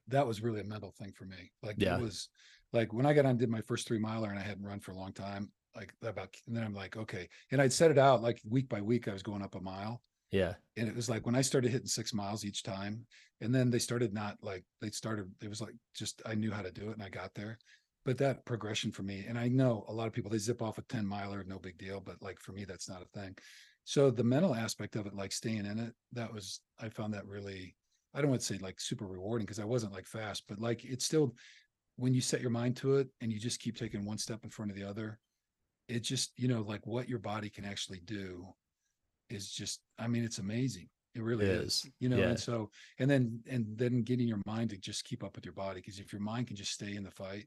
that 0.08 0.26
was 0.26 0.42
really 0.42 0.60
a 0.60 0.64
mental 0.64 0.90
thing 0.90 1.12
for 1.12 1.26
me. 1.26 1.52
Like 1.62 1.76
yeah. 1.76 1.96
it 1.96 2.00
was 2.00 2.30
like 2.72 2.94
when 2.94 3.04
I 3.04 3.12
got 3.12 3.26
on 3.26 3.36
did 3.36 3.50
my 3.50 3.60
first 3.60 3.86
three 3.86 3.98
miler 3.98 4.30
and 4.30 4.38
I 4.38 4.42
hadn't 4.42 4.64
run 4.64 4.80
for 4.80 4.92
a 4.92 4.96
long 4.96 5.12
time, 5.12 5.50
like 5.76 5.92
about 6.02 6.34
and 6.46 6.56
then 6.56 6.64
I'm 6.64 6.74
like, 6.74 6.96
okay. 6.96 7.28
And 7.52 7.60
I'd 7.60 7.74
set 7.74 7.90
it 7.90 7.98
out 7.98 8.22
like 8.22 8.40
week 8.48 8.70
by 8.70 8.80
week, 8.80 9.06
I 9.06 9.12
was 9.12 9.22
going 9.22 9.42
up 9.42 9.54
a 9.54 9.60
mile. 9.60 10.00
Yeah. 10.34 10.54
And 10.76 10.88
it 10.88 10.96
was 10.96 11.08
like 11.08 11.26
when 11.26 11.34
I 11.36 11.42
started 11.42 11.70
hitting 11.70 11.86
six 11.86 12.12
miles 12.12 12.44
each 12.44 12.62
time, 12.62 13.06
and 13.40 13.54
then 13.54 13.70
they 13.70 13.78
started 13.78 14.12
not 14.12 14.36
like 14.42 14.64
they 14.80 14.90
started, 14.90 15.30
it 15.42 15.48
was 15.48 15.60
like 15.60 15.74
just 15.94 16.22
I 16.26 16.34
knew 16.34 16.50
how 16.50 16.62
to 16.62 16.72
do 16.72 16.90
it 16.90 16.94
and 16.94 17.02
I 17.02 17.08
got 17.08 17.34
there 17.34 17.58
but 18.04 18.18
that 18.18 18.44
progression 18.44 18.92
for 18.92 19.02
me, 19.02 19.24
and 19.26 19.38
I 19.38 19.48
know 19.48 19.84
a 19.88 19.92
lot 19.92 20.06
of 20.06 20.12
people 20.12 20.30
they 20.30 20.38
zip 20.38 20.62
off 20.62 20.78
a 20.78 20.82
10 20.82 21.06
miler, 21.06 21.44
no 21.44 21.58
big 21.58 21.78
deal, 21.78 22.00
but 22.00 22.20
like 22.20 22.38
for 22.38 22.52
me, 22.52 22.64
that's 22.64 22.88
not 22.88 23.02
a 23.02 23.18
thing. 23.18 23.36
So 23.84 24.10
the 24.10 24.24
mental 24.24 24.54
aspect 24.54 24.96
of 24.96 25.06
it, 25.06 25.14
like 25.14 25.32
staying 25.32 25.66
in 25.66 25.78
it, 25.78 25.92
that 26.12 26.32
was 26.32 26.60
I 26.78 26.88
found 26.88 27.14
that 27.14 27.26
really, 27.26 27.74
I 28.14 28.20
don't 28.20 28.30
want 28.30 28.42
to 28.42 28.46
say 28.46 28.58
like 28.58 28.80
super 28.80 29.06
rewarding 29.06 29.46
because 29.46 29.58
I 29.58 29.64
wasn't 29.64 29.92
like 29.92 30.06
fast, 30.06 30.44
but 30.48 30.60
like 30.60 30.84
it's 30.84 31.04
still 31.04 31.34
when 31.96 32.12
you 32.12 32.20
set 32.20 32.40
your 32.40 32.50
mind 32.50 32.76
to 32.76 32.96
it 32.96 33.08
and 33.20 33.32
you 33.32 33.38
just 33.38 33.60
keep 33.60 33.76
taking 33.76 34.04
one 34.04 34.18
step 34.18 34.40
in 34.44 34.50
front 34.50 34.70
of 34.70 34.76
the 34.76 34.84
other, 34.84 35.18
it 35.88 36.00
just, 36.00 36.32
you 36.36 36.48
know, 36.48 36.62
like 36.62 36.86
what 36.86 37.08
your 37.08 37.18
body 37.18 37.48
can 37.48 37.64
actually 37.64 38.00
do 38.04 38.46
is 39.30 39.50
just, 39.50 39.80
I 39.98 40.06
mean, 40.06 40.24
it's 40.24 40.38
amazing. 40.38 40.88
It 41.14 41.22
really 41.22 41.46
it 41.46 41.52
is. 41.52 41.66
is. 41.66 41.90
You 42.00 42.08
know, 42.08 42.16
yeah. 42.16 42.30
and 42.30 42.40
so 42.40 42.70
and 42.98 43.08
then 43.08 43.40
and 43.48 43.66
then 43.78 44.02
getting 44.02 44.26
your 44.26 44.42
mind 44.46 44.70
to 44.70 44.76
just 44.76 45.04
keep 45.04 45.22
up 45.22 45.36
with 45.36 45.44
your 45.44 45.54
body. 45.54 45.80
Because 45.80 46.00
if 46.00 46.12
your 46.12 46.20
mind 46.20 46.48
can 46.48 46.56
just 46.56 46.72
stay 46.72 46.96
in 46.96 47.04
the 47.04 47.10
fight, 47.10 47.46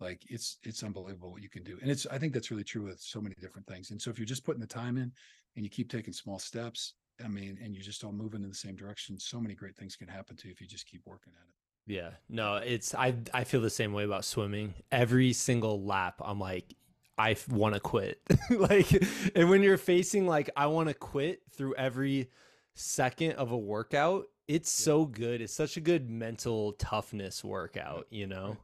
like 0.00 0.24
it's 0.28 0.58
it's 0.62 0.82
unbelievable 0.82 1.32
what 1.32 1.42
you 1.42 1.48
can 1.48 1.62
do 1.62 1.76
and 1.82 1.90
it's 1.90 2.06
i 2.10 2.18
think 2.18 2.32
that's 2.32 2.50
really 2.50 2.64
true 2.64 2.82
with 2.84 3.00
so 3.00 3.20
many 3.20 3.34
different 3.40 3.66
things 3.66 3.90
and 3.90 4.00
so 4.00 4.10
if 4.10 4.18
you're 4.18 4.26
just 4.26 4.44
putting 4.44 4.60
the 4.60 4.66
time 4.66 4.96
in 4.96 5.10
and 5.56 5.64
you 5.64 5.68
keep 5.68 5.90
taking 5.90 6.12
small 6.12 6.38
steps 6.38 6.94
i 7.24 7.28
mean 7.28 7.58
and 7.62 7.74
you're 7.74 7.84
just 7.84 8.04
all 8.04 8.12
moving 8.12 8.42
in 8.42 8.48
the 8.48 8.54
same 8.54 8.76
direction 8.76 9.18
so 9.18 9.40
many 9.40 9.54
great 9.54 9.76
things 9.76 9.96
can 9.96 10.08
happen 10.08 10.36
to 10.36 10.46
you 10.46 10.52
if 10.52 10.60
you 10.60 10.66
just 10.66 10.86
keep 10.86 11.02
working 11.04 11.32
at 11.36 11.48
it 11.48 11.92
yeah 11.92 12.10
no 12.28 12.56
it's 12.56 12.94
i 12.94 13.14
i 13.34 13.44
feel 13.44 13.60
the 13.60 13.70
same 13.70 13.92
way 13.92 14.04
about 14.04 14.24
swimming 14.24 14.74
every 14.92 15.32
single 15.32 15.82
lap 15.82 16.20
i'm 16.24 16.38
like 16.38 16.74
i 17.18 17.36
want 17.50 17.74
to 17.74 17.80
quit 17.80 18.20
like 18.50 18.90
and 19.34 19.50
when 19.50 19.62
you're 19.62 19.76
facing 19.76 20.26
like 20.26 20.50
i 20.56 20.66
want 20.66 20.88
to 20.88 20.94
quit 20.94 21.40
through 21.52 21.74
every 21.74 22.30
second 22.74 23.32
of 23.32 23.50
a 23.52 23.58
workout 23.58 24.26
it's 24.46 24.80
yeah. 24.80 24.84
so 24.84 25.04
good 25.04 25.40
it's 25.40 25.54
such 25.54 25.76
a 25.76 25.80
good 25.80 26.08
mental 26.08 26.72
toughness 26.74 27.42
workout 27.42 28.06
you 28.10 28.26
know 28.26 28.56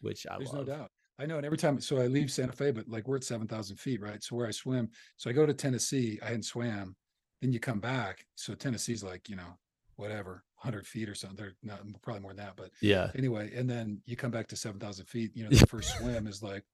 which 0.00 0.26
I 0.30 0.38
There's 0.38 0.52
love. 0.52 0.66
no 0.66 0.74
doubt. 0.74 0.90
I 1.18 1.26
know. 1.26 1.36
And 1.36 1.46
every 1.46 1.58
time, 1.58 1.80
so 1.80 1.98
I 1.98 2.06
leave 2.06 2.30
Santa 2.30 2.52
Fe, 2.52 2.70
but 2.70 2.88
like 2.88 3.08
we're 3.08 3.16
at 3.16 3.24
7,000 3.24 3.76
feet, 3.76 4.00
right? 4.00 4.22
So 4.22 4.36
where 4.36 4.46
I 4.46 4.52
swim, 4.52 4.90
so 5.16 5.28
I 5.28 5.32
go 5.32 5.46
to 5.46 5.54
Tennessee, 5.54 6.18
I 6.22 6.26
hadn't 6.26 6.44
swam, 6.44 6.94
then 7.40 7.52
you 7.52 7.60
come 7.60 7.80
back. 7.80 8.24
So 8.36 8.54
Tennessee's 8.54 9.02
like, 9.02 9.28
you 9.28 9.36
know, 9.36 9.58
whatever, 9.96 10.44
100 10.62 10.86
feet 10.86 11.08
or 11.08 11.14
something. 11.14 11.36
They're 11.36 11.56
not 11.62 11.80
probably 12.02 12.22
more 12.22 12.34
than 12.34 12.44
that, 12.44 12.56
but 12.56 12.70
yeah. 12.80 13.10
Anyway, 13.16 13.52
and 13.54 13.68
then 13.68 14.00
you 14.06 14.16
come 14.16 14.30
back 14.30 14.46
to 14.48 14.56
7,000 14.56 15.06
feet, 15.06 15.32
you 15.34 15.44
know, 15.44 15.50
the 15.50 15.66
first 15.68 15.98
swim 15.98 16.26
is 16.26 16.42
like, 16.42 16.64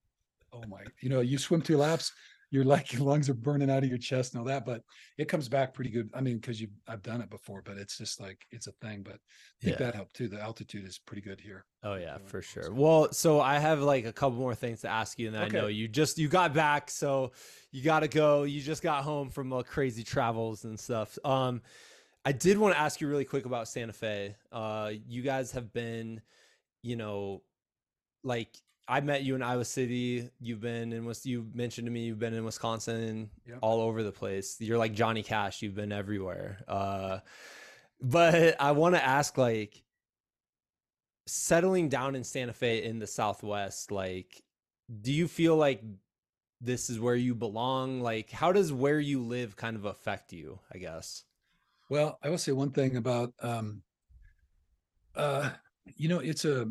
oh 0.54 0.66
my, 0.68 0.82
you 1.00 1.08
know, 1.08 1.20
you 1.20 1.38
swim 1.38 1.60
two 1.60 1.76
laps, 1.76 2.12
your 2.50 2.64
like 2.64 2.92
your 2.92 3.02
lungs 3.02 3.28
are 3.28 3.34
burning 3.34 3.70
out 3.70 3.82
of 3.82 3.88
your 3.88 3.98
chest 3.98 4.32
and 4.32 4.40
all 4.40 4.46
that, 4.46 4.64
but 4.64 4.82
it 5.18 5.28
comes 5.28 5.48
back 5.48 5.74
pretty 5.74 5.90
good. 5.90 6.08
I 6.14 6.20
mean, 6.20 6.36
because 6.36 6.60
you 6.60 6.68
I've 6.88 7.02
done 7.02 7.20
it 7.20 7.28
before, 7.28 7.62
but 7.62 7.76
it's 7.76 7.98
just 7.98 8.20
like 8.20 8.46
it's 8.50 8.68
a 8.68 8.72
thing. 8.72 9.02
But 9.02 9.14
I 9.14 9.64
think 9.64 9.80
yeah. 9.80 9.86
that 9.86 9.94
helped 9.96 10.14
too. 10.14 10.28
The 10.28 10.40
altitude 10.40 10.86
is 10.86 10.98
pretty 10.98 11.22
good 11.22 11.40
here. 11.40 11.64
Oh 11.82 11.94
yeah, 11.94 12.18
for 12.26 12.40
sure. 12.40 12.72
Well, 12.72 13.12
so 13.12 13.40
I 13.40 13.58
have 13.58 13.80
like 13.80 14.06
a 14.06 14.12
couple 14.12 14.38
more 14.38 14.54
things 14.54 14.82
to 14.82 14.88
ask 14.88 15.18
you, 15.18 15.28
and 15.28 15.36
okay. 15.36 15.58
I 15.58 15.60
know 15.60 15.66
you 15.66 15.88
just 15.88 16.16
you 16.16 16.28
got 16.28 16.54
back, 16.54 16.90
so 16.90 17.32
you 17.72 17.82
got 17.82 18.00
to 18.00 18.08
go. 18.08 18.44
You 18.44 18.60
just 18.60 18.82
got 18.82 19.02
home 19.02 19.30
from 19.30 19.52
uh, 19.52 19.62
crazy 19.62 20.04
travels 20.04 20.64
and 20.64 20.78
stuff. 20.78 21.18
Um, 21.24 21.60
I 22.24 22.32
did 22.32 22.56
want 22.56 22.74
to 22.74 22.80
ask 22.80 23.00
you 23.00 23.08
really 23.08 23.24
quick 23.24 23.44
about 23.44 23.68
Santa 23.68 23.92
Fe. 23.92 24.34
Uh, 24.50 24.92
you 25.06 25.20
guys 25.20 25.52
have 25.52 25.72
been, 25.74 26.22
you 26.82 26.96
know, 26.96 27.42
like 28.22 28.56
I 28.86 29.00
met 29.00 29.22
you 29.22 29.34
in 29.34 29.42
Iowa 29.42 29.64
City. 29.64 30.28
You've 30.40 30.60
been 30.60 30.92
in 30.92 31.04
was 31.04 31.24
you 31.24 31.46
mentioned 31.54 31.86
to 31.86 31.90
me 31.90 32.04
you've 32.04 32.18
been 32.18 32.34
in 32.34 32.44
Wisconsin, 32.44 33.30
yep. 33.46 33.58
all 33.62 33.80
over 33.80 34.02
the 34.02 34.12
place. 34.12 34.56
You're 34.60 34.78
like 34.78 34.92
Johnny 34.92 35.22
Cash. 35.22 35.62
You've 35.62 35.74
been 35.74 35.92
everywhere. 35.92 36.58
Uh, 36.68 37.18
but 38.00 38.60
I 38.60 38.72
want 38.72 38.94
to 38.94 39.02
ask, 39.04 39.38
like, 39.38 39.82
settling 41.26 41.88
down 41.88 42.14
in 42.14 42.24
Santa 42.24 42.52
Fe 42.52 42.84
in 42.84 42.98
the 42.98 43.06
Southwest, 43.06 43.90
like, 43.90 44.42
do 45.00 45.12
you 45.12 45.28
feel 45.28 45.56
like 45.56 45.82
this 46.60 46.90
is 46.90 47.00
where 47.00 47.14
you 47.14 47.34
belong? 47.34 48.00
Like, 48.00 48.30
how 48.30 48.52
does 48.52 48.70
where 48.70 49.00
you 49.00 49.22
live 49.22 49.56
kind 49.56 49.76
of 49.76 49.86
affect 49.86 50.34
you? 50.34 50.58
I 50.72 50.78
guess. 50.78 51.24
Well, 51.88 52.18
I 52.22 52.28
will 52.28 52.38
say 52.38 52.52
one 52.52 52.70
thing 52.70 52.96
about, 52.96 53.32
um, 53.40 53.82
uh, 55.14 55.50
you 55.96 56.08
know, 56.08 56.18
it's 56.18 56.44
a 56.44 56.70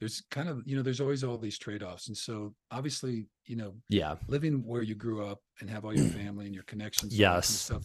there's 0.00 0.22
kind 0.30 0.48
of 0.48 0.62
you 0.64 0.76
know 0.76 0.82
there's 0.82 1.00
always 1.00 1.24
all 1.24 1.36
these 1.36 1.58
trade-offs 1.58 2.08
and 2.08 2.16
so 2.16 2.54
obviously 2.70 3.26
you 3.46 3.56
know 3.56 3.74
yeah. 3.88 4.14
living 4.28 4.64
where 4.64 4.82
you 4.82 4.94
grew 4.94 5.26
up 5.26 5.40
and 5.60 5.68
have 5.68 5.84
all 5.84 5.94
your 5.94 6.08
family 6.20 6.46
and 6.46 6.54
your 6.54 6.64
connections 6.64 7.18
yes. 7.18 7.48
stuff 7.48 7.84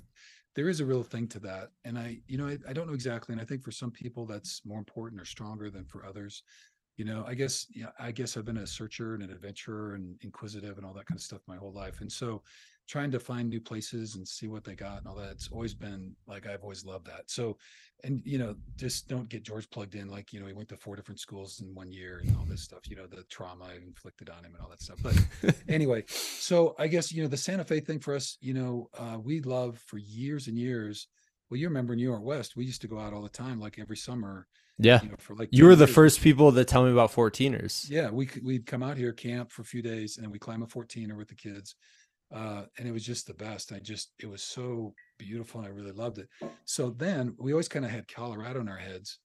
there 0.56 0.70
is 0.70 0.80
a 0.80 0.86
real 0.86 1.04
thing 1.04 1.28
to 1.28 1.40
that 1.40 1.70
and 1.86 1.98
i 1.98 2.18
you 2.28 2.38
know 2.38 2.48
I, 2.48 2.58
I 2.68 2.74
don't 2.74 2.88
know 2.88 2.94
exactly 2.94 3.34
and 3.34 3.42
i 3.42 3.46
think 3.46 3.64
for 3.64 3.72
some 3.72 3.92
people 3.92 4.26
that's 4.26 4.62
more 4.66 4.80
important 4.80 5.22
or 5.22 5.26
stronger 5.26 5.70
than 5.70 5.86
for 5.86 6.06
others 6.06 6.44
you 6.98 7.06
know 7.06 7.26
i 7.28 7.34
guess 7.34 7.66
yeah 7.74 7.88
i 8.00 8.12
guess 8.12 8.38
i've 8.38 8.46
been 8.46 8.58
a 8.58 8.68
searcher 8.68 9.16
and 9.16 9.24
an 9.24 9.32
adventurer 9.32 9.96
and 9.96 10.16
inquisitive 10.22 10.78
and 10.78 10.86
all 10.86 10.94
that 10.94 11.06
kind 11.06 11.18
of 11.18 11.24
stuff 11.24 11.42
my 11.48 11.58
whole 11.58 11.74
life 11.74 12.02
and 12.02 12.12
so 12.12 12.44
trying 12.88 13.12
to 13.12 13.20
find 13.20 13.50
new 13.50 13.62
places 13.62 14.16
and 14.16 14.28
see 14.28 14.48
what 14.48 14.64
they 14.64 14.76
got 14.76 15.00
and 15.00 15.08
all 15.08 15.16
that. 15.16 15.32
It's 15.32 15.50
always 15.52 15.74
been 15.74 16.16
like 16.28 16.48
I've 16.48 16.64
always 16.64 16.86
loved 16.86 17.08
that. 17.08 17.24
So, 17.30 17.58
and 18.04 18.22
you 18.26 18.38
know, 18.38 18.56
just 18.76 19.08
don't 19.08 19.30
get 19.30 19.44
George 19.44 19.70
plugged 19.70 19.96
in 19.96 20.10
like 20.10 20.34
you 20.34 20.40
know 20.40 20.48
he 20.48 20.54
went 20.54 20.70
to 20.70 20.78
four 20.78 20.96
different 20.96 21.20
schools 21.20 21.62
in 21.62 21.74
one 21.74 21.92
year 21.92 22.20
and 22.20 22.36
all 22.38 22.46
this 22.46 22.62
stuff. 22.62 22.90
You 22.90 22.96
know, 22.96 23.08
the 23.08 23.24
trauma 23.24 23.70
inflicted 23.86 24.30
on 24.30 24.44
him 24.44 24.54
and 24.54 24.64
all 24.64 24.70
that 24.70 24.82
stuff. 24.82 25.00
But 25.02 25.56
anyway, 25.68 26.04
so 26.08 26.76
I 26.78 26.88
guess 26.88 27.12
you 27.12 27.24
know 27.24 27.30
the 27.30 27.38
Santa 27.38 27.64
Fe 27.64 27.80
thing 27.80 28.00
for 28.00 28.16
us. 28.16 28.38
You 28.42 28.54
know, 28.54 28.90
uh, 28.98 29.18
we 29.24 29.42
love 29.42 29.80
for 29.80 29.98
years 29.98 30.48
and 30.48 30.58
years. 30.58 31.08
Well, 31.50 31.60
you 31.60 31.68
remember 31.68 31.96
New 31.96 32.04
York 32.04 32.24
West? 32.24 32.56
We 32.56 32.66
used 32.66 32.82
to 32.82 32.88
go 32.88 33.00
out 33.00 33.14
all 33.14 33.22
the 33.22 33.30
time, 33.30 33.60
like 33.60 33.80
every 33.80 33.98
summer. 33.98 34.48
Yeah, 34.80 35.04
you 35.04 35.10
know, 35.10 35.16
for 35.20 35.36
like 35.36 35.50
you 35.52 35.66
were 35.66 35.76
the 35.76 35.86
years. 35.86 35.96
first 35.96 36.22
people 36.22 36.52
that 36.52 36.68
tell 36.68 36.84
me 36.84 36.92
about 36.92 37.12
14ers. 37.12 37.90
Yeah, 37.90 38.10
we 38.10 38.28
we'd 38.44 38.66
come 38.66 38.84
out 38.84 38.98
here, 38.98 39.14
camp 39.14 39.52
for 39.52 39.62
a 39.62 39.66
few 39.66 39.84
days, 39.84 40.18
and 40.18 40.26
then 40.26 40.32
we 40.32 40.40
climb 40.40 40.64
a 40.64 40.68
14er 40.68 41.16
with 41.16 41.30
the 41.30 41.36
kids 41.36 41.76
uh, 42.34 42.64
and 42.78 42.88
it 42.88 42.92
was 42.92 43.06
just 43.06 43.28
the 43.28 43.34
best. 43.34 43.72
I 43.72 43.80
just 43.80 44.14
it 44.20 44.26
was 44.26 44.42
so 44.42 44.94
beautiful, 45.20 45.62
and 45.62 45.68
I 45.68 45.72
really 45.72 45.92
loved 45.92 46.18
it. 46.18 46.28
So 46.66 46.90
then 46.90 47.36
we 47.38 47.54
always 47.54 47.68
kind 47.68 47.86
of 47.86 47.92
had 47.92 48.08
Colorado 48.08 48.60
in 48.60 48.70
our 48.70 48.78
heads. 48.78 49.20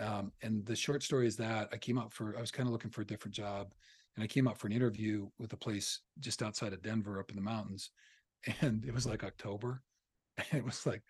Um, 0.00 0.32
and 0.42 0.64
the 0.66 0.76
short 0.76 1.02
story 1.02 1.26
is 1.26 1.36
that 1.36 1.68
I 1.72 1.76
came 1.76 1.98
out 1.98 2.12
for 2.12 2.36
I 2.36 2.40
was 2.40 2.50
kind 2.50 2.68
of 2.68 2.72
looking 2.72 2.90
for 2.90 3.02
a 3.02 3.06
different 3.06 3.34
job, 3.34 3.72
and 4.16 4.24
I 4.24 4.26
came 4.26 4.48
out 4.48 4.58
for 4.58 4.66
an 4.66 4.72
interview 4.72 5.28
with 5.38 5.52
a 5.52 5.56
place 5.56 6.00
just 6.18 6.42
outside 6.42 6.72
of 6.72 6.82
Denver, 6.82 7.20
up 7.20 7.30
in 7.30 7.36
the 7.36 7.42
mountains, 7.42 7.90
and 8.60 8.84
it 8.84 8.92
was 8.92 9.06
like 9.06 9.22
October, 9.22 9.82
and 10.36 10.46
it 10.52 10.64
was 10.64 10.84
like 10.84 11.02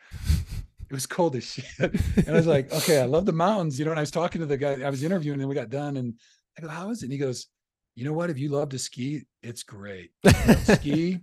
it 0.91 0.93
was 0.93 1.07
cold 1.07 1.35
as 1.37 1.45
shit. 1.45 1.65
And 2.17 2.29
I 2.29 2.33
was 2.33 2.47
like, 2.47 2.73
okay, 2.73 3.01
I 3.01 3.07
love 3.07 3.25
the 3.25 3.33
mountains, 3.33 3.79
you 3.79 3.87
know. 3.87 3.93
And 3.93 4.01
I 4.01 4.03
was 4.03 4.11
talking 4.11 4.41
to 4.41 4.47
the 4.47 4.59
guy 4.59 4.83
I 4.83 4.91
was 4.91 5.03
interviewing, 5.03 5.41
and 5.41 5.49
we 5.49 5.55
got 5.55 5.71
done, 5.71 5.97
and 5.97 6.15
I 6.59 6.63
go, 6.63 6.69
how 6.69 6.91
is 6.91 7.03
it? 7.03 7.07
And 7.07 7.13
he 7.13 7.19
goes, 7.19 7.47
you 7.95 8.05
know 8.05 8.13
what? 8.13 8.31
If 8.31 8.39
you 8.39 8.51
love 8.51 8.69
to 8.69 8.79
ski, 8.79 9.23
it's 9.43 9.63
great. 9.63 10.11
ski, 10.63 11.21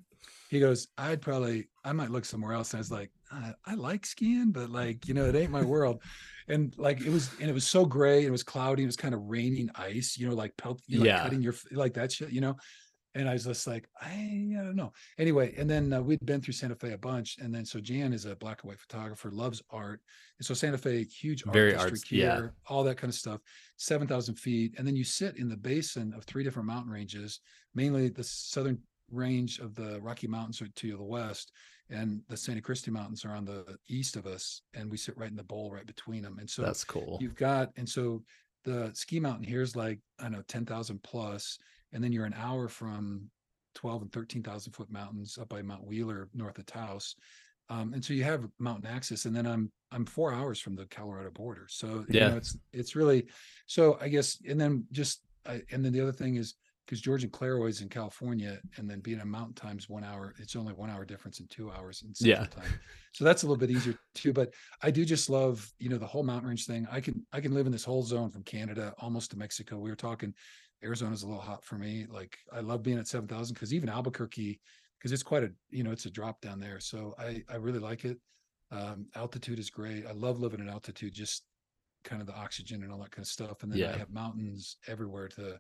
he 0.55 0.59
goes, 0.61 0.87
I'd 0.97 1.21
probably, 1.21 1.67
I 1.83 1.91
might 1.93 2.09
look 2.11 2.25
somewhere 2.25 2.53
else. 2.53 2.73
And 2.73 2.79
I 2.79 2.81
was 2.81 2.91
like, 2.91 3.11
I, 3.31 3.53
I 3.65 3.73
like 3.75 4.05
skiing, 4.05 4.51
but 4.51 4.69
like, 4.69 5.07
you 5.07 5.13
know, 5.13 5.25
it 5.25 5.35
ain't 5.35 5.51
my 5.51 5.63
world. 5.73 6.01
And 6.47 6.73
like 6.77 7.01
it 7.01 7.09
was, 7.09 7.29
and 7.39 7.49
it 7.49 7.53
was 7.53 7.67
so 7.67 7.85
gray, 7.85 8.19
and 8.19 8.27
it 8.27 8.31
was 8.31 8.43
cloudy, 8.43 8.83
it 8.83 8.87
was 8.87 8.95
kind 8.97 9.13
of 9.13 9.21
raining 9.23 9.69
ice, 9.75 10.17
you 10.17 10.27
know, 10.27 10.35
like 10.35 10.55
pelt, 10.57 10.81
you 10.87 10.97
know, 10.97 11.01
like 11.03 11.07
Yeah. 11.09 11.23
cutting 11.23 11.41
your 11.41 11.55
like 11.71 11.93
that 11.95 12.11
shit, 12.11 12.29
you 12.31 12.41
know. 12.41 12.55
And 13.17 13.29
I 13.29 13.33
was 13.33 13.45
just 13.45 13.65
like, 13.65 13.87
I, 14.01 14.07
I 14.11 14.61
don't 14.61 14.75
know. 14.75 14.91
Anyway, 15.17 15.55
and 15.57 15.69
then 15.69 15.93
uh, 15.93 16.01
we'd 16.01 16.19
been 16.25 16.41
through 16.41 16.53
Santa 16.53 16.75
Fe 16.75 16.91
a 16.91 16.97
bunch, 16.97 17.37
and 17.39 17.55
then 17.55 17.63
so 17.65 17.79
Jan 17.79 18.11
is 18.11 18.25
a 18.25 18.35
black 18.35 18.61
and 18.61 18.69
white 18.69 18.79
photographer, 18.81 19.31
loves 19.31 19.61
art, 19.69 20.01
and 20.37 20.45
so 20.45 20.53
Santa 20.53 20.77
Fe, 20.77 21.05
huge 21.05 21.45
art 21.47 21.53
Very 21.53 21.71
district 21.71 21.91
arts- 21.93 22.09
here, 22.09 22.19
yeah. 22.27 22.49
all 22.67 22.83
that 22.83 22.97
kind 22.97 23.09
of 23.09 23.15
stuff, 23.15 23.39
seven 23.77 24.05
thousand 24.05 24.35
feet, 24.35 24.75
and 24.77 24.85
then 24.85 24.97
you 24.97 25.05
sit 25.05 25.37
in 25.37 25.47
the 25.47 25.55
basin 25.55 26.13
of 26.13 26.25
three 26.25 26.43
different 26.43 26.67
mountain 26.67 26.91
ranges, 26.91 27.39
mainly 27.73 28.09
the 28.09 28.23
southern 28.23 28.77
range 29.11 29.59
of 29.59 29.75
the 29.75 30.01
Rocky 30.01 30.27
Mountains 30.27 30.61
are 30.61 30.67
to 30.67 30.97
the 30.97 31.03
west, 31.03 31.51
and 31.89 32.21
the 32.27 32.37
Sangre 32.37 32.61
de 32.61 32.65
Cristo 32.65 32.91
Mountains 32.91 33.25
are 33.25 33.31
on 33.31 33.45
the 33.45 33.77
east 33.87 34.15
of 34.15 34.25
us, 34.25 34.61
and 34.73 34.89
we 34.89 34.97
sit 34.97 35.17
right 35.17 35.29
in 35.29 35.35
the 35.35 35.43
bowl 35.43 35.71
right 35.71 35.85
between 35.85 36.23
them. 36.23 36.39
And 36.39 36.49
so 36.49 36.63
That's 36.63 36.83
cool. 36.83 37.19
you've 37.19 37.35
got, 37.35 37.71
and 37.75 37.87
so 37.87 38.23
the 38.63 38.91
ski 38.93 39.19
mountain 39.19 39.45
here 39.45 39.61
is 39.61 39.75
like 39.75 39.99
I 40.19 40.23
don't 40.23 40.31
know 40.33 40.41
ten 40.47 40.65
thousand 40.65 41.03
plus, 41.03 41.57
and 41.91 42.03
then 42.03 42.11
you're 42.11 42.25
an 42.25 42.33
hour 42.33 42.67
from 42.67 43.29
twelve 43.75 44.01
and 44.01 44.11
thirteen 44.11 44.41
thousand 44.43 44.73
foot 44.73 44.89
mountains 44.89 45.37
up 45.37 45.49
by 45.49 45.61
Mount 45.61 45.85
Wheeler 45.85 46.29
north 46.33 46.57
of 46.57 46.65
Taos. 46.65 47.15
Um, 47.69 47.93
and 47.93 48.03
so 48.05 48.13
you 48.13 48.23
have 48.23 48.47
mountain 48.59 48.89
access, 48.89 49.25
and 49.25 49.35
then 49.35 49.45
I'm 49.47 49.71
I'm 49.91 50.05
four 50.05 50.33
hours 50.33 50.59
from 50.59 50.75
the 50.75 50.85
Colorado 50.87 51.31
border, 51.31 51.67
so 51.69 52.05
you 52.09 52.15
Yeah. 52.15 52.29
know, 52.29 52.37
it's 52.37 52.57
it's 52.73 52.95
really 52.95 53.27
so 53.67 53.97
I 54.01 54.07
guess, 54.09 54.39
and 54.47 54.59
then 54.59 54.85
just 54.91 55.21
I, 55.45 55.61
and 55.71 55.83
then 55.85 55.93
the 55.93 56.01
other 56.01 56.11
thing 56.11 56.35
is 56.35 56.55
because 56.85 57.01
George 57.01 57.23
and 57.23 57.31
Claroy 57.33 57.67
is 57.67 57.81
in 57.81 57.89
California, 57.89 58.59
and 58.77 58.89
then 58.89 58.99
being 58.99 59.19
a 59.19 59.25
mountain 59.25 59.55
times 59.55 59.89
one 59.89 60.03
hour, 60.03 60.35
it's 60.37 60.55
only 60.55 60.73
one 60.73 60.89
hour 60.89 61.03
difference 61.05 61.39
in 61.39 61.47
two 61.47 61.71
hours 61.71 62.03
in 62.03 62.13
Yeah. 62.19 62.41
Central 62.43 62.63
time. 62.63 62.79
So 63.13 63.23
that's 63.23 63.43
a 63.43 63.47
little 63.47 63.59
bit 63.59 63.71
easier 63.71 63.95
too. 64.13 64.33
But 64.33 64.53
I 64.83 64.91
do 64.91 65.03
just 65.05 65.29
love, 65.29 65.71
you 65.79 65.89
know, 65.89 65.97
the 65.97 66.05
whole 66.05 66.23
mountain 66.23 66.47
range 66.49 66.65
thing. 66.65 66.87
I 66.91 67.01
can 67.01 67.25
I 67.33 67.41
can 67.41 67.53
live 67.53 67.65
in 67.65 67.71
this 67.71 67.83
whole 67.85 68.03
zone 68.03 68.29
from 68.29 68.43
Canada 68.43 68.93
almost 68.99 69.31
to 69.31 69.37
Mexico. 69.37 69.79
We 69.79 69.89
were 69.89 69.95
talking 69.95 70.33
Arizona's 70.83 71.23
a 71.23 71.27
little 71.27 71.41
hot 71.41 71.63
for 71.63 71.75
me. 71.77 72.05
Like 72.09 72.37
I 72.51 72.59
love 72.59 72.83
being 72.83 72.99
at 72.99 73.07
seven 73.07 73.27
thousand 73.27 73.55
because 73.55 73.73
even 73.73 73.89
Albuquerque, 73.89 74.59
because 74.99 75.11
it's 75.11 75.23
quite 75.23 75.43
a 75.43 75.51
you 75.69 75.83
know, 75.83 75.91
it's 75.91 76.05
a 76.05 76.11
drop 76.11 76.41
down 76.41 76.59
there. 76.59 76.79
So 76.79 77.15
I 77.17 77.43
I 77.49 77.55
really 77.55 77.79
like 77.79 78.05
it. 78.05 78.19
Um, 78.71 79.07
altitude 79.15 79.59
is 79.59 79.69
great. 79.69 80.05
I 80.05 80.11
love 80.11 80.39
living 80.39 80.61
at 80.61 80.67
altitude, 80.67 81.13
just 81.13 81.43
kind 82.03 82.21
of 82.21 82.27
the 82.27 82.35
oxygen 82.35 82.83
and 82.83 82.91
all 82.91 82.99
that 82.99 83.11
kind 83.11 83.23
of 83.23 83.27
stuff. 83.27 83.63
And 83.63 83.71
then 83.71 83.79
Yeah. 83.79 83.93
I 83.93 83.97
have 83.97 84.11
mountains 84.11 84.77
everywhere 84.87 85.27
to 85.29 85.59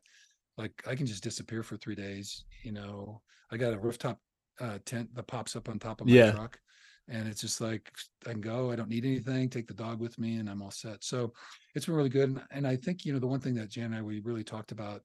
like 0.57 0.83
I 0.87 0.95
can 0.95 1.05
just 1.05 1.23
disappear 1.23 1.63
for 1.63 1.77
three 1.77 1.95
days. 1.95 2.45
You 2.63 2.71
know, 2.71 3.21
I 3.51 3.57
got 3.57 3.73
a 3.73 3.79
rooftop 3.79 4.19
uh 4.59 4.79
tent 4.85 5.13
that 5.15 5.27
pops 5.27 5.55
up 5.55 5.69
on 5.69 5.79
top 5.79 6.01
of 6.01 6.07
my 6.07 6.13
Yeah. 6.13 6.31
truck. 6.31 6.59
And 7.07 7.27
it's 7.27 7.41
just 7.41 7.61
like 7.61 7.91
I 8.25 8.31
can 8.31 8.41
go. 8.41 8.71
I 8.71 8.75
don't 8.75 8.89
need 8.89 9.05
anything. 9.05 9.47
Take 9.49 9.67
the 9.67 9.75
dog 9.75 9.99
with 9.99 10.17
me, 10.17 10.37
and 10.37 10.49
I'm 10.49 10.63
all 10.63 10.71
set. 10.71 11.03
So 11.03 11.33
it's 11.75 11.85
been 11.85 11.93
really 11.95 12.09
good. 12.09 12.29
And, 12.29 12.43
and 12.49 12.67
I 12.67 12.75
think 12.75 13.05
you 13.05 13.13
know 13.13 13.19
the 13.19 13.27
one 13.27 13.39
thing 13.39 13.53
that 13.55 13.69
Jan 13.69 13.85
and 13.85 13.95
I 13.95 14.01
we 14.01 14.21
really 14.21 14.43
talked 14.43 14.71
about, 14.71 15.03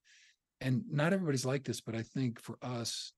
and 0.62 0.82
not 0.90 1.12
everybody's 1.12 1.44
like 1.44 1.62
this, 1.62 1.80
but 1.82 1.94
I 1.94 2.02
think 2.02 2.40
for 2.40 2.56
us, 2.62 3.12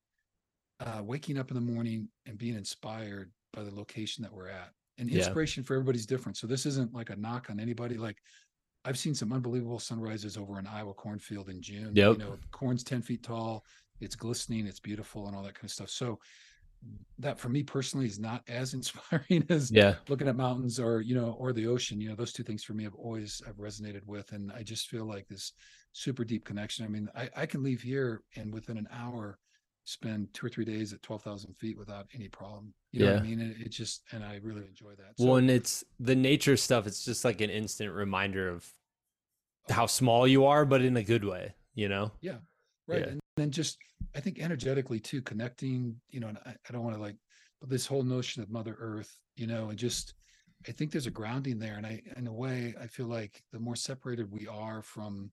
uh, 0.80 1.01
waking 1.05 1.39
up 1.39 1.51
in 1.51 1.55
the 1.55 1.61
morning 1.61 2.09
and 2.26 2.37
being 2.37 2.57
inspired 2.57 3.30
by 3.53 3.62
the 3.62 3.72
location 3.74 4.22
that 4.24 4.33
we're 4.33 4.49
at, 4.49 4.70
and 4.99 5.09
Yeah. 5.09 5.18
inspiration 5.18 5.62
for 5.62 5.74
everybody's 5.74 6.07
different. 6.07 6.37
So 6.37 6.49
this 6.49 6.66
isn't 6.66 6.93
like 6.93 7.11
a 7.11 7.16
knock 7.16 7.51
on 7.51 7.61
anybody. 7.61 7.99
Like 7.99 8.18
I've 8.85 8.99
seen 8.99 9.14
some 9.14 9.33
unbelievable 9.33 9.78
sunrises 9.78 10.37
over 10.37 10.59
an 10.59 10.66
Iowa 10.66 10.95
cornfield 10.95 11.49
in 11.49 11.62
June. 11.62 11.95
Yep. 11.95 12.12
You 12.12 12.18
know, 12.18 12.39
corn's 12.51 12.83
10 12.85 13.03
feet 13.03 13.22
tall, 13.22 13.64
it's 14.01 14.16
glistening, 14.16 14.66
it's 14.66 14.80
beautiful, 14.80 15.26
and 15.28 15.37
all 15.37 15.43
that 15.45 15.55
kind 15.55 15.64
of 15.64 15.70
stuff. 15.70 15.91
So 15.91 16.18
that 17.18 17.39
for 17.39 17.49
me 17.49 17.62
personally 17.62 18.07
is 18.07 18.18
not 18.18 18.43
as 18.49 18.74
inspiring 18.78 19.45
as 19.49 19.70
Yeah. 19.70 19.97
looking 20.09 20.28
at 20.28 20.37
mountains 20.37 20.80
or 20.80 21.01
you 21.01 21.14
know 21.14 21.33
or 21.39 21.53
the 21.53 21.66
ocean 21.66 22.01
you 22.01 22.09
know 22.09 22.16
those 22.16 22.33
two 22.33 22.43
things 22.43 22.64
for 22.64 22.74
me 22.74 22.85
have 22.85 22.95
always 22.95 23.41
have 23.47 23.57
resonated 23.57 24.05
with 24.07 24.33
and 24.33 24.51
i 24.53 24.62
just 24.62 24.89
feel 24.89 25.05
like 25.05 25.28
this 25.28 25.53
super 25.93 26.24
deep 26.24 26.45
connection 26.45 26.85
i 26.85 26.89
mean 26.89 27.09
i, 27.14 27.28
I 27.37 27.47
can 27.47 27.62
leave 27.62 27.83
here 27.83 28.22
and 28.37 28.53
within 28.53 28.76
an 28.78 28.89
hour 28.91 29.39
spend 29.85 30.33
two 30.33 30.47
or 30.47 30.49
three 30.49 30.64
days 30.64 30.93
at 30.93 31.03
12,000 31.03 31.55
feet 31.55 31.76
without 31.76 32.07
any 32.14 32.28
problem 32.28 32.72
you 32.93 33.05
know 33.05 33.14
what 33.14 33.22
i 33.22 33.26
mean 33.26 33.41
it, 33.41 33.66
it 33.66 33.70
just 33.70 34.03
and 34.12 34.22
i 34.24 34.39
really 34.43 34.64
enjoy 34.66 34.91
that 34.91 35.12
Well, 35.18 35.37
and 35.37 35.51
it's 35.51 35.85
the 35.99 36.14
nature 36.14 36.57
stuff. 36.57 36.87
It's 36.87 37.05
just 37.05 37.24
like 37.24 37.41
an 37.41 37.51
instant 37.51 37.93
reminder 37.93 38.49
of 38.49 38.66
oh. 39.70 39.72
how 39.72 39.87
small 39.87 40.26
you 40.26 40.47
are, 40.47 40.64
but 40.64 40.83
in 40.83 40.97
a 40.97 41.03
good 41.03 41.24
way. 41.24 41.55
You 41.74 41.89
know? 41.89 42.12
Yeah. 42.20 42.37
Right 42.87 43.01
Yeah. 43.01 43.09
and 43.09 43.20
then 43.37 43.51
just 43.51 43.78
i 44.14 44.20
think 44.20 44.39
energetically 44.39 45.01
too 45.01 45.22
connecting 45.22 45.97
you 46.11 46.20
know 46.20 46.28
and 46.28 46.39
i, 46.45 46.51
I 46.51 46.72
don't 46.72 46.85
want 46.85 46.97
to 46.97 47.03
like 47.03 47.16
but 47.61 47.70
this 47.70 47.87
whole 47.87 48.03
notion 48.03 48.43
of 48.43 48.51
mother 48.51 48.76
earth 48.78 49.16
you 49.37 49.47
know 49.47 49.70
and 49.70 49.78
just 49.78 50.14
i 50.68 50.72
think 50.72 50.91
there's 50.91 51.07
a 51.07 51.11
grounding 51.11 51.59
there 51.59 51.76
and 51.76 51.87
i 51.87 52.03
in 52.16 52.26
a 52.26 52.33
way 52.33 52.74
i 52.80 52.87
feel 52.87 53.07
like 53.07 53.43
the 53.53 53.59
more 53.59 53.76
separated 53.76 54.30
we 54.30 54.47
are 54.47 54.83
from 54.83 55.30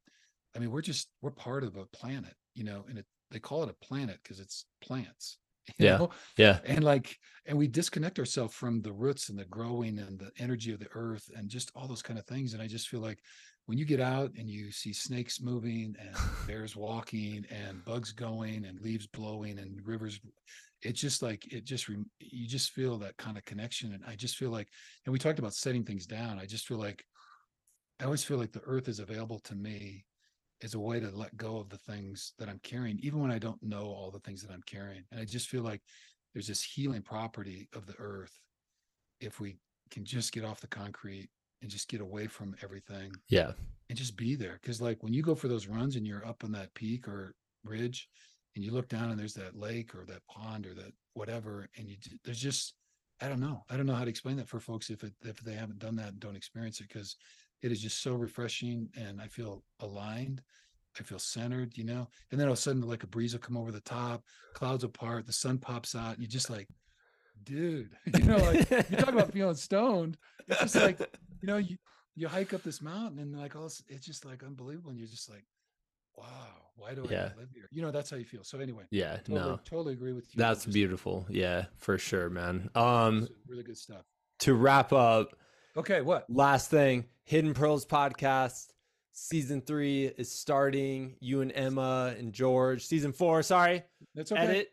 i 0.56 0.60
mean 0.60 0.72
we're 0.72 0.82
just 0.82 1.10
we're 1.22 1.32
part 1.32 1.64
of 1.64 1.76
a 1.76 1.86
planet 1.88 2.34
you 2.54 2.64
know 2.64 2.86
and 2.89 3.00
it, 3.00 3.06
they 3.32 3.39
call 3.39 3.63
it 3.63 3.69
a 3.69 3.86
planet 3.86 4.19
because 4.23 4.39
it's 4.39 4.65
plants 4.82 5.39
you 5.77 5.86
Yeah. 5.86 5.97
know? 5.97 6.09
Yeah. 6.38 6.61
and 6.63 6.84
like 6.84 7.17
and 7.45 7.57
we 7.57 7.67
disconnect 7.67 8.19
ourselves 8.19 8.53
from 8.53 8.82
the 8.82 8.91
roots 8.93 9.30
and 9.30 9.39
the 9.39 9.45
growing 9.45 9.99
and 9.99 10.19
the 10.19 10.32
energy 10.38 10.73
of 10.73 10.80
the 10.80 10.89
earth 10.93 11.30
and 11.36 11.49
just 11.49 11.71
all 11.75 11.88
those 11.88 12.01
kind 12.01 12.19
of 12.19 12.25
things 12.25 12.53
and 12.53 12.61
i 12.61 12.67
just 12.67 12.89
feel 12.89 12.99
like 12.99 13.19
when 13.65 13.77
you 13.77 13.86
get 13.86 13.99
out 13.99 14.32
and 14.38 14.49
you 14.49 14.71
see 14.71 14.91
snakes 14.91 15.39
moving 15.41 15.95
and 15.99 16.32
bears 16.45 16.75
walking 16.75 17.45
and 17.49 17.84
bugs 17.86 18.11
going 18.11 18.65
and 18.65 18.82
leaves 18.82 19.07
blowing 19.07 19.59
and 19.59 19.86
rivers 19.86 20.19
it's 20.82 20.99
just 21.01 21.21
like 21.21 21.51
it 21.53 21.65
just 21.65 21.88
you 21.88 22.47
just 22.47 22.71
feel 22.71 22.97
that 22.97 23.17
kind 23.17 23.38
of 23.38 23.45
connection 23.45 23.93
and 23.93 24.03
i 24.05 24.15
just 24.15 24.38
feel 24.38 24.49
like 24.49 24.69
and 25.05 25.13
we 25.13 25.19
talked 25.19 25.39
about 25.39 25.53
setting 25.53 25.84
things 25.86 26.05
down 26.05 26.39
i 26.39 26.45
just 26.45 26.67
feel 26.67 26.77
like 26.77 27.05
i 27.99 28.05
always 28.05 28.23
feel 28.23 28.38
like 28.38 28.51
the 28.51 28.61
earth 28.63 28.88
is 28.88 28.99
available 28.99 29.39
to 29.39 29.55
me 29.55 30.05
as 30.64 30.74
a 30.74 30.80
way 30.80 30.99
to 30.99 31.10
let 31.12 31.36
go 31.38 31.57
of 31.57 31.70
the 31.70 31.78
things 31.78 32.34
that 32.38 32.49
i'm 32.49 32.60
carrying 32.64 32.99
even 33.01 33.20
when 33.20 33.32
i 33.32 33.39
don't 33.39 33.62
know 33.64 33.84
all 33.84 34.12
the 34.12 34.20
things 34.20 34.41
that 34.41 34.51
i'm 34.51 34.64
carrying 34.66 35.03
and 35.12 35.20
i 35.22 35.26
just 35.26 35.47
feel 35.49 35.64
like 35.64 35.82
there's 36.34 36.47
this 36.47 36.62
healing 36.64 37.01
property 37.01 37.68
of 37.76 37.86
the 37.86 37.95
earth 37.99 38.38
if 39.20 39.39
we 39.39 39.57
can 39.91 40.05
just 40.05 40.32
get 40.32 40.45
off 40.45 40.62
the 40.62 40.68
concrete 40.68 41.30
and 41.62 41.70
just 41.70 41.89
get 41.89 41.99
away 42.01 42.28
from 42.28 42.55
everything 42.64 43.12
Yeah. 43.28 43.51
and 43.89 43.97
just 43.97 44.16
be 44.16 44.36
there. 44.36 44.60
Cause 44.64 44.80
like 44.80 45.03
when 45.03 45.12
you 45.14 45.22
go 45.22 45.36
for 45.36 45.47
those 45.49 45.68
runs 45.68 45.95
and 45.97 46.07
you're 46.07 46.26
up 46.26 46.43
on 46.45 46.51
that 46.53 46.74
peak 46.74 47.05
or 47.07 47.34
ridge 47.66 48.07
and 48.55 48.64
you 48.64 48.72
look 48.72 48.88
down 48.88 49.10
and 49.10 49.20
there's 49.20 49.34
that 49.34 49.57
lake 49.57 49.93
or 49.93 50.05
that 50.05 50.26
pond 50.30 50.66
or 50.66 50.74
that 50.76 50.93
whatever, 51.16 51.68
and 51.78 51.89
you, 51.89 51.97
there's 52.24 52.39
just, 52.39 52.76
I 53.22 53.28
don't 53.28 53.41
know. 53.41 53.66
I 53.70 53.76
don't 53.76 53.88
know 53.88 53.95
how 53.95 54.05
to 54.05 54.10
explain 54.10 54.38
that 54.38 54.47
for 54.47 54.62
folks 54.62 54.89
if 54.89 55.03
it, 55.03 55.12
if 55.26 55.38
they 55.41 55.53
haven't 55.53 55.80
done 55.80 55.97
that 55.97 56.10
and 56.10 56.20
don't 56.22 56.38
experience 56.38 56.80
it. 56.80 56.88
Cause 56.93 57.18
it 57.62 57.72
is 57.72 57.82
just 57.82 58.01
so 58.01 58.16
refreshing 58.16 58.89
and 58.97 59.22
I 59.22 59.28
feel 59.28 59.64
aligned. 59.80 60.41
I 60.99 61.03
feel 61.03 61.20
centered, 61.20 61.78
you 61.78 61.84
know, 61.86 62.07
and 62.32 62.39
then 62.39 62.47
all 62.47 62.53
of 62.53 62.60
a 62.60 62.62
sudden 62.62 62.82
like 62.82 63.03
a 63.03 63.07
breeze 63.07 63.34
will 63.34 63.39
come 63.39 63.55
over 63.55 63.72
the 63.72 63.80
top, 63.82 64.24
clouds 64.53 64.84
apart, 64.84 65.26
the 65.28 65.34
sun 65.34 65.57
pops 65.57 65.95
out, 65.95 66.14
and 66.14 66.20
you're 66.20 66.28
just 66.30 66.49
like, 66.49 66.68
dude, 67.43 67.95
you 68.18 68.24
know, 68.24 68.38
like 68.38 68.70
you 68.89 68.97
talk 68.97 69.10
about 69.14 69.32
feeling 69.32 69.55
stoned. 69.55 70.18
It's 70.47 70.62
just 70.62 70.76
like, 70.76 70.99
you 71.41 71.47
know, 71.47 71.57
you 71.57 71.78
you 72.16 72.28
hike 72.28 72.53
up 72.53 72.64
this 72.64 72.82
mountain 72.82 73.20
and 73.20 73.38
like 73.38 73.55
all 73.55 73.64
this, 73.64 73.82
it's 73.88 74.05
just 74.05 74.26
like 74.26 74.43
unbelievable. 74.43 74.89
And 74.89 74.99
you're 74.99 75.07
just 75.07 75.30
like, 75.30 75.45
wow, 76.18 76.26
why 76.76 76.93
do 76.93 77.05
I 77.05 77.12
Yeah. 77.12 77.30
live 77.38 77.49
here? 77.53 77.70
You 77.72 77.82
know, 77.82 77.91
that's 77.91 78.10
how 78.10 78.18
you 78.18 78.26
feel. 78.26 78.43
So 78.43 78.60
anyway, 78.60 78.86
Yeah. 78.91 79.18
totally, 79.18 79.39
No. 79.39 79.60
totally 79.64 79.93
agree 79.93 80.12
with 80.14 80.26
you. 80.36 80.39
That's 80.39 80.66
beautiful. 80.66 81.26
Yeah, 81.30 81.66
for 81.78 81.97
sure, 81.97 82.30
man. 82.30 82.70
Um, 82.76 83.28
really 83.47 83.64
good 83.64 83.78
stuff. 83.78 84.03
to 84.39 84.53
wrap 84.53 84.91
up, 84.91 85.36
Okay, 85.78 86.01
what? 86.01 86.26
last 86.30 86.70
thing, 86.70 87.05
Hidden 87.26 87.53
Pearls 87.53 87.86
podcast, 87.86 88.67
season 89.11 89.61
three 89.61 90.05
is 90.05 90.32
starting. 90.32 91.15
You 91.20 91.41
and 91.41 91.51
Emma 91.53 92.13
and 92.17 92.34
George, 92.34 92.86
season 92.86 93.13
four. 93.13 93.43
Sorry, 93.43 93.84
That's 94.15 94.32
okay. 94.32 94.41
edit. 94.41 94.72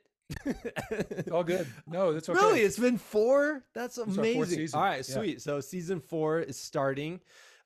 It's 0.90 1.30
all 1.30 1.44
good. 1.44 1.66
No, 1.86 2.12
that's 2.12 2.28
okay. 2.28 2.38
Really, 2.40 2.60
it's 2.62 2.78
been 2.78 2.98
four. 2.98 3.64
That's 3.74 3.98
amazing. 3.98 4.68
All 4.74 4.82
right, 4.82 4.96
Yeah. 5.08 5.14
sweet. 5.14 5.40
So 5.42 5.60
season 5.60 6.00
four 6.00 6.40
is 6.40 6.56
starting. 6.56 7.20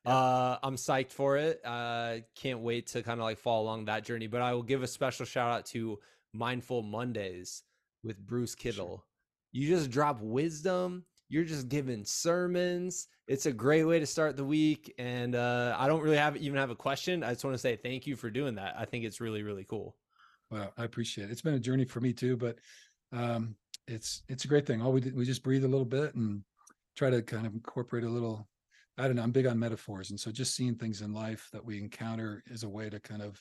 Yeah. 0.05 0.15
Uh, 0.15 0.59
I'm 0.63 0.77
psyched 0.77 1.13
for 1.13 1.37
it. 1.39 1.61
Uh, 1.65 2.17
can't 2.35 2.61
wait 2.61 2.89
to 2.89 3.03
kind 3.03 3.21
of 3.21 3.25
like 3.25 3.39
follow 3.39 3.63
along 3.63 3.87
that 3.87 4.05
journey. 4.05 4.27
But 4.27 4.43
I 4.43 4.53
will 4.55 4.63
give 4.63 4.83
a 4.83 4.87
special 4.87 5.25
shout 5.25 5.51
out 5.53 5.67
to 5.67 5.99
Mindful 6.35 6.83
Mondays 6.83 7.63
with 8.05 8.19
Bruce 8.19 8.55
Kittle. 8.55 9.05
You 9.53 9.69
just 9.69 9.91
drop 9.91 10.21
wisdom. 10.21 11.05
You're 11.31 11.45
just 11.45 11.69
giving 11.69 12.05
sermons. 12.05 13.07
It's 13.29 13.47
a 13.47 13.53
great 13.53 13.85
way 13.85 14.01
to 14.01 14.07
start 14.07 14.37
the 14.37 14.45
week. 14.45 14.93
And 14.99 15.37
uh, 15.37 15.77
I 15.79 15.87
don't 15.87 16.03
really 16.03 16.17
have 16.17 16.37
even 16.37 16.59
have 16.59 16.71
a 16.71 16.77
question. 16.77 17.23
I 17.23 17.31
just 17.31 17.45
want 17.45 17.55
to 17.55 17.59
say 17.59 17.77
thank 17.77 18.07
you 18.07 18.17
for 18.17 18.31
doing 18.31 18.57
that. 18.57 18.75
I 18.77 18.85
think 18.85 19.05
it's 19.05 19.21
really 19.21 19.43
really 19.43 19.65
cool. 19.65 19.97
Well, 20.51 20.73
I 20.77 20.85
appreciate 20.85 21.29
it. 21.29 21.31
It's 21.31 21.41
been 21.41 21.55
a 21.55 21.61
journey 21.61 21.85
for 21.85 22.01
me 22.01 22.13
too, 22.13 22.37
but 22.37 22.59
um, 23.13 23.55
it's 23.87 24.23
it's 24.29 24.45
a 24.45 24.49
great 24.49 24.67
thing. 24.67 24.83
All 24.83 24.93
we 24.93 25.01
did, 25.01 25.17
we 25.17 25.25
just 25.25 25.45
breathe 25.45 25.65
a 25.65 25.69
little 25.69 25.87
bit 25.87 26.15
and 26.17 26.43
try 26.97 27.11
to 27.11 27.23
kind 27.23 27.47
of 27.47 27.55
incorporate 27.55 28.05
a 28.05 28.09
little. 28.11 28.49
I 28.99 29.07
don't 29.07 29.17
know. 29.17 29.23
I'm 29.23 29.31
big 29.31 29.47
on 29.47 29.59
metaphors, 29.59 30.11
and 30.11 30.19
so 30.19 30.31
just 30.31 30.55
seeing 30.55 30.75
things 30.75 31.01
in 31.01 31.15
life 31.15 31.49
that 31.53 31.65
we 31.65 31.79
encounter 31.79 32.43
is 32.51 32.65
a 32.65 32.69
way 32.69 32.91
to 32.91 33.01
kind 33.01 33.23
of. 33.23 33.41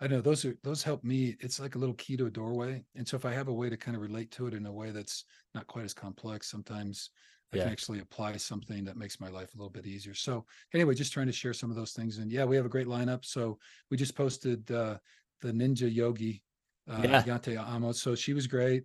I 0.00 0.06
know 0.06 0.20
those 0.22 0.44
are 0.44 0.56
those 0.62 0.82
help 0.82 1.04
me. 1.04 1.36
It's 1.40 1.60
like 1.60 1.74
a 1.74 1.78
little 1.78 1.94
key 1.94 2.16
to 2.16 2.26
a 2.26 2.30
doorway, 2.30 2.84
and 2.94 3.06
so 3.06 3.16
if 3.16 3.24
I 3.24 3.32
have 3.32 3.48
a 3.48 3.52
way 3.52 3.68
to 3.68 3.76
kind 3.76 3.96
of 3.96 4.02
relate 4.02 4.30
to 4.32 4.46
it 4.46 4.54
in 4.54 4.64
a 4.66 4.72
way 4.72 4.90
that's 4.92 5.24
not 5.54 5.66
quite 5.66 5.84
as 5.84 5.92
complex, 5.94 6.50
sometimes 6.50 7.10
I 7.52 7.56
Yeah. 7.56 7.64
can 7.64 7.72
actually 7.72 7.98
apply 7.98 8.36
something 8.36 8.84
that 8.84 8.96
makes 8.96 9.20
my 9.20 9.28
life 9.28 9.54
a 9.54 9.58
little 9.58 9.70
bit 9.70 9.86
easier. 9.86 10.14
So 10.14 10.46
anyway, 10.72 10.94
just 10.94 11.12
trying 11.12 11.26
to 11.26 11.32
share 11.32 11.52
some 11.52 11.68
of 11.70 11.76
those 11.76 11.92
things. 11.92 12.18
And 12.18 12.30
yeah, 12.30 12.44
we 12.44 12.56
have 12.56 12.64
a 12.64 12.68
great 12.68 12.86
lineup. 12.86 13.24
So 13.24 13.58
we 13.90 13.96
just 13.96 14.14
posted 14.14 14.70
uh, 14.70 14.98
the 15.40 15.52
Ninja 15.52 15.92
Yogi, 15.92 16.44
uh, 16.88 17.02
Yeah. 17.02 17.22
Yante 17.26 17.58
Amos. 17.58 18.00
So 18.00 18.14
she 18.14 18.32
was 18.34 18.46
great. 18.46 18.84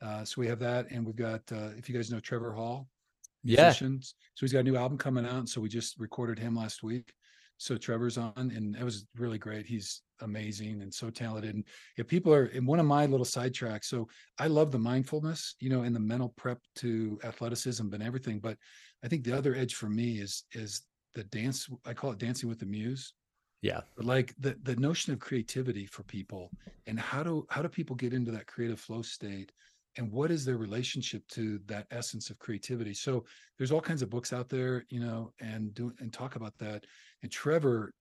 Uh, 0.00 0.24
so 0.24 0.40
we 0.40 0.46
have 0.48 0.58
that, 0.60 0.90
and 0.90 1.06
we've 1.06 1.16
got 1.16 1.42
uh, 1.52 1.70
if 1.76 1.88
you 1.88 1.94
guys 1.94 2.10
know 2.10 2.20
Trevor 2.20 2.52
Hall, 2.52 2.88
Yeah. 3.46 3.56
musicians. 3.60 4.14
So 4.34 4.44
he's 4.46 4.52
got 4.52 4.60
a 4.60 4.64
new 4.64 4.76
album 4.76 4.98
coming 4.98 5.24
out. 5.26 5.38
And 5.38 5.48
so 5.48 5.60
we 5.60 5.68
just 5.68 5.98
recorded 5.98 6.38
him 6.38 6.56
last 6.56 6.82
week. 6.82 7.12
So 7.58 7.76
Trevor's 7.76 8.18
on, 8.18 8.32
and 8.36 8.76
it 8.76 8.84
was 8.84 9.06
really 9.16 9.38
great. 9.38 9.66
He's 9.66 10.02
amazing 10.20 10.82
and 10.82 10.92
so 10.92 11.10
talented. 11.10 11.54
And 11.54 11.64
if 11.96 12.06
people 12.06 12.32
are 12.34 12.46
in 12.46 12.66
one 12.66 12.80
of 12.80 12.86
my 12.86 13.06
little 13.06 13.26
sidetracks, 13.26 13.84
so 13.84 14.08
I 14.38 14.46
love 14.46 14.70
the 14.70 14.78
mindfulness, 14.78 15.54
you 15.60 15.70
know, 15.70 15.82
and 15.82 15.94
the 15.94 16.00
mental 16.00 16.30
prep 16.36 16.58
to 16.76 17.18
athleticism 17.24 17.92
and 17.92 18.02
everything. 18.02 18.38
But 18.38 18.58
I 19.04 19.08
think 19.08 19.24
the 19.24 19.36
other 19.36 19.54
edge 19.54 19.74
for 19.74 19.88
me 19.88 20.18
is 20.18 20.44
is 20.52 20.82
the 21.14 21.24
dance. 21.24 21.68
I 21.84 21.94
call 21.94 22.12
it 22.12 22.18
dancing 22.18 22.48
with 22.48 22.58
the 22.58 22.66
muse. 22.66 23.14
Yeah. 23.62 23.80
But 23.96 24.04
like 24.04 24.34
the 24.38 24.56
the 24.62 24.76
notion 24.76 25.12
of 25.12 25.18
creativity 25.18 25.86
for 25.86 26.02
people 26.04 26.50
and 26.86 27.00
how 27.00 27.22
do 27.22 27.46
how 27.48 27.62
do 27.62 27.68
people 27.68 27.96
get 27.96 28.12
into 28.12 28.30
that 28.32 28.46
creative 28.46 28.80
flow 28.80 29.02
state 29.02 29.50
and 29.96 30.10
what 30.12 30.30
is 30.30 30.44
their 30.44 30.56
relationship 30.58 31.22
to 31.28 31.58
that 31.66 31.86
essence 31.90 32.30
of 32.30 32.38
creativity? 32.38 32.94
So 32.94 33.24
there's 33.56 33.72
all 33.72 33.80
kinds 33.80 34.02
of 34.02 34.10
books 34.10 34.32
out 34.32 34.48
there 34.48 34.84
you 34.88 35.00
know 35.00 35.32
and 35.40 35.72
do 35.74 35.92
and 36.00 36.12
talk 36.12 36.36
about 36.36 36.56
that. 36.58 36.84
And 37.22 37.30
trevor 37.32 37.92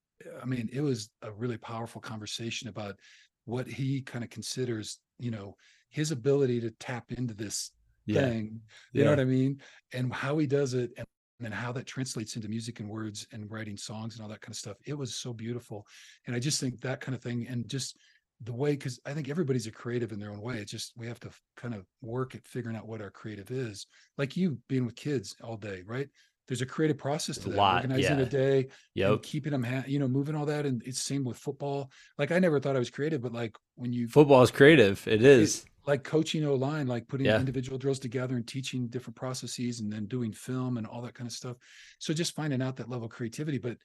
i 0.42 0.46
mean 0.46 0.70
it 0.72 0.82
was 0.82 1.10
a 1.24 1.32
really 1.32 1.58
powerful 1.58 2.00
conversation 2.00 2.70
about 2.70 2.96
what 3.44 3.68
he 3.68 4.02
kind 4.02 4.24
of 4.24 4.30
considers 4.30 5.00
you 5.20 5.30
know 5.30 5.56
his 5.90 6.12
ability 6.12 6.62
to 6.62 6.72
tap 6.80 7.06
into 7.18 7.34
this 7.34 7.72
Yeah. 8.06 8.22
thing 8.22 8.62
you 8.94 9.04
know 9.04 9.10
what 9.10 9.20
i 9.20 9.26
mean? 9.26 9.60
And 9.94 10.14
how 10.14 10.38
he 10.38 10.48
does 10.48 10.74
it 10.74 10.92
and 10.98 11.06
and 11.42 11.54
how 11.54 11.72
that 11.74 11.86
translates 11.86 12.38
into 12.38 12.48
music 12.48 12.80
and 12.80 12.90
words 12.90 13.28
and 13.34 13.52
writing 13.52 13.76
songs 13.76 14.16
and 14.16 14.24
all 14.24 14.30
that 14.30 14.40
kind 14.40 14.54
of 14.54 14.58
stuff. 14.58 14.78
It 14.86 14.98
was 14.98 15.16
so 15.16 15.34
beautiful. 15.34 15.86
And 16.26 16.36
i 16.36 16.40
just 16.40 16.60
think 16.62 16.80
that 16.82 17.02
kind 17.02 17.16
of 17.18 17.22
thing 17.22 17.40
and 17.50 17.68
just 17.68 17.98
the 18.44 18.54
way 18.54 18.72
because 18.72 19.00
i 19.06 19.14
think 19.14 19.30
everybody's 19.30 19.68
a 19.68 19.72
creative 19.72 20.12
in 20.12 20.20
their 20.20 20.32
own 20.32 20.42
way 20.42 20.58
it's 20.58 20.72
just 20.72 20.92
we 20.98 21.08
have 21.08 21.20
to 21.20 21.30
kind 21.56 21.74
of 21.74 21.86
work 22.02 22.36
at 22.36 22.46
figuring 22.48 22.76
out 22.76 22.88
what 22.88 23.02
our 23.02 23.10
creative 23.10 23.50
is 23.50 23.88
like 24.18 24.36
you 24.36 24.58
being 24.68 24.86
with 24.86 24.96
kids 24.96 25.36
all 25.44 25.56
day 25.58 25.82
right 25.86 26.10
there's 26.48 26.62
a 26.62 26.66
creative 26.66 26.98
process 26.98 27.38
to 27.40 27.48
A 27.48 27.52
that 27.52 27.58
lot, 27.58 27.76
organizing 27.78 28.20
yeah. 28.20 28.24
a 28.26 28.30
day 28.30 28.68
yeah 28.94 29.16
keeping 29.24 29.52
them 29.54 29.64
ha- 29.64 29.86
you 29.88 30.00
know 30.00 30.08
moving 30.08 30.36
all 30.36 30.46
that 30.48 30.66
and 30.66 30.84
it's 30.86 31.02
same 31.02 31.24
with 31.24 31.38
football 31.38 31.90
like 32.18 32.32
i 32.32 32.38
never 32.40 32.60
thought 32.60 32.76
i 32.76 32.80
was 32.80 32.90
creative 32.90 33.22
but 33.22 33.32
like 33.34 33.56
when 33.76 33.94
you 33.94 34.08
Football 34.08 34.42
is 34.44 34.52
creative. 34.52 35.06
It 35.08 35.24
is. 35.24 35.66
like 35.88 36.04
coaching 36.04 36.44
O 36.46 36.56
line, 36.56 36.88
like 36.88 37.08
putting 37.08 37.26
Yeah. 37.28 37.40
individual 37.40 37.78
drills 37.78 38.00
together 38.00 38.36
and 38.36 38.46
teaching 38.48 38.88
different 38.88 39.16
processes 39.16 39.82
and 39.82 39.92
then 39.94 40.06
doing 40.08 40.32
film 40.34 40.78
and 40.78 40.88
all 40.88 41.02
that 41.04 41.14
kind 41.14 41.28
of 41.28 41.34
stuff. 41.34 41.58
So 42.00 42.14
just 42.14 42.34
finding 42.36 42.62
out 42.62 42.76
that 42.78 42.90
level 42.90 43.06
of 43.06 43.12
creativity, 43.12 43.60
but 43.60 43.78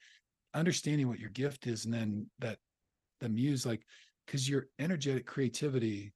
understanding 0.53 1.07
what 1.07 1.19
your 1.19 1.29
gift 1.29 1.67
is 1.67 1.85
and 1.85 1.93
then 1.93 2.27
that 2.39 2.57
the 3.19 3.29
muse, 3.29 3.65
like, 3.65 3.83
because 4.31 4.47
your 4.47 4.67
energetic 4.79 5.25
creativity, 5.25 6.13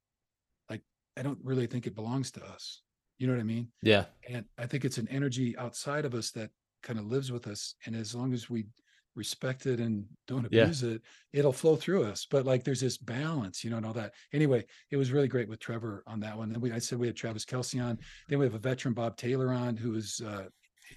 like, 0.70 0.82
I 1.18 1.22
don't 1.22 1.40
really 1.44 1.68
think 1.68 1.86
it 1.86 1.96
belongs 1.96 2.32
to 2.32 2.46
us. 2.46 2.82
You 3.18 3.28
know 3.28 3.34
what 3.34 3.42
I 3.42 3.44
mean? 3.44 3.68
Yeah. 3.82 4.06
And 4.30 4.46
I 4.58 4.68
think 4.68 4.86
it's 4.86 4.98
an 4.98 5.10
energy 5.10 5.58
outside 5.58 6.06
of 6.06 6.14
us 6.14 6.32
that 6.32 6.50
kind 6.82 6.98
of 6.98 7.08
lives 7.08 7.30
with 7.30 7.46
us. 7.46 7.76
And 7.86 7.94
as 7.94 8.16
long 8.16 8.32
as 8.34 8.50
we 8.50 8.68
respect 9.16 9.66
it 9.66 9.82
and 9.82 10.06
don't 10.28 10.48
Yeah. 10.50 10.64
abuse 10.64 10.84
it, 10.84 11.02
it'll 11.34 11.52
flow 11.52 11.76
through 11.76 12.06
us. 12.06 12.26
But 12.26 12.46
like 12.46 12.64
there's 12.64 12.80
this 12.80 12.98
balance, 12.98 13.66
you 13.66 13.70
know, 13.70 13.78
and 13.78 13.86
all 13.86 13.94
that. 13.94 14.14
Anyway, 14.32 14.66
it 14.92 14.98
was 14.98 15.12
really 15.12 15.28
great 15.28 15.50
with 15.50 15.60
Trevor 15.60 16.02
on 16.08 16.22
that 16.22 16.38
one. 16.38 16.54
And 16.54 16.62
we 16.62 16.72
I 16.72 16.80
said 16.80 17.00
we 17.00 17.08
had 17.08 17.18
Travis 17.18 17.44
Kelce 17.46 17.84
on. 17.84 17.98
Then 18.30 18.40
we 18.40 18.46
have 18.46 18.56
a 18.56 18.60
veteran 18.60 18.94
Bob 18.94 19.18
Taylor 19.18 19.52
on, 19.52 19.76
who 19.76 19.96
is 19.96 20.22
uh 20.26 20.48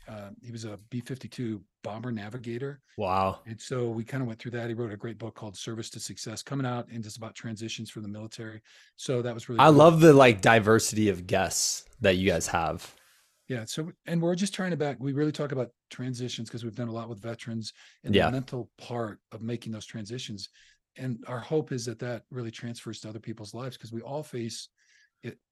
uh, 0.07 0.30
he 0.42 0.51
was 0.53 0.64
a 0.64 0.78
B 0.90 1.01
52 1.01 1.62
bomber 1.82 2.11
navigator. 2.12 2.80
Wow. 2.96 3.40
And 3.46 3.61
so 3.61 3.88
we 3.88 4.05
kind 4.05 4.22
of 4.22 4.26
went 4.26 4.38
through 4.40 4.53
that. 4.53 4.68
He 4.68 4.74
wrote 4.74 4.92
a 4.92 4.96
great 4.96 5.18
book 5.18 5.34
called 5.34 5.57
Service 5.57 5.90
to 5.90 6.01
Success 6.01 6.42
coming 6.42 6.66
out 6.66 6.88
and 6.92 7.03
just 7.03 7.16
about 7.16 7.34
transitions 7.34 7.90
from 7.90 8.03
the 8.03 8.09
military. 8.09 8.61
So 8.96 9.22
that 9.22 9.34
was 9.34 9.49
really 9.49 9.61
I 9.61 9.66
cool. 9.66 9.74
love 9.74 10.01
the 10.01 10.12
like 10.12 10.40
diversity 10.40 11.09
of 11.09 11.26
guests 11.26 11.84
that 12.01 12.16
you 12.16 12.30
guys 12.30 12.46
have. 12.49 12.94
Yeah. 13.49 13.64
So, 13.64 13.90
and 14.07 14.20
we're 14.20 14.34
just 14.34 14.53
trying 14.55 14.72
to 14.72 14.76
back, 14.76 14.96
we 15.01 15.12
really 15.12 15.32
talk 15.32 15.53
about 15.53 15.70
transitions 15.90 16.49
because 16.49 16.64
we've 16.64 16.74
done 16.74 16.88
a 16.88 16.92
lot 16.92 17.09
with 17.09 17.20
veterans 17.22 17.72
and 18.05 18.14
Yeah. 18.14 18.26
the 18.26 18.32
mental 18.32 18.70
part 18.78 19.20
of 19.32 19.40
making 19.42 19.72
those 19.72 19.86
transitions. 19.86 20.49
And 20.96 21.24
our 21.26 21.38
hope 21.40 21.72
is 21.72 21.84
that 21.86 21.99
that 22.01 22.24
really 22.30 22.51
transfers 22.51 23.01
to 23.01 23.09
other 23.09 23.20
people's 23.20 23.55
lives 23.55 23.76
because 23.76 23.92
we 23.92 24.01
all 24.03 24.22
face. 24.22 24.68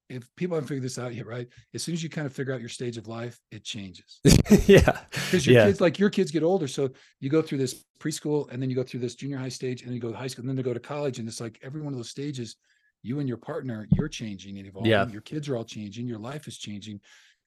If 0.08 0.28
people 0.36 0.54
haven't 0.54 0.68
figured 0.68 0.84
this 0.84 0.98
out 0.98 1.14
yet, 1.14 1.26
right? 1.26 1.48
As 1.74 1.82
soon 1.82 1.94
as 1.94 2.02
you 2.02 2.08
kind 2.08 2.26
of 2.26 2.32
figure 2.32 2.54
out 2.54 2.60
your 2.60 2.68
stage 2.68 2.96
of 2.96 3.08
life, 3.08 3.40
it 3.50 3.64
changes 3.64 4.20
yeah. 4.66 5.00
because 5.10 5.44
your 5.46 5.56
Yeah. 5.56 5.66
kids, 5.66 5.80
like 5.80 5.98
your 5.98 6.10
kids 6.10 6.30
get 6.30 6.44
older. 6.44 6.68
So 6.68 6.90
you 7.18 7.28
go 7.28 7.42
through 7.42 7.58
this 7.58 7.84
preschool 7.98 8.48
and 8.52 8.62
then 8.62 8.70
you 8.70 8.76
go 8.76 8.84
through 8.84 9.00
this 9.00 9.16
junior 9.16 9.38
high 9.38 9.48
stage 9.48 9.80
and 9.80 9.88
then 9.88 9.94
you 9.94 10.00
go 10.00 10.12
to 10.12 10.16
high 10.16 10.28
school 10.28 10.42
and 10.42 10.48
then 10.48 10.56
they 10.56 10.62
go 10.62 10.74
to 10.74 10.78
college. 10.80 11.18
And 11.18 11.26
it's 11.28 11.40
like 11.40 11.58
every 11.62 11.80
one 11.82 11.92
of 11.92 11.98
those 11.98 12.10
stages, 12.10 12.56
you 13.02 13.18
and 13.18 13.28
your 13.28 13.38
partner, 13.38 13.88
you're 13.92 14.08
changing 14.08 14.58
and 14.58 14.66
evolving. 14.68 14.90
Yeah. 14.90 15.08
Your 15.08 15.22
kids 15.22 15.48
are 15.48 15.56
all 15.56 15.64
changing. 15.64 16.06
Your 16.06 16.18
life 16.20 16.46
is 16.46 16.56
changing. 16.56 17.00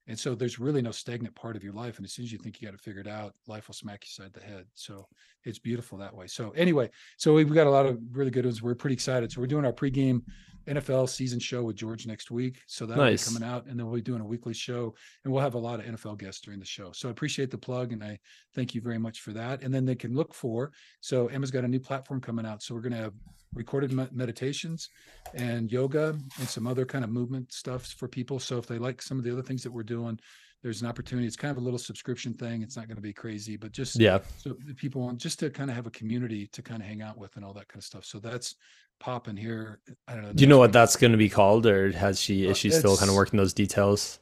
And 0.08 0.18
so 0.20 0.34
there's 0.34 0.60
really 0.60 0.82
no 0.82 0.92
stagnant 0.92 1.36
part 1.36 1.56
of 1.56 1.64
your 1.64 1.74
life. 1.74 1.98
And 1.98 2.06
as 2.06 2.14
soon 2.14 2.26
as 2.26 2.32
you 2.32 2.40
think 2.40 2.60
you 2.60 2.68
got 2.68 2.76
to 2.76 2.84
figure 2.84 3.00
it 3.02 3.08
out, 3.08 3.36
life 3.48 3.68
will 3.68 3.76
smack 3.76 4.04
you 4.04 4.10
side 4.10 4.34
the 4.34 4.42
head. 4.42 4.66
So 4.74 5.06
it's 5.46 5.60
beautiful 5.60 6.00
that 6.00 6.16
way. 6.16 6.26
So 6.28 6.50
anyway, 6.52 6.90
so 7.18 7.36
we've 7.36 7.54
got 7.54 7.68
a 7.68 7.70
lot 7.70 7.86
of 7.86 8.00
really 8.12 8.32
good 8.32 8.44
ones. 8.46 8.62
We're 8.62 8.74
pretty 8.74 8.96
excited. 8.96 9.32
So 9.32 9.40
we're 9.40 9.48
doing 9.48 9.66
our 9.66 9.72
pregame 9.74 10.24
NFL 10.70 11.10
season 11.10 11.40
show 11.40 11.64
with 11.64 11.76
George 11.76 12.06
next 12.06 12.32
week. 12.32 12.62
So 12.68 12.86
that'll 12.86 13.04
Nice. 13.04 13.28
be 13.28 13.34
coming 13.34 13.50
out. 13.50 13.66
And 13.66 13.78
then 13.78 13.86
we'll 13.86 13.96
be 13.96 14.02
doing 14.02 14.22
a 14.22 14.26
weekly 14.26 14.54
show 14.54 14.94
and 15.24 15.34
we'll 15.34 15.42
have 15.42 15.56
a 15.56 15.60
lot 15.60 15.80
of 15.80 15.86
NFL 15.86 16.18
guests 16.20 16.42
during 16.42 16.60
the 16.60 16.66
show. 16.66 16.92
So 16.92 17.08
I 17.08 17.12
appreciate 17.12 17.52
the 17.52 17.58
plug 17.58 17.92
and 17.94 18.04
I 18.04 18.20
thank 18.56 18.76
you 18.76 18.82
very 18.82 18.98
much 18.98 19.22
for 19.22 19.32
that. 19.34 19.64
And 19.64 19.74
then 19.74 19.86
they 19.86 19.96
can 19.96 20.16
look 20.16 20.34
for, 20.34 20.72
so 21.02 21.28
Emma's 21.28 21.52
got 21.52 21.64
a 21.64 21.68
new 21.68 21.80
platform 21.80 22.22
coming 22.22 22.46
out. 22.46 22.62
So 22.64 22.76
we're 22.76 22.82
going 22.82 22.94
to 22.94 23.00
have 23.00 23.14
recorded 23.54 23.92
meditations 24.14 24.90
and 25.34 25.72
yoga 25.72 26.18
and 26.38 26.48
some 26.48 26.68
other 26.68 26.86
kind 26.86 27.04
of 27.04 27.10
movement 27.10 27.52
stuff 27.52 27.86
for 27.98 28.08
people. 28.08 28.40
So 28.40 28.58
if 28.58 28.68
they 28.68 28.78
like 28.78 29.02
some 29.02 29.18
of 29.18 29.24
the 29.24 29.32
other 29.32 29.42
things 29.42 29.64
that 29.64 29.72
we're 29.72 29.84
doing, 29.84 30.20
there's 30.62 30.82
an 30.82 30.88
opportunity. 30.88 31.26
It's 31.28 31.36
kind 31.36 31.52
of 31.52 31.58
a 31.58 31.62
little 31.62 31.80
subscription 31.80 32.34
thing. 32.34 32.62
It's 32.62 32.76
not 32.76 32.88
going 32.88 32.98
to 32.98 33.02
be 33.02 33.14
crazy, 33.14 33.56
but 33.58 33.72
just 33.72 34.00
Yeah. 34.00 34.20
so 34.38 34.56
people 34.76 35.02
want 35.02 35.20
just 35.20 35.40
to 35.40 35.50
kind 35.50 35.70
of 35.70 35.76
have 35.76 35.88
a 35.88 35.92
community 35.92 36.48
to 36.48 36.62
kind 36.62 36.82
of 36.82 36.88
hang 36.88 37.02
out 37.02 37.18
with 37.18 37.36
and 37.36 37.46
all 37.46 37.54
that 37.54 37.68
kind 37.68 37.80
of 37.80 37.86
stuff. 37.86 38.06
So 38.06 38.20
that's 38.20 38.56
popping 39.00 39.38
here. 39.38 39.80
I 40.08 40.16
don't 40.16 40.24
know. 40.24 40.34
Do 40.34 40.44
you 40.44 40.48
know 40.48 40.58
what 40.60 40.74
that's 40.74 40.96
going 40.96 41.12
to 41.12 41.18
be 41.18 41.30
called, 41.30 41.66
or 41.66 41.92
has 41.92 42.20
she 42.22 42.46
Uh, 42.46 42.50
is 42.52 42.58
she 42.58 42.72
still 42.72 42.98
kind 42.98 43.10
of 43.10 43.16
working 43.16 43.38
those 43.38 43.54
details? 43.54 44.20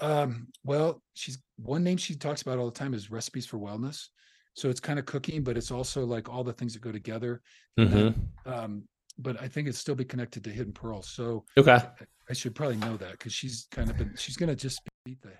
Um, 0.00 0.48
well, 0.64 1.00
she's 1.14 1.38
one 1.56 1.84
name 1.84 1.96
she 1.96 2.14
talks 2.16 2.42
about 2.42 2.58
all 2.58 2.66
the 2.66 2.78
time 2.78 2.94
is 2.94 3.10
recipes 3.10 3.46
for 3.46 3.58
wellness. 3.58 4.08
So 4.54 4.68
it's 4.68 4.80
kind 4.80 4.98
of 4.98 5.06
cooking, 5.06 5.42
but 5.42 5.56
it's 5.56 5.70
also 5.70 6.04
like 6.04 6.28
all 6.28 6.44
the 6.44 6.52
things 6.52 6.74
that 6.74 6.82
go 6.82 6.92
together. 6.92 7.40
And 7.80 7.90
hmm 7.90 8.08
then, 8.46 8.54
um, 8.54 8.84
but 9.18 9.40
I 9.40 9.48
think 9.48 9.68
it's 9.68 9.78
still 9.78 9.94
be 9.94 10.04
connected 10.04 10.44
to 10.44 10.50
Hidden 10.50 10.72
Pearl. 10.72 11.02
So 11.02 11.44
Okay. 11.56 11.78
I, 11.78 12.04
I 12.28 12.32
should 12.32 12.54
probably 12.54 12.76
know 12.76 12.96
that 12.96 13.12
because 13.12 13.32
she's 13.32 13.66
kind 13.70 13.90
of 13.90 13.96
been 13.96 14.14
she's 14.16 14.36
gonna 14.36 14.56
just 14.56 14.80
beat 15.04 15.20
the 15.22 15.30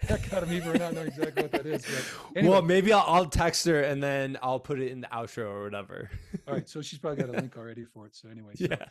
heck 0.00 0.32
out 0.32 0.42
of 0.42 0.50
me 0.50 0.60
for 0.60 0.76
not 0.78 0.94
knowing 0.94 1.08
exactly 1.08 1.42
what 1.42 1.52
that 1.52 1.66
is. 1.66 1.84
But 1.84 2.36
anyway, 2.36 2.52
Well, 2.52 2.62
maybe 2.62 2.92
I'll, 2.92 3.04
I'll 3.06 3.26
text 3.26 3.66
her 3.66 3.82
and 3.82 4.02
then 4.02 4.38
I'll 4.42 4.60
put 4.60 4.80
it 4.80 4.90
in 4.90 5.00
the 5.02 5.06
outro 5.08 5.44
or 5.50 5.64
whatever. 5.64 6.10
all 6.48 6.54
right. 6.54 6.68
So 6.68 6.80
she's 6.82 6.98
probably 6.98 7.24
got 7.24 7.34
a 7.34 7.38
link 7.40 7.56
already 7.56 7.84
for 7.84 8.06
it. 8.06 8.16
So 8.16 8.28
anyway, 8.28 8.52
so, 8.56 8.66
yeah. 8.70 8.84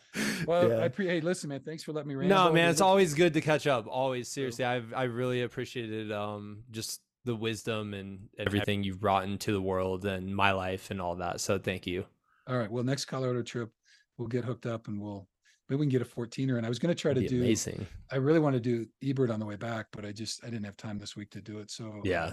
well, 0.46 0.68
Yeah. 0.68 0.84
I 0.84 0.88
pre 0.88 1.06
hey, 1.06 1.20
listen, 1.20 1.48
man, 1.48 1.60
thanks 1.60 1.82
for 1.82 1.92
letting 1.92 2.08
me 2.08 2.14
ramble. 2.14 2.34
No, 2.36 2.52
man, 2.52 2.70
it's 2.70 2.80
always 2.80 3.14
good 3.14 3.34
to 3.34 3.40
catch 3.40 3.66
up. 3.66 3.86
Always, 3.88 4.28
seriously, 4.28 4.64
I've 4.64 4.92
I 4.94 5.04
really 5.04 5.42
appreciated 5.42 6.12
um 6.12 6.64
just 6.70 7.00
the 7.24 7.36
wisdom 7.36 7.92
and 7.92 8.28
everything 8.38 8.82
you've 8.82 8.98
brought 9.00 9.24
into 9.24 9.52
the 9.52 9.60
world 9.60 10.04
and 10.06 10.34
my 10.34 10.52
life 10.52 10.90
and 10.90 11.00
all 11.02 11.16
that. 11.16 11.40
So 11.40 11.58
thank 11.58 11.86
you. 11.86 12.06
All 12.46 12.56
right. 12.56 12.70
Well, 12.70 12.82
next 12.82 13.04
Colorado 13.04 13.42
trip, 13.42 13.70
we'll 14.16 14.28
get 14.28 14.44
hooked 14.44 14.64
up 14.66 14.88
and 14.88 15.00
we'll 15.00 15.28
maybe 15.70 15.80
we 15.80 15.86
can 15.86 15.90
get 15.90 16.02
a 16.02 16.04
14er. 16.04 16.56
And 16.58 16.66
I 16.66 16.68
was 16.68 16.78
going 16.78 16.94
to 16.94 17.00
try 17.00 17.14
to 17.14 17.26
do. 17.26 17.40
amazing. 17.40 17.86
I 18.12 18.16
really 18.16 18.40
want 18.40 18.54
to 18.54 18.60
do 18.60 18.84
Elbert 19.02 19.30
on 19.30 19.40
the 19.40 19.46
way 19.46 19.56
back, 19.56 19.86
but 19.92 20.04
I 20.04 20.12
just 20.12 20.44
I 20.44 20.50
didn't 20.50 20.64
have 20.64 20.76
time 20.76 20.98
this 20.98 21.16
week 21.16 21.30
to 21.30 21.40
do 21.40 21.60
it. 21.60 21.70
So 21.70 22.02
Yeah. 22.04 22.32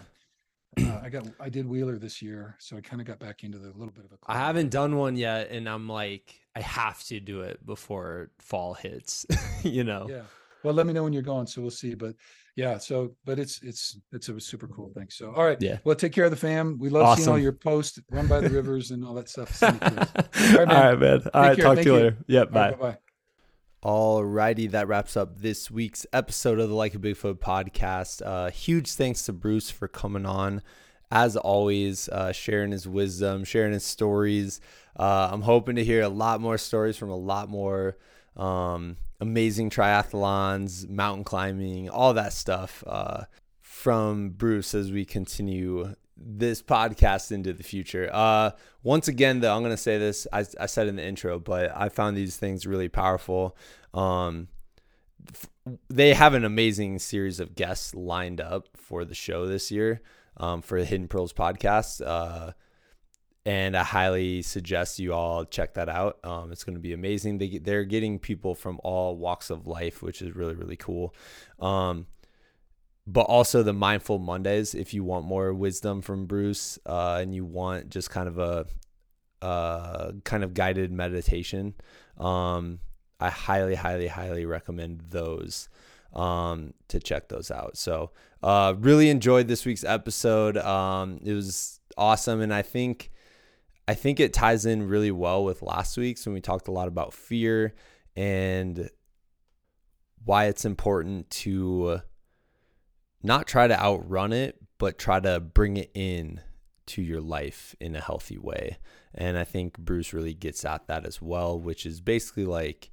uh, 0.79 0.81
uh, 0.81 1.01
I 1.03 1.09
got 1.09 1.27
I 1.39 1.49
did 1.49 1.65
Wheeler 1.67 1.97
this 1.97 2.21
year, 2.21 2.55
so 2.59 2.75
I 2.75 2.81
kind 2.81 2.99
of 3.01 3.07
got 3.07 3.19
back 3.19 3.43
into 3.43 3.57
the 3.57 3.69
little 3.69 3.93
bit 3.93 4.05
of 4.05 4.11
a. 4.11 4.17
I 4.27 4.37
haven't 4.37 4.69
done 4.69 4.97
one 4.97 5.15
yet, 5.15 5.49
and 5.49 5.67
I'm 5.67 5.87
like, 5.87 6.35
I 6.55 6.61
have 6.61 7.03
to 7.05 7.19
do 7.19 7.41
it 7.41 7.65
before 7.65 8.31
fall 8.39 8.73
hits. 8.73 9.25
you 9.63 9.83
know. 9.83 10.07
Yeah. 10.09 10.23
Well, 10.63 10.73
let 10.73 10.85
me 10.85 10.93
know 10.93 11.03
when 11.03 11.13
you're 11.13 11.21
going, 11.23 11.47
so 11.47 11.61
we'll 11.61 11.71
see. 11.71 11.95
But 11.95 12.15
yeah, 12.55 12.77
so 12.79 13.15
but 13.23 13.39
it's 13.39 13.61
it's 13.63 13.99
it's 14.11 14.29
a 14.29 14.39
super 14.39 14.67
cool 14.67 14.89
thing. 14.89 15.07
So 15.09 15.31
all 15.31 15.45
right, 15.45 15.57
Yeah. 15.61 15.77
Well, 15.83 15.95
take 15.95 16.11
care 16.11 16.25
of 16.25 16.31
the 16.31 16.37
fam. 16.37 16.77
We 16.79 16.89
love 16.89 17.15
seeing 17.17 17.29
all 17.29 17.39
your 17.39 17.53
posts, 17.53 17.99
run 18.11 18.27
by 18.27 18.41
the 18.41 18.49
rivers, 18.49 18.91
and 18.91 19.05
all 19.05 19.13
that 19.15 19.29
stuff. 19.29 19.55
Send 19.55 19.77
it 19.81 19.85
to 19.85 20.01
us. 20.01 20.11
All 20.57 20.65
right, 20.65 20.67
man. 20.67 20.67
right, 20.67 20.99
man. 20.99 21.21
All 21.33 21.41
right, 21.41 21.57
talk 21.57 21.75
Thank 21.75 21.87
to 21.87 21.93
you 21.93 21.95
later. 21.95 22.17
Yep, 22.27 22.51
bye. 22.51 22.71
Bye 22.71 22.77
bye. 22.77 22.97
Alrighty, 23.83 24.71
that 24.71 24.87
wraps 24.87 25.15
up 25.15 25.37
this 25.37 25.69
week's 25.69 26.07
episode 26.11 26.59
of 26.59 26.67
the 26.67 26.73
Like 26.73 26.95
a 26.95 26.97
Bigfoot 26.97 27.35
podcast. 27.35 28.25
Uh, 28.25 28.49
huge 28.49 28.93
thanks 28.93 29.23
to 29.25 29.33
Bruce 29.33 29.69
for 29.69 29.87
coming 29.87 30.25
on. 30.25 30.63
As 31.11 31.37
always, 31.37 32.09
uh, 32.09 32.31
sharing 32.31 32.71
his 32.71 32.87
wisdom, 32.87 33.43
sharing 33.43 33.73
his 33.73 33.85
stories. 33.85 34.59
Uh, 34.99 35.29
I'm 35.31 35.43
hoping 35.43 35.75
to 35.75 35.83
hear 35.83 36.01
a 36.01 36.09
lot 36.09 36.41
more 36.41 36.57
stories 36.57 36.97
from 36.97 37.11
a 37.11 37.15
lot 37.15 37.49
more 37.49 37.97
um, 38.35 38.97
amazing 39.21 39.69
triathlons, 39.69 40.89
mountain 40.89 41.23
climbing, 41.23 41.87
all 41.87 42.15
that 42.15 42.33
stuff. 42.33 42.83
Uh, 42.87 43.25
from 43.61 44.29
Bruce 44.31 44.73
as 44.73 44.91
we 44.91 45.05
continue 45.05 45.93
this 46.19 46.61
podcast 46.61 47.31
into 47.31 47.53
the 47.53 47.63
future. 47.63 48.09
Uh, 48.11 48.51
once 48.83 49.07
again, 49.07 49.39
though, 49.39 49.55
I'm 49.55 49.61
going 49.61 49.71
to 49.71 49.77
say 49.77 49.97
this. 49.97 50.27
I, 50.31 50.45
I 50.59 50.65
said 50.65 50.87
in 50.87 50.95
the 50.95 51.05
intro, 51.05 51.39
but 51.39 51.71
I 51.75 51.89
found 51.89 52.17
these 52.17 52.37
things 52.37 52.65
really 52.65 52.89
powerful. 52.89 53.57
Um, 53.93 54.47
f- 55.29 55.49
they 55.89 56.13
have 56.13 56.33
an 56.33 56.45
amazing 56.45 56.99
series 56.99 57.39
of 57.39 57.55
guests 57.55 57.93
lined 57.93 58.41
up 58.41 58.69
for 58.75 59.05
the 59.05 59.15
show 59.15 59.45
this 59.45 59.71
year 59.71 60.01
um, 60.37 60.61
for 60.61 60.79
the 60.79 60.85
Hidden 60.85 61.07
Pearls 61.07 61.33
podcast. 61.33 62.05
Uh, 62.05 62.53
and 63.45 63.77
I 63.77 63.83
highly 63.83 64.41
suggest 64.41 64.99
you 64.99 65.13
all 65.13 65.45
check 65.45 65.75
that 65.75 65.87
out. 65.87 66.19
Um, 66.23 66.51
it's 66.51 66.65
going 66.65 66.75
to 66.75 66.81
be 66.81 66.91
amazing. 66.91 67.37
They 67.37 67.59
they're 67.59 67.85
getting 67.85 68.19
people 68.19 68.55
from 68.55 68.77
all 68.83 69.15
walks 69.15 69.49
of 69.49 69.65
life, 69.65 70.01
which 70.01 70.21
is 70.21 70.35
really 70.35 70.53
really 70.53 70.75
cool. 70.75 71.15
Um, 71.57 72.07
but 73.07 73.21
also 73.21 73.63
the 73.63 73.73
mindful 73.73 74.19
Mondays. 74.19 74.75
If 74.75 74.93
you 74.93 75.03
want 75.03 75.25
more 75.25 75.53
wisdom 75.53 76.01
from 76.01 76.25
Bruce 76.25 76.77
uh, 76.85 77.19
and 77.21 77.33
you 77.33 77.45
want 77.45 77.89
just 77.89 78.09
kind 78.09 78.27
of 78.27 78.37
a 78.37 78.65
uh, 79.41 80.11
kind 80.25 80.43
of 80.43 80.53
guided 80.53 80.91
meditation, 80.91 81.73
um, 82.17 82.79
I 83.19 83.29
highly 83.29 83.75
highly 83.75 84.07
highly 84.07 84.45
recommend 84.45 85.01
those 85.09 85.69
um, 86.13 86.73
to 86.89 86.99
check 86.99 87.29
those 87.29 87.49
out. 87.49 87.77
So 87.77 88.11
uh, 88.43 88.75
really 88.77 89.09
enjoyed 89.09 89.47
this 89.47 89.65
week's 89.65 89.85
episode. 89.85 90.57
Um, 90.57 91.21
it 91.23 91.33
was 91.33 91.79
awesome, 91.97 92.41
and 92.41 92.53
I 92.53 92.61
think 92.61 93.09
I 93.87 93.93
think 93.93 94.19
it 94.19 94.33
ties 94.33 94.65
in 94.65 94.89
really 94.89 95.11
well 95.11 95.45
with 95.45 95.61
last 95.61 95.95
week's 95.97 96.25
when 96.25 96.33
we 96.33 96.41
talked 96.41 96.67
a 96.67 96.71
lot 96.71 96.89
about 96.89 97.13
fear 97.13 97.73
and 98.17 98.89
why 100.25 100.47
it's 100.47 100.65
important 100.65 101.29
to 101.29 102.01
not 103.27 103.47
try 103.47 103.67
to 103.67 103.79
outrun 103.79 104.33
it, 104.33 104.57
but 104.77 104.97
try 104.97 105.19
to 105.19 105.39
bring 105.39 105.77
it 105.77 105.91
in 105.93 106.41
to 106.87 107.01
your 107.01 107.21
life 107.21 107.75
in 107.79 107.95
a 107.95 108.01
healthy 108.01 108.37
way. 108.37 108.77
And 109.13 109.37
I 109.37 109.43
think 109.43 109.77
Bruce 109.77 110.13
really 110.13 110.33
gets 110.33 110.65
at 110.65 110.87
that 110.87 111.05
as 111.05 111.21
well, 111.21 111.59
which 111.59 111.85
is 111.85 112.01
basically 112.01 112.45
like, 112.45 112.89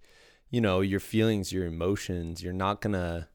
you 0.51 0.61
know, 0.61 0.81
your 0.81 1.01
feelings, 1.01 1.53
your 1.53 1.67
emotions, 1.67 2.43
you're 2.43 2.53
not 2.53 2.81
going 2.81 2.93
to 2.95 3.29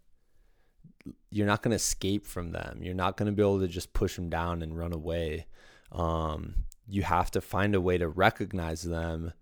you're 1.32 1.48
not 1.48 1.62
going 1.62 1.72
to 1.72 1.76
escape 1.76 2.26
from 2.26 2.52
them. 2.52 2.80
You're 2.82 2.94
not 2.94 3.16
going 3.16 3.28
to 3.28 3.36
be 3.36 3.42
able 3.42 3.62
to 3.62 3.68
just 3.68 3.94
push 3.94 4.16
them 4.16 4.30
down 4.30 4.62
and 4.62 4.78
run 4.78 4.94
away. 4.94 5.48
Um, 5.92 6.66
you 6.88 7.04
have 7.04 7.32
to 7.32 7.42
find 7.42 7.74
a 7.74 7.82
way 7.82 7.98
to 7.98 8.08
recognize 8.08 8.82
them 8.84 9.34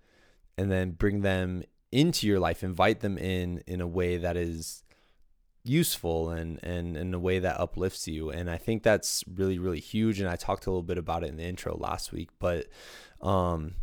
and 0.58 0.72
then 0.72 0.92
bring 0.92 1.22
them 1.22 1.64
into 1.92 2.28
your 2.28 2.40
life, 2.40 2.64
invite 2.64 3.00
them 3.00 3.18
in 3.18 3.64
in 3.66 3.82
a 3.82 3.88
way 3.88 4.18
that 4.18 4.38
is 4.38 4.84
useful 5.64 6.30
and 6.30 6.60
and 6.64 6.96
in 6.96 7.14
a 7.14 7.20
way 7.20 7.40
that 7.40 7.60
uplifts 7.60 8.08
you. 8.08 8.30
And 8.30 8.50
I 8.50 8.58
think 8.58 8.84
that's 8.84 9.24
really 9.34 9.60
really 9.60 9.80
huge. 9.80 10.20
And 10.20 10.30
I 10.30 10.36
talked 10.36 10.66
a 10.66 10.70
little 10.70 10.84
bit 10.84 10.98
about 10.98 11.24
it 11.24 11.30
in 11.30 11.38
the 11.38 11.44
intro 11.44 11.76
last 11.78 12.12
week, 12.12 12.30
but 12.40 12.68
um, 13.22 13.76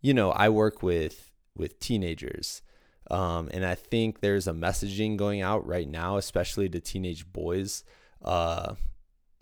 you 0.00 0.14
know, 0.14 0.30
I 0.30 0.48
work 0.48 0.82
with 0.82 1.30
with 1.56 1.78
teenagers. 1.78 2.62
Um, 3.10 3.50
and 3.52 3.66
I 3.66 3.74
think 3.74 4.20
there's 4.20 4.46
a 4.46 4.52
messaging 4.52 5.16
going 5.16 5.42
out 5.42 5.66
right 5.66 5.88
now, 5.88 6.16
especially 6.16 6.68
to 6.70 6.80
teenage 6.80 7.30
boys, 7.30 7.84
uh, 8.24 8.74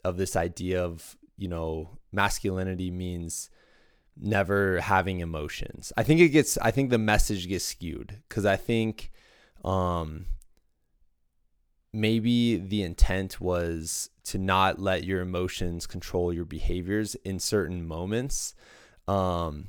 of 0.02 0.16
this 0.16 0.34
idea 0.34 0.82
of 0.82 1.16
you 1.36 1.48
know 1.48 1.98
masculinity 2.12 2.90
means 2.90 3.50
never 4.16 4.80
having 4.80 5.20
emotions. 5.20 5.92
I 5.96 6.02
think 6.02 6.20
it 6.20 6.28
gets 6.28 6.58
I 6.58 6.70
think 6.70 6.90
the 6.90 6.98
message 6.98 7.48
gets 7.48 7.64
skewed 7.64 8.22
cuz 8.28 8.44
I 8.44 8.56
think 8.56 9.10
um 9.64 10.26
maybe 11.92 12.56
the 12.56 12.82
intent 12.82 13.40
was 13.40 14.10
to 14.24 14.38
not 14.38 14.78
let 14.78 15.04
your 15.04 15.20
emotions 15.20 15.86
control 15.86 16.32
your 16.32 16.44
behaviors 16.44 17.14
in 17.16 17.38
certain 17.38 17.86
moments. 17.86 18.54
Um 19.08 19.68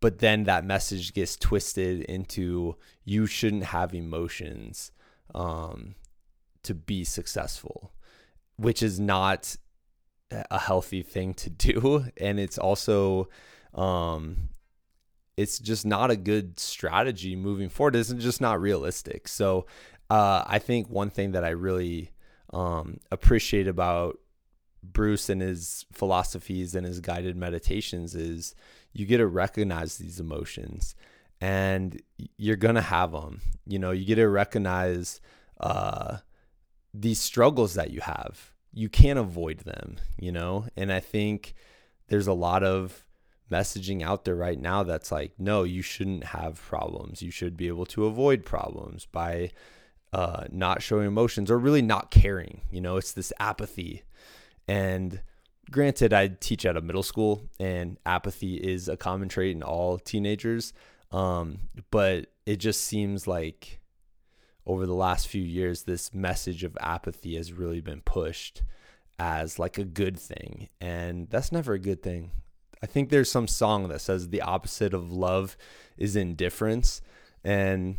but 0.00 0.18
then 0.18 0.44
that 0.44 0.64
message 0.64 1.14
gets 1.14 1.36
twisted 1.36 2.02
into 2.02 2.76
you 3.04 3.26
shouldn't 3.26 3.64
have 3.64 3.94
emotions 3.94 4.90
um 5.34 5.94
to 6.62 6.74
be 6.74 7.04
successful, 7.04 7.92
which 8.56 8.82
is 8.82 8.98
not 8.98 9.56
a 10.30 10.58
healthy 10.58 11.02
thing 11.02 11.34
to 11.34 11.50
do 11.50 12.06
and 12.16 12.40
it's 12.40 12.58
also 12.58 13.28
um 13.74 14.48
it's 15.36 15.58
just 15.58 15.84
not 15.84 16.10
a 16.10 16.16
good 16.16 16.58
strategy 16.58 17.36
moving 17.36 17.68
forward 17.68 17.94
it's 17.94 18.12
just 18.14 18.40
not 18.40 18.60
realistic 18.60 19.28
so 19.28 19.66
uh 20.10 20.44
i 20.46 20.58
think 20.58 20.88
one 20.88 21.10
thing 21.10 21.32
that 21.32 21.44
i 21.44 21.50
really 21.50 22.10
um 22.52 22.98
appreciate 23.10 23.66
about 23.66 24.18
bruce 24.82 25.28
and 25.28 25.42
his 25.42 25.84
philosophies 25.92 26.74
and 26.74 26.86
his 26.86 27.00
guided 27.00 27.36
meditations 27.36 28.14
is 28.14 28.54
you 28.92 29.04
get 29.04 29.18
to 29.18 29.26
recognize 29.26 29.98
these 29.98 30.20
emotions 30.20 30.94
and 31.40 32.00
you're 32.36 32.56
gonna 32.56 32.80
have 32.80 33.12
them 33.12 33.40
you 33.66 33.78
know 33.78 33.90
you 33.90 34.04
get 34.04 34.14
to 34.14 34.28
recognize 34.28 35.20
uh 35.60 36.18
these 36.94 37.20
struggles 37.20 37.74
that 37.74 37.90
you 37.90 38.00
have 38.00 38.52
you 38.76 38.90
can't 38.90 39.18
avoid 39.18 39.60
them, 39.60 39.96
you 40.18 40.30
know? 40.30 40.66
And 40.76 40.92
I 40.92 41.00
think 41.00 41.54
there's 42.08 42.26
a 42.26 42.34
lot 42.34 42.62
of 42.62 43.06
messaging 43.50 44.02
out 44.02 44.26
there 44.26 44.36
right 44.36 44.60
now 44.60 44.82
that's 44.82 45.10
like, 45.10 45.32
no, 45.38 45.62
you 45.62 45.80
shouldn't 45.80 46.24
have 46.24 46.60
problems. 46.60 47.22
You 47.22 47.30
should 47.30 47.56
be 47.56 47.68
able 47.68 47.86
to 47.86 48.04
avoid 48.04 48.44
problems 48.44 49.06
by 49.06 49.50
uh, 50.16 50.44
not 50.50 50.80
showing 50.80 51.06
emotions 51.06 51.50
or 51.50 51.58
really 51.58 51.82
not 51.82 52.10
caring. 52.10 52.62
You 52.70 52.80
know, 52.80 52.96
it's 52.96 53.12
this 53.12 53.34
apathy. 53.38 54.02
And 54.66 55.20
granted, 55.70 56.14
I 56.14 56.28
teach 56.28 56.64
at 56.64 56.74
a 56.74 56.80
middle 56.80 57.02
school, 57.02 57.42
and 57.60 57.98
apathy 58.06 58.56
is 58.56 58.88
a 58.88 58.96
common 58.96 59.28
trait 59.28 59.54
in 59.54 59.62
all 59.62 59.98
teenagers. 59.98 60.72
Um, 61.12 61.58
but 61.90 62.28
it 62.46 62.56
just 62.56 62.80
seems 62.80 63.26
like 63.26 63.80
over 64.64 64.86
the 64.86 64.94
last 64.94 65.28
few 65.28 65.42
years, 65.42 65.82
this 65.82 66.14
message 66.14 66.64
of 66.64 66.78
apathy 66.80 67.36
has 67.36 67.52
really 67.52 67.82
been 67.82 68.00
pushed 68.00 68.62
as 69.18 69.58
like 69.58 69.76
a 69.76 69.84
good 69.84 70.18
thing. 70.18 70.70
And 70.80 71.28
that's 71.28 71.52
never 71.52 71.74
a 71.74 71.78
good 71.78 72.02
thing. 72.02 72.30
I 72.82 72.86
think 72.86 73.10
there's 73.10 73.30
some 73.30 73.48
song 73.48 73.88
that 73.88 74.00
says 74.00 74.30
the 74.30 74.40
opposite 74.40 74.94
of 74.94 75.12
love 75.12 75.58
is 75.98 76.16
indifference. 76.16 77.02
And 77.44 77.96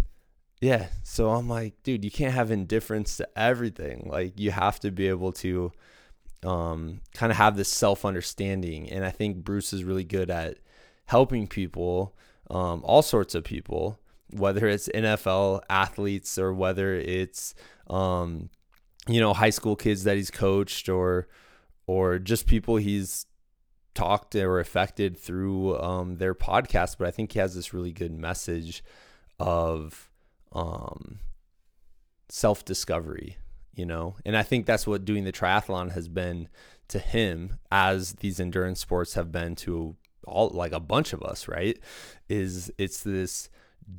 yeah, 0.60 0.88
so 1.04 1.30
I'm 1.32 1.48
like, 1.48 1.82
dude, 1.84 2.04
you 2.04 2.12
can't 2.12 2.34
have 2.34 2.50
indifference 2.50 3.18
to 3.18 3.28
everything. 3.36 4.08
Like 4.12 4.40
you 4.40 4.52
have 4.52 4.80
to 4.80 4.92
be 4.92 5.08
able 5.08 5.32
to 5.34 5.72
um, 6.44 7.02
kind 7.14 7.32
of 7.32 7.38
have 7.38 7.56
this 7.56 7.70
self 7.70 8.06
understanding. 8.06 8.90
And 8.90 9.06
I 9.06 9.12
think 9.12 9.44
Bruce 9.44 9.72
is 9.72 9.84
really 9.84 10.04
good 10.04 10.30
at 10.32 10.58
helping 11.06 11.48
people, 11.48 12.16
um, 12.50 12.82
all 12.84 13.02
sorts 13.02 13.36
of 13.36 13.44
people, 13.44 14.00
whether 14.32 14.68
it's 14.68 14.90
NFL 14.90 15.62
athletes 15.70 16.40
or 16.40 16.54
whether 16.54 16.96
it's 16.96 17.54
um, 17.90 18.50
you 19.08 19.20
know 19.20 19.34
high 19.34 19.52
school 19.52 19.76
kids 19.76 20.04
that 20.06 20.18
he's 20.18 20.32
coached 20.32 20.90
or 20.90 21.28
or 21.86 22.20
just 22.20 22.48
people 22.48 22.78
he's 22.78 23.28
talked 23.94 24.32
to 24.32 24.44
or 24.44 24.60
affected 24.60 25.18
through 25.18 25.80
um, 25.80 26.18
their 26.18 26.34
podcast. 26.34 26.98
But 26.98 27.08
I 27.08 27.12
think 27.12 27.34
he 27.34 27.40
has 27.40 27.54
this 27.54 27.74
really 27.74 27.92
good 27.92 28.12
message 28.12 28.84
of 29.40 30.07
um, 30.52 31.20
self 32.30 32.66
discovery, 32.66 33.38
you 33.76 33.86
know, 33.86 34.16
and 34.26 34.36
I 34.38 34.44
think 34.44 34.66
that's 34.66 34.88
what 34.88 35.06
doing 35.06 35.24
the 35.24 35.32
triathlon 35.32 35.92
has 35.92 36.08
been 36.08 36.50
to 36.90 37.00
him 37.00 37.58
as 37.72 38.14
these 38.14 38.40
endurance 38.40 38.80
sports 38.80 39.16
have 39.16 39.32
been 39.32 39.56
to 39.56 39.96
all 40.26 40.50
like 40.50 40.72
a 40.72 40.80
bunch 40.80 41.14
of 41.14 41.24
us, 41.24 41.48
right? 41.48 41.78
Is 42.30 42.72
it's 42.78 43.02
this 43.04 43.50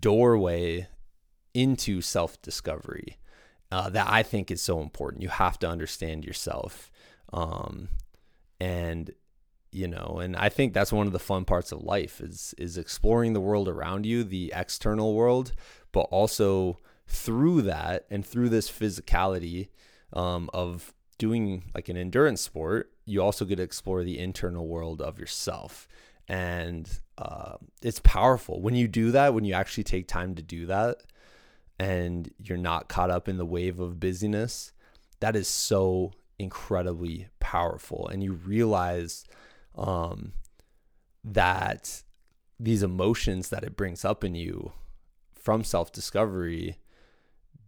doorway 0.01 0.89
into 1.55 2.01
self 2.01 2.41
discovery 2.43 3.19
uh, 3.70 3.91
that 3.91 4.07
I 4.09 4.23
think 4.23 4.51
is 4.51 4.62
so 4.62 4.81
important. 4.81 5.23
You 5.23 5.29
have 5.29 5.59
to 5.61 5.69
understand 5.69 6.25
yourself. 6.25 6.91
Um, 7.33 7.89
and 8.61 9.12
you 9.70 9.87
know 9.87 10.19
and 10.23 10.37
i 10.37 10.49
think 10.49 10.73
that's 10.73 10.93
one 10.93 11.07
of 11.07 11.12
the 11.12 11.19
fun 11.19 11.45
parts 11.45 11.73
of 11.73 11.83
life 11.83 12.20
is 12.20 12.55
is 12.57 12.79
exploring 12.79 13.33
the 13.33 13.41
world 13.41 13.69
around 13.69 14.07
you 14.07 14.25
the 14.25 14.53
external 14.57 15.15
world 15.15 15.53
but 15.93 16.06
also 16.10 16.78
through 17.06 17.62
that 17.62 18.06
and 18.10 18.24
through 18.24 18.48
this 18.48 18.70
physicality 18.70 19.69
um, 20.12 20.51
of 20.52 20.94
doing 21.19 21.65
like 21.74 21.89
an 21.89 21.97
endurance 21.97 22.40
sport 22.40 22.93
you 23.09 23.23
also 23.23 23.47
get 23.47 23.56
to 23.56 23.62
explore 23.62 24.05
the 24.05 24.19
internal 24.19 24.69
world 24.69 25.01
of 25.01 25.19
yourself. 25.19 25.89
And 26.28 26.89
uh, 27.16 27.56
it's 27.82 28.01
powerful. 28.01 28.60
When 28.60 28.74
you 28.74 28.86
do 28.86 29.12
that 29.12 29.32
when 29.32 29.44
you 29.44 29.55
actually 29.55 29.85
take 29.85 30.06
time 30.06 30.35
to 30.35 30.43
do 30.43 30.66
that 30.66 30.98
and 31.78 32.31
you're 32.39 32.59
not 32.59 32.89
caught 32.89 33.10
up 33.10 33.28
in 33.28 33.39
the 33.39 33.47
wave 33.47 33.81
of 33.81 33.98
busyness 33.98 34.73
that 35.20 35.35
is 35.35 35.48
so 35.48 36.12
incredibly 36.39 37.28
powerful. 37.40 38.06
And 38.09 38.23
you 38.23 38.35
realize 38.35 39.24
um, 39.74 40.32
that 41.24 42.02
these 42.60 42.82
emotions 42.82 43.48
that 43.48 43.65
it 43.65 43.74
brings 43.74 44.05
up 44.05 44.23
in 44.23 44.35
you 44.35 44.73
from 45.49 45.65
self-discovery 45.65 46.77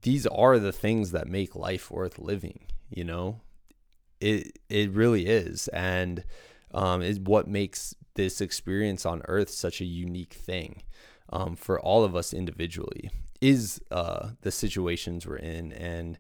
these 0.03 0.27
are 0.27 0.59
the 0.59 0.73
things 0.73 1.13
that 1.13 1.27
make 1.27 1.57
life 1.57 1.91
worth 1.91 2.19
living 2.19 2.61
you 2.91 3.05
know 3.05 3.41
it 4.21 4.59
it 4.69 4.91
really 4.93 5.27
is, 5.27 5.69
and 5.69 6.25
um, 6.73 7.03
is 7.03 7.19
what 7.19 7.49
makes 7.49 7.95
this 8.15 8.41
experience 8.41 9.07
on 9.07 9.23
Earth 9.27 9.51
such 9.51 9.81
a 9.81 9.85
unique 9.85 10.35
thing 10.35 10.83
um, 11.33 11.57
for 11.57 11.81
all 11.81 12.05
of 12.05 12.15
us 12.15 12.33
individually. 12.33 13.11
Is 13.41 13.81
uh, 13.91 14.31
the 14.43 14.51
situations 14.51 15.27
we're 15.27 15.37
in 15.37 15.73
and 15.73 16.19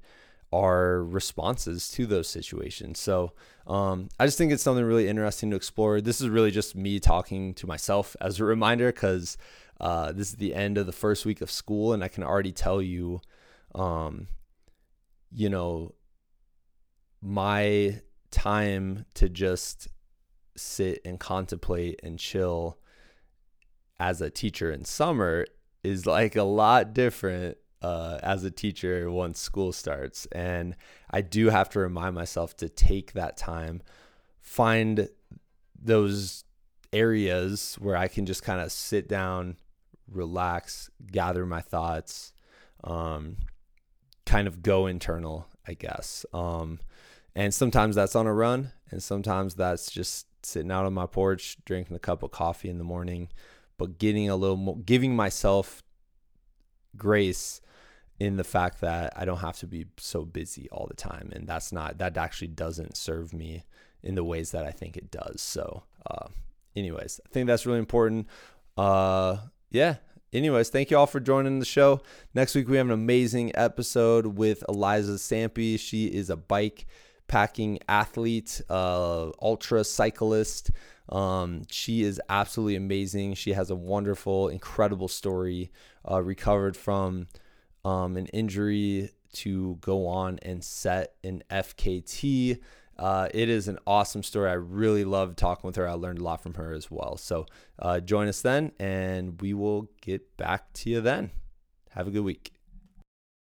our 0.52 1.04
responses 1.04 1.90
to 1.90 2.06
those 2.06 2.28
situations. 2.28 2.98
So 2.98 3.34
um, 3.68 4.08
I 4.18 4.26
just 4.26 4.36
think 4.36 4.50
it's 4.50 4.62
something 4.62 4.84
really 4.84 5.06
interesting 5.06 5.50
to 5.50 5.56
explore. 5.56 6.00
This 6.00 6.20
is 6.20 6.28
really 6.28 6.50
just 6.50 6.74
me 6.74 6.98
talking 6.98 7.54
to 7.54 7.68
myself 7.68 8.16
as 8.20 8.40
a 8.40 8.44
reminder 8.44 8.90
because 8.90 9.36
uh, 9.80 10.12
this 10.12 10.28
is 10.28 10.36
the 10.36 10.54
end 10.54 10.78
of 10.78 10.86
the 10.86 10.92
first 10.92 11.24
week 11.24 11.40
of 11.40 11.50
school, 11.50 11.92
and 11.92 12.04
I 12.04 12.08
can 12.08 12.22
already 12.22 12.52
tell 12.52 12.82
you, 12.82 13.20
um, 13.74 14.28
you 15.32 15.48
know, 15.48 15.94
my 17.22 18.00
time 18.30 19.06
to 19.14 19.28
just 19.28 19.88
sit 20.56 21.00
and 21.04 21.18
contemplate 21.18 22.00
and 22.02 22.18
chill 22.18 22.78
as 23.98 24.20
a 24.20 24.30
teacher 24.30 24.70
in 24.70 24.84
summer 24.84 25.46
is 25.82 26.06
like 26.06 26.36
a 26.36 26.42
lot 26.42 26.92
different 26.92 27.56
uh, 27.82 28.18
as 28.22 28.44
a 28.44 28.50
teacher 28.50 29.10
once 29.10 29.40
school 29.40 29.72
starts. 29.72 30.26
And 30.32 30.76
I 31.10 31.22
do 31.22 31.48
have 31.48 31.68
to 31.70 31.80
remind 31.80 32.14
myself 32.14 32.56
to 32.58 32.68
take 32.68 33.12
that 33.12 33.36
time, 33.36 33.82
find 34.40 35.08
those 35.80 36.44
areas 36.92 37.76
where 37.78 37.96
I 37.96 38.08
can 38.08 38.26
just 38.26 38.42
kind 38.42 38.60
of 38.60 38.72
sit 38.72 39.08
down, 39.08 39.56
relax, 40.10 40.90
gather 41.10 41.46
my 41.46 41.60
thoughts, 41.60 42.32
um, 42.84 43.36
kind 44.26 44.46
of 44.48 44.62
go 44.62 44.86
internal, 44.86 45.48
I 45.66 45.74
guess. 45.74 46.26
Um, 46.32 46.80
and 47.34 47.54
sometimes 47.54 47.96
that's 47.96 48.16
on 48.16 48.26
a 48.26 48.34
run, 48.34 48.72
and 48.90 49.02
sometimes 49.02 49.54
that's 49.54 49.90
just 49.90 50.26
sitting 50.44 50.70
out 50.70 50.86
on 50.86 50.94
my 50.94 51.06
porch, 51.06 51.56
drinking 51.64 51.96
a 51.96 52.00
cup 52.00 52.22
of 52.22 52.30
coffee 52.30 52.68
in 52.68 52.78
the 52.78 52.84
morning, 52.84 53.28
but 53.78 53.98
getting 53.98 54.28
a 54.28 54.36
little 54.36 54.56
more, 54.56 54.78
giving 54.78 55.14
myself 55.14 55.82
grace 56.96 57.60
in 58.18 58.36
the 58.36 58.44
fact 58.44 58.80
that 58.80 59.12
I 59.16 59.24
don't 59.24 59.38
have 59.38 59.58
to 59.58 59.66
be 59.66 59.86
so 59.96 60.24
busy 60.24 60.68
all 60.70 60.86
the 60.86 60.94
time. 60.94 61.30
And 61.34 61.46
that's 61.46 61.72
not, 61.72 61.98
that 61.98 62.16
actually 62.16 62.48
doesn't 62.48 62.96
serve 62.96 63.32
me 63.32 63.64
in 64.02 64.14
the 64.14 64.24
ways 64.24 64.50
that 64.50 64.64
I 64.64 64.70
think 64.70 64.96
it 64.96 65.10
does. 65.10 65.40
So, 65.40 65.84
uh, 66.06 66.28
anyways, 66.76 67.20
I 67.24 67.28
think 67.30 67.46
that's 67.46 67.64
really 67.64 67.78
important. 67.78 68.26
Uh, 68.76 69.38
yeah. 69.70 69.96
Anyways, 70.32 70.68
thank 70.68 70.90
you 70.90 70.96
all 70.96 71.06
for 71.06 71.18
joining 71.18 71.58
the 71.58 71.64
show. 71.64 72.02
Next 72.34 72.54
week, 72.54 72.68
we 72.68 72.76
have 72.76 72.86
an 72.86 72.92
amazing 72.92 73.50
episode 73.56 74.26
with 74.26 74.62
Eliza 74.68 75.14
Sampi. 75.14 75.78
She 75.78 76.06
is 76.06 76.30
a 76.30 76.36
bike 76.36 76.86
packing 77.26 77.80
athlete, 77.88 78.60
uh, 78.70 79.30
ultra 79.42 79.82
cyclist. 79.82 80.70
Um, 81.08 81.62
she 81.68 82.02
is 82.02 82.20
absolutely 82.28 82.76
amazing. 82.76 83.34
She 83.34 83.54
has 83.54 83.70
a 83.70 83.74
wonderful, 83.74 84.48
incredible 84.48 85.08
story. 85.08 85.72
Uh, 86.08 86.22
recovered 86.22 86.76
from 86.76 87.26
um, 87.84 88.16
an 88.16 88.26
injury 88.26 89.10
to 89.32 89.78
go 89.80 90.06
on 90.06 90.38
and 90.42 90.62
set 90.62 91.14
an 91.24 91.42
FKT. 91.50 92.60
Uh, 93.00 93.28
it 93.32 93.48
is 93.48 93.66
an 93.66 93.78
awesome 93.86 94.22
story. 94.22 94.50
I 94.50 94.54
really 94.54 95.04
loved 95.04 95.38
talking 95.38 95.66
with 95.66 95.76
her. 95.76 95.88
I 95.88 95.94
learned 95.94 96.18
a 96.18 96.22
lot 96.22 96.42
from 96.42 96.54
her 96.54 96.74
as 96.74 96.90
well. 96.90 97.16
So 97.16 97.46
uh, 97.78 98.00
join 98.00 98.28
us 98.28 98.42
then, 98.42 98.72
and 98.78 99.40
we 99.40 99.54
will 99.54 99.90
get 100.02 100.36
back 100.36 100.70
to 100.74 100.90
you 100.90 101.00
then. 101.00 101.30
Have 101.92 102.06
a 102.06 102.10
good 102.10 102.24
week. 102.24 102.52